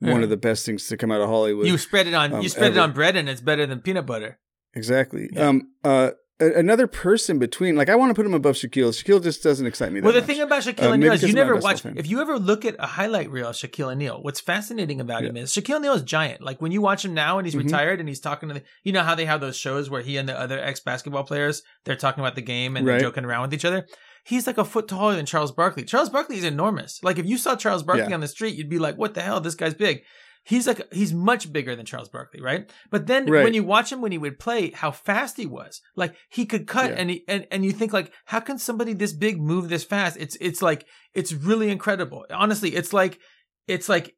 one 0.00 0.22
of 0.22 0.28
the 0.28 0.36
best 0.36 0.66
things 0.66 0.86
to 0.88 0.96
come 0.96 1.10
out 1.10 1.20
of 1.20 1.28
Hollywood. 1.28 1.66
you 1.66 1.78
spread 1.78 2.06
it 2.06 2.14
on 2.14 2.34
um, 2.34 2.42
you 2.42 2.48
spread 2.48 2.72
it 2.72 2.78
on 2.78 2.92
bread 2.92 3.16
and 3.16 3.28
it's 3.28 3.40
better 3.40 3.64
than 3.66 3.80
peanut 3.80 4.06
butter. 4.06 4.38
exactly. 4.74 5.28
Yeah. 5.32 5.48
Um. 5.48 5.70
Uh. 5.82 6.10
A- 6.40 6.52
Another 6.58 6.86
person 6.86 7.38
between, 7.38 7.76
like, 7.76 7.88
I 7.88 7.94
want 7.94 8.10
to 8.10 8.14
put 8.14 8.26
him 8.26 8.34
above 8.34 8.56
Shaquille. 8.56 8.90
Shaquille 8.90 9.22
just 9.22 9.42
doesn't 9.42 9.66
excite 9.66 9.92
me 9.92 10.00
Well, 10.00 10.12
the 10.12 10.18
much. 10.20 10.26
thing 10.26 10.40
about 10.40 10.62
Shaquille 10.62 10.90
Uh, 10.90 10.92
O'Neal 10.94 11.12
is 11.12 11.22
you 11.22 11.28
because 11.28 11.30
I'm 11.30 11.34
not 11.36 11.42
a 11.42 11.54
never 11.54 11.60
watch. 11.60 11.98
If 11.98 12.08
you 12.10 12.20
ever 12.20 12.38
look 12.38 12.64
at 12.64 12.76
a 12.78 12.86
highlight 12.86 13.30
reel 13.30 13.48
of 13.48 13.54
Shaquille 13.56 13.92
O'Neal, 13.92 14.18
what's 14.22 14.40
fascinating 14.40 15.00
about 15.00 15.24
him 15.24 15.36
is 15.36 15.52
Shaquille 15.52 15.76
O'Neal 15.76 15.94
is 15.94 16.02
giant. 16.02 16.40
Like 16.42 16.60
when 16.60 16.72
you 16.72 16.80
watch 16.80 17.04
him 17.04 17.14
now 17.14 17.38
and 17.38 17.46
he's 17.46 17.54
Mhm. 17.54 17.64
retired 17.64 18.00
and 18.00 18.08
he's 18.08 18.20
talking 18.20 18.48
to 18.48 18.54
the, 18.56 18.62
you 18.82 18.92
know 18.92 19.02
how 19.02 19.14
they 19.14 19.26
have 19.26 19.40
those 19.40 19.56
shows 19.56 19.88
where 19.90 20.02
he 20.02 20.16
and 20.16 20.28
the 20.28 20.38
other 20.38 20.58
ex 20.58 20.80
basketball 20.80 21.24
players 21.24 21.62
they're 21.84 21.94
talking 21.96 22.22
about 22.24 22.34
the 22.34 22.42
game 22.42 22.76
and 22.76 22.84
Right. 22.86 22.94
they're 22.94 23.08
joking 23.08 23.24
around 23.24 23.42
with 23.42 23.54
each 23.54 23.64
other. 23.64 23.86
He's 24.24 24.46
like 24.46 24.56
a 24.58 24.64
foot 24.64 24.88
taller 24.88 25.14
than 25.16 25.26
Charles 25.26 25.52
Barkley. 25.52 25.84
Charles 25.84 26.08
Barkley 26.08 26.38
is 26.38 26.44
enormous. 26.44 26.98
Like 27.02 27.18
if 27.18 27.26
you 27.26 27.36
saw 27.38 27.56
Charles 27.56 27.82
Barkley 27.82 28.06
Yeah. 28.08 28.14
on 28.14 28.20
the 28.20 28.28
street, 28.28 28.54
you'd 28.56 28.70
be 28.70 28.78
like, 28.78 28.96
"What 28.96 29.12
the 29.14 29.20
hell? 29.20 29.40
This 29.40 29.54
guy's 29.54 29.74
big." 29.74 30.02
He's 30.46 30.66
like 30.66 30.92
he's 30.92 31.12
much 31.14 31.52
bigger 31.52 31.74
than 31.74 31.86
Charles 31.86 32.08
Barkley, 32.10 32.40
right? 32.42 32.70
But 32.90 33.06
then 33.06 33.26
Right. 33.26 33.44
when 33.44 33.54
you 33.54 33.64
watch 33.64 33.90
him 33.90 34.00
when 34.02 34.12
he 34.12 34.18
would 34.18 34.38
play, 34.38 34.70
how 34.70 34.90
fast 34.90 35.36
he 35.38 35.46
was. 35.46 35.80
Like 35.96 36.14
he 36.28 36.44
could 36.44 36.66
cut 36.66 36.90
Yeah. 36.90 36.96
and 36.98 37.10
he 37.10 37.24
and, 37.26 37.46
and 37.50 37.64
you 37.64 37.72
think 37.72 37.92
like 37.92 38.12
how 38.26 38.40
can 38.40 38.58
somebody 38.58 38.92
this 38.92 39.12
big 39.14 39.40
move 39.40 39.68
this 39.68 39.84
fast? 39.84 40.16
It's 40.18 40.36
it's 40.40 40.60
like 40.60 40.86
it's 41.14 41.32
really 41.32 41.70
incredible. 41.70 42.26
Honestly, 42.30 42.74
it's 42.74 42.92
like 42.92 43.18
it's 43.66 43.88
like 43.88 44.14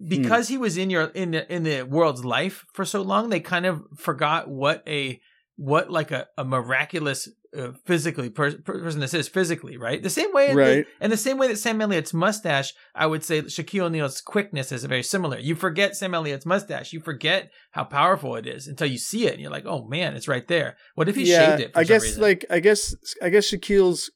Hmm. 0.00 0.08
because 0.08 0.48
he 0.48 0.58
was 0.58 0.76
in 0.76 0.90
your 0.90 1.04
in 1.14 1.30
the 1.30 1.50
in 1.54 1.62
the 1.62 1.82
world's 1.82 2.24
life 2.24 2.64
for 2.74 2.84
so 2.84 3.00
long, 3.02 3.28
they 3.30 3.40
kind 3.40 3.64
of 3.66 3.82
forgot 3.96 4.48
what 4.48 4.82
a 4.86 5.20
what 5.56 5.90
like 5.90 6.10
a, 6.10 6.26
a 6.36 6.44
miraculous 6.44 7.28
uh, 7.56 7.72
physically 7.84 8.30
per, 8.30 8.52
person 8.58 9.00
this 9.00 9.14
is 9.14 9.28
physically, 9.28 9.76
right? 9.76 10.02
The 10.02 10.10
same 10.10 10.32
way, 10.32 10.54
Right. 10.54 10.86
and 11.00 11.12
the 11.12 11.16
same 11.16 11.38
way 11.38 11.48
that 11.48 11.56
Sam 11.58 11.80
Elliott's 11.80 12.12
mustache, 12.14 12.72
I 12.94 13.06
would 13.06 13.24
say 13.24 13.42
Shaquille 13.42 13.84
O'Neal's 13.84 14.20
quickness 14.20 14.72
is 14.72 14.84
very 14.84 15.02
similar. 15.02 15.38
You 15.38 15.54
forget 15.54 15.96
Sam 15.96 16.14
Elliott's 16.14 16.46
mustache, 16.46 16.92
you 16.92 17.00
forget 17.00 17.50
how 17.72 17.84
powerful 17.84 18.36
it 18.36 18.46
is 18.46 18.66
until 18.68 18.86
you 18.88 18.98
see 18.98 19.26
it, 19.26 19.32
and 19.34 19.40
you're 19.42 19.50
like, 19.50 19.66
oh 19.66 19.86
man, 19.88 20.14
it's 20.14 20.28
right 20.28 20.46
there. 20.48 20.76
What 20.94 21.08
if 21.08 21.16
he 21.16 21.26
shaved 21.26 21.60
it? 21.62 21.72
I 21.74 21.84
guess 21.84 22.02
reason? 22.02 22.22
like 22.22 22.44
I 22.50 22.60
guess 22.60 22.94
I 23.22 23.28
guess 23.30 23.50
Shaquille's 23.50 24.10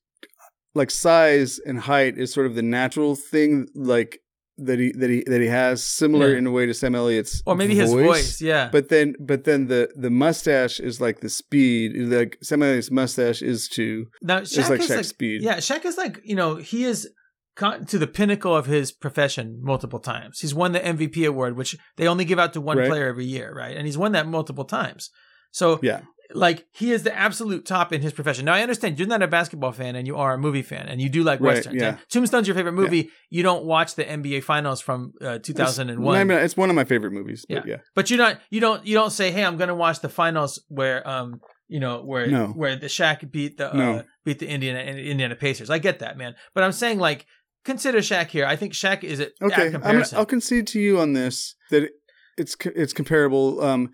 like 0.74 0.90
size 0.90 1.58
and 1.58 1.80
height 1.80 2.16
is 2.16 2.32
sort 2.32 2.46
of 2.46 2.54
the 2.54 2.62
natural 2.62 3.16
thing 3.16 3.66
like 3.74 4.20
that 4.66 4.78
he 4.78 4.92
that 4.92 5.10
he 5.10 5.22
that 5.26 5.40
he 5.40 5.46
has 5.48 5.82
similar 5.82 6.30
Yeah. 6.32 6.38
in 6.38 6.46
a 6.46 6.50
way 6.50 6.66
to 6.66 6.74
Sam 6.74 6.94
Elliott's 6.94 7.42
or 7.46 7.54
maybe 7.54 7.74
his 7.74 7.92
voice, 7.92 8.40
yeah. 8.40 8.68
But 8.70 8.88
then 8.88 9.14
but 9.20 9.44
then 9.44 9.66
the 9.68 9.90
the 9.96 10.10
mustache 10.10 10.80
is 10.80 11.00
like 11.00 11.20
the 11.20 11.28
speed 11.28 11.92
like 11.96 12.38
Sam 12.42 12.62
Elliott's 12.62 12.90
mustache 12.90 13.42
is 13.42 13.68
to 13.70 14.06
now 14.22 14.38
is 14.38 14.56
like 14.56 14.80
Shaq's 14.80 14.90
like, 14.90 15.04
speed. 15.04 15.42
yeah, 15.42 15.56
Shaq 15.56 15.84
is 15.84 15.96
like 15.96 16.20
you 16.24 16.34
know 16.36 16.56
he 16.56 16.84
is 16.84 17.08
gotten 17.56 17.84
to 17.86 17.98
the 17.98 18.06
pinnacle 18.06 18.56
of 18.56 18.66
his 18.66 18.92
profession 18.92 19.58
multiple 19.62 19.98
times. 19.98 20.38
He's 20.40 20.54
won 20.54 20.72
the 20.72 20.80
MVP 20.80 21.26
award, 21.26 21.56
which 21.56 21.76
they 21.96 22.06
only 22.06 22.24
give 22.24 22.38
out 22.38 22.52
to 22.54 22.60
one 22.60 22.78
Right. 22.78 22.88
player 22.88 23.06
every 23.08 23.26
year, 23.26 23.52
right? 23.54 23.76
And 23.76 23.86
he's 23.86 23.98
won 23.98 24.12
that 24.12 24.26
multiple 24.26 24.64
times. 24.64 25.10
So 25.50 25.78
Yeah. 25.82 26.02
Like 26.34 26.66
he 26.72 26.92
is 26.92 27.02
the 27.02 27.14
absolute 27.16 27.66
top 27.66 27.92
in 27.92 28.02
his 28.02 28.12
profession. 28.12 28.44
Now 28.44 28.54
I 28.54 28.62
understand 28.62 28.98
you're 28.98 29.08
not 29.08 29.22
a 29.22 29.28
basketball 29.28 29.72
fan 29.72 29.96
and 29.96 30.06
you 30.06 30.16
are 30.16 30.34
a 30.34 30.38
movie 30.38 30.62
fan 30.62 30.88
and 30.88 31.00
you 31.00 31.08
do 31.08 31.22
like 31.22 31.40
Right, 31.40 31.54
westerns. 31.56 31.76
yeah. 31.80 31.96
Tombstone's 32.10 32.46
your 32.46 32.54
favorite 32.56 32.72
movie. 32.74 33.10
You 33.30 33.42
don't 33.42 33.64
watch 33.64 33.94
the 33.94 34.04
NBA 34.04 34.44
finals 34.44 34.80
from 34.80 35.12
uh, 35.20 35.38
2001. 35.38 36.16
I 36.16 36.24
mean, 36.24 36.38
it's 36.38 36.56
one 36.56 36.70
of 36.70 36.76
my 36.76 36.84
favorite 36.84 37.12
movies. 37.12 37.44
But 37.48 37.66
yeah. 37.66 37.76
But 37.94 38.10
you're 38.10 38.18
not 38.18 38.40
you 38.50 38.60
don't 38.60 38.86
you 38.86 38.94
don't 38.94 39.10
say, 39.10 39.30
"Hey, 39.30 39.44
I'm 39.44 39.56
going 39.56 39.68
to 39.68 39.74
watch 39.74 40.00
the 40.00 40.08
finals 40.08 40.62
where 40.68 41.06
um 41.08 41.40
you 41.68 41.80
know 41.80 42.02
where 42.02 42.26
No. 42.26 42.46
where 42.48 42.76
the 42.76 42.86
Shaq 42.86 43.30
beat 43.30 43.56
the 43.58 43.72
uh, 43.72 43.76
No. 43.76 44.02
beat 44.24 44.38
the 44.38 44.48
Indiana 44.48 44.80
Indiana 44.80 45.36
Pacers." 45.36 45.70
I 45.70 45.78
get 45.78 45.98
that, 46.00 46.16
man. 46.16 46.34
But 46.54 46.64
I'm 46.64 46.72
saying 46.72 46.98
like 46.98 47.26
consider 47.64 47.98
Shaq 47.98 48.28
here. 48.28 48.46
I 48.46 48.56
think 48.56 48.72
Shaq 48.72 49.04
is 49.04 49.20
at 49.20 49.32
Okay, 49.42 49.54
at 49.54 49.66
I'm, 49.66 49.72
comparison. 49.72 50.18
I'll 50.18 50.26
concede 50.26 50.66
to 50.68 50.80
you 50.80 50.98
on 51.00 51.12
this 51.12 51.54
that 51.70 51.90
it's 52.36 52.56
it's 52.76 52.92
comparable. 52.92 53.60
Um, 53.62 53.90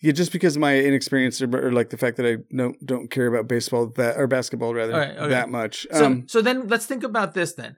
yeah, 0.00 0.12
just 0.12 0.32
because 0.32 0.56
of 0.56 0.60
my 0.60 0.78
inexperience 0.78 1.42
or, 1.42 1.66
or 1.66 1.72
like 1.72 1.90
the 1.90 1.96
fact 1.96 2.16
that 2.18 2.26
I 2.26 2.36
don't 2.54 2.84
don't 2.84 3.10
care 3.10 3.26
about 3.26 3.48
baseball 3.48 3.86
that 3.96 4.16
or 4.16 4.26
basketball 4.26 4.74
rather 4.74 4.92
right, 4.92 5.16
okay. 5.16 5.28
that 5.28 5.48
much. 5.48 5.86
So, 5.92 6.04
Um, 6.04 6.28
so 6.28 6.40
then 6.40 6.68
let's 6.68 6.86
think 6.86 7.02
about 7.02 7.34
this 7.34 7.54
then. 7.54 7.76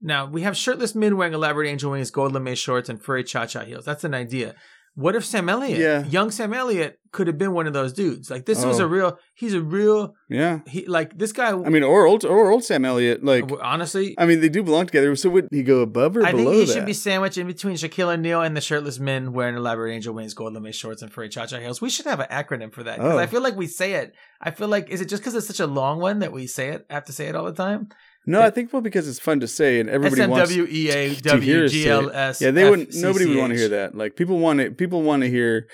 Now 0.00 0.26
we 0.26 0.42
have 0.42 0.56
shirtless 0.56 0.94
men 0.94 1.16
wearing 1.16 1.34
elaborate 1.34 1.68
angel 1.68 1.92
wings, 1.92 2.10
gold 2.10 2.32
lame 2.32 2.54
shorts, 2.54 2.88
and 2.88 3.00
furry 3.02 3.22
cha-cha 3.22 3.64
heels. 3.64 3.84
That's 3.84 4.04
an 4.04 4.14
idea. 4.14 4.54
What 4.96 5.14
if 5.16 5.24
Sam 5.24 5.48
Elliott, 5.48 5.78
Yeah. 5.78 6.04
young 6.06 6.30
Sam 6.30 6.52
Elliott, 6.52 6.98
could 7.12 7.26
have 7.28 7.38
been 7.38 7.52
one 7.52 7.66
of 7.66 7.72
those 7.72 7.92
dudes? 7.92 8.28
Like 8.30 8.44
this 8.44 8.64
was 8.64 8.80
Oh. 8.80 8.84
a 8.84 8.86
real. 8.88 9.18
He's 9.34 9.54
a 9.54 9.60
real. 9.62 10.14
yeah, 10.28 10.60
He 10.66 10.84
like 10.86 11.16
this 11.16 11.32
guy. 11.32 11.50
I 11.50 11.68
mean, 11.70 11.82
or 11.84 12.06
old 12.06 12.24
or 12.24 12.50
old 12.50 12.64
Sam 12.64 12.84
Elliott. 12.84 13.24
Like, 13.24 13.44
honestly, 13.62 14.14
I 14.18 14.26
mean, 14.26 14.40
they 14.40 14.48
do 14.48 14.62
belong 14.64 14.86
together. 14.86 15.14
So 15.16 15.30
would 15.30 15.48
he 15.52 15.62
go 15.62 15.80
above 15.80 16.16
or 16.16 16.26
I 16.26 16.32
below 16.32 16.44
think 16.50 16.54
he 16.54 16.64
that? 16.66 16.72
should 16.74 16.86
be 16.86 16.92
sandwiched 16.92 17.38
in 17.38 17.46
between 17.46 17.76
Shaquille 17.76 18.12
O'Neal 18.12 18.42
and 18.42 18.56
the 18.56 18.60
shirtless 18.60 18.98
men 18.98 19.32
wearing 19.32 19.54
elaborate 19.56 19.94
angel 19.94 20.12
wings, 20.12 20.34
gold 20.34 20.54
lame 20.54 20.72
shorts, 20.72 21.02
and 21.02 21.12
furry 21.12 21.28
cha-cha 21.28 21.58
heels. 21.58 21.80
We 21.80 21.88
should 21.88 22.06
have 22.06 22.20
an 22.20 22.26
acronym 22.30 22.72
for 22.72 22.82
that 22.82 22.98
because 22.98 23.14
Oh. 23.14 23.18
I 23.18 23.26
feel 23.26 23.42
like 23.42 23.56
we 23.56 23.68
say 23.68 23.94
it. 23.94 24.12
I 24.40 24.50
feel 24.50 24.68
like 24.68 24.90
is 24.90 25.00
it 25.00 25.08
just 25.08 25.22
because 25.22 25.34
it's 25.36 25.46
such 25.46 25.60
a 25.60 25.66
long 25.66 26.00
one 26.00 26.18
that 26.18 26.32
we 26.32 26.46
say 26.46 26.68
it, 26.70 26.84
have 26.90 27.04
to 27.04 27.12
say 27.12 27.26
it 27.28 27.36
all 27.36 27.44
the 27.44 27.52
time? 27.52 27.88
No, 28.30 28.42
I 28.42 28.50
think 28.50 28.72
well 28.72 28.82
because 28.82 29.08
it's 29.08 29.18
fun 29.18 29.40
to 29.40 29.48
say 29.48 29.80
and 29.80 29.88
everybody 29.88 30.20
wants. 30.26 30.50
To 30.54 31.40
hear 31.40 31.64
it. 31.64 31.72
Yeah, 32.40 32.50
they 32.50 32.68
wouldn't. 32.68 32.94
Nobody 32.94 33.26
would 33.26 33.38
want 33.38 33.52
to 33.52 33.58
hear 33.58 33.68
that. 33.68 33.94
Like 33.94 34.16
people 34.16 34.38
want 34.38 34.60
to. 34.60 34.70
People 34.70 35.02
want 35.02 35.22
to 35.22 35.28
hear. 35.28 35.68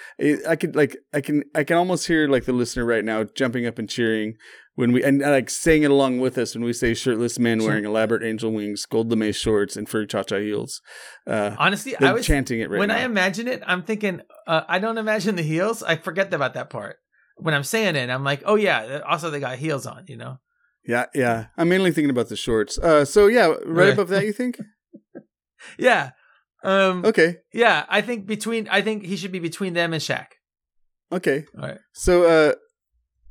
I 0.48 0.56
could 0.56 0.74
like. 0.76 0.96
I 1.12 1.20
can. 1.20 1.44
I 1.54 1.64
can 1.64 1.76
almost 1.76 2.06
hear 2.06 2.28
like 2.28 2.44
the 2.44 2.52
listener 2.52 2.84
right 2.84 3.04
now 3.04 3.24
jumping 3.24 3.66
up 3.66 3.78
and 3.78 3.88
cheering 3.88 4.34
when 4.76 4.92
we 4.92 5.02
and 5.02 5.20
like 5.20 5.50
saying 5.50 5.82
it 5.82 5.90
along 5.90 6.20
with 6.20 6.38
us 6.38 6.54
when 6.54 6.62
we 6.62 6.72
say 6.72 6.94
shirtless 6.94 7.38
man 7.38 7.58
wearing 7.64 7.84
elaborate 7.84 8.22
angel 8.22 8.52
wings, 8.52 8.86
gold 8.86 9.10
lame 9.10 9.32
shorts, 9.32 9.76
and 9.76 9.88
fur 9.88 10.04
cha 10.04 10.22
cha 10.22 10.36
heels. 10.36 10.80
Uh, 11.26 11.56
Honestly, 11.58 11.96
I 11.98 12.12
was 12.12 12.26
chanting 12.26 12.60
it 12.60 12.70
right 12.70 12.78
when 12.78 12.88
now. 12.88 12.96
I 12.96 13.00
imagine 13.00 13.48
it, 13.48 13.62
I'm 13.66 13.82
thinking 13.82 14.20
uh, 14.46 14.62
I 14.68 14.78
don't 14.78 14.98
imagine 14.98 15.36
the 15.36 15.42
heels. 15.42 15.82
I 15.82 15.96
forget 15.96 16.32
about 16.32 16.54
that 16.54 16.70
part. 16.70 16.98
When 17.38 17.54
I'm 17.54 17.64
saying 17.64 17.96
it, 17.96 18.08
I'm 18.08 18.24
like, 18.24 18.42
oh 18.46 18.54
yeah. 18.54 19.00
Also, 19.06 19.30
they 19.30 19.40
got 19.40 19.58
heels 19.58 19.86
on. 19.86 20.04
You 20.08 20.16
know. 20.16 20.38
Yeah, 20.86 21.06
yeah. 21.14 21.46
I'm 21.56 21.68
mainly 21.68 21.90
thinking 21.92 22.10
about 22.10 22.28
the 22.28 22.36
shorts. 22.36 22.78
Uh, 22.78 23.04
so 23.04 23.26
yeah, 23.26 23.46
right, 23.46 23.66
Right. 23.66 23.92
above 23.92 24.08
that, 24.08 24.24
you 24.24 24.32
think? 24.32 24.58
Yeah. 25.78 26.10
Um. 26.62 27.04
Okay, 27.04 27.36
Yeah. 27.52 27.86
I 27.88 28.00
think 28.02 28.26
between. 28.26 28.68
I 28.68 28.82
think 28.82 29.04
he 29.04 29.16
should 29.16 29.32
be 29.32 29.38
between 29.40 29.72
them 29.74 29.92
and 29.92 30.02
Shaq. 30.02 30.26
okay. 31.12 31.44
All 31.56 31.68
right. 31.68 31.78
So 31.92 32.24
uh, 32.24 32.54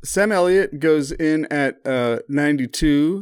Sam 0.03 0.31
Elliott 0.31 0.79
goes 0.79 1.11
in 1.11 1.45
at 1.51 1.75
uh, 1.85 2.19
92, 2.29 3.21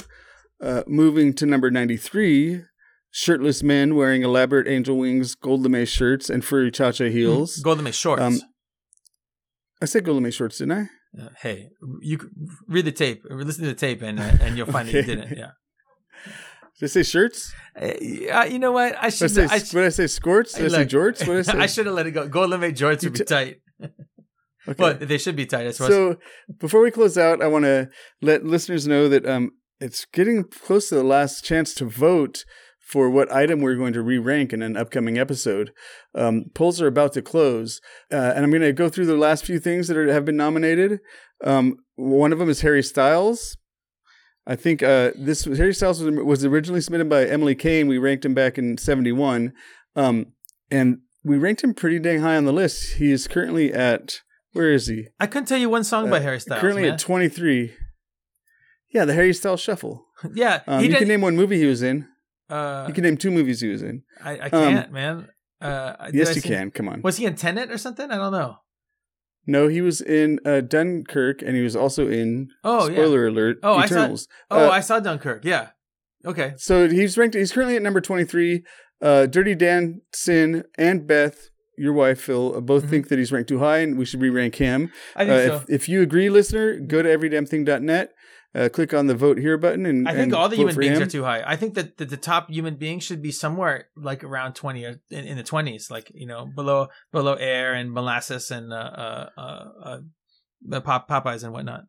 uh, 0.62 0.84
moving 0.88 1.34
to 1.34 1.46
number 1.46 1.70
93. 1.72 2.62
Shirtless 3.12 3.62
men 3.62 3.94
wearing 3.96 4.24
elaborate 4.24 4.68
angel 4.68 4.98
wings, 4.98 5.36
gold 5.36 5.62
lame 5.70 5.86
shirts, 5.86 6.30
and 6.32 6.44
furry 6.44 6.72
cha 6.72 6.92
cha 6.92 7.06
heels. 7.06 7.58
Golden 7.58 7.84
Mist 7.84 8.00
shorts. 8.00 8.22
Um, 8.24 8.40
I 9.82 9.86
said 9.86 10.04
gold 10.06 10.24
lame 10.24 10.32
shorts, 10.32 10.58
didn't 10.58 10.72
I? 10.72 10.90
Uh, 11.20 11.30
hey, 11.42 11.70
you 12.02 12.18
read 12.68 12.86
the 12.86 12.92
tape, 12.92 13.22
listen 13.30 13.64
to 13.64 13.70
the 13.70 13.76
tape, 13.76 14.02
and 14.02 14.20
uh, 14.20 14.24
and 14.42 14.58
you'll 14.58 14.72
find 14.72 14.88
that 14.88 14.94
you 14.94 15.04
didn't. 15.04 15.38
Yeah. 15.38 15.52
Did 16.80 16.86
I 16.86 16.88
say 16.88 17.04
shirts? 17.04 17.54
Uh, 17.80 18.46
you 18.50 18.58
know 18.58 18.72
what? 18.72 18.96
I 18.98 19.02
Did 19.02 19.06
I 19.06 19.10
should. 19.10 19.32
say, 19.32 19.44
I, 19.44 19.60
what 19.60 19.72
did 19.72 19.86
I 19.86 19.90
say? 19.90 20.08
Squirts? 20.08 20.54
Did 20.58 20.66
I 20.66 20.70
say 20.70 20.86
jorts? 20.86 21.28
What 21.28 21.38
I 21.38 21.42
say? 21.44 21.58
I 21.60 21.66
should 21.68 21.86
have 21.86 21.96
let 21.96 22.08
it 22.08 22.12
go. 22.12 22.28
Golden 22.28 22.60
Mist 22.60 22.82
jorts 22.82 23.04
would 23.04 23.14
be 23.14 23.24
tight. 23.24 23.58
Okay. 24.66 24.78
but 24.78 25.10
they 25.10 25.18
should 25.18 25.36
be 25.36 25.46
tight. 25.46 25.68
I 25.68 25.72
suppose. 25.72 25.90
So 25.90 26.18
before 26.58 26.80
we 26.82 26.90
close 26.90 27.18
out, 27.18 27.42
I 27.42 27.48
want 27.48 27.66
to 27.66 27.90
let 28.22 28.46
listeners 28.46 28.88
know 28.88 29.10
that 29.10 29.28
um, 29.28 29.52
it's 29.82 30.06
getting 30.06 30.46
close 30.46 30.88
to 30.88 30.96
the 30.96 31.04
last 31.04 31.44
chance 31.44 31.74
to 31.74 31.86
vote 31.86 32.46
for 32.86 33.10
what 33.10 33.32
item 33.32 33.62
we're 33.62 33.76
going 33.76 33.94
to 33.94 34.02
re-rank 34.02 34.52
in 34.54 34.62
an 34.62 34.76
upcoming 34.78 35.18
episode. 35.18 35.72
Um, 36.14 36.46
polls 36.54 36.82
are 36.82 36.88
about 36.88 37.14
to 37.14 37.22
close, 37.22 37.80
uh, 38.12 38.34
and 38.36 38.44
I'm 38.44 38.52
going 38.52 38.62
to 38.62 38.74
go 38.74 38.90
through 38.90 39.06
the 39.06 39.18
last 39.18 39.46
few 39.46 39.60
things 39.60 39.88
that 39.88 39.98
are, 39.98 40.12
have 40.12 40.26
been 40.26 40.38
nominated. 40.38 41.00
Um, 41.44 41.78
one 41.96 42.32
of 42.34 42.40
them 42.40 42.50
is 42.50 42.62
Harry 42.62 42.84
Styles. 42.84 43.58
I 44.46 44.56
think 44.58 44.84
uh, 44.84 45.12
this 45.16 45.46
Harry 45.46 45.74
Styles 45.74 46.04
was, 46.04 46.14
was 46.24 46.44
originally 46.46 46.82
submitted 46.82 47.08
by 47.10 47.26
Emily 47.26 47.56
Kane. 47.56 47.88
We 47.88 47.98
ranked 47.98 48.26
him 48.26 48.34
back 48.34 48.58
in 48.58 48.78
'71, 48.78 49.54
um, 49.96 50.26
and 50.70 50.98
we 51.24 51.38
ranked 51.38 51.64
him 51.64 51.74
pretty 51.74 52.00
dang 52.00 52.20
high 52.20 52.36
on 52.36 52.44
the 52.44 52.52
list. 52.52 52.96
He 52.96 53.12
is 53.12 53.28
currently 53.28 53.72
at 53.74 54.20
where 54.52 54.72
is 54.74 54.88
he? 54.88 55.08
I 55.20 55.28
couldn't 55.28 55.48
tell 55.48 55.58
you 55.58 55.70
one 55.70 55.86
song 55.86 56.10
by 56.10 56.18
Uh, 56.18 56.22
Harry 56.24 56.40
Styles. 56.42 56.60
currently 56.60 56.84
man. 56.84 56.94
at 56.94 57.00
23. 57.00 57.74
Yeah, 58.94 59.06
the 59.06 59.14
Harry 59.14 59.34
Styles 59.34 59.62
Shuffle. 59.62 60.06
yeah, 60.36 60.62
Um, 60.68 60.84
you 60.84 60.90
did. 60.90 61.00
can 61.00 61.08
name 61.08 61.22
one 61.22 61.36
movie 61.38 61.58
he 61.58 61.66
was 61.66 61.82
in. 61.82 62.08
Uh, 62.54 62.86
You 62.88 62.94
can 62.94 63.04
name 63.04 63.18
two 63.18 63.32
movies 63.32 63.62
he 63.62 63.70
was 63.70 63.82
in. 63.82 64.04
I, 64.24 64.40
I 64.46 64.50
can't, 64.50 64.92
man. 64.92 65.28
Uh, 65.62 66.10
Yes, 66.14 66.36
you 66.36 66.42
can. 66.42 66.72
Come 66.72 66.88
on. 66.90 67.02
Was 67.02 67.18
he 67.18 67.26
in 67.26 67.36
Tenet 67.36 67.72
or 67.72 67.78
something? 67.78 68.12
I 68.12 68.18
don't 68.18 68.32
know. 68.34 68.58
No, 69.46 69.68
he 69.68 69.82
was 69.82 70.00
in 70.02 70.40
uh, 70.46 70.62
Dunkirk, 70.62 71.42
and 71.42 71.56
he 71.56 71.62
was 71.64 71.76
also 71.76 72.08
in. 72.08 72.50
Oh 72.64 72.88
yeah. 72.88 72.94
spoiler 72.96 73.28
alert. 73.28 73.58
Oh, 73.64 73.76
I 73.76 73.86
saw- 73.88 73.96
Eternals. 73.96 74.28
Oh, 74.50 74.68
Uh, 74.68 74.72
I 74.72 74.80
saw 74.80 75.00
Dunkirk. 75.00 75.44
Yeah. 75.46 75.70
Okay. 76.26 76.54
So 76.58 76.88
he's 76.88 77.18
ranked. 77.18 77.36
He's 77.36 77.52
currently 77.52 77.76
at 77.76 77.82
number 77.82 78.00
23. 78.02 78.64
Uh, 79.02 79.26
Dirty 79.26 79.54
Sin, 80.14 80.64
and 80.78 81.06
Beth, 81.06 81.50
your 81.78 81.92
wife 81.92 82.22
Phil, 82.22 82.56
uh, 82.56 82.62
both 82.62 82.86
Mhm. 82.86 82.90
think 82.90 83.08
that 83.10 83.20
he's 83.20 83.34
ranked 83.34 83.50
too 83.50 83.60
high, 83.60 83.80
and 83.80 83.98
we 83.98 84.06
should 84.06 84.22
re-rank 84.22 84.56
him. 84.56 84.92
I 85.16 85.26
think 85.26 85.50
so. 85.50 85.56
if, 85.58 85.70
if 85.82 85.90
you 85.90 86.02
agree, 86.02 86.30
listener, 86.30 86.80
go 86.80 87.02
to 87.02 87.10
everydamnthing.net, 87.10 88.14
uh, 88.56 88.70
click 88.70 88.94
on 88.94 89.08
the 89.08 89.16
vote 89.16 89.38
here 89.38 89.58
button, 89.58 89.86
and 89.86 90.08
I 90.08 90.12
think 90.12 90.24
and 90.26 90.36
all 90.36 90.50
the 90.50 90.56
human 90.56 90.76
beings 90.76 90.98
him. 90.98 91.04
are 91.04 91.10
too 91.10 91.24
high. 91.24 91.44
I 91.46 91.56
think 91.56 91.74
that 91.74 91.98
the, 91.98 92.06
the 92.06 92.18
top 92.18 92.50
human 92.50 92.76
being 92.76 93.00
should 93.00 93.22
be 93.22 93.32
somewhere 93.32 93.88
like 93.96 94.24
around 94.24 94.54
twenty 94.54 94.86
or 94.86 95.02
in, 95.10 95.26
in 95.26 95.38
the 95.38 95.44
twenties, 95.44 95.90
like 95.90 96.12
you 96.14 96.28
know 96.28 96.46
below 96.46 96.88
below 97.12 97.34
air 97.34 97.74
and 97.74 97.92
molasses 97.92 98.52
and 98.52 98.72
uh 98.72 98.76
uh 98.76 99.30
uh, 99.38 99.66
uh 99.84 99.98
the 100.62 100.82
pop 100.82 101.10
Popeyes 101.10 101.44
and 101.44 101.52
whatnot. 101.52 101.86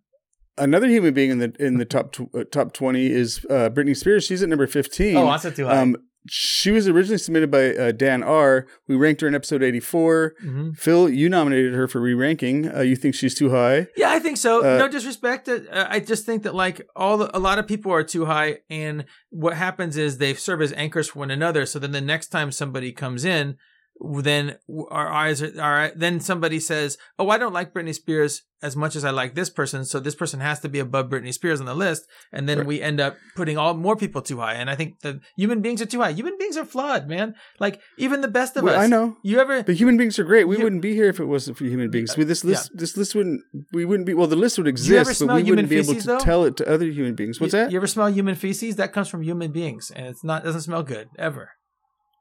Another 0.57 0.87
human 0.87 1.13
being 1.15 1.31
in 1.31 1.39
the 1.39 1.53
in 1.59 1.79
the 1.79 1.85
top 1.85 2.13
tw- 2.13 2.35
uh, 2.35 2.45
top 2.51 2.73
20 2.73 3.11
is 3.11 3.45
uh, 3.51 3.71
Britney 3.71 3.97
Spears. 3.97 4.25
She's 4.25 4.43
at 4.43 4.49
number 4.49 4.69
15. 4.69 5.17
Oh, 5.17 5.27
also 5.27 5.51
too 5.51 5.67
high. 5.67 5.79
Um, 5.79 5.97
she 6.27 6.71
was 6.71 6.89
originally 6.89 7.19
submitted 7.19 7.51
by 7.51 7.75
uh, 7.75 7.93
Dan 7.93 8.23
R. 8.23 8.67
We 8.89 8.97
ranked 8.97 9.21
her 9.21 9.29
in 9.29 9.35
episode 9.35 9.63
84. 9.63 10.35
hmm 10.41 10.71
Phil, 10.73 11.09
you 11.09 11.29
nominated 11.29 11.75
her 11.75 11.87
for 11.87 12.01
re-ranking. 12.01 12.75
Uh, 12.75 12.81
you 12.81 12.97
think 12.97 13.15
she's 13.15 13.35
too 13.35 13.51
high? 13.51 13.89
Yeah, 13.97 14.11
I 14.11 14.19
think 14.19 14.37
so. 14.39 14.65
Uh, 14.65 14.79
no 14.79 14.89
disrespect. 14.89 15.49
Uh, 15.49 15.87
I 15.89 16.01
just 16.01 16.25
think 16.25 16.43
that 16.45 16.55
like 16.55 16.87
all 16.97 17.19
the, 17.19 17.37
a 17.37 17.39
lot 17.39 17.59
of 17.59 17.67
people 17.67 17.93
are 17.93 18.03
too 18.05 18.25
high, 18.27 18.59
and 18.71 19.05
what 19.31 19.55
happens 19.55 19.97
is 19.97 20.19
they 20.19 20.35
serve 20.35 20.63
as 20.63 20.73
anchors 20.73 21.09
for 21.11 21.19
one 21.21 21.31
another. 21.31 21.67
So 21.67 21.79
then 21.79 21.93
the 21.93 22.01
next 22.01 22.29
time 22.29 22.51
somebody 22.53 22.93
comes 22.93 23.25
in, 23.25 23.57
then 24.01 24.57
our 24.91 25.11
eyes 25.11 25.43
are, 25.43 25.61
are 25.61 25.93
then 25.95 26.21
somebody 26.21 26.61
says, 26.61 26.99
"Oh, 27.19 27.29
I 27.31 27.39
don't 27.39 27.53
like 27.53 27.73
Britney 27.73 27.95
Spears 27.95 28.43
as 28.63 28.75
much 28.77 28.97
as 28.97 29.05
I 29.05 29.11
like 29.11 29.35
this 29.35 29.51
person, 29.51 29.85
so 29.85 30.01
this 30.01 30.15
person 30.15 30.41
has 30.41 30.59
to 30.61 30.69
be 30.69 30.79
above 30.79 31.11
Britney 31.11 31.33
Spears 31.33 31.61
on 31.61 31.67
the 31.67 31.75
list." 31.75 32.03
And 32.33 32.49
then 32.49 32.59
Right. 32.59 32.67
we 32.67 32.83
end 32.83 32.99
up 33.01 33.17
putting 33.37 33.57
all 33.57 33.75
more 33.75 33.95
people 33.97 34.21
too 34.21 34.39
high. 34.41 34.55
And 34.55 34.69
I 34.69 34.75
think 34.75 35.01
the 35.01 35.21
human 35.37 35.61
beings 35.63 35.81
are 35.81 35.87
too 35.87 36.01
high. 36.01 36.13
Human 36.13 36.37
beings 36.39 36.57
are 36.57 36.65
flawed, 36.65 37.09
man. 37.09 37.35
Like 37.61 37.81
even 37.97 38.21
the 38.21 38.29
best 38.29 38.57
of 38.57 38.65
Well, 38.65 38.75
us. 38.75 38.83
I 38.85 38.87
know. 38.89 39.17
You 39.23 39.39
ever? 39.41 39.63
But 39.63 39.77
human 39.77 39.97
beings 39.97 40.19
are 40.19 40.25
great. 40.25 40.49
We 40.49 40.57
wouldn't 40.57 40.83
be 40.83 40.95
here 40.95 41.09
if 41.09 41.21
it 41.21 41.27
wasn't 41.27 41.57
for 41.57 41.65
human 41.65 41.91
beings. 41.91 42.11
Uh, 42.11 42.15
With 42.19 42.29
this 42.29 42.43
Yeah. 42.43 42.51
list, 42.51 42.71
this 42.75 42.97
list 42.97 43.15
wouldn't. 43.15 43.43
We 43.73 43.85
wouldn't 43.85 44.07
be. 44.07 44.15
Well, 44.15 44.27
the 44.27 44.37
list 44.37 44.59
would 44.59 44.67
exist, 44.69 45.25
but 45.27 45.37
we 45.37 45.43
wouldn't 45.51 45.69
be 45.69 45.77
able 45.77 45.95
to 45.95 46.07
though? 46.07 46.19
tell 46.19 46.45
it 46.45 46.57
to 46.59 46.69
other 46.69 46.87
human 46.87 47.15
beings. 47.15 47.41
What's 47.41 47.53
you, 47.55 47.61
that? 47.61 47.71
You 47.71 47.79
ever 47.79 47.87
smell 47.87 48.09
human 48.11 48.35
feces? 48.35 48.77
That 48.77 48.93
comes 48.93 49.09
from 49.09 49.23
human 49.23 49.53
beings, 49.53 49.93
and 49.95 50.07
it's 50.07 50.25
not 50.25 50.43
doesn't 50.45 50.63
smell 50.63 50.83
good 50.83 51.09
ever. 51.19 51.51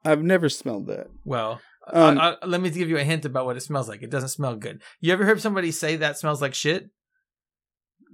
I've 0.05 0.23
never 0.23 0.49
smelled 0.49 0.87
that. 0.87 1.07
Well, 1.25 1.61
Um, 1.91 2.17
I, 2.17 2.35
I, 2.41 2.45
let 2.45 2.61
me 2.61 2.69
give 2.69 2.89
you 2.89 2.97
a 2.97 3.03
hint 3.03 3.25
about 3.25 3.45
what 3.45 3.57
it 3.57 3.61
smells 3.61 3.87
like. 3.89 4.01
It 4.03 4.09
doesn't 4.09 4.29
smell 4.29 4.55
good. 4.55 4.81
You 5.01 5.11
ever 5.13 5.25
heard 5.25 5.41
somebody 5.41 5.71
say 5.71 5.95
that 5.97 6.17
smells 6.17 6.41
like 6.41 6.53
shit? 6.53 6.89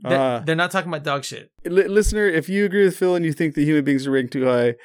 They- 0.04 0.16
Uh, 0.16 0.40
they're 0.40 0.56
not 0.56 0.72
talking 0.72 0.90
about 0.90 1.04
dog 1.04 1.24
shit. 1.24 1.52
Li- 1.66 1.88
listener, 1.88 2.26
if 2.28 2.48
you 2.50 2.66
agree 2.66 2.86
with 2.86 2.98
Phil 2.98 3.16
and 3.16 3.26
you 3.26 3.34
think 3.34 3.56
the 3.56 3.66
human 3.66 3.84
beings 3.84 4.08
are 4.08 4.12
ranked 4.12 4.34
too 4.34 4.46
high, 4.46 4.76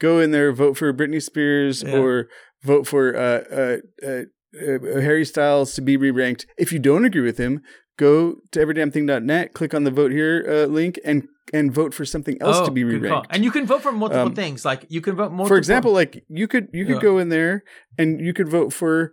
go 0.00 0.18
in 0.20 0.30
there, 0.32 0.52
vote 0.52 0.76
for 0.76 0.92
Britney 0.92 1.22
Spears 1.22 1.82
Yeah. 1.82 1.98
or 1.98 2.28
vote 2.62 2.86
for 2.86 3.16
uh, 3.16 3.44
uh, 3.50 3.76
uh, 4.06 4.22
uh, 4.60 5.00
Harry 5.00 5.24
Styles 5.24 5.74
to 5.74 5.80
be 5.80 5.96
re-ranked. 5.96 6.46
If 6.58 6.72
you 6.72 6.78
don't 6.78 7.04
agree 7.04 7.20
with 7.22 7.38
him, 7.38 7.60
go 7.98 8.36
to 8.52 8.58
everydamnthing.net, 8.66 9.52
click 9.54 9.74
on 9.74 9.84
the 9.84 9.90
vote 9.90 10.10
here 10.12 10.44
uh, 10.48 10.66
link, 10.66 10.98
and 11.04 11.28
and 11.54 11.72
vote 11.72 11.92
for 11.94 12.04
something 12.04 12.36
else 12.42 12.60
to 12.66 12.72
be 12.72 12.82
Oh, 12.84 12.88
good 12.88 13.00
call. 13.02 13.10
re-ranked. 13.10 13.28
And 13.34 13.44
you 13.44 13.50
can 13.56 13.64
vote 13.72 13.80
for 13.82 13.92
multiple 13.92 14.26
Um, 14.26 14.34
things. 14.34 14.64
Like 14.64 14.84
you 14.88 15.00
can 15.00 15.14
vote 15.16 15.30
multiple. 15.30 15.48
For 15.48 15.56
example, 15.56 15.92
like 15.92 16.12
you 16.28 16.46
could 16.48 16.66
you 16.72 16.84
could 16.84 16.96
Yeah. 16.96 17.08
go 17.10 17.18
in 17.18 17.28
there 17.30 17.62
and 17.98 18.20
you 18.20 18.32
could 18.34 18.48
vote 18.48 18.72
for 18.72 19.12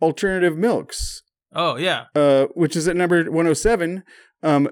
alternative 0.00 0.56
milks, 0.56 1.22
oh 1.54 1.76
yeah, 1.76 2.04
uh, 2.14 2.46
which 2.54 2.74
is 2.76 2.88
at 2.88 2.96
number 2.96 3.22
107, 3.30 4.02
um, 4.42 4.68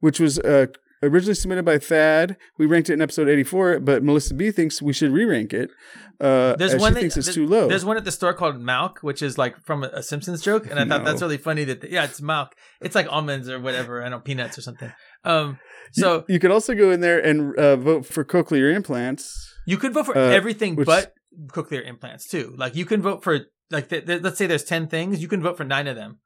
which 0.00 0.20
was 0.20 0.38
uh, 0.40 0.66
originally 1.02 1.34
submitted 1.34 1.64
by 1.64 1.78
Thad. 1.78 2.36
We 2.58 2.66
ranked 2.66 2.90
it 2.90 2.94
in 2.94 3.02
episode 3.02 3.28
84, 3.28 3.80
but 3.80 4.02
Melissa 4.04 4.34
B 4.34 4.50
thinks 4.50 4.80
we 4.82 4.92
should 4.92 5.12
re-rank 5.12 5.52
it. 5.52 5.70
Uh, 6.20 6.56
there's 6.56 6.74
as 6.74 6.80
one. 6.80 6.90
she 6.90 6.94
that- 6.94 7.00
thinks 7.00 7.16
it's 7.16 7.34
too 7.34 7.46
low. 7.46 7.68
There's 7.68 7.84
one 7.84 7.96
at 7.96 8.04
the 8.04 8.10
store 8.12 8.34
called 8.34 8.56
Malk, 8.60 8.98
which 9.02 9.22
is 9.22 9.38
like 9.38 9.54
from 9.64 9.84
a, 9.84 9.88
a 9.94 10.02
Simpsons 10.02 10.42
joke, 10.42 10.66
and 10.70 10.78
I 10.78 10.84
thought 10.84 11.04
that's 11.04 11.22
really 11.22 11.36
funny. 11.38 11.64
That 11.64 11.88
yeah, 11.90 12.04
it's 12.04 12.20
Malk. 12.20 12.48
It's 12.80 12.94
like 12.94 13.06
almonds 13.10 13.48
or 13.48 13.58
whatever. 13.60 14.00
I 14.00 14.04
don't 14.04 14.10
know 14.12 14.20
peanuts 14.20 14.58
or 14.58 14.62
something. 14.62 14.92
Um, 15.24 15.58
so 15.92 16.24
you, 16.28 16.38
could 16.38 16.50
also 16.50 16.74
go 16.74 16.90
in 16.90 17.00
there 17.00 17.18
and 17.18 17.56
uh, 17.58 17.76
vote 17.76 18.06
for 18.06 18.24
cochlear 18.24 18.74
implants. 18.74 19.32
You 19.66 19.76
could 19.76 19.92
vote 19.92 20.06
for 20.06 20.16
Uh, 20.16 20.30
everything 20.30 20.76
which- 20.76 20.86
but 20.86 21.12
cochlear 21.48 21.86
implants 21.86 22.28
too. 22.28 22.54
Like 22.56 22.74
you 22.76 22.84
can 22.84 23.02
vote 23.02 23.22
for 23.24 23.40
like 23.70 23.88
th- 23.88 24.06
th- 24.06 24.22
let's 24.22 24.38
say 24.38 24.46
there's 24.46 24.64
ten 24.64 24.86
things, 24.88 25.20
you 25.20 25.28
can 25.28 25.42
vote 25.42 25.56
for 25.56 25.64
nine 25.64 25.86
of 25.86 25.96
them 25.96 26.18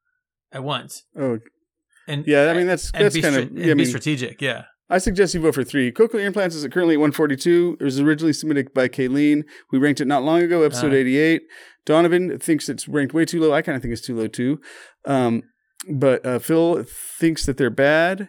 at 0.53 0.63
once. 0.63 1.05
Oh, 1.19 1.39
And 2.09 2.27
yeah. 2.27 2.51
I 2.51 2.55
mean, 2.55 2.67
that's 2.67 2.91
that's 2.93 3.15
kind 3.21 3.35
stra- 3.35 3.43
of. 3.45 3.57
Yeah, 3.59 3.73
I 3.73 3.75
be 3.75 3.85
strategic. 3.85 4.41
Yeah. 4.43 4.65
I 4.91 4.99
suggest 4.99 5.33
you 5.35 5.41
vote 5.41 5.55
for 5.55 5.65
three. 5.65 5.91
Cochlear 5.91 6.25
implants 6.27 6.55
is 6.55 6.67
currently 6.69 6.95
at 6.97 7.01
142. 7.01 7.79
It 7.81 7.85
was 7.85 7.99
originally 7.99 8.35
submitted 8.35 8.75
by 8.75 8.89
Kayleen. 8.89 9.45
We 9.71 9.79
ranked 9.79 10.01
it 10.03 10.07
not 10.07 10.23
long 10.23 10.43
ago, 10.43 10.63
episode 10.65 10.93
Uh. 10.93 10.97
88. 10.97 11.43
Donovan 11.87 12.39
thinks 12.39 12.69
it's 12.69 12.87
ranked 12.89 13.15
way 13.15 13.25
too 13.25 13.41
low. 13.41 13.53
I 13.55 13.63
kind 13.63 13.75
of 13.77 13.81
think 13.83 13.93
it's 13.93 14.07
too 14.07 14.15
low 14.17 14.27
too. 14.27 14.61
Um, 15.07 15.43
but 15.91 16.25
uh, 16.27 16.39
Phil 16.41 16.85
thinks 17.19 17.47
that 17.47 17.57
they're 17.57 17.71
bad. 17.71 18.29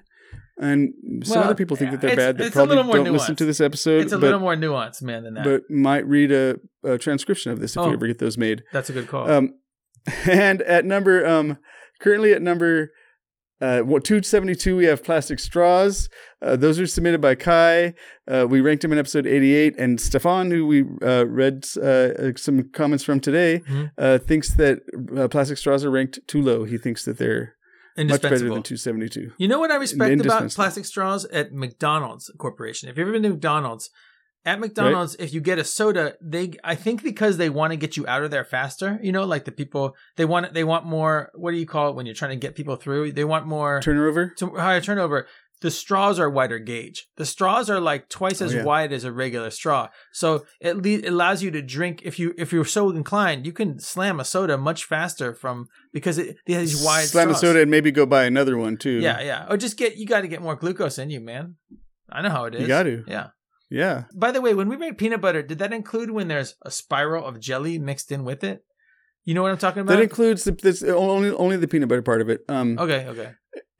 And 0.59 0.93
some 1.23 1.37
Well, 1.39 1.45
other 1.45 1.55
people 1.55 1.75
think 1.75 1.91
that 1.91 2.01
they're 2.01 2.15
bad 2.15 2.37
that 2.37 2.45
it's 2.47 2.55
a 2.55 2.59
probably 2.59 2.75
little 2.75 2.83
more 2.93 3.03
don't 3.03 3.11
listen 3.13 3.35
to 3.37 3.45
this 3.45 3.59
episode, 3.59 4.01
It's 4.03 4.11
a 4.11 4.17
but, 4.17 4.25
little 4.27 4.39
more 4.39 4.55
nuanced, 4.55 5.01
man, 5.01 5.23
than 5.23 5.33
that. 5.33 5.43
but 5.43 5.61
might 5.69 6.05
read 6.07 6.31
a, 6.31 6.57
a 6.83 6.97
transcription 6.99 7.51
of 7.51 7.59
this 7.59 7.71
if 7.75 7.79
Oh. 7.81 7.87
we 7.87 7.93
ever 7.93 8.07
get 8.07 8.19
those 8.19 8.37
made. 8.37 8.63
That's 8.71 8.89
a 8.89 8.93
good 8.93 9.07
call. 9.07 9.29
Um, 9.29 9.55
and 10.29 10.61
at 10.61 10.85
number, 10.85 11.25
um, 11.25 11.57
currently 11.99 12.33
at 12.33 12.41
number 12.41 12.91
uh, 13.61 13.77
272, 13.79 14.75
we 14.75 14.85
have 14.85 15.03
plastic 15.03 15.39
straws. 15.39 16.09
Uh, 16.41 16.55
those 16.57 16.79
are 16.81 16.85
submitted 16.85 17.21
by 17.21 17.33
Kai. 17.33 17.93
Uh, 18.27 18.45
we 18.47 18.59
ranked 18.59 18.83
him 18.83 18.91
in 18.91 18.99
episode 18.99 19.25
88. 19.25 19.75
And 19.79 20.01
Stefan, 20.01 20.51
who 20.51 20.67
we 20.67 20.83
uh, 21.01 21.25
read 21.25 21.65
uh, 21.81 22.33
some 22.35 22.69
comments 22.73 23.05
from 23.05 23.21
today, 23.21 23.61
Mhm. 23.69 23.91
uh, 23.97 24.17
thinks 24.17 24.53
that 24.55 24.79
uh, 25.17 25.29
plastic 25.29 25.57
straws 25.57 25.85
are 25.85 25.89
ranked 25.91 26.19
too 26.27 26.41
low. 26.41 26.65
He 26.65 26.77
thinks 26.77 27.05
that 27.05 27.17
they're 27.17 27.55
much 27.97 28.21
better 28.21 28.39
than 28.39 28.63
272. 28.63 29.33
You 29.37 29.47
know 29.47 29.59
what 29.59 29.71
I 29.71 29.75
respect 29.75 30.19
about 30.21 30.49
plastic 30.51 30.85
straws 30.85 31.25
at 31.25 31.53
McDonald's 31.53 32.31
Corporation? 32.37 32.89
If 32.89 32.97
you've 32.97 33.07
ever 33.07 33.13
been 33.13 33.23
to 33.23 33.29
McDonald's, 33.29 33.89
at 34.45 34.59
McDonald's, 34.59 35.15
if 35.19 35.33
you 35.33 35.39
get 35.39 35.57
a 35.57 35.63
soda, 35.63 36.15
they 36.21 36.51
I 36.65 36.75
think 36.75 37.01
because 37.01 37.37
they 37.37 37.49
want 37.49 37.71
to 37.71 37.77
get 37.77 37.95
you 37.95 38.05
out 38.07 38.23
of 38.23 38.31
there 38.31 38.43
faster. 38.43 38.99
You 39.01 39.13
know, 39.13 39.23
like 39.23 39.45
the 39.45 39.53
people 39.53 39.95
they 40.17 40.25
want 40.25 40.53
they 40.53 40.65
want 40.65 40.85
more. 40.85 41.31
What 41.33 41.51
do 41.51 41.57
you 41.57 41.65
call 41.65 41.89
it 41.89 41.95
when 41.95 42.05
you're 42.05 42.15
trying 42.15 42.31
to 42.31 42.45
get 42.45 42.55
people 42.55 42.75
through? 42.75 43.13
They 43.13 43.23
want 43.23 43.47
more 43.47 43.79
Turnover? 43.81 44.33
to 44.37 44.49
higher 44.49 44.81
turnover. 44.81 45.27
The 45.63 45.71
straws 45.71 46.19
are 46.19 46.29
wider 46.29 46.59
gauge. 46.59 47.07
The 47.15 47.25
straws 47.25 47.69
are 47.69 47.79
like 47.79 48.09
twice 48.09 48.41
Oh, 48.41 48.45
as 48.45 48.53
yeah. 48.53 48.63
wide 48.65 48.91
as 48.91 49.05
a 49.05 49.13
regular 49.13 49.49
straw. 49.49 49.87
So 50.11 50.45
it, 50.59 50.75
le- 50.75 51.09
allows 51.09 51.41
you 51.41 51.51
to 51.51 51.61
drink 51.61 52.01
if 52.03 52.19
you 52.19 52.33
if 52.37 52.51
you're 52.51 52.65
so 52.65 52.89
inclined, 52.89 53.45
you 53.45 53.53
can 53.53 53.79
slam 53.79 54.19
a 54.19 54.25
soda 54.25 54.57
much 54.57 54.83
faster 54.83 55.33
from 55.33 55.67
because 55.93 56.17
it, 56.17 56.35
it 56.45 56.55
has 56.55 56.73
these 56.73 56.85
wide 56.85 57.05
Slam 57.07 57.29
a 57.29 57.35
soda 57.35 57.61
and 57.61 57.71
maybe 57.71 57.91
go 57.91 58.05
buy 58.05 58.25
another 58.25 58.57
one 58.57 58.75
too. 58.75 58.99
Yeah, 58.99 59.21
yeah. 59.21 59.47
Or 59.49 59.55
just 59.55 59.77
get 59.77 59.95
you 59.95 60.05
got 60.05 60.21
to 60.21 60.27
get 60.27 60.41
more 60.41 60.57
glucose 60.57 60.99
in 60.99 61.09
you, 61.09 61.21
man. 61.21 61.55
I 62.11 62.21
know 62.21 62.29
how 62.29 62.43
it 62.43 62.55
is. 62.55 62.61
You 62.61 62.67
got 62.67 62.83
to. 62.83 63.05
Yeah. 63.07 63.27
Yeah. 63.71 64.03
By 64.13 64.31
the 64.31 64.41
way, 64.41 64.53
when 64.53 64.67
we 64.67 64.75
make 64.75 64.97
peanut 64.97 65.21
butter, 65.21 65.41
did 65.41 65.59
that 65.59 65.71
include 65.71 66.11
when 66.11 66.27
there's 66.27 66.55
a 66.63 66.69
spiral 66.71 67.25
of 67.25 67.39
jelly 67.39 67.79
mixed 67.79 68.11
in 68.11 68.25
with 68.25 68.43
it? 68.43 68.63
You 69.23 69.33
know 69.33 69.41
what 69.41 69.51
I'm 69.51 69.57
talking 69.57 69.81
about? 69.81 69.95
That 69.95 70.03
includes 70.03 70.43
the, 70.43 70.51
this, 70.51 70.83
only 70.83 71.31
only 71.31 71.55
the 71.55 71.69
peanut 71.69 71.87
butter 71.87 72.01
part 72.01 72.19
of 72.21 72.29
it. 72.29 72.41
Um, 72.49 72.77
okay, 72.77 73.07
okay. 73.07 73.31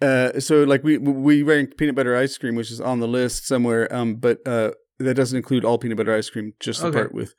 Uh, 0.04 0.40
so 0.40 0.64
like 0.64 0.84
we 0.84 0.98
we 0.98 1.44
rank 1.44 1.78
peanut 1.78 1.96
butter 1.96 2.16
ice 2.16 2.38
cream, 2.38 2.56
which 2.56 2.72
is 2.72 2.82
on 2.82 3.00
the 3.00 3.08
list 3.08 3.48
somewhere. 3.48 3.94
Um, 3.94 4.16
but 4.16 4.40
uh, 4.48 4.72
that 5.00 5.14
doesn't 5.16 5.38
include 5.38 5.64
all 5.66 5.78
peanut 5.78 5.98
butter 5.98 6.14
ice 6.16 6.30
cream, 6.30 6.54
just 6.60 6.82
the 6.82 6.88
Okay. 6.88 6.98
part 7.00 7.14
with 7.14 7.34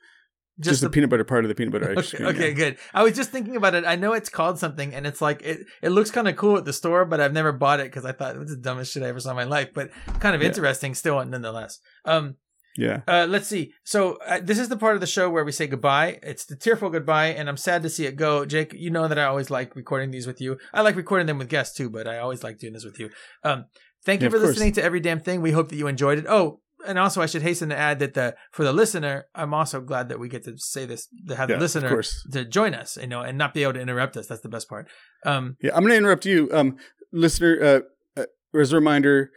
Just, 0.59 0.81
the, 0.81 0.89
peanut 0.89 1.09
butter 1.09 1.25
part 1.25 1.43
of 1.45 1.49
the 1.49 1.55
peanut 1.55 1.73
butter 1.73 1.91
ice 1.97 2.13
Okay, 2.13 2.17
cream. 2.17 2.29
okay, 2.29 2.47
yeah. 2.49 2.53
good. 2.55 2.77
I 2.93 3.03
was 3.03 3.13
just 3.13 3.29
thinking 3.29 3.55
about 3.55 3.75
it. 3.75 3.85
I 3.85 3.95
know 3.97 4.13
it's 4.13 4.29
called 4.29 4.57
something, 4.57 4.93
and 4.95 5.05
it's 5.05 5.21
like 5.21 5.41
it. 5.43 5.59
It 5.81 5.89
looks 5.89 6.11
kind 6.11 6.27
of 6.27 6.35
cool 6.37 6.57
at 6.57 6.65
the 6.65 6.73
store, 6.73 7.05
but 7.05 7.19
I've 7.19 7.33
never 7.33 7.51
bought 7.51 7.79
it 7.81 7.87
because 7.91 8.05
I 8.05 8.13
thought 8.13 8.35
it 8.35 8.39
was 8.39 8.49
the 8.49 8.57
dumbest 8.57 8.93
shit 8.93 9.03
I 9.03 9.07
ever 9.07 9.19
saw 9.19 9.31
in 9.31 9.35
my 9.35 9.43
life. 9.43 9.69
But 9.73 9.91
kind 10.19 10.35
of 10.35 10.41
Yeah. 10.41 10.47
interesting, 10.49 10.95
still, 10.95 11.23
nonetheless. 11.25 11.79
Um, 12.05 12.35
Yeah. 12.77 13.01
uh, 13.07 13.25
let's 13.29 13.47
see. 13.47 13.73
So 13.83 14.17
uh, 14.27 14.39
this 14.43 14.59
is 14.59 14.69
the 14.69 14.77
part 14.77 14.95
of 14.95 15.01
the 15.01 15.07
show 15.07 15.29
where 15.29 15.45
we 15.45 15.51
say 15.51 15.67
goodbye. 15.67 16.19
It's 16.21 16.45
the 16.45 16.55
tearful 16.55 16.89
goodbye, 16.89 17.27
and 17.27 17.47
I'm 17.47 17.57
sad 17.57 17.83
to 17.83 17.89
see 17.89 18.05
it 18.05 18.15
go. 18.15 18.45
Jake, 18.45 18.73
you 18.73 18.89
know 18.89 19.07
that 19.07 19.17
I 19.17 19.23
always 19.25 19.49
like 19.49 19.75
recording 19.75 20.11
these 20.11 20.27
with 20.27 20.41
you. 20.41 20.57
I 20.73 20.81
like 20.81 20.95
recording 20.95 21.27
them 21.27 21.37
with 21.37 21.49
guests 21.49 21.75
too, 21.75 21.89
but 21.89 22.07
I 22.07 22.17
always 22.19 22.43
like 22.43 22.59
doing 22.59 22.73
this 22.73 22.83
with 22.85 22.99
you. 22.99 23.09
Um, 23.43 23.65
thank 24.05 24.21
you 24.21 24.25
Yeah, 24.25 24.31
for 24.31 24.39
listening 24.39 24.73
to 24.73 24.83
every 24.83 24.99
damn 24.99 25.19
thing. 25.21 25.41
We 25.41 25.51
hope 25.51 25.69
that 25.69 25.77
you 25.77 25.87
enjoyed 25.87 26.19
it. 26.19 26.25
Oh, 26.27 26.59
and 26.85 26.99
also 26.99 27.21
I 27.21 27.25
should 27.25 27.41
hasten 27.41 27.69
to 27.69 27.77
add 27.77 27.99
that 27.99 28.13
the 28.13 28.35
for 28.51 28.63
the 28.63 28.73
listener, 28.73 29.25
I'm 29.33 29.53
also 29.53 29.81
glad 29.81 30.09
that 30.09 30.19
we 30.19 30.29
get 30.29 30.43
to 30.43 30.53
say 30.57 30.85
this 30.85 31.07
to 31.27 31.35
have 31.35 31.49
Yeah, 31.49 31.55
the 31.55 31.61
listener 31.61 32.01
to 32.31 32.45
join 32.45 32.73
us, 32.73 32.97
you 32.97 33.07
know, 33.07 33.21
and 33.21 33.37
not 33.37 33.53
be 33.53 33.63
able 33.63 33.73
to 33.73 33.79
interrupt 33.81 34.17
us. 34.17 34.27
That's 34.27 34.41
the 34.41 34.49
best 34.49 34.69
part. 34.69 34.87
Um, 35.25 35.57
Yeah, 35.61 35.71
I'm 35.73 35.81
going 35.81 35.91
to 35.91 35.97
interrupt 35.97 36.25
you, 36.25 36.49
um, 36.51 36.77
listener. 37.11 37.83
Uh, 38.17 38.21
uh, 38.21 38.59
as 38.59 38.71
a 38.71 38.75
reminder, 38.75 39.31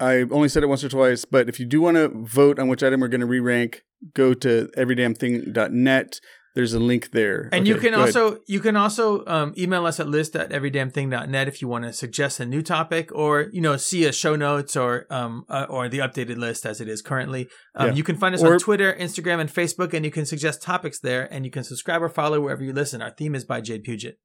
I 0.00 0.20
only 0.30 0.48
said 0.48 0.62
it 0.62 0.66
once 0.66 0.84
or 0.84 0.88
twice, 0.88 1.24
but 1.24 1.48
if 1.48 1.58
you 1.58 1.66
do 1.66 1.80
want 1.80 1.96
to 1.96 2.08
vote 2.08 2.58
on 2.58 2.68
which 2.68 2.82
item 2.82 3.00
we're 3.00 3.08
going 3.08 3.20
to 3.20 3.26
re-rank, 3.26 3.82
go 4.14 4.32
to 4.34 4.68
everydamnthing.net. 4.76 6.20
There's 6.54 6.72
a 6.74 6.80
link 6.80 7.10
there. 7.12 7.48
And 7.52 7.68
you 7.68 7.76
can 7.76 7.92
go 7.92 8.02
ahead. 8.02 8.16
also 8.16 8.38
you 8.48 8.58
can 8.58 8.74
also 8.74 9.24
um, 9.26 9.54
email 9.56 9.86
us 9.86 10.00
at 10.00 10.08
list 10.08 10.34
at 10.34 10.50
everydamnthing.net 10.50 11.46
if 11.46 11.62
you 11.62 11.68
want 11.68 11.84
to 11.84 11.92
suggest 11.92 12.40
a 12.40 12.46
new 12.46 12.62
topic 12.62 13.10
or 13.14 13.48
you 13.52 13.60
know 13.60 13.76
see 13.76 14.04
a 14.06 14.12
show 14.12 14.34
notes 14.34 14.76
or 14.76 15.06
um 15.10 15.44
uh, 15.48 15.66
or 15.68 15.88
the 15.88 15.98
updated 15.98 16.36
list 16.36 16.66
as 16.66 16.80
it 16.80 16.88
is 16.88 17.00
currently. 17.00 17.48
Um, 17.76 17.88
Yeah. 17.88 17.94
You 17.94 18.02
can 18.02 18.16
find 18.16 18.34
us 18.34 18.42
Or- 18.42 18.54
on 18.54 18.58
Twitter, 18.58 18.92
Instagram, 18.98 19.38
and 19.40 19.50
Facebook, 19.52 19.94
and 19.94 20.04
you 20.04 20.10
can 20.10 20.26
suggest 20.26 20.60
topics 20.60 20.98
there. 20.98 21.32
And 21.32 21.44
you 21.44 21.50
can 21.52 21.62
subscribe 21.62 22.02
or 22.02 22.08
follow 22.08 22.40
wherever 22.40 22.64
you 22.64 22.72
listen. 22.72 23.02
Our 23.02 23.10
theme 23.10 23.36
is 23.36 23.44
by 23.44 23.60
Jade 23.60 23.84
Puget. 23.84 24.18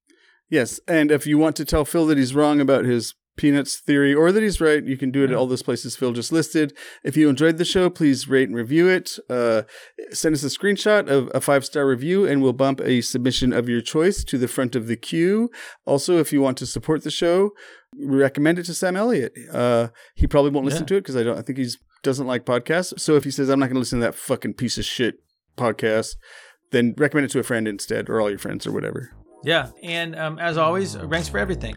Yes, 0.49 0.79
and 0.87 1.11
if 1.11 1.27
you 1.27 1.37
want 1.37 1.55
to 1.57 1.65
tell 1.65 1.85
Phil 1.85 2.07
that 2.07 2.17
he's 2.17 2.33
wrong 2.33 2.59
about 2.59 2.85
his 2.85 3.13
peanuts 3.35 3.79
theory 3.79 4.13
or 4.13 4.31
that 4.31 4.43
he's 4.43 4.61
right, 4.61 4.83
you 4.85 4.97
can 4.97 5.11
do 5.11 5.23
it 5.23 5.31
at 5.31 5.35
all 5.35 5.47
those 5.47 5.63
places 5.63 5.95
Phil 5.95 6.11
just 6.13 6.31
listed. 6.31 6.75
If 7.03 7.17
you 7.17 7.29
enjoyed 7.29 7.57
the 7.57 7.65
show, 7.65 7.89
please 7.89 8.27
rate 8.27 8.47
and 8.47 8.55
review 8.55 8.87
it. 8.87 9.17
Uh, 9.29 9.63
send 10.11 10.35
us 10.35 10.43
a 10.43 10.47
screenshot 10.47 11.09
of 11.09 11.29
a 11.33 11.41
five 11.41 11.65
star 11.65 11.87
review, 11.87 12.25
and 12.25 12.41
we'll 12.41 12.53
bump 12.53 12.79
a 12.81 13.01
submission 13.01 13.51
of 13.53 13.67
your 13.67 13.81
choice 13.81 14.23
to 14.25 14.37
the 14.37 14.47
front 14.47 14.75
of 14.75 14.87
the 14.87 14.95
queue. 14.95 15.49
Also, 15.85 16.17
if 16.17 16.31
you 16.31 16.41
want 16.41 16.57
to 16.59 16.65
support 16.65 17.03
the 17.03 17.11
show, 17.11 17.51
we 17.97 18.17
recommend 18.17 18.59
it 18.59 18.65
to 18.65 18.73
Sam 18.73 18.95
Elliott. 18.95 19.33
Uh, 19.51 19.87
he 20.15 20.27
probably 20.27 20.51
won't 20.51 20.65
listen 20.65 20.81
Yeah. 20.83 20.87
to 20.87 20.95
it 20.97 21.01
because 21.01 21.15
I 21.15 21.23
don't. 21.23 21.37
I 21.37 21.41
think 21.41 21.57
he 21.57 21.67
doesn't 22.03 22.27
like 22.27 22.45
podcasts. 22.45 22.99
So 22.99 23.15
if 23.15 23.23
he 23.23 23.31
says 23.31 23.49
I'm 23.49 23.59
not 23.59 23.67
going 23.67 23.75
to 23.75 23.79
listen 23.79 23.99
to 23.99 24.05
that 24.05 24.15
fucking 24.15 24.53
piece 24.55 24.77
of 24.77 24.85
shit 24.85 25.15
podcast, 25.57 26.15
then 26.71 26.93
recommend 26.97 27.25
it 27.25 27.31
to 27.31 27.39
a 27.39 27.43
friend 27.43 27.67
instead, 27.67 28.09
or 28.09 28.19
all 28.19 28.29
your 28.29 28.39
friends, 28.39 28.65
or 28.67 28.71
whatever. 28.71 29.11
Yeah, 29.43 29.69
and 29.83 30.15
um, 30.15 30.39
as 30.39 30.57
always, 30.57 30.97
ranks 30.97 31.27
for 31.29 31.37
everything. 31.37 31.75